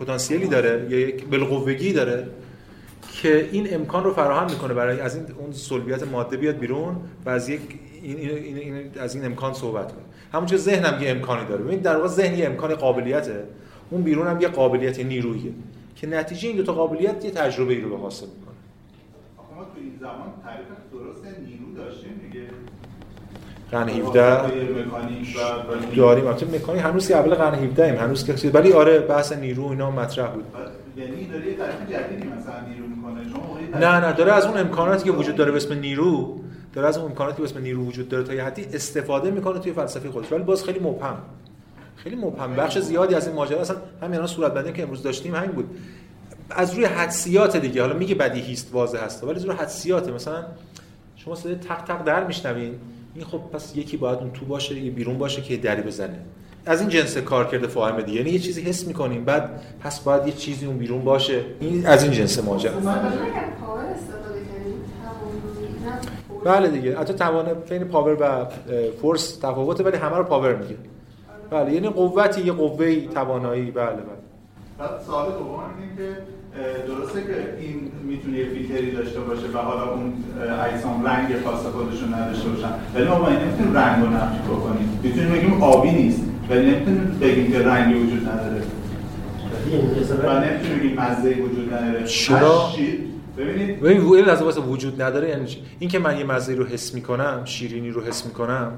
پتانسیلی 0.00 0.46
داره 0.46 0.86
یا 0.90 0.98
یک 0.98 1.24
بالقوگی 1.24 1.92
داره 1.92 2.28
که 3.12 3.48
این 3.52 3.74
امکان 3.74 4.04
رو 4.04 4.14
فراهم 4.14 4.50
می‌کنه 4.50 4.74
برای 4.74 5.00
از 5.00 5.16
این 5.16 5.24
اون 5.38 5.52
سلبیات 5.52 6.08
ماده 6.08 6.36
بیاد 6.36 6.58
بیرون 6.58 6.96
و 7.26 7.30
از 7.30 7.48
یک 7.48 7.60
این, 8.02 8.16
این, 8.18 8.56
این 8.56 8.90
از 9.00 9.14
این 9.14 9.24
امکان 9.24 9.52
صحبت 9.52 9.92
کنه. 9.92 10.04
همونجوری 10.34 10.62
ذهن 10.62 10.84
هم 10.84 11.02
یه 11.02 11.10
امکانی 11.10 11.46
داره. 11.46 11.64
ببین 11.64 11.78
در 11.78 11.96
واقع 11.96 12.08
ذهن 12.08 12.38
یه 12.38 12.46
امکان 12.46 12.74
قابلیته. 12.74 13.44
اون 13.90 14.02
بیرون 14.02 14.26
هم 14.26 14.40
یه 14.40 14.48
قابلیت 14.48 15.00
نیروییه 15.00 15.52
که 15.96 16.06
نتیجه 16.06 16.48
این 16.48 16.56
دو 16.56 16.62
تا 16.62 16.72
قابلیت 16.72 17.24
یه 17.24 17.30
تجربه 17.30 17.74
ای 17.74 17.80
رو 17.80 17.90
به 17.90 17.96
حاصل 17.96 18.26
می‌کنه. 18.26 18.54
ما 19.56 19.64
تو 19.64 19.70
این 19.76 19.92
زمان 20.00 20.14
تعریف 20.44 20.66
درست 20.92 21.24
نیرو 21.24 21.84
داشتیم 21.84 22.20
دیگه. 22.30 22.46
قرن 23.70 23.88
17 23.88 24.42
مکانیک 24.42 25.36
و 25.36 25.96
داریم. 25.96 26.26
البته 26.26 26.46
مکانیک 26.46 26.82
هنوز 26.84 27.08
که 27.08 27.16
اول 27.16 27.34
قرن 27.34 27.54
17 27.54 27.84
ایم 27.84 27.96
هنوز 27.96 28.24
که 28.24 28.50
ولی 28.50 28.72
آره 28.72 28.98
بحث 28.98 29.32
نیرو 29.32 29.64
اینا 29.64 29.90
مطرح 29.90 30.30
بود. 30.30 30.44
یعنی 30.96 31.26
داره 31.26 31.46
یه 31.46 31.56
تعریف 31.56 31.80
جدیدی 31.90 32.28
مثلا 32.28 32.54
نیرو 32.68 32.86
می‌کنه. 32.86 33.78
نه 33.80 34.06
نه 34.06 34.12
داره 34.12 34.32
از 34.32 34.46
اون 34.46 34.58
امکاناتی 34.58 35.04
که 35.04 35.12
وجود 35.12 35.36
داره 35.36 35.50
به 35.50 35.56
اسم 35.56 35.74
نیرو 35.74 36.40
داره 36.74 36.88
از 36.88 36.98
امکاناتی 36.98 37.42
به 37.42 37.48
اسم 37.48 37.60
نیرو 37.60 37.84
وجود 37.84 38.08
داره 38.08 38.24
تا 38.24 38.34
یه 38.34 38.44
حدی 38.44 38.64
استفاده 38.72 39.30
می‌کنه 39.30 39.58
توی 39.58 39.72
فلسفه 39.72 40.10
خودش. 40.10 40.32
ولی 40.32 40.42
باز 40.42 40.64
خیلی 40.64 40.78
مبهم. 40.78 41.16
خیلی 41.96 42.16
مبهم. 42.16 42.56
بخش 42.56 42.78
زیادی 42.78 43.14
از 43.14 43.26
این 43.26 43.36
ماجرا 43.36 43.60
اصلا 43.60 43.76
همین 44.02 44.14
الان 44.14 44.26
صورت 44.26 44.54
بندی 44.54 44.72
که 44.72 44.82
امروز 44.82 45.02
داشتیم 45.02 45.34
همین 45.34 45.50
بود. 45.50 45.78
از 46.50 46.74
روی 46.74 46.84
حدسیات 46.84 47.56
دیگه 47.56 47.82
حالا 47.82 47.94
میگه 47.94 48.14
بدیهی 48.14 48.52
است 48.52 48.68
واضح 48.72 48.98
هست 48.98 49.24
ولی 49.24 49.34
از 49.34 49.44
روی 49.44 49.56
حدسیات 49.56 50.08
مثلا 50.08 50.44
شما 51.16 51.34
صدای 51.34 51.54
تق 51.54 51.82
تق 51.84 52.04
در 52.04 52.26
میشنوین. 52.26 52.74
این 53.14 53.24
خب 53.24 53.40
پس 53.52 53.76
یکی 53.76 53.96
باید 53.96 54.18
اون 54.18 54.30
تو 54.30 54.44
باشه 54.46 54.74
یه 54.74 54.90
بیرون 54.90 55.18
باشه 55.18 55.42
که 55.42 55.56
دری 55.56 55.82
بزنه. 55.82 56.18
از 56.66 56.80
این 56.80 56.88
جنس 56.88 57.16
کار 57.16 57.46
کرده 57.46 57.66
فاهمه 57.66 58.02
دیگه. 58.02 58.18
یعنی 58.18 58.30
یه 58.30 58.38
چیزی 58.38 58.62
حس 58.62 58.86
می‌کنیم 58.86 59.24
بعد 59.24 59.60
پس 59.80 60.00
باید 60.00 60.26
یه 60.26 60.32
چیزی 60.32 60.66
اون 60.66 60.78
بیرون 60.78 61.04
باشه. 61.04 61.44
این 61.60 61.86
از 61.86 62.02
این 62.02 62.12
جنس 62.12 62.38
ماجرا. 62.38 62.72
بله 66.44 66.68
دیگه. 66.68 66.98
حتی 66.98 67.14
توان 67.14 67.46
بین 67.70 67.84
پاور 67.84 68.16
و 68.20 68.44
فورس 69.00 69.38
تفاوته 69.38 69.84
ولی 69.84 69.96
همه 69.96 70.16
رو 70.16 70.24
پاور 70.24 70.54
میگه 70.54 70.76
بله 71.50 71.72
یعنی 71.72 71.88
قوتی 71.88 72.40
یه 72.42 72.52
قوه 72.52 73.00
توانایی. 73.00 73.70
بله 73.70 73.86
بله. 73.86 74.24
بعد 74.78 74.90
سوال 75.06 75.32
دوم 75.32 75.60
اینه 75.78 75.96
که 75.96 76.08
درسته 76.88 77.20
که 77.20 77.36
این 77.60 77.90
می‌تونه 78.04 78.38
یه 78.38 78.44
فیلتری 78.44 78.90
داشته 78.90 79.20
باشه 79.20 79.46
و 79.54 79.58
حالا 79.58 79.92
اون 79.92 80.12
اجسام 80.72 81.06
رنگ 81.06 81.28
خاص 81.44 81.66
خودشون 81.66 82.14
نداشته 82.14 82.48
باشن. 82.48 82.72
ولی 82.94 83.04
ما 83.04 83.28
نمی‌تونیم 83.28 83.76
رنگ 83.76 84.04
رو 84.04 84.10
نفی 84.10 84.38
بکنیم. 84.48 85.00
می‌تونیم 85.02 85.32
بگیم 85.32 85.62
آبی 85.62 85.90
نیست 85.90 86.22
ولی 86.50 86.70
نمی‌تونیم 86.70 87.18
بگیم 87.20 87.52
که 87.52 87.58
رنگی 87.58 87.94
وجود 87.94 88.28
نداره. 88.28 88.62
و 90.26 90.44
نمی‌تونیم 90.44 90.78
بگیم 90.78 91.00
مزه 91.00 91.30
وجود 91.30 91.74
نداره. 91.74 92.04
چرا؟ 92.04 92.70
ببینید. 93.38 93.80
ببین 93.80 94.02
این 94.02 94.24
لحظه 94.24 94.44
واسه 94.44 94.60
وجود 94.60 95.02
نداره 95.02 95.28
یعنی 95.28 95.46
این 95.78 95.90
که 95.90 95.98
من 95.98 96.18
یه 96.18 96.24
مزه 96.24 96.54
رو 96.54 96.64
حس 96.64 96.94
می‌کنم 96.94 97.42
شیرینی 97.44 97.90
رو 97.90 98.00
حس 98.00 98.26
می‌کنم 98.26 98.72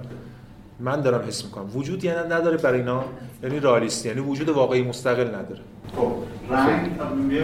من 0.80 1.00
دارم 1.00 1.28
حس 1.28 1.44
می‌کنم. 1.44 1.64
وجود 1.74 2.04
یعنی 2.04 2.28
نداره 2.28 2.56
برای 2.56 2.78
اینا 2.78 3.04
یعنی 3.42 3.60
رالیستی 3.60 4.08
یعنی 4.08 4.20
وجود 4.20 4.48
واقعی 4.48 4.82
مستقل 4.82 5.28
نداره. 5.28 5.60
خب 5.96 6.12
رنگ 6.50 6.90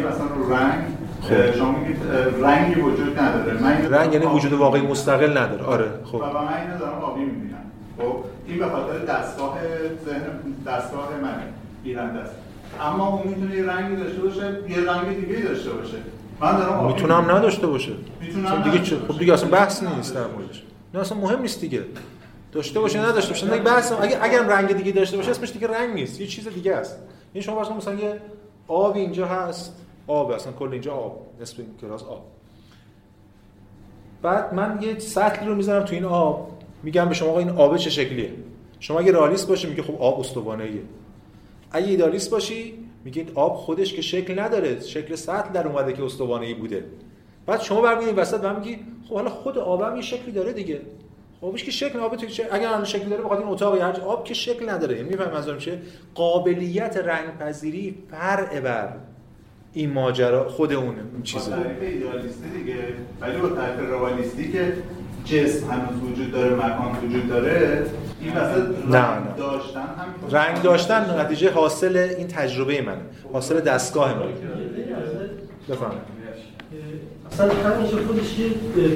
مثلا 0.06 0.26
رو 0.36 0.52
رنگ 0.55 0.84
خب. 1.22 1.56
شما 1.59 1.78
میگید 1.78 1.97
رنگی 2.43 2.80
وجود 2.80 3.18
نداره. 3.18 3.62
من 3.62 3.93
رنگ 3.93 4.12
یعنی 4.12 4.26
وجود 4.26 4.52
واقعی 4.52 4.82
مستقل 4.82 5.39
نداره. 5.39 5.64
آره 5.64 5.90
خب. 6.05 6.14
و 6.14 6.18
من 6.18 6.60
اینو 6.60 6.78
دارم 6.78 6.98
آبی 6.98 7.20
می‌بینم. 7.20 7.59
خب 7.98 8.16
این 8.47 8.59
به 8.59 8.66
خاطر 8.66 8.98
دستگاه 8.98 9.59
ذهن 10.06 10.22
دستگاه 10.66 11.09
منه 11.22 11.43
گیرنده 11.84 12.18
است. 12.18 12.34
اما 12.80 13.09
اون 13.09 13.28
می‌تونه 13.28 13.56
یه 13.56 13.66
رنگی 13.66 13.97
داشته 13.97 14.20
باشه 14.20 14.59
یه 14.68 14.90
رنگ 14.90 15.20
دیگه 15.20 15.48
داشته 15.48 15.70
باشه. 15.70 15.97
من 16.40 16.56
دارم 16.56 16.86
می‌تونم 16.86 17.30
نداشته 17.30 17.66
باشه. 17.66 17.92
می‌تونم 18.20 18.62
دیگه 18.62 18.84
چه 18.84 18.96
خب 18.96 19.18
دیگه 19.18 19.32
اصلا 19.32 19.48
بحث 19.50 19.82
نیست 19.82 20.14
در 20.14 20.26
موردش. 20.26 20.62
نه 20.94 21.00
اصلا 21.00 21.18
مهم 21.18 21.42
نیست 21.42 21.60
دیگه. 21.60 21.84
داشته 22.52 22.80
باشه 22.80 23.00
نداشته 23.00 23.30
باشه 23.30 23.46
دیگه 23.46 23.62
بحث 23.62 23.92
اگه 24.00 24.18
اگر 24.22 24.42
رنگ 24.42 24.72
دیگه 24.72 24.92
داشته 24.92 25.16
باشه 25.16 25.30
اسمش 25.30 25.52
دیگه 25.52 25.68
رنگ 25.68 25.94
نیست. 25.94 26.20
یه 26.20 26.26
چیز 26.26 26.48
دیگه 26.48 26.74
است. 26.74 26.98
این 27.32 27.42
شما 27.42 27.60
مثلا 27.60 27.76
مثلا 27.76 27.94
یه 27.94 28.20
آب 28.68 28.96
اینجا 28.96 29.26
هست. 29.26 29.76
آب 30.06 30.30
اصلا 30.30 30.52
کل 30.52 30.68
اینجا 30.72 30.92
آب. 30.92 31.26
نصف 31.40 31.59
این 31.59 31.68
کلاس 31.80 32.02
آب. 32.02 32.24
بعد 34.22 34.54
من 34.54 34.78
یه 34.82 34.98
سطلی 34.98 35.48
رو 35.48 35.54
می‌ذارم 35.54 35.84
تو 35.84 35.94
این 35.94 36.04
آب. 36.04 36.52
میگم 36.82 37.09
به 37.09 37.14
شما 37.14 37.28
آقا 37.28 37.38
این 37.38 37.50
آب 37.50 37.76
چه 37.76 37.90
شکلیه؟ 37.90 38.32
شما 38.80 38.98
اگه 39.00 39.12
رالیست 39.12 39.48
باشی 39.48 39.68
میگه 39.68 39.82
خب 39.82 40.02
آب 40.02 40.20
استوانه 40.20 40.64
ایه 40.64 40.82
اگه 41.70 41.86
ایدالیست 41.86 42.30
باشی 42.30 42.74
میگید 43.04 43.32
آب 43.34 43.54
خودش 43.54 43.94
که 43.94 44.02
شکل 44.02 44.40
نداره 44.40 44.80
شکل 44.80 45.14
سطل 45.14 45.52
در 45.52 45.68
اومده 45.68 45.92
که 45.92 46.04
استوانه 46.04 46.46
ای 46.46 46.54
بوده. 46.54 46.84
بعد 47.46 47.60
شما 47.60 47.80
برمیگردید 47.80 48.18
وسط 48.18 48.40
و 48.42 48.54
میگی 48.54 48.78
خب 49.08 49.14
حالا 49.14 49.30
خود 49.30 49.58
آبم 49.58 49.96
یه 49.96 50.02
شکلی 50.02 50.32
داره 50.32 50.52
دیگه. 50.52 50.80
آبش 51.40 51.64
که 51.64 51.70
شکل 51.70 51.98
آب 51.98 52.16
تو 52.16 52.26
اگر 52.50 52.68
الان 52.68 52.84
شکل 52.84 53.08
داره 53.08 53.22
بخاطر 53.22 53.42
این 53.42 53.52
اتاق 53.52 53.76
یا 53.76 54.04
آب 54.04 54.24
که 54.24 54.34
شکل 54.34 54.70
نداره. 54.70 54.96
یعنی 54.96 55.08
میفهم 55.08 55.32
منظورم 55.32 55.58
چه؟ 55.58 55.78
قابلیت 56.14 56.96
رنگ 56.96 57.38
پذیری 57.38 57.94
فرع 58.10 58.60
بر 58.60 58.92
این 59.72 59.90
ماجرا 59.90 60.48
خود 60.48 60.72
اون 60.72 60.94
چیزه. 61.22 61.56
دیگه. 62.54 62.74
ولی 63.20 63.40
با 63.40 63.48
تعریف 63.48 63.90
روالیستی 63.90 64.52
که 64.52 64.72
جسم 65.24 65.70
هنوز 65.70 66.12
وجود 66.12 66.32
داره 66.32 66.54
مکان 66.54 67.08
وجود 67.08 67.28
داره 67.28 67.86
این 68.20 68.32
نه 68.32 68.98
نه. 68.98 69.18
داشتن 69.38 69.80
هم 69.80 70.30
رنگ 70.30 70.62
داشتن 70.62 71.20
نتیجه 71.20 71.50
حاصل 71.50 71.96
این 72.18 72.26
تجربه 72.26 72.82
من 72.82 72.96
حاصل 73.32 73.60
دستگاه 73.60 74.14
من. 74.14 74.26
بفهم 75.68 75.90
اصلا 77.32 77.46
همینجا 77.46 77.96
خودش 78.06 78.38
یه 78.38 78.48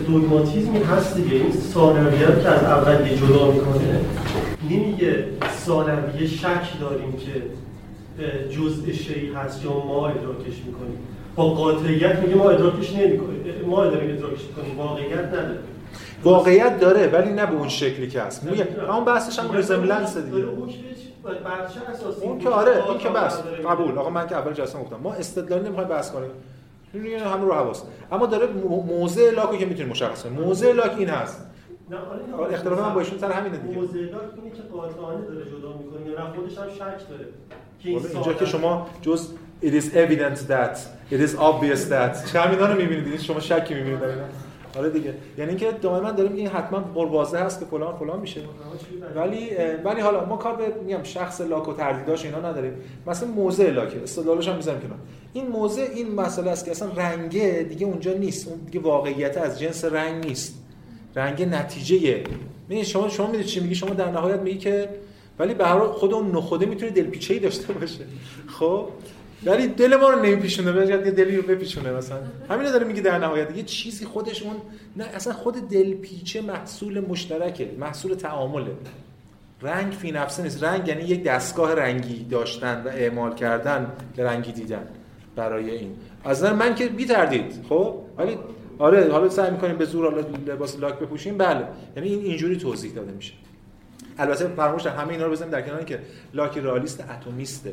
دوگماتیزمی 0.07 0.83
هست 0.83 1.17
دیگه 1.17 1.37
این 1.37 1.53
ثانویه 1.53 2.27
که 2.43 2.49
از 2.49 2.65
اولیه 2.65 3.17
جدا 3.17 3.51
می‌کنه. 3.51 4.01
نمیگه 4.71 5.25
ثانویه 5.67 6.27
شک 6.27 6.81
داریم 6.81 7.13
که 7.13 7.43
جزء 8.51 8.93
شیء 8.93 9.35
هست 9.35 9.65
یا 9.65 9.71
ما 9.71 10.09
ادراکش 10.09 10.57
می‌کنیم. 10.67 10.99
با 11.37 11.45
قاطعیت 11.45 12.19
میگه 12.19 12.35
ما 12.35 12.51
ادراکش 12.51 12.93
نمی‌کنیم 12.93 13.43
ما 13.67 13.85
داریم 13.85 14.17
ادراکش 14.17 14.41
می‌کنیم 14.49 14.79
واقعیت 14.79 15.19
نداره. 15.19 15.59
واقعیت 16.27 16.81
داره 16.81 17.07
ولی 17.07 17.33
نه 17.33 17.47
به 17.47 17.55
اون 17.55 17.69
شکلی 17.69 18.09
که 18.09 18.23
هست. 18.23 18.45
میگه 18.45 18.69
اون 18.91 19.05
بحثش 19.05 19.39
هم 19.39 19.53
resemblance 19.57 20.17
دیگه. 20.17 20.45
اون 22.23 22.39
که 22.39 22.49
آره 22.49 22.89
این 22.89 22.99
که 22.99 23.09
بس 23.09 23.39
قبول. 23.43 23.99
آقا 23.99 24.11
من 24.11 24.27
که 24.27 24.37
اول 24.37 24.53
جلسه 24.53 24.79
گفتم. 24.79 24.97
ما 25.03 25.13
استدلال 25.13 25.63
نمی‌خوایم 25.63 25.89
بحث 25.89 26.11
کنیم. 26.11 26.31
این 26.95 27.21
همه 27.21 27.45
رو 27.45 27.53
حواس. 27.53 27.83
اما 28.13 28.27
داره 28.27 28.47
موضع 28.87 29.31
لاکو 29.31 29.57
که 29.57 29.67
می‌تونیم 29.67 29.91
مشخص 29.91 30.23
کنیم. 30.23 30.41
موضع 30.41 30.73
لاک 30.73 30.93
این 30.99 31.09
هست. 31.09 31.47
نه 31.91 31.97
اختلاف 32.53 32.79
من 32.79 32.95
با 32.95 33.01
ایشون 33.01 33.19
سر 33.19 33.33
همینه 33.33 33.57
دیگه. 33.57 33.75
موضع 33.75 33.99
لاک 33.99 34.23
اینه 34.37 34.57
که 34.57 34.63
قاطعانه 34.73 35.27
داره 35.27 35.45
جدا 35.45 35.73
می‌کنه 35.79 36.11
یا 36.11 36.33
خودش 36.37 36.59
هم 36.59 36.69
شک 36.75 37.09
داره 37.09 37.27
که 37.83 37.89
اینجا 37.89 38.33
که 38.33 38.47
شما 38.47 38.87
جز 39.03 39.29
it 39.63 39.67
is 39.67 39.85
evident 39.95 40.39
that 40.49 40.77
it 41.13 41.21
is 41.27 41.33
obvious 41.39 41.91
that. 41.91 42.33
چه 42.33 42.41
همینا 42.41 42.67
رو 42.67 42.75
می‌بینید. 42.77 43.21
شما 43.21 43.41
شکی 43.41 43.75
می‌بینید. 43.75 44.01
در 44.01 44.09
اینا 44.09 44.23
آره 44.79 44.91
دیگه. 44.91 45.15
یعنی 45.39 45.51
اینکه 45.51 45.71
دائما 45.83 46.11
داریم 46.11 46.33
این 46.33 46.47
حتما 46.47 47.07
واضح 47.07 47.39
هست 47.39 47.61
که 47.61 47.67
فلان 47.67 47.97
فلان 47.97 48.21
میشه. 48.21 48.41
ولی 49.17 49.51
ولی 49.85 50.01
حالا 50.01 50.25
ما 50.25 50.37
کار 50.37 50.57
به 50.57 50.75
میگم 50.85 51.03
شخص 51.03 51.41
لاک 51.41 51.69
و 51.69 51.73
تردیداش 51.73 52.25
اینا 52.25 52.39
نداریم. 52.39 52.73
مثلا 53.07 53.29
موضع 53.29 53.71
لاک 53.71 53.97
استدلالش 54.03 54.49
هم 54.49 54.57
می‌ذارم 54.57 54.81
کنار. 54.81 54.99
این 55.33 55.49
موضع 55.49 55.87
این 55.95 56.15
مسئله 56.15 56.51
است 56.51 56.65
که 56.65 56.71
اصلا 56.71 56.89
رنگه 56.97 57.67
دیگه 57.69 57.87
اونجا 57.87 58.13
نیست. 58.13 58.49
اون 58.49 58.59
دیگه 58.59 58.81
واقعیت 58.81 59.39
از 59.39 59.61
جنس 59.61 59.85
رنگ 59.85 60.27
نیست. 60.27 60.55
رنگ 61.15 61.43
نتیجه 61.43 62.25
می 62.69 62.85
شما 62.85 63.09
شما 63.09 63.27
می‌دونید 63.27 63.47
چی 63.47 63.61
میگی؟ 63.61 63.75
شما 63.75 63.91
در 63.91 64.11
نهایت 64.11 64.41
میگی 64.41 64.59
که 64.59 64.89
ولی 65.39 65.55
به 65.55 65.67
هر 65.67 65.79
خود 65.79 66.15
اون 66.15 66.31
نخوده 66.31 66.67
می‌تونه 66.67 66.93
دلپیچه‌ای 66.93 67.41
داشته 67.41 67.73
باشه. 67.73 68.05
خب؟ 68.47 68.89
ولی 69.45 69.67
دل 69.69 69.97
ما 69.97 70.11
رو 70.11 70.23
نمیپیشونه 70.23 70.73
بجد 70.73 71.07
یه 71.07 71.13
دلی 71.13 71.37
رو 71.37 71.43
بپیچونه 71.43 71.93
مثلا. 71.93 72.19
همین 72.51 72.73
داره 72.73 72.87
میگه 72.87 73.01
در 73.01 73.19
نهایت. 73.19 73.57
یه 73.57 73.63
چیزی 73.63 74.05
خودش 74.05 74.43
اون 74.43 74.57
نه 74.97 75.05
اصلا 75.05 75.33
خود 75.33 75.69
دلپیچه 75.69 76.41
محصول 76.41 77.01
مشترکه 77.01 77.71
محصول 77.81 78.15
تعامله. 78.15 78.71
رنگ 79.63 79.93
فی 79.93 80.13
نفسه 80.13 80.43
نیست. 80.43 80.65
رنگ 80.65 80.89
یعنی 80.89 81.03
یک 81.03 81.25
دستگاه 81.25 81.75
رنگی 81.75 82.25
داشتن 82.25 82.83
و 82.85 82.89
اعمال 82.89 83.35
کردن 83.35 83.93
به 84.17 84.25
رنگی 84.25 84.53
دیدن 84.53 84.89
برای 85.37 85.71
این. 85.71 85.97
از 86.25 86.39
نظر 86.39 86.53
من 86.53 86.75
که 86.75 86.89
بی 86.89 87.05
تردید 87.05 87.65
خب؟ 87.69 87.95
ولی 88.19 88.39
آره 88.79 89.13
حالا 89.13 89.29
سعی 89.29 89.51
می‌کنیم 89.51 89.77
به 89.77 89.85
زور 89.85 90.11
حالا 90.11 90.27
لباس 90.47 90.79
لاک 90.79 90.99
بپوشیم. 90.99 91.39
بله. 91.39 91.67
یعنی 91.97 92.09
این 92.09 92.21
اینجوری 92.25 92.57
توضیح 92.57 92.93
داده 92.93 93.13
میشه. 93.13 93.33
البته 94.19 94.49
فراموش 94.49 94.87
همه 94.87 95.09
اینا 95.09 95.27
رو 95.27 95.33
بزنیم 95.33 95.51
در 95.51 95.63
کنار 95.63 95.85
که 95.85 95.99
لاک 96.35 96.59
رالیست 96.59 97.05
اتمیسته. 97.11 97.73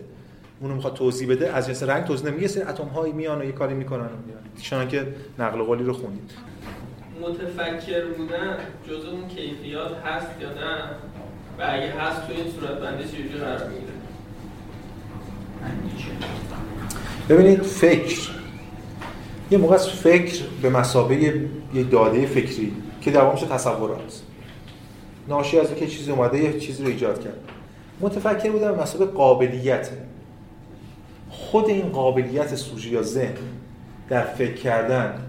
اونو 0.59 0.75
می‌خواد 0.75 0.93
توضیح 0.93 1.29
بده 1.29 1.53
از 1.53 1.67
جنس 1.67 1.83
رنگ 1.83 2.03
توضیح 2.03 2.31
نمیگه 2.31 2.47
سری 2.47 2.63
اتم 2.63 2.83
هایی 2.83 3.13
میان 3.13 3.41
و 3.41 3.45
یه 3.45 3.51
کاری 3.51 3.73
می‌کنن 3.73 4.09
چون 4.61 4.87
که 4.87 5.07
نقل 5.39 5.63
قولی 5.63 5.83
رو 5.83 5.93
خوندید 5.93 6.31
متفکر 7.21 8.05
بودن 8.05 8.57
جزء 8.89 9.09
اون 9.09 9.27
کیفیات 9.27 9.97
هست 10.05 10.27
یا 10.41 10.49
نه؟ 10.49 10.83
و 11.59 11.61
اگه 11.61 11.91
هست 11.91 12.27
تو 12.27 12.33
این 12.33 12.51
صورت 12.51 12.79
بنده 12.79 13.03
چجوری 13.03 13.29
قرار 13.29 13.69
می‌گیره؟ 13.69 13.93
ببینید 17.29 17.61
فکر. 17.61 18.29
یه 19.51 19.57
موقع 19.57 19.75
از 19.75 19.89
فکر 19.89 20.43
به 20.61 20.69
مسابقه 20.69 21.49
یه 21.73 21.83
داده 21.83 22.25
فکری 22.25 22.73
که 23.01 23.11
دوامش 23.11 23.41
تصورات 23.41 24.21
ناشی 25.27 25.59
از 25.59 25.69
اینکه 25.69 25.87
چیزی 25.87 26.11
اومده 26.11 26.39
یه 26.39 26.59
چیزی 26.59 26.83
رو 26.83 26.89
ایجاد 26.89 27.23
کرد. 27.23 27.39
متفکر 28.01 28.51
بودن 28.51 28.75
مسابقه 28.75 29.11
قابلیته. 29.11 29.97
خود 31.53 31.69
این 31.69 31.89
قابلیت 31.89 32.55
سوژه 32.55 32.89
یا 32.89 33.01
ذهن 33.01 33.33
در 34.09 34.23
فکر 34.23 34.53
کردن. 34.53 35.21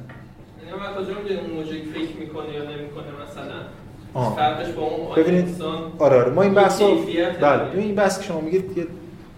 یعنی 0.66 0.80
من 0.80 0.94
کجا 0.94 1.40
اون 1.40 1.50
موجود 1.50 1.82
فکر 1.94 2.16
می‌کنه 2.20 2.54
یا 2.54 2.62
نمی‌کنه 2.62 3.04
مثلا؟ 3.22 4.30
فرقش 4.36 4.72
با 4.72 4.82
اون 4.82 5.14
ببینید 5.16 5.62
آره 5.98 6.16
آره. 6.16 6.30
ما 6.30 6.42
این 6.42 6.54
بحث 6.54 6.82
بله 7.40 7.78
این 7.78 7.94
بحث 7.94 8.18
که 8.20 8.24
شما 8.24 8.40
میگید 8.40 8.78
یه 8.78 8.86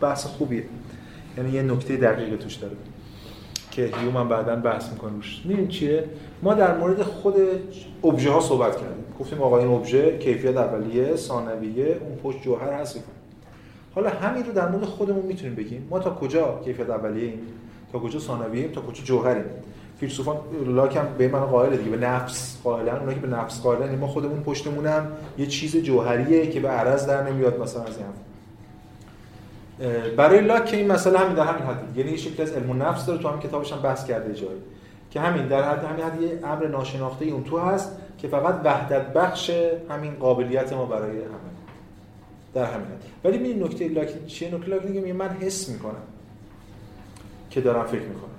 بحث 0.01 0.27
خوبیه. 0.27 0.65
یعنی 1.37 1.51
یه 1.51 1.63
نکته 1.63 1.97
دقیقی 1.97 2.37
توش 2.37 2.55
داره 2.55 2.77
که 3.71 3.91
هیوم 4.01 4.17
هم 4.17 4.29
بعدا 4.29 4.57
بحث 4.57 4.93
می‌کنه 4.93 5.13
روش. 5.13 5.43
می‌دونید 5.45 5.69
چیه؟ 5.69 6.05
ما 6.43 6.55
در 6.55 6.79
مورد 6.79 7.03
خود 7.03 7.35
ابژه 8.05 8.31
ها 8.31 8.41
صحبت 8.41 8.77
کردیم. 8.77 9.05
گفتیم 9.21 9.43
آقا 9.43 9.59
این 9.59 9.69
ابژه 9.69 10.19
کیفیت 10.19 10.57
اولیه 10.57 11.17
ثانویه 11.17 12.01
اون 12.01 12.17
پشت 12.23 12.43
جوهر 12.43 12.73
هست 12.73 13.05
حالا 13.97 14.11
همین 14.11 14.45
رو 14.47 14.53
در 14.53 14.69
مورد 14.69 14.85
خودمون 14.85 15.27
می‌تونیم 15.27 15.55
بگیم. 15.55 15.89
ما 15.91 15.99
تا 15.99 16.11
کجا 16.11 16.61
کیفیت 16.65 16.91
اولیه 16.91 17.33
تا 17.93 17.99
کجا 17.99 18.19
ثانویه 18.19 18.69
تا 18.69 18.81
کجا 18.81 19.03
جوهریم؟ 19.05 19.45
فیلسوفان 20.01 20.37
لاک 20.67 20.97
هم 20.97 21.07
به 21.19 21.29
من 21.29 21.41
قائل 21.41 21.77
دیگه 21.77 21.91
به 21.91 22.07
نفس 22.07 22.59
قائلن 22.65 22.97
اونایی 22.97 23.21
که 23.21 23.27
به 23.27 23.37
نفس 23.37 23.61
قائلن 23.61 23.99
ما 23.99 24.07
خودمون 24.07 24.43
پشتمون 24.43 24.87
هم 24.87 25.07
یه 25.39 25.47
چیز 25.47 25.77
جوهریه 25.77 26.51
که 26.51 26.61
به 26.61 26.69
عرض 26.69 27.07
در 27.07 27.31
نمیاد 27.31 27.63
مثلا 27.63 27.83
از 27.83 27.99
این 27.99 28.07
برای 30.17 30.41
لاک 30.41 30.71
این 30.73 30.93
مسئله 30.93 31.19
همین 31.19 31.35
در 31.35 31.45
همین 31.45 31.63
حد 31.63 31.97
یعنی 31.97 32.11
یه 32.11 32.17
شکلی 32.17 32.43
از 32.43 32.53
علم 32.53 32.83
نفس 32.83 33.07
داره 33.07 33.23
تو 33.23 33.29
هم 33.29 33.41
کتابش 33.41 33.73
هم 33.73 33.83
بحث 33.83 34.05
کرده 34.05 34.35
جایی 34.35 34.61
که 35.11 35.21
همین 35.21 35.49
در 35.49 35.63
حد 35.63 35.85
همین 35.85 36.05
حد 36.05 36.23
یه 36.23 36.41
امر 36.45 36.67
ناشناخته 36.67 37.25
اون 37.25 37.45
تو 37.45 37.59
هست 37.59 37.93
که 38.19 38.29
فقط 38.29 38.61
وحدت 38.65 39.13
بخش 39.13 39.51
همین 39.91 40.15
قابلیت 40.15 40.73
ما 40.73 40.85
برای 40.85 41.11
همه. 41.11 41.46
در 42.57 42.65
همین 42.65 42.87
ولی 43.25 43.39
این 43.49 43.63
نکته 43.63 43.89
لاک 43.89 44.27
چیه 44.27 44.55
نکته 44.55 44.69
لاک 44.69 44.85
میگه 44.85 45.13
من 45.13 45.29
حس 45.29 45.69
می‌کنم 45.69 46.03
که 47.51 47.61
دارم 47.61 47.85
فکر 47.85 48.01
می‌کنم. 48.01 48.31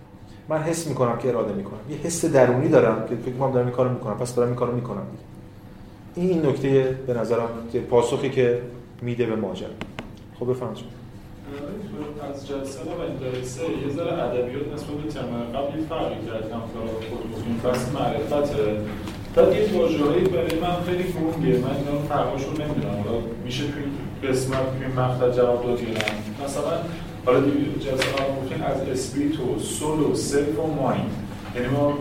من 0.49 0.57
حس 0.57 0.88
می‌کنم 0.88 1.18
که 1.18 1.27
اراده 1.30 1.53
می‌کنم. 1.53 1.80
یه 1.89 1.98
حس 1.98 2.26
درونی 2.26 2.69
دارم 2.69 3.06
که 3.10 3.15
فکر 3.15 3.31
می‌کنم 3.31 3.52
دارم 3.52 3.65
این 3.65 3.76
کارو 3.76 3.89
می‌کنم. 3.89 4.18
پس 4.18 4.35
دارم 4.35 4.48
این 4.48 4.56
کارو 4.56 4.76
می‌کنم 4.76 5.07
این 6.15 6.45
نکته 6.45 6.99
به 7.07 7.14
نظرم 7.14 7.49
پاسخی 7.89 8.30
که 8.30 8.61
میده 9.02 9.26
به 9.26 9.35
ماجرا. 9.35 9.69
خب 10.39 10.49
بفرمایید. 10.49 10.85
از 12.34 12.48
جلسه 12.48 12.80
و 12.80 13.23
جلسه 13.23 13.61
یه 13.64 13.94
ذره 13.95 14.23
ادبیات 14.23 14.73
نسبت 14.73 14.89
به 14.89 15.10
ترم 15.10 15.52
قبل 15.56 15.80
یه 15.80 15.85
فرقی 15.85 16.15
تا 16.49 16.60
خود 17.10 17.44
این 17.45 17.57
فصل 17.57 17.91
معرفت 17.94 18.56
بعد 19.35 19.56
یه 19.56 19.80
واژه‌ای 19.80 20.26
برای 20.26 20.60
من 20.60 20.81
خیلی 20.85 21.03
گنگه. 21.03 21.57
من 21.57 21.76
اینا 21.76 22.02
فرقاشو 22.10 22.52
نمی‌دونم. 22.52 23.23
میشه 23.45 23.64
توی 23.64 23.84
قسمت 24.23 24.57
این 24.81 24.99
مقطع 24.99 25.30
جواب 25.30 25.65
داد 25.65 25.81
یا 25.81 25.89
نه 25.89 26.45
مثلا 26.45 26.77
حالا 27.26 27.41
جلسه 27.80 28.11
قبل 28.11 28.64
از 28.64 28.89
spirit 28.89 29.39
و 29.39 29.60
soul 29.59 29.99
و 29.99 30.15
self 30.15 30.59
و 30.60 30.68
mind 30.67 31.11
یعنی 31.56 31.68
ما 31.68 31.94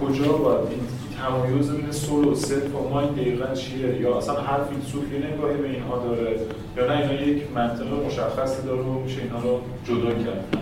کجا 0.00 0.32
باید 0.32 0.68
این 0.70 0.80
تمایز 1.18 1.70
بین 1.70 1.92
soul 1.92 2.24
و 2.24 2.34
self 2.34 2.74
و 2.74 2.88
mind 2.88 3.16
دقیقا 3.16 3.54
چیه؟ 3.54 4.00
یا 4.00 4.18
اصلا 4.18 4.34
هر 4.34 4.64
فیلسوف 4.64 5.12
یه 5.12 5.18
نگاهی 5.18 5.56
به 5.56 5.68
اینها 5.68 5.98
داره؟ 5.98 6.40
یا 6.76 6.86
نه 6.86 7.00
اینا 7.00 7.22
یک 7.22 7.42
منطق 7.54 7.86
مشخصی 8.06 8.62
داره 8.62 8.80
و 8.82 8.92
میشه 8.92 9.22
اینها 9.22 9.38
رو 9.38 9.60
جدا 9.84 10.10
کرد؟ 10.10 10.56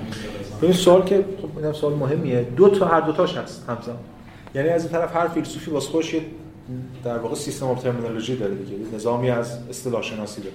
این 0.62 0.72
سوال 0.72 1.02
که 1.02 1.24
خب 1.42 1.72
سوال 1.72 1.94
مهمیه. 1.94 2.46
دو 2.56 2.68
تا 2.68 2.86
هر 2.86 3.00
دو 3.00 3.12
تاش 3.12 3.36
هست 3.36 3.64
همزمان. 3.68 3.96
یعنی 4.54 4.68
از 4.68 4.82
این 4.82 4.92
طرف 4.92 5.16
هر 5.16 5.28
فیلسوفی 5.28 5.70
واسه 5.70 5.90
خودش 5.90 6.16
در 7.04 7.18
واقع 7.18 7.34
سیستم 7.34 7.66
اف 7.66 7.82
ترمینولوژی 7.82 8.36
داره 8.36 8.54
دیگه. 8.54 8.76
نظامی 8.94 9.30
از 9.30 9.58
اصطلاح 9.70 10.02
شناسی 10.02 10.40
داره. 10.40 10.54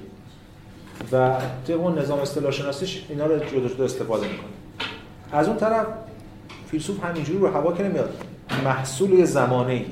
و 1.12 1.40
طبق 1.68 1.82
اون 1.82 2.00
نظام 2.00 2.20
اصطلاح 2.20 2.52
شناسیش 2.52 3.06
اینا 3.10 3.26
رو 3.26 3.40
جدا 3.40 3.68
جدا 3.68 3.86
استفاده 3.86 4.28
می‌کنه. 4.28 4.48
از 5.32 5.48
اون 5.48 5.58
طرف 5.58 5.86
فیلسوف 6.68 7.04
همینجوری 7.04 7.40
رو 7.40 7.48
هوا 7.48 7.74
که 7.74 7.84
نمیاد 7.84 8.24
محصول 8.64 9.10
یه 9.10 9.26
زمانه 9.26 9.74
ای 9.74 9.86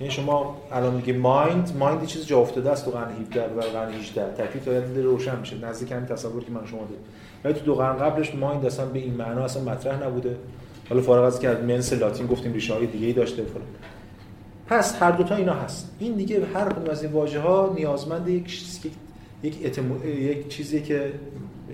یعنی 0.00 0.12
شما 0.12 0.56
الان 0.72 0.94
میگه 0.94 1.12
مایند 1.12 1.76
مایند 1.78 2.06
چیز 2.06 2.26
جا 2.26 2.38
افتاده 2.38 2.70
است 2.70 2.84
تو 2.84 2.90
قرن 2.90 3.12
17 3.20 3.46
و 3.56 3.60
قرن 3.60 3.94
18 3.94 4.22
تکلیف 4.22 4.68
باید 4.68 4.98
روشن 4.98 5.38
میشه. 5.38 5.58
نزدیک 5.58 5.92
همین 5.92 6.06
تصوری 6.06 6.44
که 6.44 6.52
من 6.52 6.66
شما 6.66 6.80
دید 6.84 6.98
ولی 7.44 7.54
تو 7.54 7.60
دو 7.60 7.74
قرن 7.74 7.98
قبلش 7.98 8.34
مایند 8.34 8.66
اصلا 8.66 8.86
به 8.86 8.98
این 8.98 9.14
معنا 9.14 9.44
اصلا 9.44 9.62
مطرح 9.62 10.02
نبوده. 10.02 10.36
حالا 10.88 11.02
فارغ 11.02 11.24
از 11.24 11.40
که 11.40 11.48
منس 11.48 11.92
لاتین 11.92 12.26
گفتیم 12.26 12.52
ریشه 12.52 12.74
های 12.74 12.86
دیگه 12.86 13.06
ای 13.06 13.12
داشته 13.12 13.42
فلان. 13.42 13.66
پس 14.66 15.02
هر 15.02 15.10
دوتا 15.10 15.34
اینا 15.34 15.54
هست. 15.54 15.96
این 15.98 16.12
دیگه 16.12 16.46
هر 16.54 16.64
کدوم 16.64 16.90
از 16.90 17.02
این 17.02 17.12
واژه 17.12 17.40
ها 17.40 17.72
نیازمند 17.76 18.28
یک 18.28 18.50
یک 19.42 19.58
اتمو... 19.64 20.06
یک 20.06 20.48
چیزی 20.48 20.82
که 20.82 21.12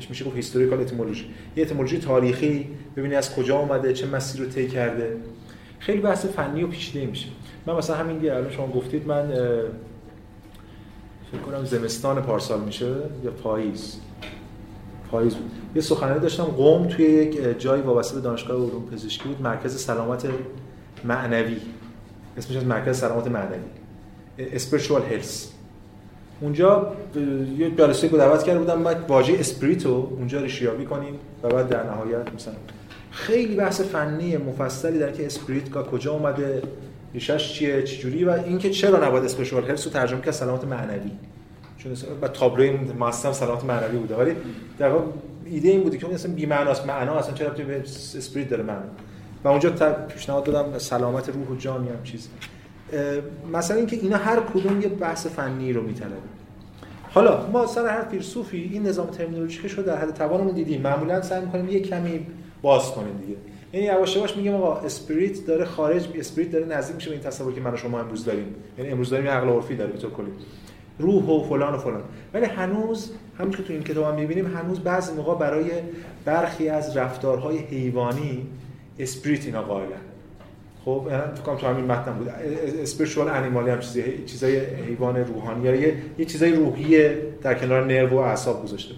میشه 0.09 0.24
گفت 0.24 0.36
هیستوریکال 0.36 0.81
اتمولوژی 0.81 1.24
یه 1.57 1.65
اتمولوژی 1.65 1.99
تاریخی 1.99 2.69
ببینی 2.97 3.15
از 3.15 3.35
کجا 3.35 3.59
اومده 3.59 3.93
چه 3.93 4.07
مسیر 4.07 4.43
رو 4.43 4.49
طی 4.49 4.69
کرده. 4.69 5.16
خیلی 5.78 6.01
بحث 6.01 6.27
فنی 6.27 6.62
و 6.62 6.66
پیچیده 6.66 7.07
میشه. 7.07 7.28
من 7.66 7.74
مثلا 7.74 7.97
همین 7.97 8.19
دیگه 8.19 8.35
الان 8.35 8.51
شما 8.51 8.66
گفتید 8.66 9.07
من 9.07 9.28
فکر 11.32 11.40
کنم 11.47 11.65
زمستان 11.65 12.23
پارسال 12.23 12.61
میشه 12.61 12.97
یا 13.24 13.31
پاییز. 13.31 13.97
پاییز 15.11 15.35
بود. 15.35 15.51
یه 15.74 15.82
سخنرانی 15.82 16.20
داشتم 16.20 16.45
قم 16.44 16.89
توی 16.89 17.05
یک 17.05 17.59
جایی 17.59 17.82
وابسته 17.82 18.15
به 18.15 18.20
دانشگاه 18.20 18.57
علوم 18.57 18.86
پزشکی 18.86 19.28
بود 19.28 19.43
مرکز 19.43 19.81
سلامت 19.81 20.28
معنوی. 21.05 21.57
اسمش 22.36 22.57
از 22.57 22.65
مرکز 22.65 22.99
سلامت 22.99 23.27
معنوی. 23.27 23.59
spiritual 24.39 25.02
health 25.02 25.52
اونجا 26.40 26.93
یه 27.59 27.70
جلسه 27.70 28.09
رو 28.09 28.19
دعوت 28.19 28.43
کرده 28.43 28.59
بودم 28.59 28.85
بعد 28.85 29.05
واژه 29.09 29.35
spirit 29.39 30.02
و 30.02 30.12
اونجا 30.19 30.40
ریشه‌یابی 30.40 30.85
کنیم 30.85 31.15
و 31.43 31.48
بعد 31.48 31.69
در 31.69 31.82
نهایت 31.82 32.35
مثلا 32.35 32.55
خیلی 33.10 33.56
بحث 33.56 33.81
فنی 33.81 34.36
مفصلی 34.36 34.98
در 34.98 35.12
که 35.12 35.27
spirit 35.26 35.70
کا 35.70 35.82
کجا 35.82 36.12
اومده 36.12 36.62
ریشش 37.15 37.52
چیه 37.52 37.82
چجوری 37.82 38.24
و 38.24 38.31
اینکه 38.31 38.70
چرا 38.70 39.06
نباید 39.06 39.24
spiritual 39.24 39.64
health 39.64 39.86
رو 39.86 39.93
ترجمه 39.93 40.20
کرد 40.20 40.31
سلامت 40.31 40.65
معنوی. 40.65 41.10
چون 41.78 41.93
و 42.23 42.28
تابلوی 42.28 42.70
ماستم 42.70 43.32
سلامت 43.32 43.65
معنوی 43.65 43.98
بوده. 43.98 44.16
ولی 44.16 44.32
در 44.78 44.89
واقع 44.89 45.05
ایده 45.44 45.69
این 45.69 45.81
بودی 45.81 45.98
که 45.98 46.06
اون 46.06 46.15
اصلا 46.15 46.35
بی 46.35 46.47
معناست 46.47 46.86
معنا 46.86 47.15
اصلا 47.15 47.35
چرا 47.35 47.51
به 47.51 47.81
spirit 48.16 48.48
داره 48.48 48.62
معنا. 48.62 48.82
و 49.44 49.48
اونجا 49.48 49.70
پیشنهاد 50.09 50.44
دادم 50.44 50.78
سلامت 50.78 51.28
روح 51.28 51.48
و 51.48 51.56
جان 51.56 51.85
یا 51.85 51.93
هم 51.93 52.02
چیز 52.02 52.28
اه، 52.28 52.57
مثلا 53.52 53.77
اینکه 53.77 53.97
اینا 53.97 54.16
هر 54.16 54.40
کدوم 54.40 54.81
یه 54.81 54.89
بحث 54.89 55.27
فنی 55.27 55.73
رو 55.73 55.82
میطلبه 55.82 56.15
حالا 57.10 57.51
ما 57.51 57.66
سر 57.66 57.86
هر 57.86 58.05
فیلسوفی 58.05 58.70
این 58.73 58.86
نظام 58.86 59.06
ترمینولوژیکش 59.06 59.73
رو 59.73 59.82
در 59.82 59.97
حد 59.97 60.15
توانمون 60.15 60.55
دیدیم. 60.55 60.81
معمولا 60.81 61.23
سعی 61.23 61.44
می‌کنیم 61.44 61.69
یه 61.69 61.81
کمی 61.81 62.27
باز 62.62 62.93
کنیم 62.93 63.16
دیگه. 63.27 63.39
یعنی 63.73 63.86
یواش 63.86 64.16
یواش 64.16 64.36
میگیم 64.36 64.55
آقا 64.55 64.77
spirit 64.76 65.47
داره 65.47 65.65
خارج 65.65 66.09
spirit 66.14 66.51
داره 66.51 66.65
نزدیک 66.65 66.97
میشه 66.97 67.09
به 67.09 67.15
این 67.15 67.24
تصوری 67.24 67.55
که 67.55 67.60
من 67.60 67.74
و 67.74 67.77
شما 67.77 68.01
امروز 68.01 68.24
داریم. 68.24 68.55
یعنی 68.78 68.90
امروز 68.90 69.10
داریم 69.10 69.27
عقل 69.27 69.48
عرفی 69.48 69.77
داره 69.77 69.93
به 69.93 69.98
طور 69.98 70.10
کلی. 70.10 70.31
روح 70.98 71.24
و 71.24 71.43
فلان 71.48 71.74
و 71.74 71.78
فلان. 71.78 72.02
ولی 72.35 72.44
هنوز 72.44 73.12
همونطور 73.39 73.60
که 73.60 73.66
تو 73.66 73.73
این 73.73 73.82
کتاب 73.82 74.05
هم 74.05 74.15
می‌بینیم 74.15 74.56
هنوز 74.56 74.81
بعضی 74.81 75.12
موقع 75.12 75.35
برای 75.35 75.70
برخی 76.24 76.69
از 76.69 76.97
رفتارهای 76.97 77.59
حیوانی 77.59 78.47
spirit 78.98 79.47
اینا 79.47 79.62
قائلن. 79.62 80.07
خب 80.89 81.06
یعنی 81.10 81.23
فکر 81.35 81.43
کنم 81.43 81.56
تو 81.56 81.66
همین 81.66 81.85
متن 81.85 82.12
بود. 82.12 82.28
spiritual 82.82 83.28
animal 83.28 83.64
ی 83.64 83.70
هم 83.70 83.81
چیزی 83.81 84.24
چیزای 84.27 84.59
حیوان 84.59 85.16
روحانی 85.16 85.65
یا 85.65 85.74
یه, 85.74 85.94
یه 86.19 86.24
چیزای 86.24 86.52
روحی 86.52 87.09
در 87.43 87.55
کنار 87.55 87.85
nerve 87.85 88.16
و 88.16 88.19
اعصاب 88.19 88.62
گذاشته 88.62 88.94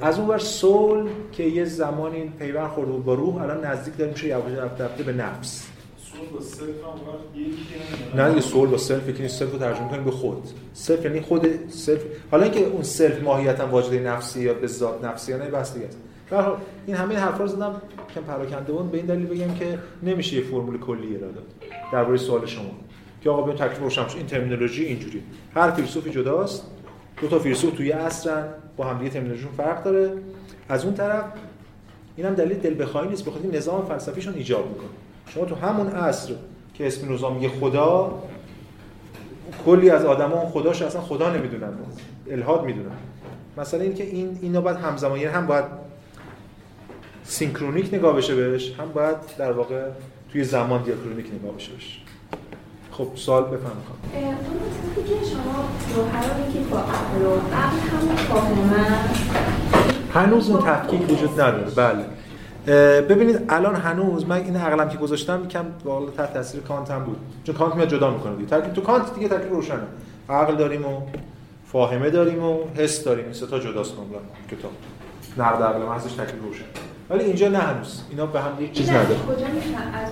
از 0.00 0.18
اون 0.18 0.28
ور 0.28 0.38
soul 0.38 1.08
که 1.32 1.42
یه 1.42 1.64
زمانی 1.64 2.32
پیوند 2.38 2.70
خورده 2.70 2.92
بود 2.92 3.04
با 3.04 3.14
روح 3.14 3.42
الان 3.42 3.64
نزدیک 3.64 3.96
داره 3.96 4.10
میشه 4.10 4.26
یواش 4.26 4.52
یواش 4.52 4.80
رفته 4.80 5.02
به 5.02 5.12
نفس. 5.12 5.66
هم 6.14 7.40
یکی 7.40 7.52
نه 8.14 8.28
دیگه 8.28 8.40
soul 8.40 8.68
با 8.68 8.78
self 8.78 9.18
که 9.18 9.28
self 9.28 9.52
رو 9.52 9.58
ترجمه 9.58 9.88
کنیم 9.88 10.04
به 10.04 10.10
خود. 10.10 10.48
self 10.72 11.04
یعنی 11.04 11.20
خود 11.20 11.70
سلف. 11.70 12.00
حالا 12.30 12.44
اینکه 12.44 12.66
اون 12.66 12.82
self 12.82 13.22
ماهیتا 13.22 13.66
واجد 13.66 14.06
نفسی 14.06 14.42
یا 14.42 14.54
به 14.54 14.66
ذات 14.66 15.04
نفسی 15.04 15.32
یا 15.32 15.38
نه 15.38 15.44
بحث 15.44 15.74
دیگه 15.74 15.86
است. 15.86 15.98
به 16.32 16.44
این 16.86 16.96
همه 16.96 17.16
حرفا 17.16 17.38
رو 17.38 17.46
زدم 17.46 17.82
کم 18.14 18.20
پراکنده 18.20 18.72
بود 18.72 18.90
به 18.90 18.96
این 18.96 19.06
دلیل 19.06 19.26
بگم 19.26 19.54
که 19.54 19.78
نمیشه 20.02 20.36
یه 20.36 20.42
فرمول 20.42 20.78
کلی 20.78 21.16
ارائه 21.16 21.32
داد 21.32 21.44
درباره 21.92 22.16
سوال 22.16 22.46
شما. 22.46 22.70
که 23.20 23.30
آقا 23.30 23.42
بیایم 23.42 23.58
تکلیف 23.58 23.78
روشن. 23.78 24.04
این 24.16 24.26
ترمینولوژی 24.26 24.84
اینجوری. 24.84 25.22
هر 25.54 25.70
فیلسوفی 25.70 26.10
جداست. 26.10 26.66
دو 27.20 27.28
تا 27.28 27.38
فیلسوف 27.38 27.76
توی 27.76 27.90
عصرن. 27.90 28.44
با 28.76 28.84
هم 28.84 28.98
دیگه 28.98 29.10
ترمینولوژیشون 29.10 29.52
فرق 29.52 29.84
داره. 29.84 30.10
از 30.68 30.84
اون 30.84 30.94
طرف 30.94 31.24
اینم 32.16 32.34
دلیل 32.34 32.58
دل 32.58 32.82
بخواهی 32.82 33.08
نیست. 33.08 33.24
بخاطر 33.24 33.48
نظام 33.48 33.84
فلسفیشون 33.84 34.34
ایجاب 34.34 34.68
می‌کنه 34.68 34.88
شما 35.28 35.44
تو 35.44 35.54
همون 35.54 35.86
عصر 35.86 36.34
که 36.74 36.86
اسپینوزا 36.86 37.30
میگه 37.30 37.48
خدا 37.48 38.22
کلی 39.66 39.90
از 39.90 40.04
آدما 40.04 40.40
اون 40.40 40.50
خداش 40.50 40.82
اصلا 40.82 41.00
خدا 41.00 41.34
نمی‌دونن. 41.34 41.72
الحاد 42.30 42.64
می‌دونن. 42.64 42.96
مثلا 43.56 43.80
اینکه 43.80 44.04
این 44.04 44.38
اینا 44.42 44.60
باید 44.60 44.76
همزمان 44.76 45.18
یعنی 45.18 45.34
هم 45.34 45.46
باید 45.46 45.81
synchronic 47.24 47.94
نگاه 47.94 48.16
بشه 48.16 48.34
بهش 48.34 48.72
هم 48.78 48.92
باید 48.92 49.16
در 49.38 49.52
واقع 49.52 49.84
توی 50.32 50.44
زمان 50.44 50.82
diachronic 50.82 51.26
نگاه 51.40 51.54
بشه 51.54 51.72
بهش. 51.72 52.00
خب 52.92 53.08
سوال 53.14 53.42
بفهم 53.42 53.58
کنم 53.58 54.14
اون 54.14 55.04
که 55.06 55.24
شما 55.24 55.68
با 56.70 56.78
همون 56.78 58.16
فاهمه 58.16 58.86
هنوز 60.14 60.50
اون 60.50 60.62
تفکیک 60.62 61.10
وجود 61.10 61.40
نداره. 61.40 61.70
بله. 61.76 62.04
ببینید 63.00 63.44
الان 63.48 63.76
هنوز 63.76 64.26
من 64.26 64.36
این 64.36 64.56
عقلم 64.56 64.88
که 64.88 64.98
گذاشتم 64.98 65.44
یکم 65.44 65.64
واقعا 65.84 66.10
تحت 66.10 66.34
تاثیر 66.34 66.60
کانت 66.60 66.90
هم 66.90 67.04
بود. 67.04 67.16
چون 67.44 67.54
کانت 67.54 67.74
میاد 67.74 67.88
جدا 67.88 68.10
می‌کنه 68.10 68.36
دیگه. 68.36 68.48
ترکیب 68.48 68.72
تو 68.72 68.80
کانت 68.80 69.14
دیگه 69.14 69.28
ترکیب 69.28 69.52
روشنه. 69.52 69.82
عقل 70.28 70.56
داریم 70.56 70.86
و 70.86 71.00
فاهمه 71.66 72.10
داریم 72.10 72.44
و 72.44 72.58
حس 72.76 73.04
داریم. 73.04 73.24
این 73.24 73.34
سه 73.34 73.46
تا 73.46 73.58
جداست 73.58 73.96
کاملا 73.96 74.18
کتاب. 74.50 74.72
نقد 75.38 75.62
عقل 75.62 75.82
محضش 75.82 76.12
ترکیب 76.12 76.44
روشن. 76.44 76.64
ولی 77.12 77.24
اینجا 77.24 77.48
نه 77.48 77.58
هنوز. 77.58 78.00
اینا 78.10 78.26
به 78.26 78.40
هم 78.40 78.64
یک 78.64 78.72
چیز 78.72 78.90
نداره. 78.90 79.04
کجا 79.04 79.46
می‌تونه 79.54 79.96
از 79.96 80.08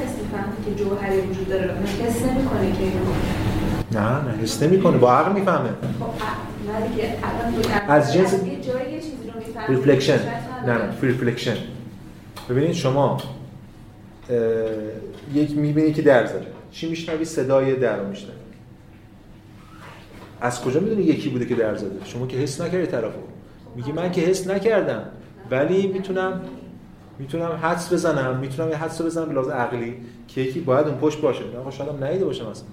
کسی 0.00 0.20
که 0.66 0.84
جوهری 0.84 1.20
وجود 1.20 1.48
داره 1.48 1.74
حس 2.04 2.22
نمی‌کنه 2.22 2.72
که 2.72 3.98
نه 3.98 4.24
نه 4.24 4.38
حس 4.42 4.62
نمی‌کنه 4.62 4.98
با 4.98 5.12
عقل 5.12 5.32
می‌فهمه. 5.32 5.68
خب 5.68 6.04
عقل- 6.04 6.80
نه 6.80 6.88
دیگه 6.88 7.14
الان 7.22 7.62
تو 7.62 7.92
از 7.92 8.12
جنس- 8.14 8.32
یه 8.32 8.60
جایی 8.60 8.92
یه 8.92 9.00
چیزی 9.00 9.30
رو 9.34 9.38
می‌فهمه. 9.46 9.76
reflection 9.76 10.18
نه. 10.66 10.72
نه 10.72 10.80
reflection 11.02 11.56
ببینید 12.50 12.72
شما 12.72 13.18
یک 15.34 15.56
می‌بینی 15.56 15.92
که 15.92 16.02
در 16.02 16.26
زده 16.26 16.46
چی 16.72 16.90
میشنوی؟ 16.90 17.24
صدای 17.24 17.74
در 17.76 17.96
رو 17.96 18.08
میشنوی. 18.08 18.32
از 20.40 20.60
کجا 20.60 20.80
می‌دونی 20.80 21.02
یکی 21.02 21.28
بوده 21.28 21.46
که 21.46 21.54
در 21.54 21.76
زده 21.76 21.90
شما 22.04 22.26
که 22.26 22.36
حس 22.36 22.60
نکردی 22.60 22.86
طرفو. 22.86 23.18
میگی 23.76 23.92
من 23.92 24.12
که 24.12 24.20
حس 24.20 24.46
نکردم. 24.46 25.02
ولی 25.50 25.86
می‌تونم 25.86 26.40
می‌تونم 27.18 27.58
حدس 27.62 27.92
بزنم 27.92 28.36
می‌تونم 28.36 28.68
یه 28.68 28.76
حدس 28.76 29.02
بزنم 29.02 29.26
به 29.26 29.34
لحاظ 29.34 29.48
عقلی 29.48 30.00
که 30.28 30.40
یکی 30.40 30.60
باید 30.60 30.86
اون 30.86 30.98
پشت 30.98 31.20
باشه. 31.20 31.44
آقا 31.58 31.70
شاید 31.70 31.90
هم 31.90 32.04
ندیده 32.04 32.24
باشم 32.24 32.46
اصلا. 32.46 32.68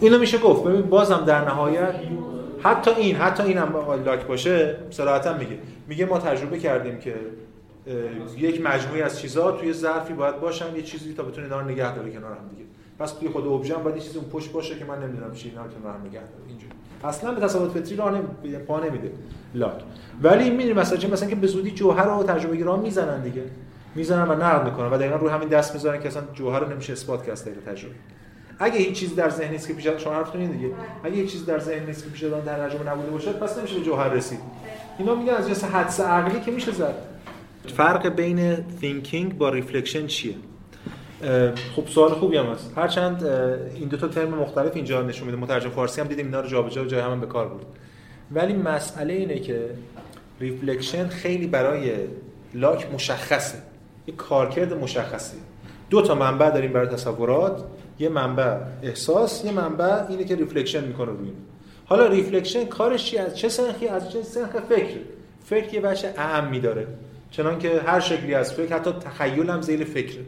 اینو. 0.00 0.18
میشه 0.18 0.38
گفت. 0.38 0.64
ببین 0.64 0.82
بازم 0.82 1.24
در 1.26 1.44
نهایت 1.44 1.94
حتی 2.62 2.90
این 2.90 3.16
حتی 3.16 3.42
این 3.42 3.58
هم 3.58 3.76
لاک 4.04 4.26
باشه 4.26 4.76
صراحتا 4.90 5.38
میگه. 5.38 5.58
میگه 5.88 6.06
ما 6.06 6.18
تجربه 6.18 6.58
کردیم 6.58 6.98
که 6.98 7.14
یک 8.38 8.60
مجموعه 8.60 9.04
از 9.04 9.20
چیزها 9.20 9.52
توی 9.52 9.72
ظرفی 9.72 10.14
باید 10.14 10.40
باشن 10.40 10.76
یه 10.76 10.82
چیزی 10.82 11.14
تا 11.14 11.22
بتونه 11.22 11.46
اینا 11.46 11.60
رو 11.60 11.68
نگه 11.68 11.94
داره 11.94 12.10
کنار 12.10 12.32
هم 12.32 12.48
دیگه. 12.48 12.64
پس 12.98 13.12
توی 13.12 13.28
خود 13.28 13.46
ابژه 13.46 13.76
هم 13.76 13.82
باید 13.82 13.96
یه 13.96 14.02
چیزی 14.02 14.18
اون 14.18 14.28
پشت 14.28 14.52
باشه 14.52 14.78
که 14.78 14.84
من 14.84 15.02
نمی‌دونم 15.02 15.34
چی 15.34 15.48
اینا 15.48 15.62
رو 15.64 15.70
کنار 15.70 15.94
هم 15.94 16.00
نگه 16.00 16.20
داره 16.20 16.44
اینجوری. 16.48 16.72
اصلا 17.04 17.32
به 17.32 17.40
تصورات 17.40 17.76
فطری 17.76 17.96
راه. 17.96 18.20
پا 18.68 18.80
نمیده. 18.80 19.10
لاک. 19.54 19.72
ولی 20.22 20.50
می‌دونی 20.50 20.72
مثلا 20.72 20.98
چه 20.98 21.08
مثلا 21.08 21.28
که 21.28 21.34
به 21.34 21.46
زودی 21.46 21.70
جوهر 21.70 22.04
رو 22.04 22.22
تجربه 22.22 22.56
گرام 22.56 22.80
می‌زنن 22.80 23.22
دیگه. 23.22 23.42
می‌ذارن 23.94 24.30
و 24.30 24.34
نقد 24.34 24.64
می‌کنن. 24.64 24.92
و 24.92 24.98
دقیقا 24.98 25.16
روی 25.16 25.30
همین 25.30 25.48
دست 25.48 25.74
می‌ذارن 25.74 26.00
که 26.00 26.08
اصلا 26.08 26.22
جوهر 26.34 26.60
رو 26.60 26.72
نمیشه 26.72 26.92
اثبات 26.92 27.22
کرد 27.22 27.30
از 27.30 27.44
طریق 27.44 27.58
تجربه. 27.66 27.94
اگه 28.58 28.78
هیچ 28.78 28.98
چیزی 28.98 29.14
در 29.14 29.30
ذهن 29.30 29.52
نیست 29.52 29.68
که 29.68 29.74
پیش 29.74 29.86
شما 29.86 30.12
حرفتون 30.12 30.40
این 30.40 30.50
دیگه. 30.50 30.70
اگه 31.04 31.14
هیچ 31.14 31.32
چیزی 31.32 31.44
در 31.44 31.58
ذهن 31.58 31.86
نیست 31.86 32.04
که 32.04 32.10
پیش 32.10 32.24
آدم 32.24 32.40
در 32.40 32.68
تجربه 32.68 32.90
نبوده 32.90 33.10
باشه 33.10 33.32
پس 33.32 33.58
نمیشه 33.58 33.78
به 33.78 33.84
جوهر 33.84 34.08
رسید. 34.08 34.38
اینا 34.98 35.14
میگن 35.14 35.32
از 35.32 35.48
جنس 35.48 35.64
حدس 35.64 36.00
عقلی 36.00 36.40
که 36.40 36.50
میشه 36.50 36.72
زد. 36.72 36.94
فرق 37.76 38.08
بین 38.08 38.56
thinking 38.56 39.34
با 39.34 39.48
reflection 39.48 40.06
چیه؟ 40.06 40.34
خب 41.76 41.86
سوال 41.86 42.10
خوبی 42.10 42.36
هم 42.36 42.46
هست. 42.46 42.72
هرچند 42.76 43.24
این 43.74 43.88
دو 43.88 43.96
تا 43.96 44.08
ترم 44.08 44.28
مختلف 44.28 44.76
اینجا 44.76 45.02
نشون 45.02 45.26
میده. 45.26 45.38
مترجم 45.38 45.70
فارسی 45.70 46.00
هم 46.00 46.06
دیدیم 46.06 46.26
اینا 46.26 46.40
رو 46.40 46.48
جابجا 46.48 46.84
جای 46.84 47.00
هم 47.00 47.20
به 47.20 47.26
کار 47.26 47.48
بود. 47.48 47.66
ولی 48.32 48.52
مسئله 48.52 49.12
اینه 49.12 49.38
که 49.38 49.70
reflection 50.40 51.08
خیلی 51.08 51.46
برای 51.46 51.92
لاک 52.54 52.86
مشخصه. 52.94 53.58
یه 54.06 54.14
کارکرد 54.14 54.72
مشخصی 54.72 55.36
دو 55.90 56.02
تا 56.02 56.14
منبع 56.14 56.50
داریم 56.50 56.72
برای 56.72 56.88
تصورات. 56.88 57.64
یه 57.98 58.08
منبع 58.08 58.56
احساس 58.82 59.44
یه 59.44 59.52
منبع 59.52 60.06
اینه 60.08 60.24
که 60.24 60.36
reflection 60.36 60.84
می‌کنه 60.84 61.10
روی 61.10 61.28
حالا 61.86 62.06
reflection 62.06 62.64
کارش 62.64 63.04
چی 63.04 63.18
از 63.18 63.38
چه 63.38 63.48
سنخی 63.48 63.88
از 63.88 64.12
چه 64.12 64.22
سنخ 64.22 64.56
فکر؟ 64.68 64.96
فکر 65.44 65.74
یه 65.74 65.80
وجه 65.80 66.14
اعم 66.16 66.58
داره 66.58 66.86
چنان 67.30 67.58
که 67.58 67.80
هر 67.86 68.00
شکلی 68.00 68.34
از 68.34 68.52
فکر 68.52 68.74
حتی 68.74 68.90
تخیل 68.92 69.50
هم 69.50 69.62
ذیل 69.62 69.84
فکره. 69.84 70.22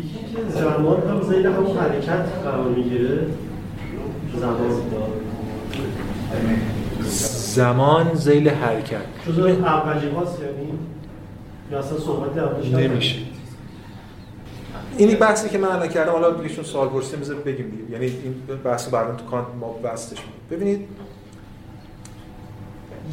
یکی 0.00 0.34
که 0.34 0.60
زمان 0.60 1.02
هم 1.08 1.22
زیل 1.22 1.46
همون 1.46 1.76
حرکت 1.76 2.26
قرار 2.44 2.68
می‌گیره. 2.68 3.26
زمان. 4.40 4.60
زمان 7.54 8.14
زیل 8.14 8.48
حرکت. 8.48 8.96
جزء 9.28 9.48
اولی 9.48 10.10
هاست 10.10 10.38
یعنی 10.40 10.72
یا 11.72 11.78
اصلا 11.78 11.98
صحبت 11.98 12.36
نمیشه. 12.74 13.18
اینی 14.96 15.14
بحثی 15.14 15.48
که 15.48 15.58
من 15.58 15.68
الان 15.68 15.88
کردم 15.88 16.12
حالا 16.12 16.30
دیگه 16.30 16.62
سوال 16.62 16.88
پرسیدم 16.88 17.20
بذار 17.20 17.36
بگیم 17.36 17.70
دیگه. 17.70 17.92
یعنی 17.92 18.04
این 18.06 18.34
بحث 18.64 18.88
بعدا 18.88 19.14
تو 19.14 19.24
کانت 19.24 19.46
ما 19.60 19.68
بحثش 19.68 20.16
ببینید 20.50 20.88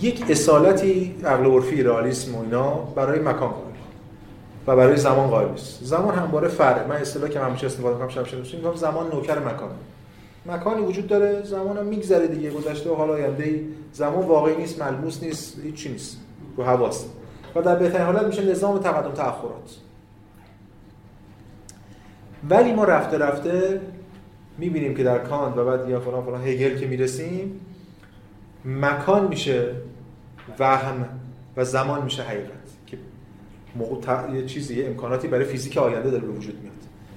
یک 0.02 0.24
اصالتی 0.30 1.16
عقل 1.26 1.46
عرفی 1.46 1.84
رئالیسم 1.84 2.36
و 2.36 2.42
اینا 2.42 2.70
برای 2.74 3.20
مکان 3.20 3.54
و 4.68 4.76
برای 4.76 4.98
زمان 4.98 5.28
قائل 5.28 5.50
نیست. 5.50 5.84
زمان 5.84 6.16
همواره 6.16 6.48
فرع 6.48 6.88
من 6.88 6.96
اصطلاحی 6.96 7.34
که 7.34 7.40
همیشه 7.40 7.66
استفاده 7.66 7.96
می‌کنم 7.96 8.10
شب 8.10 8.26
شب 8.26 8.58
میگم 8.58 8.76
زمان 8.76 9.10
نوکر 9.12 9.40
مکان. 9.40 9.70
مکانی 10.46 10.82
وجود 10.82 11.08
داره 11.08 11.44
زمان 11.44 11.78
هم 11.78 11.86
میگذره 11.86 12.28
دیگه 12.28 12.52
گذشته 12.52 12.90
و 12.90 12.96
حالا 12.96 13.14
آینده 13.14 13.62
زمان 13.94 14.26
واقعی 14.26 14.56
نیست 14.56 14.82
ملموس 14.82 15.24
نیست 15.24 15.60
هیچ 15.60 15.88
نیست. 15.88 16.18
رو 16.58 16.64
حواست. 16.64 17.10
و 17.56 17.62
در 17.62 17.76
بهترین 17.76 18.06
حالت 18.06 18.24
میشه 18.24 18.46
نظام 18.46 18.80
تقدم 18.80 19.12
تأخرات. 19.12 19.76
ولی 22.50 22.74
ما 22.74 22.84
رفته 22.84 23.18
رفته 23.18 23.82
می‌بینیم 24.58 24.96
که 24.96 25.04
در 25.04 25.18
کانت 25.18 25.58
و 25.58 25.66
بعد 25.66 25.90
یا 25.90 26.00
فلان 26.00 26.24
فلان 26.24 26.42
هگل 26.42 26.80
که 26.80 26.88
می‌رسیم 26.88 27.60
مکان 28.66 29.28
میشه 29.28 29.72
وهم 30.60 31.06
و 31.58 31.64
زمان 31.64 32.04
میشه 32.04 32.24
حقیقت. 32.24 32.57
موقع 33.78 34.32
یه 34.34 34.46
چیزی 34.46 34.76
یه 34.76 34.88
امکاناتی 34.88 35.28
برای 35.28 35.46
فیزیک 35.46 35.78
آینده 35.78 36.10
داره 36.10 36.24
به 36.24 36.32
وجود 36.32 36.60
میاد. 36.62 36.74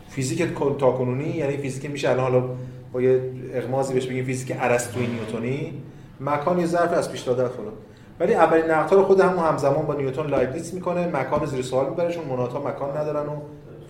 فیزیک 0.09 0.43
تاکنونی 0.78 1.28
یعنی 1.28 1.57
فیزیک 1.57 1.91
میشه 1.91 2.11
الان 2.11 2.32
حالا 2.32 2.49
با 2.93 3.03
یه 3.03 3.23
اغمازی 3.55 3.95
بهش 3.95 4.07
بگیم 4.07 4.24
فیزیک 4.24 4.57
ارسطویی 4.61 5.07
نیوتونی. 5.07 5.82
مکان 6.20 6.59
یه 6.59 6.66
ظرف 6.66 6.93
از 6.93 7.12
پیش 7.12 7.20
داده 7.20 7.49
فلان. 7.49 7.73
ولی 8.20 8.35
اولین 8.35 8.70
نقطه 8.70 8.97
رو 8.97 9.03
خود 9.03 9.20
همون 9.20 9.45
همزمان 9.45 9.87
با 9.87 9.95
نیوتن 9.95 10.27
لایبنیتس 10.27 10.74
می‌کنه. 10.74 11.07
مکان 11.07 11.47
زیر 11.47 11.62
سوال 11.62 11.89
می‌بره 11.89 12.12
چون 12.12 12.24
مناتا 12.24 12.61
مکان 12.61 12.97
ندارن 12.97 13.27
و 13.27 13.37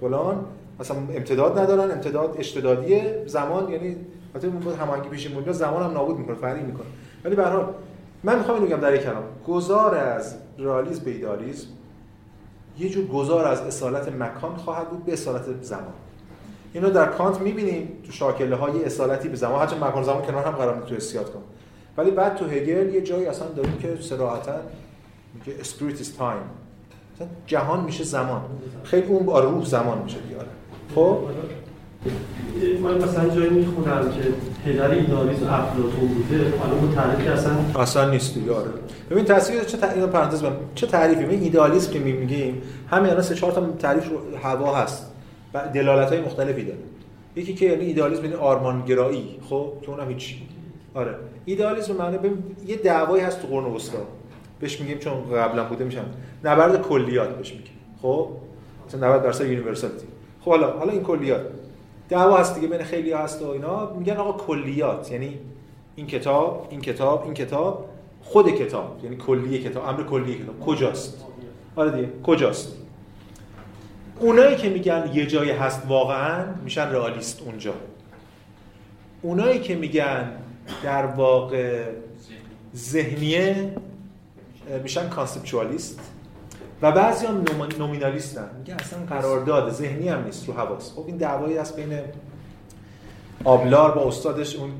فلان. 0.00 0.44
مثلا 0.80 0.96
امتداد 0.96 1.58
ندارن. 1.58 1.90
امتداد 1.90 2.34
اشتدادیه 2.38 3.22
زمان 3.26 3.72
یعنی 3.72 3.96
البته 4.34 4.48
بود 4.48 4.74
هماهنگی 4.74 5.08
پیش 5.08 5.30
مونده 5.30 5.52
زمان 5.52 5.82
هم 5.82 5.90
نابود 5.90 6.18
می‌کنه 6.18 6.34
فرقی 6.34 6.62
می‌کنه. 6.62 6.86
ولی 7.24 7.36
به 7.36 7.44
هر 7.44 7.50
حال 7.50 7.66
من 8.24 8.38
می‌خوام 8.38 8.56
اینو 8.56 8.68
بگم 8.68 8.80
در 8.80 8.94
یک 8.94 9.02
کلام. 9.02 9.22
گذار 9.48 9.94
از 9.94 10.34
رئالیسم 10.58 11.04
به 11.04 11.10
ایدالیسم 11.10 11.66
یه 12.78 12.88
جور 12.88 13.06
گذار 13.06 13.44
از 13.44 13.60
اصالت 13.60 14.08
مکان 14.08 14.56
خواهد 14.56 14.90
بود 14.90 15.04
به 15.04 15.12
اصالت 15.12 15.62
زمان. 15.62 15.92
اینو 16.72 16.90
در 16.90 17.06
کانت 17.06 17.40
می‌بینیم 17.40 17.88
تو 18.06 18.12
شاکله 18.12 18.56
های 18.56 18.84
اصالتی 18.84 19.28
به 19.28 19.36
زمان. 19.36 19.60
هرچند 19.60 19.84
مکان 19.84 20.02
زمان 20.02 20.22
کنار 20.22 20.44
هم 20.44 20.52
قرار 20.52 20.82
تو 20.82 20.94
اسیات 20.94 21.32
کن 21.32 21.42
ولی 21.96 22.10
بعد 22.10 22.36
تو 22.36 22.44
هگل 22.44 22.94
یه 22.94 23.00
جایی 23.00 23.26
اصلا 23.26 23.48
داریم 23.48 23.78
که 23.78 23.98
صراحتا 24.00 24.52
میگه 25.34 25.62
spirit 25.62 25.98
is 25.98 26.06
time. 26.06 26.46
جهان 27.46 27.84
میشه 27.84 28.04
زمان. 28.04 28.42
خیلی 28.84 29.06
اون 29.06 29.26
با 29.26 29.40
روح 29.40 29.64
زمان 29.64 29.98
میشه 29.98 30.18
دیاره 30.28 30.48
خب؟ 30.94 31.18
من 32.82 32.94
مثلا 32.94 33.28
جایی 33.28 33.50
می‌خونم 33.50 34.12
که 34.12 34.22
پدر 34.64 34.90
ایدالیسم 34.90 35.46
افلاطون 35.46 36.08
بوده 36.08 36.52
حالا 36.58 36.74
اون 36.74 36.94
تعریفی 36.94 37.28
اصلا 37.28 37.52
اصلا 37.78 38.10
نیست 38.10 38.34
دیگه 38.34 38.52
آره. 38.52 38.70
ببین 39.10 39.24
تصویر 39.24 39.64
چه 39.64 39.78
اینو 39.94 40.06
پرانتز 40.06 40.42
بگم 40.42 40.52
چه 40.74 40.86
تعریفی؟ 40.86 41.24
ببین 41.24 41.42
ایدالیسم 41.42 41.92
که 41.92 41.98
میگیم 41.98 42.62
همین 42.90 43.10
الان 43.10 43.22
سه 43.22 43.34
چهار 43.34 43.52
تا 43.52 43.66
تعریف 43.78 44.08
رو 44.08 44.36
هوا 44.42 44.76
هست 44.76 45.12
و 45.54 45.68
دلالت 45.74 46.08
های 46.08 46.20
مختلفی 46.20 46.64
داره. 46.64 46.78
یکی 47.36 47.54
که 47.54 47.66
یعنی 47.66 47.84
ایدالیسم 47.84 48.24
یعنی 48.24 48.36
آرمانگرایی 48.36 49.36
خب؟ 49.50 49.72
که 49.82 49.90
اونم 49.90 50.08
هیچ 50.08 50.36
آره. 50.94 51.14
ایدالیسم 51.44 51.96
معنی 51.96 52.18
ببین 52.18 52.42
یه 52.66 52.76
دعوایی 52.76 53.24
هست 53.24 53.42
تو 53.42 53.48
قرن 53.48 53.64
وسطا. 53.64 53.98
بهش 54.60 54.80
میگیم 54.80 54.98
چون 54.98 55.12
قبلا 55.34 55.64
بوده 55.64 55.84
میشن. 55.84 56.04
نبرد 56.44 56.82
کلیات 56.82 57.28
بهش 57.28 57.52
میگیم 57.52 57.72
خب؟ 58.02 58.28
مثلا 58.88 59.08
نبرد 59.08 59.22
بر 59.22 59.32
سر 59.32 59.46
یونیورسالیتی. 59.46 60.06
خب 60.40 60.50
حالا 60.50 60.70
حالا 60.70 60.92
این 60.92 61.02
کلیات. 61.02 61.40
دعوا 62.10 62.36
هست 62.36 62.54
دیگه 62.54 62.68
بین 62.68 62.82
خیلی 62.82 63.12
هست 63.12 63.42
و 63.42 63.48
اینا. 63.48 63.90
میگن 63.90 64.16
آقا 64.16 64.44
کلیات 64.44 65.12
یعنی 65.12 65.38
این 65.96 66.06
کتاب 66.06 66.66
این 66.70 66.80
کتاب 66.80 67.24
این 67.24 67.34
کتاب 67.34 67.88
خود 68.22 68.50
کتاب 68.50 69.00
یعنی 69.02 69.16
کلیه 69.16 69.62
کتاب 69.62 69.88
امر 69.88 70.02
کلیه 70.02 70.38
کتاب. 70.38 70.60
کجاست؟ 70.60 71.24
آره 71.76 71.90
دیگه 71.90 72.08
کجاست؟ 72.22 72.76
اونایی 74.20 74.56
که 74.56 74.68
میگن 74.68 75.10
یه 75.14 75.26
جایی 75.26 75.50
هست 75.50 75.82
واقعا 75.88 76.44
میشن 76.64 76.88
رئالیست 76.88 77.42
اونجا. 77.42 77.74
اونایی 79.22 79.58
که 79.58 79.76
میگن 79.76 80.32
در 80.82 81.06
واقع 81.06 81.84
ذهنیه 82.76 83.76
میشن 84.82 85.08
کانسپچوالیست. 85.08 86.00
و 86.82 86.92
بعضی 86.92 87.26
هم 87.26 87.44
نومینالیستن. 87.78 88.50
میگه 88.58 88.74
اصلا 88.74 88.98
قرارداد 89.08 89.72
ذهنی 89.72 90.08
هم 90.08 90.24
نیست 90.24 90.48
رو 90.48 90.54
حواس 90.54 90.92
خب 90.92 91.04
این 91.06 91.16
دعوایی 91.16 91.58
از 91.58 91.76
بین 91.76 91.98
آبلار 93.44 93.90
با 93.90 94.08
استادش 94.08 94.56
اون 94.56 94.70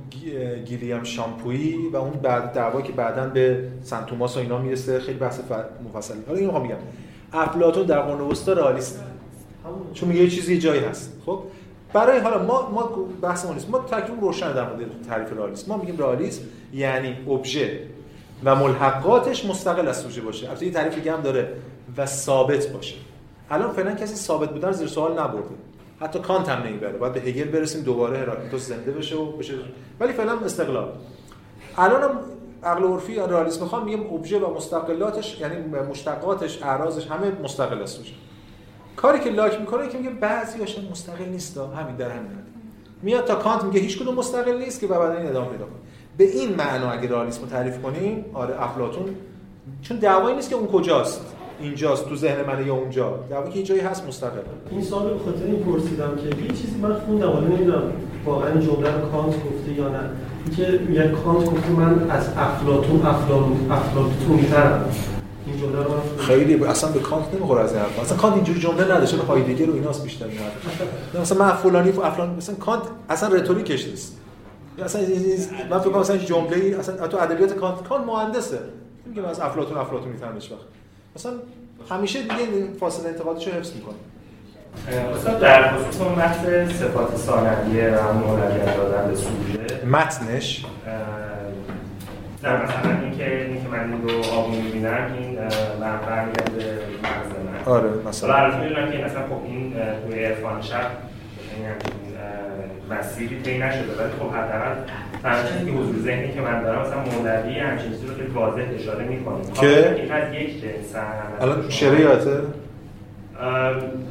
گیلیم 0.65 1.03
شامپویی 1.03 1.89
و 1.93 1.97
اون 1.97 2.11
بعد 2.11 2.53
دعوا 2.53 2.83
که 2.83 2.93
بعدا 2.93 3.29
به 3.29 3.65
سنت 3.83 4.07
توماس 4.07 4.37
و 4.37 4.41
اینا 4.41 4.59
می‌رسه. 4.59 5.01
خیلی 5.01 5.19
بحث 5.19 5.41
مفصلی. 5.89 6.23
حالا 6.27 6.39
اینو 6.39 6.61
میگم 6.61 6.77
افلاطون 7.33 7.87
در 7.87 8.01
قرن 8.01 8.21
وسطا 8.21 8.53
رئالیست. 8.53 9.01
چون 9.95 10.09
میگه 10.09 10.23
یه 10.23 10.31
چیزی 10.31 10.59
جایی 10.59 10.85
هست. 10.85 11.13
خب؟ 11.27 11.43
برای 11.93 12.19
حالا 12.19 12.43
ما 12.43 12.71
ما 12.71 12.83
بحث 13.23 13.45
ما 13.45 13.53
نیست. 13.53 13.71
ما 13.71 13.79
تکلیف 13.79 14.21
روشن 14.21 14.53
در 14.53 14.63
مورد 14.63 14.87
تعریف 15.09 15.33
رئالیسم 15.33 15.69
ما 15.69 15.77
میگیم 15.77 15.99
رئالیسم 15.99 16.43
یعنی 16.73 17.17
ابژه 17.29 17.81
و 18.45 18.55
ملحقاتش 18.55 19.45
مستقل 19.45 19.89
از 19.89 19.97
سوژه 19.97 20.21
باشه. 20.21 20.49
البته 20.49 20.65
این 20.65 20.75
تعریف 20.75 20.95
دیگه 20.95 21.13
هم 21.13 21.21
داره. 21.21 21.49
و 21.97 22.07
ثابت 22.07 22.67
باشه. 22.67 22.97
الان 23.51 23.73
فعلا 23.73 23.95
کسی 23.95 24.15
ثابت 24.15 24.51
بودن 24.51 24.73
زیر 24.73 24.89
سوال 24.89 25.13
نبرده. 25.13 25.55
حتی 26.01 26.19
کانت 26.19 26.49
هم 26.49 26.63
نمی‌بره. 26.63 26.99
باید 26.99 27.13
به 27.13 27.21
هگل 27.21 27.49
برسیم 27.49 27.83
دوباره 27.83 28.19
هراکلیتوس 28.19 28.69
زنده 28.69 28.93
بشه 28.93 29.17
و 29.17 29.33
بشه. 29.33 29.55
ولی 30.01 30.13
فعلا 30.13 30.39
استقلال. 30.39 30.93
الان 31.79 32.03
هم 32.03 32.19
عقل 32.63 32.85
عرفی 32.85 33.13
یا 33.13 33.27
رئالیسم 33.27 33.63
می‌خوام 33.63 33.85
میگم 33.85 34.15
ابژه 34.15 34.39
و 34.39 34.55
مستقلاتش 34.55 35.41
یعنی 35.41 35.57
مشتقاتش 35.91 36.63
اعراضش 36.63 37.07
همه 37.07 37.31
مستقل 37.43 37.83
است 37.83 38.01
کاری 38.97 39.21
که 39.21 39.31
لاک 39.31 39.61
می‌کنه 39.61 39.89
که 39.89 39.99
میگه 39.99 40.11
بعضیاش 40.11 40.79
مستقل 40.91 41.25
نیست 41.25 41.59
همین 41.59 41.97
در 41.97 42.11
همین 42.11 42.31
میاد 43.03 43.25
تا 43.25 43.35
کانت 43.35 43.65
میگه 43.65 43.81
هیچ 43.81 43.99
کدوم 43.99 44.15
مستقل 44.15 44.59
نیست 44.59 44.81
که 44.81 44.87
بعد 44.87 45.11
این 45.11 45.27
ادامه 45.27 45.49
پیدا 45.49 45.65
کنه. 45.65 45.75
به 46.17 46.25
این 46.25 46.55
معنا 46.55 46.91
اگه 46.91 47.09
رئالیسم 47.09 47.47
تعریف 47.47 47.83
کنیم 47.83 48.25
آره 48.35 48.63
افلاطون 48.63 49.15
چون 49.83 49.97
دعوایی 49.97 50.37
نیست 50.37 50.51
که 50.51 50.57
اون 50.57 50.67
کجاست. 50.67 51.27
اینجاست 51.61 52.09
تو 52.09 52.17
ذهن 52.17 52.45
من 52.47 52.67
یا 52.67 52.75
اونجا؟ 52.75 53.19
دعوا 53.31 53.51
که 53.51 53.59
یه 53.59 53.65
جایی 53.65 53.81
هست 53.81 54.07
مستقل. 54.09 54.39
این 54.71 54.83
سوال 54.83 55.03
به 55.03 55.19
خاطر 55.19 55.45
این 55.45 55.63
پرسیدم 55.65 56.17
که 56.17 56.43
یه 56.43 56.49
چیزی 56.49 56.79
من 56.83 56.95
خوندم 56.95 57.37
ولی 57.37 57.47
نمی‌دونم 57.47 57.83
واقعا 58.25 58.51
جمله 58.51 58.91
رو 58.91 59.11
کانت 59.11 59.35
گفته 59.35 59.73
یا 59.77 59.89
نه. 59.89 60.01
که 60.57 60.81
میگه 60.89 61.09
کانت 61.09 61.45
گفته 61.45 61.71
من 61.71 62.11
از 62.11 62.29
افلاطون 62.37 63.07
افلاطون 63.07 63.67
افلاطون 63.71 64.47
ترم 64.51 64.85
این 65.47 65.57
جمله 65.61 65.85
رو 65.85 65.91
خیلی 66.19 66.65
اصلا 66.65 66.91
به 66.91 67.01
کانت 67.01 67.35
نمی‌خوره 67.35 67.61
از 67.61 67.73
این 67.73 67.83
حرف 67.83 67.99
اصلا 67.99 68.17
کانت 68.17 68.35
اینجوری 68.35 68.61
جمله 68.61 69.07
چون 69.07 69.21
هایدگر 69.21 69.67
رو 69.67 69.75
ایناست 69.75 70.05
بیشتر 70.05 70.27
حرف. 70.27 71.21
مثلا 71.21 71.39
من 71.39 71.53
فلانی 71.53 71.93
فلان 71.93 72.35
مثلا 72.37 72.55
کانت 72.55 72.83
اصلا 73.09 73.29
رتوریکش 73.37 73.89
نیست. 73.89 74.17
اصلا 74.85 75.03
من 75.71 75.79
فکر 75.79 75.91
کنم 75.91 76.01
اصلا 76.01 76.17
جمله 76.17 76.77
اصلا 76.79 77.09
تو 77.09 77.17
ادبیات 77.17 77.55
کانت 77.55 77.83
کانت 77.89 78.07
مهندسه. 78.07 78.59
میگه 79.07 79.29
از 79.29 79.41
افلاطون 79.41 79.79
افلاطون 79.79 80.13
هیچ 80.13 80.53
وقت 80.53 80.61
مثلا 81.17 81.33
همیشه 81.91 82.23
دیگه 82.23 82.37
این 82.37 82.73
فاصله 82.81 83.09
انتقادش 83.09 83.47
رو 83.49 83.53
حفظ 83.53 83.73
می‌کنه. 83.75 83.95
استاد 85.15 85.41
در 85.41 85.73
خصوص 85.73 86.01
اون 86.01 86.15
بحث 86.15 86.45
صفات 86.73 87.17
ثانویه 87.17 87.91
و 87.91 88.09
هم 88.09 88.23
اولویت 88.23 88.77
دادن 88.77 89.09
به 89.09 89.17
سوژه. 89.17 89.87
متنش؟ 89.87 90.67
نه 92.43 92.63
مثلا 92.63 93.01
اینکه 93.03 93.47
اینکه 93.47 93.69
من 93.69 93.93
این 93.93 94.09
رو 94.09 94.25
آبی 94.25 94.57
می‌بینم 94.57 95.13
این 95.19 95.39
من 95.81 95.99
برمیگرد 96.07 96.53
به 96.53 96.65
مغز 97.03 97.31
من 97.47 97.73
آره 97.73 97.89
حالا 97.89 98.09
مثلا 98.09 98.35
البته 98.35 98.61
می‌دونم 98.61 98.93
که 98.93 98.99
مثلا 98.99 99.27
خب 99.27 99.45
این 99.45 99.75
توی 100.07 100.25
عرفان 100.25 100.63
شب 100.63 100.91
این 101.57 101.67
اه، 101.67 101.73
مسیری 102.91 103.43
طی 103.43 103.59
نشده. 103.59 103.93
ولی 103.99 104.13
خب 104.21 104.35
حداقل 104.35 104.75
تنها 105.23 105.43
چیزی 105.43 105.65
که 105.71 105.77
حضور 105.77 105.97
ذهنی 106.03 106.33
که 106.33 106.41
من 106.41 106.63
دارم 106.63 106.81
مثلا 106.81 107.01
مولوی 107.01 107.59
همچین 107.59 107.91
چیزی 107.91 108.07
رو 108.07 108.15
خیلی 108.15 108.29
واضح 108.29 108.63
اشاره 108.75 109.05
می‌کنه 109.05 109.53
که؟ 109.61 109.95
این 109.95 110.13
از 110.13 110.35
یک 110.35 110.63
جنس 110.63 110.95
الان 111.41 111.65
شعر 111.69 112.01
یادته؟ 112.01 112.41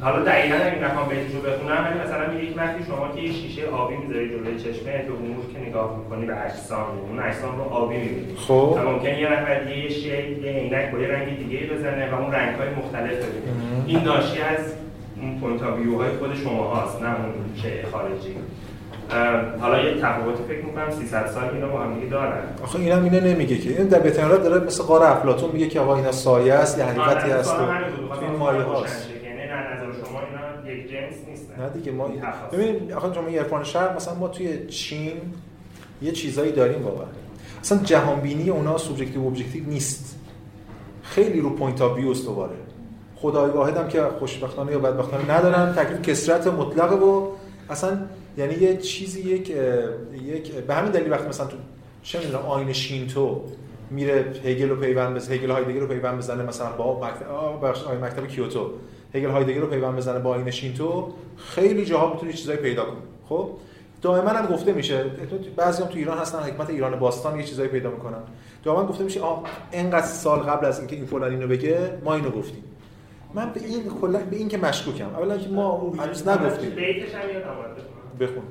حالا 0.00 0.24
دقیقا 0.24 0.56
اگه 0.56 0.78
نخوام 0.84 1.08
بیتش 1.08 1.34
رو 1.34 1.40
بخونم. 1.40 1.86
ولی 1.86 2.00
مثلا 2.04 2.32
میگه 2.32 2.44
یک 2.44 2.56
وقتی 2.56 2.84
شما 2.84 3.08
که 3.14 3.20
یه 3.22 3.32
شیشه 3.32 3.66
آبی 3.66 3.96
می‌ذاری 3.96 4.28
جلوی 4.28 4.58
چشمه 4.58 4.92
به 4.92 5.12
امور 5.12 5.44
که 5.52 5.68
نگاه 5.68 5.98
می‌کنی 5.98 6.26
به 6.26 6.44
اجسام 6.44 6.86
اون 7.08 7.20
اجسام 7.20 7.56
رو 7.58 7.62
آبی 7.62 7.96
می‌بینی. 7.96 8.36
خب. 8.36 8.74
و 8.76 8.90
ممکن 8.90 9.08
یه 9.08 9.32
نفر 9.32 9.60
دیگه 9.60 9.78
یه 9.78 9.88
شی 9.88 10.08
یه 10.08 10.52
عینک 10.52 10.90
با 10.92 10.98
یه 10.98 11.08
رنگ 11.08 11.38
دیگه 11.38 11.66
بزنه 11.66 12.10
و 12.10 12.14
اون 12.14 12.32
رنگ 12.32 12.56
های 12.56 12.68
مختلف 12.68 13.12
ببینه. 13.12 13.52
این 13.86 13.98
ناشی 13.98 14.40
از 14.40 14.74
اون 15.20 15.40
point 15.40 15.62
of 15.62 15.78
view 15.78 15.96
های 15.96 16.10
خود 16.10 16.34
شما 16.34 16.62
هاست 16.64 17.02
نه 17.02 17.08
اون 17.08 17.32
شی 17.62 17.82
خارجی. 17.92 18.36
حالا 19.60 19.82
یه 19.82 20.00
تفاوتی 20.00 20.42
فکر 20.48 20.64
می‌کنم 20.64 20.90
300 20.90 21.26
سال 21.26 21.54
اینا 21.54 21.68
با 21.68 21.80
هم 21.80 21.94
دیگه 21.94 22.06
دارن. 22.06 22.42
آخه 22.62 22.78
اینم 22.78 23.04
اینه 23.04 23.20
نمیگه 23.20 23.58
که. 23.58 23.70
این 23.78 23.88
در 23.88 23.98
بتنرات 23.98 24.42
داره 24.42 24.66
مثل 24.66 24.82
غار 24.82 25.04
افلاطون 25.04 25.50
میگه 25.52 25.68
که 25.68 25.80
آقا 25.80 25.96
اینا 25.96 26.12
سایه 26.12 26.54
است 26.54 26.78
یه 26.78 26.84
حقیقتی 26.84 27.30
آره، 27.30 27.40
هست 27.40 27.50
و 27.54 27.62
این 28.24 28.36
مایه 28.38 28.62
هاست. 28.62 29.08
یعنی 29.24 29.38
نظر 29.38 30.06
شما 30.06 30.20
اینا 30.20 30.72
یک 30.74 30.90
جنس 30.90 31.14
نیستن 31.28 31.62
نه 31.62 31.68
دیگه 31.68 31.92
ما 31.92 32.08
تفاوت. 32.08 32.50
ببینید 32.52 32.92
آخه 32.92 33.14
شما 33.14 33.28
عرفان 33.28 33.64
شرق 33.64 33.96
مثلا 33.96 34.14
ما 34.14 34.28
توی 34.28 34.66
چین 34.66 35.12
یه 36.02 36.12
چیزایی 36.12 36.52
داریم 36.52 36.84
واقعا. 36.84 37.06
اصلا 37.60 37.78
جهان 37.78 38.20
بینی 38.20 38.50
اونا 38.50 38.78
سوبژکتیو 38.78 39.26
ابژکتیو 39.26 39.64
نیست. 39.66 40.16
خیلی 41.02 41.40
رو 41.40 41.50
point 41.50 41.82
of 41.82 41.96
view 41.96 42.10
استواره 42.10 42.54
خدای 43.22 43.50
واحد 43.50 43.76
هم 43.76 43.88
که 43.88 44.02
خوشبختانه 44.18 44.72
یا 44.72 44.78
بدبختانه 44.78 45.30
ندارن. 45.30 45.72
تکلیف 45.72 46.02
کثرت 46.02 46.46
مطلقه 46.46 46.96
و 46.96 47.28
اصلا 47.70 47.98
یعنی 48.36 48.54
یه 48.54 48.76
چیزی 48.76 49.20
یک 49.20 49.50
یک 50.24 50.52
به 50.52 50.74
همین 50.74 50.92
دلیل 50.92 51.12
وقتی 51.12 51.28
مثلا 51.28 51.46
تو 51.46 51.56
چه 52.02 52.18
می‌دونم 52.18 52.46
آیین 52.46 52.72
شینتو 52.72 53.42
میره 53.90 54.32
هگل 54.44 54.68
رو 54.68 54.76
پیوند 54.76 55.16
بزنه 55.16 55.34
هگل 55.34 55.50
هایدگر 55.50 55.80
رو 55.80 55.86
پیوند 55.86 56.18
بزنه 56.18 56.42
مثلا 56.42 56.70
با 56.70 57.00
مکتب 57.00 57.66
بخش 57.68 57.84
آیین 57.84 58.04
مکتب 58.04 58.26
کیوتو. 58.26 58.70
هگل 59.14 59.28
هایدگر 59.30 59.60
رو 59.60 59.66
پیوند 59.66 59.96
بزنه 59.96 60.18
با 60.18 60.30
آیین 60.30 60.50
شینتو 60.50 61.12
خیلی 61.36 61.84
جاها 61.84 62.12
می‌تونی 62.14 62.32
چیزایی 62.32 62.58
پیدا 62.58 62.84
کنی. 62.84 63.00
خب؟ 63.28 63.50
دائما 64.02 64.30
هم 64.30 64.46
گفته 64.46 64.72
میشه 64.72 65.04
بعضی 65.56 65.82
هم 65.82 65.88
تو 65.88 65.98
ایران 65.98 66.18
هستن 66.18 66.38
حکمت 66.38 66.70
ایران 66.70 66.98
باستان 66.98 67.36
یه 67.36 67.44
چیزایی 67.44 67.68
پیدا 67.68 67.90
می‌کنن. 67.90 68.18
دائما 68.64 68.86
گفته 68.86 69.04
میشه 69.04 69.20
آه 69.20 69.42
اینقدر 69.72 70.06
سال 70.06 70.38
قبل 70.38 70.66
از 70.66 70.78
اینکه 70.78 70.96
این 70.96 71.06
فلان 71.06 71.30
اینو 71.30 71.46
بگه 71.46 71.78
ما 72.04 72.14
اینو 72.14 72.30
گفتیم. 72.30 72.64
من 73.34 73.50
به 73.52 73.60
این 73.64 73.82
کلا 74.00 74.18
به 74.18 74.36
این 74.36 74.48
که 74.48 74.58
مشکوکم. 74.58 75.14
اولا 75.16 75.38
که 75.38 75.48
ما 75.48 75.92
هنوز 75.98 76.28
نگفتیم. 76.28 76.70
بیتش 76.70 77.14
هم 77.14 77.28
یادم. 77.34 77.50
بخون. 78.20 78.42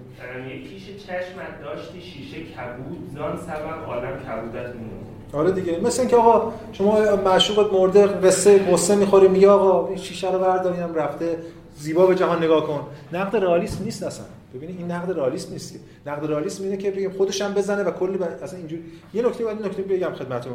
یکیش 0.52 0.84
چشمت 0.84 1.62
داشتی 1.64 2.02
شیشه 2.02 2.38
کبود 2.38 3.10
زان 3.16 3.38
سبب 3.38 3.86
عالم 3.88 4.12
کبودت 4.20 4.76
میمون 4.76 5.00
آره 5.34 5.52
دیگه. 5.52 5.80
مثل 5.80 6.02
اینکه 6.02 6.16
آقا 6.16 6.54
شما 6.72 7.16
معشوقت 7.26 7.74
مرده 7.74 8.08
قصه 8.08 8.60
قصه 8.60 8.96
می‌خوری 8.96 9.28
میگه 9.28 9.50
آقا 9.50 9.88
این 9.88 9.98
شیشه 9.98 10.32
رو 10.32 10.40
برداریم 10.40 10.94
رفته 10.96 11.38
زیبا 11.76 12.06
به 12.06 12.16
جهان 12.16 12.44
نگاه 12.44 12.68
کن. 12.68 12.88
نقد 13.14 13.36
رئالیسم 13.36 13.84
نیست 13.84 14.04
اصلا. 14.04 14.26
ببینید 14.54 14.78
این 14.78 14.92
نقد 14.92 15.12
رئالیسم 15.18 15.52
نیست 15.54 15.74
که 15.74 15.80
نقد 16.12 16.32
رئالیسم 16.32 16.64
اینه 16.64 16.78
که 16.78 16.92
بگیم 16.92 17.12
خودش 17.12 17.42
هم 17.42 17.54
بزنه 17.54 17.84
و 17.84 17.92
کلی 17.92 18.18
ب- 18.18 18.24
اصلا 18.44 18.60
اینجوری 18.60 18.84
یه 19.14 19.26
نکته 19.26 19.46
بعد 19.46 19.66
نکته 19.66 19.82
بگم 19.82 20.14
خدمتتون. 20.14 20.54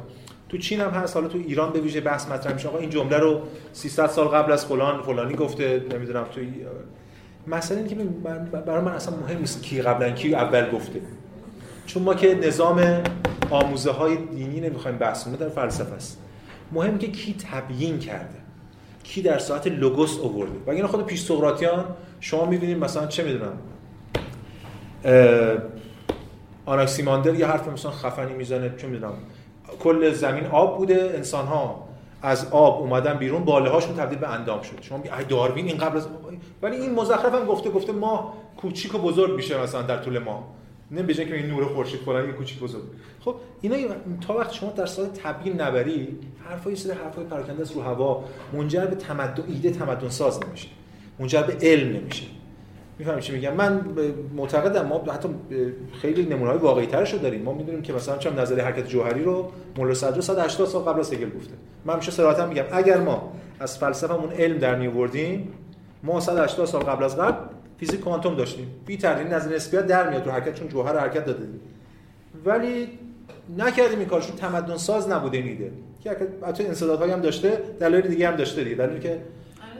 تو 0.54 0.58
چین 0.60 0.80
هم 0.80 0.90
هست 0.90 1.16
حالا 1.16 1.28
تو 1.28 1.38
ایران 1.38 1.72
به 1.72 1.80
ویژه 1.80 2.00
بحث 2.00 2.28
مطرح 2.28 2.52
میشه. 2.52 2.68
آقا 2.68 2.78
این 2.78 2.90
جمله 2.90 3.18
رو 3.18 3.40
300 3.72 4.06
سال 4.06 4.28
قبل 4.28 4.52
از 4.52 4.66
فلان 4.66 5.02
فلانی 5.02 5.34
گفته 5.34 5.82
نمی‌دونم 5.92 6.24
تو 6.24 6.40
مثلا 7.46 7.78
اینکه 7.78 7.96
من 8.24 8.62
برای 8.66 8.84
من 8.84 8.92
اصلا 8.92 9.16
مهم 9.16 9.38
نیست 9.38 9.62
کی 9.62 9.82
قبلا 9.82 10.10
کی 10.10 10.34
اول 10.34 10.70
گفته. 10.70 11.00
چون 11.86 12.02
ما 12.02 12.14
که 12.14 12.34
نظام 12.34 13.02
آموزه 13.50 13.90
های 13.90 14.16
دینی 14.16 14.60
نمی‌خوایم 14.60 14.98
بحث 14.98 15.24
کنیم 15.24 15.36
در 15.36 15.48
فلسفه 15.48 15.94
است. 15.94 16.20
مهم 16.72 16.98
که 16.98 17.10
کی 17.10 17.36
تبیین 17.52 17.98
کرده 17.98 18.38
کی 19.04 19.22
در 19.22 19.38
ساعت 19.38 19.66
لوگوس 19.66 20.20
آورده. 20.20 20.58
و 20.66 20.70
اینا 20.70 20.86
خود 20.86 21.06
پیش 21.06 21.22
سقراطیان 21.22 21.84
شما 22.20 22.44
می‌بینید 22.44 22.78
مثلا 22.78 23.06
چه 23.06 23.24
می‌دونم 23.24 23.58
آناکسیماندر 26.66 27.34
یه 27.34 27.46
حرف 27.46 27.68
مثلا 27.68 27.90
خفنی 27.90 28.32
می‌زنه 28.32 28.74
چه 28.76 28.86
می‌دونم 28.86 29.12
کل 29.84 30.12
زمین 30.12 30.46
آب 30.46 30.78
بوده. 30.78 31.12
انسان 31.14 31.46
ها 31.46 31.88
از 32.22 32.48
آب 32.50 32.80
اومدن 32.80 33.14
بیرون 33.14 33.44
باله 33.44 33.70
هاشون 33.70 33.96
تبدیل 33.96 34.18
به 34.18 34.28
اندام 34.28 34.62
شد. 34.62 34.82
شما 34.82 35.02
ای 35.18 35.24
داروین 35.24 35.66
این 35.66 35.76
قبل 35.76 35.96
از 35.96 36.06
ولی 36.62 36.76
این 36.76 36.94
مزخرف 36.94 37.34
هم 37.34 37.44
گفته 37.44 37.70
گفته 37.70 37.92
ما 37.92 38.34
کوچیک 38.56 38.94
و 38.94 38.98
بزرگ 38.98 39.36
میشه 39.36 39.62
مثلا 39.62 39.82
در 39.82 39.96
طول 39.96 40.18
ما 40.18 40.54
نه 40.90 41.02
به 41.02 41.14
که 41.14 41.34
این 41.34 41.46
نور 41.46 41.64
خورشید 41.64 42.00
فلان 42.00 42.26
یه 42.26 42.32
کوچیک 42.32 42.58
بزرگ. 42.58 42.82
خب 43.20 43.34
اینا 43.60 43.76
تا 44.26 44.34
وقت 44.34 44.52
شما 44.52 44.70
در 44.70 44.86
ساعت 44.86 45.22
تبیین 45.22 45.60
نبری 45.60 46.18
حرفای 46.48 46.76
سری 46.76 46.92
حرفای 46.92 47.24
پراکنده 47.24 47.62
است 47.62 47.74
رو 47.74 47.82
هوا 47.82 48.24
منجر 48.52 48.86
به 48.86 48.96
تمدن 48.96 49.44
ایده 49.48 49.70
تمدن 49.70 50.08
ساز 50.08 50.40
نمیشه. 50.46 50.68
منجر 51.18 51.42
به 51.42 51.56
علم 51.62 51.96
نمیشه. 51.96 52.24
می‌فهمی 52.98 53.22
چی 53.22 53.32
میگم. 53.32 53.54
من 53.54 53.80
معتقدم 54.36 54.86
ما 54.86 55.04
حتی 55.12 55.28
خیلی 56.02 56.26
نمونه 56.26 56.50
های 56.50 56.58
واقعی 56.58 56.86
ترش 56.86 57.12
رو 57.12 57.18
داریم. 57.18 57.42
ما 57.42 57.52
می‌دونیم 57.52 57.82
که 57.82 57.92
مثلا 57.92 58.18
چم 58.18 58.40
نظریه 58.40 58.64
حرکت 58.64 58.88
جوهری 58.88 59.22
رو 59.24 59.50
مولا 59.76 59.94
صدر 59.94 60.20
180 60.20 60.68
سال 60.68 60.82
قبل 60.82 61.00
از 61.00 61.12
هگل 61.12 61.30
گفته. 61.30 61.52
من 61.84 61.94
همیشه 61.94 62.10
صراحتا 62.10 62.46
میگم 62.46 62.64
اگر 62.72 62.98
ما 62.98 63.32
از 63.60 63.78
فلسفهمون 63.78 64.30
علم 64.30 64.58
در 64.58 64.74
میآوردیم 64.74 65.52
ما 66.02 66.20
180 66.20 66.66
سال 66.66 66.82
قبل 66.82 67.04
از 67.04 67.16
قبل 67.16 67.54
فیزیک 67.78 68.00
کوانتوم 68.00 68.34
داشتیم. 68.34 68.66
بی 68.86 68.96
تردید 68.96 69.34
نظریه 69.34 69.56
نسبیت 69.56 69.86
در 69.86 70.10
میاد 70.10 70.26
رو 70.26 70.32
حرکت 70.32 70.54
چون 70.54 70.68
جوهر 70.68 70.98
حرکت 70.98 71.24
داده. 71.24 71.46
دید. 71.46 71.60
ولی 72.44 72.88
نکردیم 73.58 73.98
این 73.98 74.08
کارشون 74.08 74.36
تمدن 74.36 74.76
ساز 74.76 75.08
نبوده 75.08 75.38
ایده. 75.38 75.70
که 76.04 76.16
حتی 76.46 76.66
انسدادهایی 76.66 77.12
هم 77.12 77.20
داشته 77.20 77.58
دلایل 77.80 78.08
دیگه 78.08 78.28
هم 78.28 78.36
داشته 78.36 78.64
دیگه. 78.64 78.76
دلیلی 78.76 79.00
که 79.00 79.18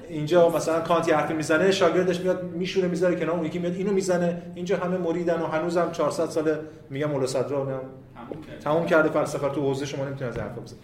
اینجا 0.08 0.48
مثلا 0.48 0.80
کانتی 0.80 1.12
حرفی 1.12 1.34
می‌زنه 1.34 1.70
شاگردش 1.70 2.20
میاد 2.20 2.42
میشوره 2.42 2.88
می‌ذاره 2.88 3.16
کنار 3.16 3.30
اون 3.30 3.44
یکی 3.44 3.58
میاد 3.58 3.74
اینو 3.74 3.92
می‌زنه. 3.92 4.42
اینجا 4.54 4.76
همه 4.76 4.96
مریدن 4.98 5.40
و 5.42 5.46
هنوزم 5.46 5.90
400 5.92 6.26
ساله 6.26 6.58
میگم 6.90 7.10
مولا 7.10 7.26
صدرا 7.26 7.80
تموم 8.64 8.86
کرده. 8.86 9.08
فلسفه 9.08 9.48
تو 9.48 9.60
حوزه 9.60 9.86
شما 9.86 10.04
نمی‌تونید 10.04 10.34
از 10.34 10.40
حرف 10.40 10.58
بزنید 10.58 10.80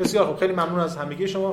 بسیار 0.00 0.26
خوب. 0.26 0.36
خیلی 0.36 0.52
ممنون 0.52 0.80
از 0.80 0.96
همگی 0.96 1.28
شما. 1.28 1.52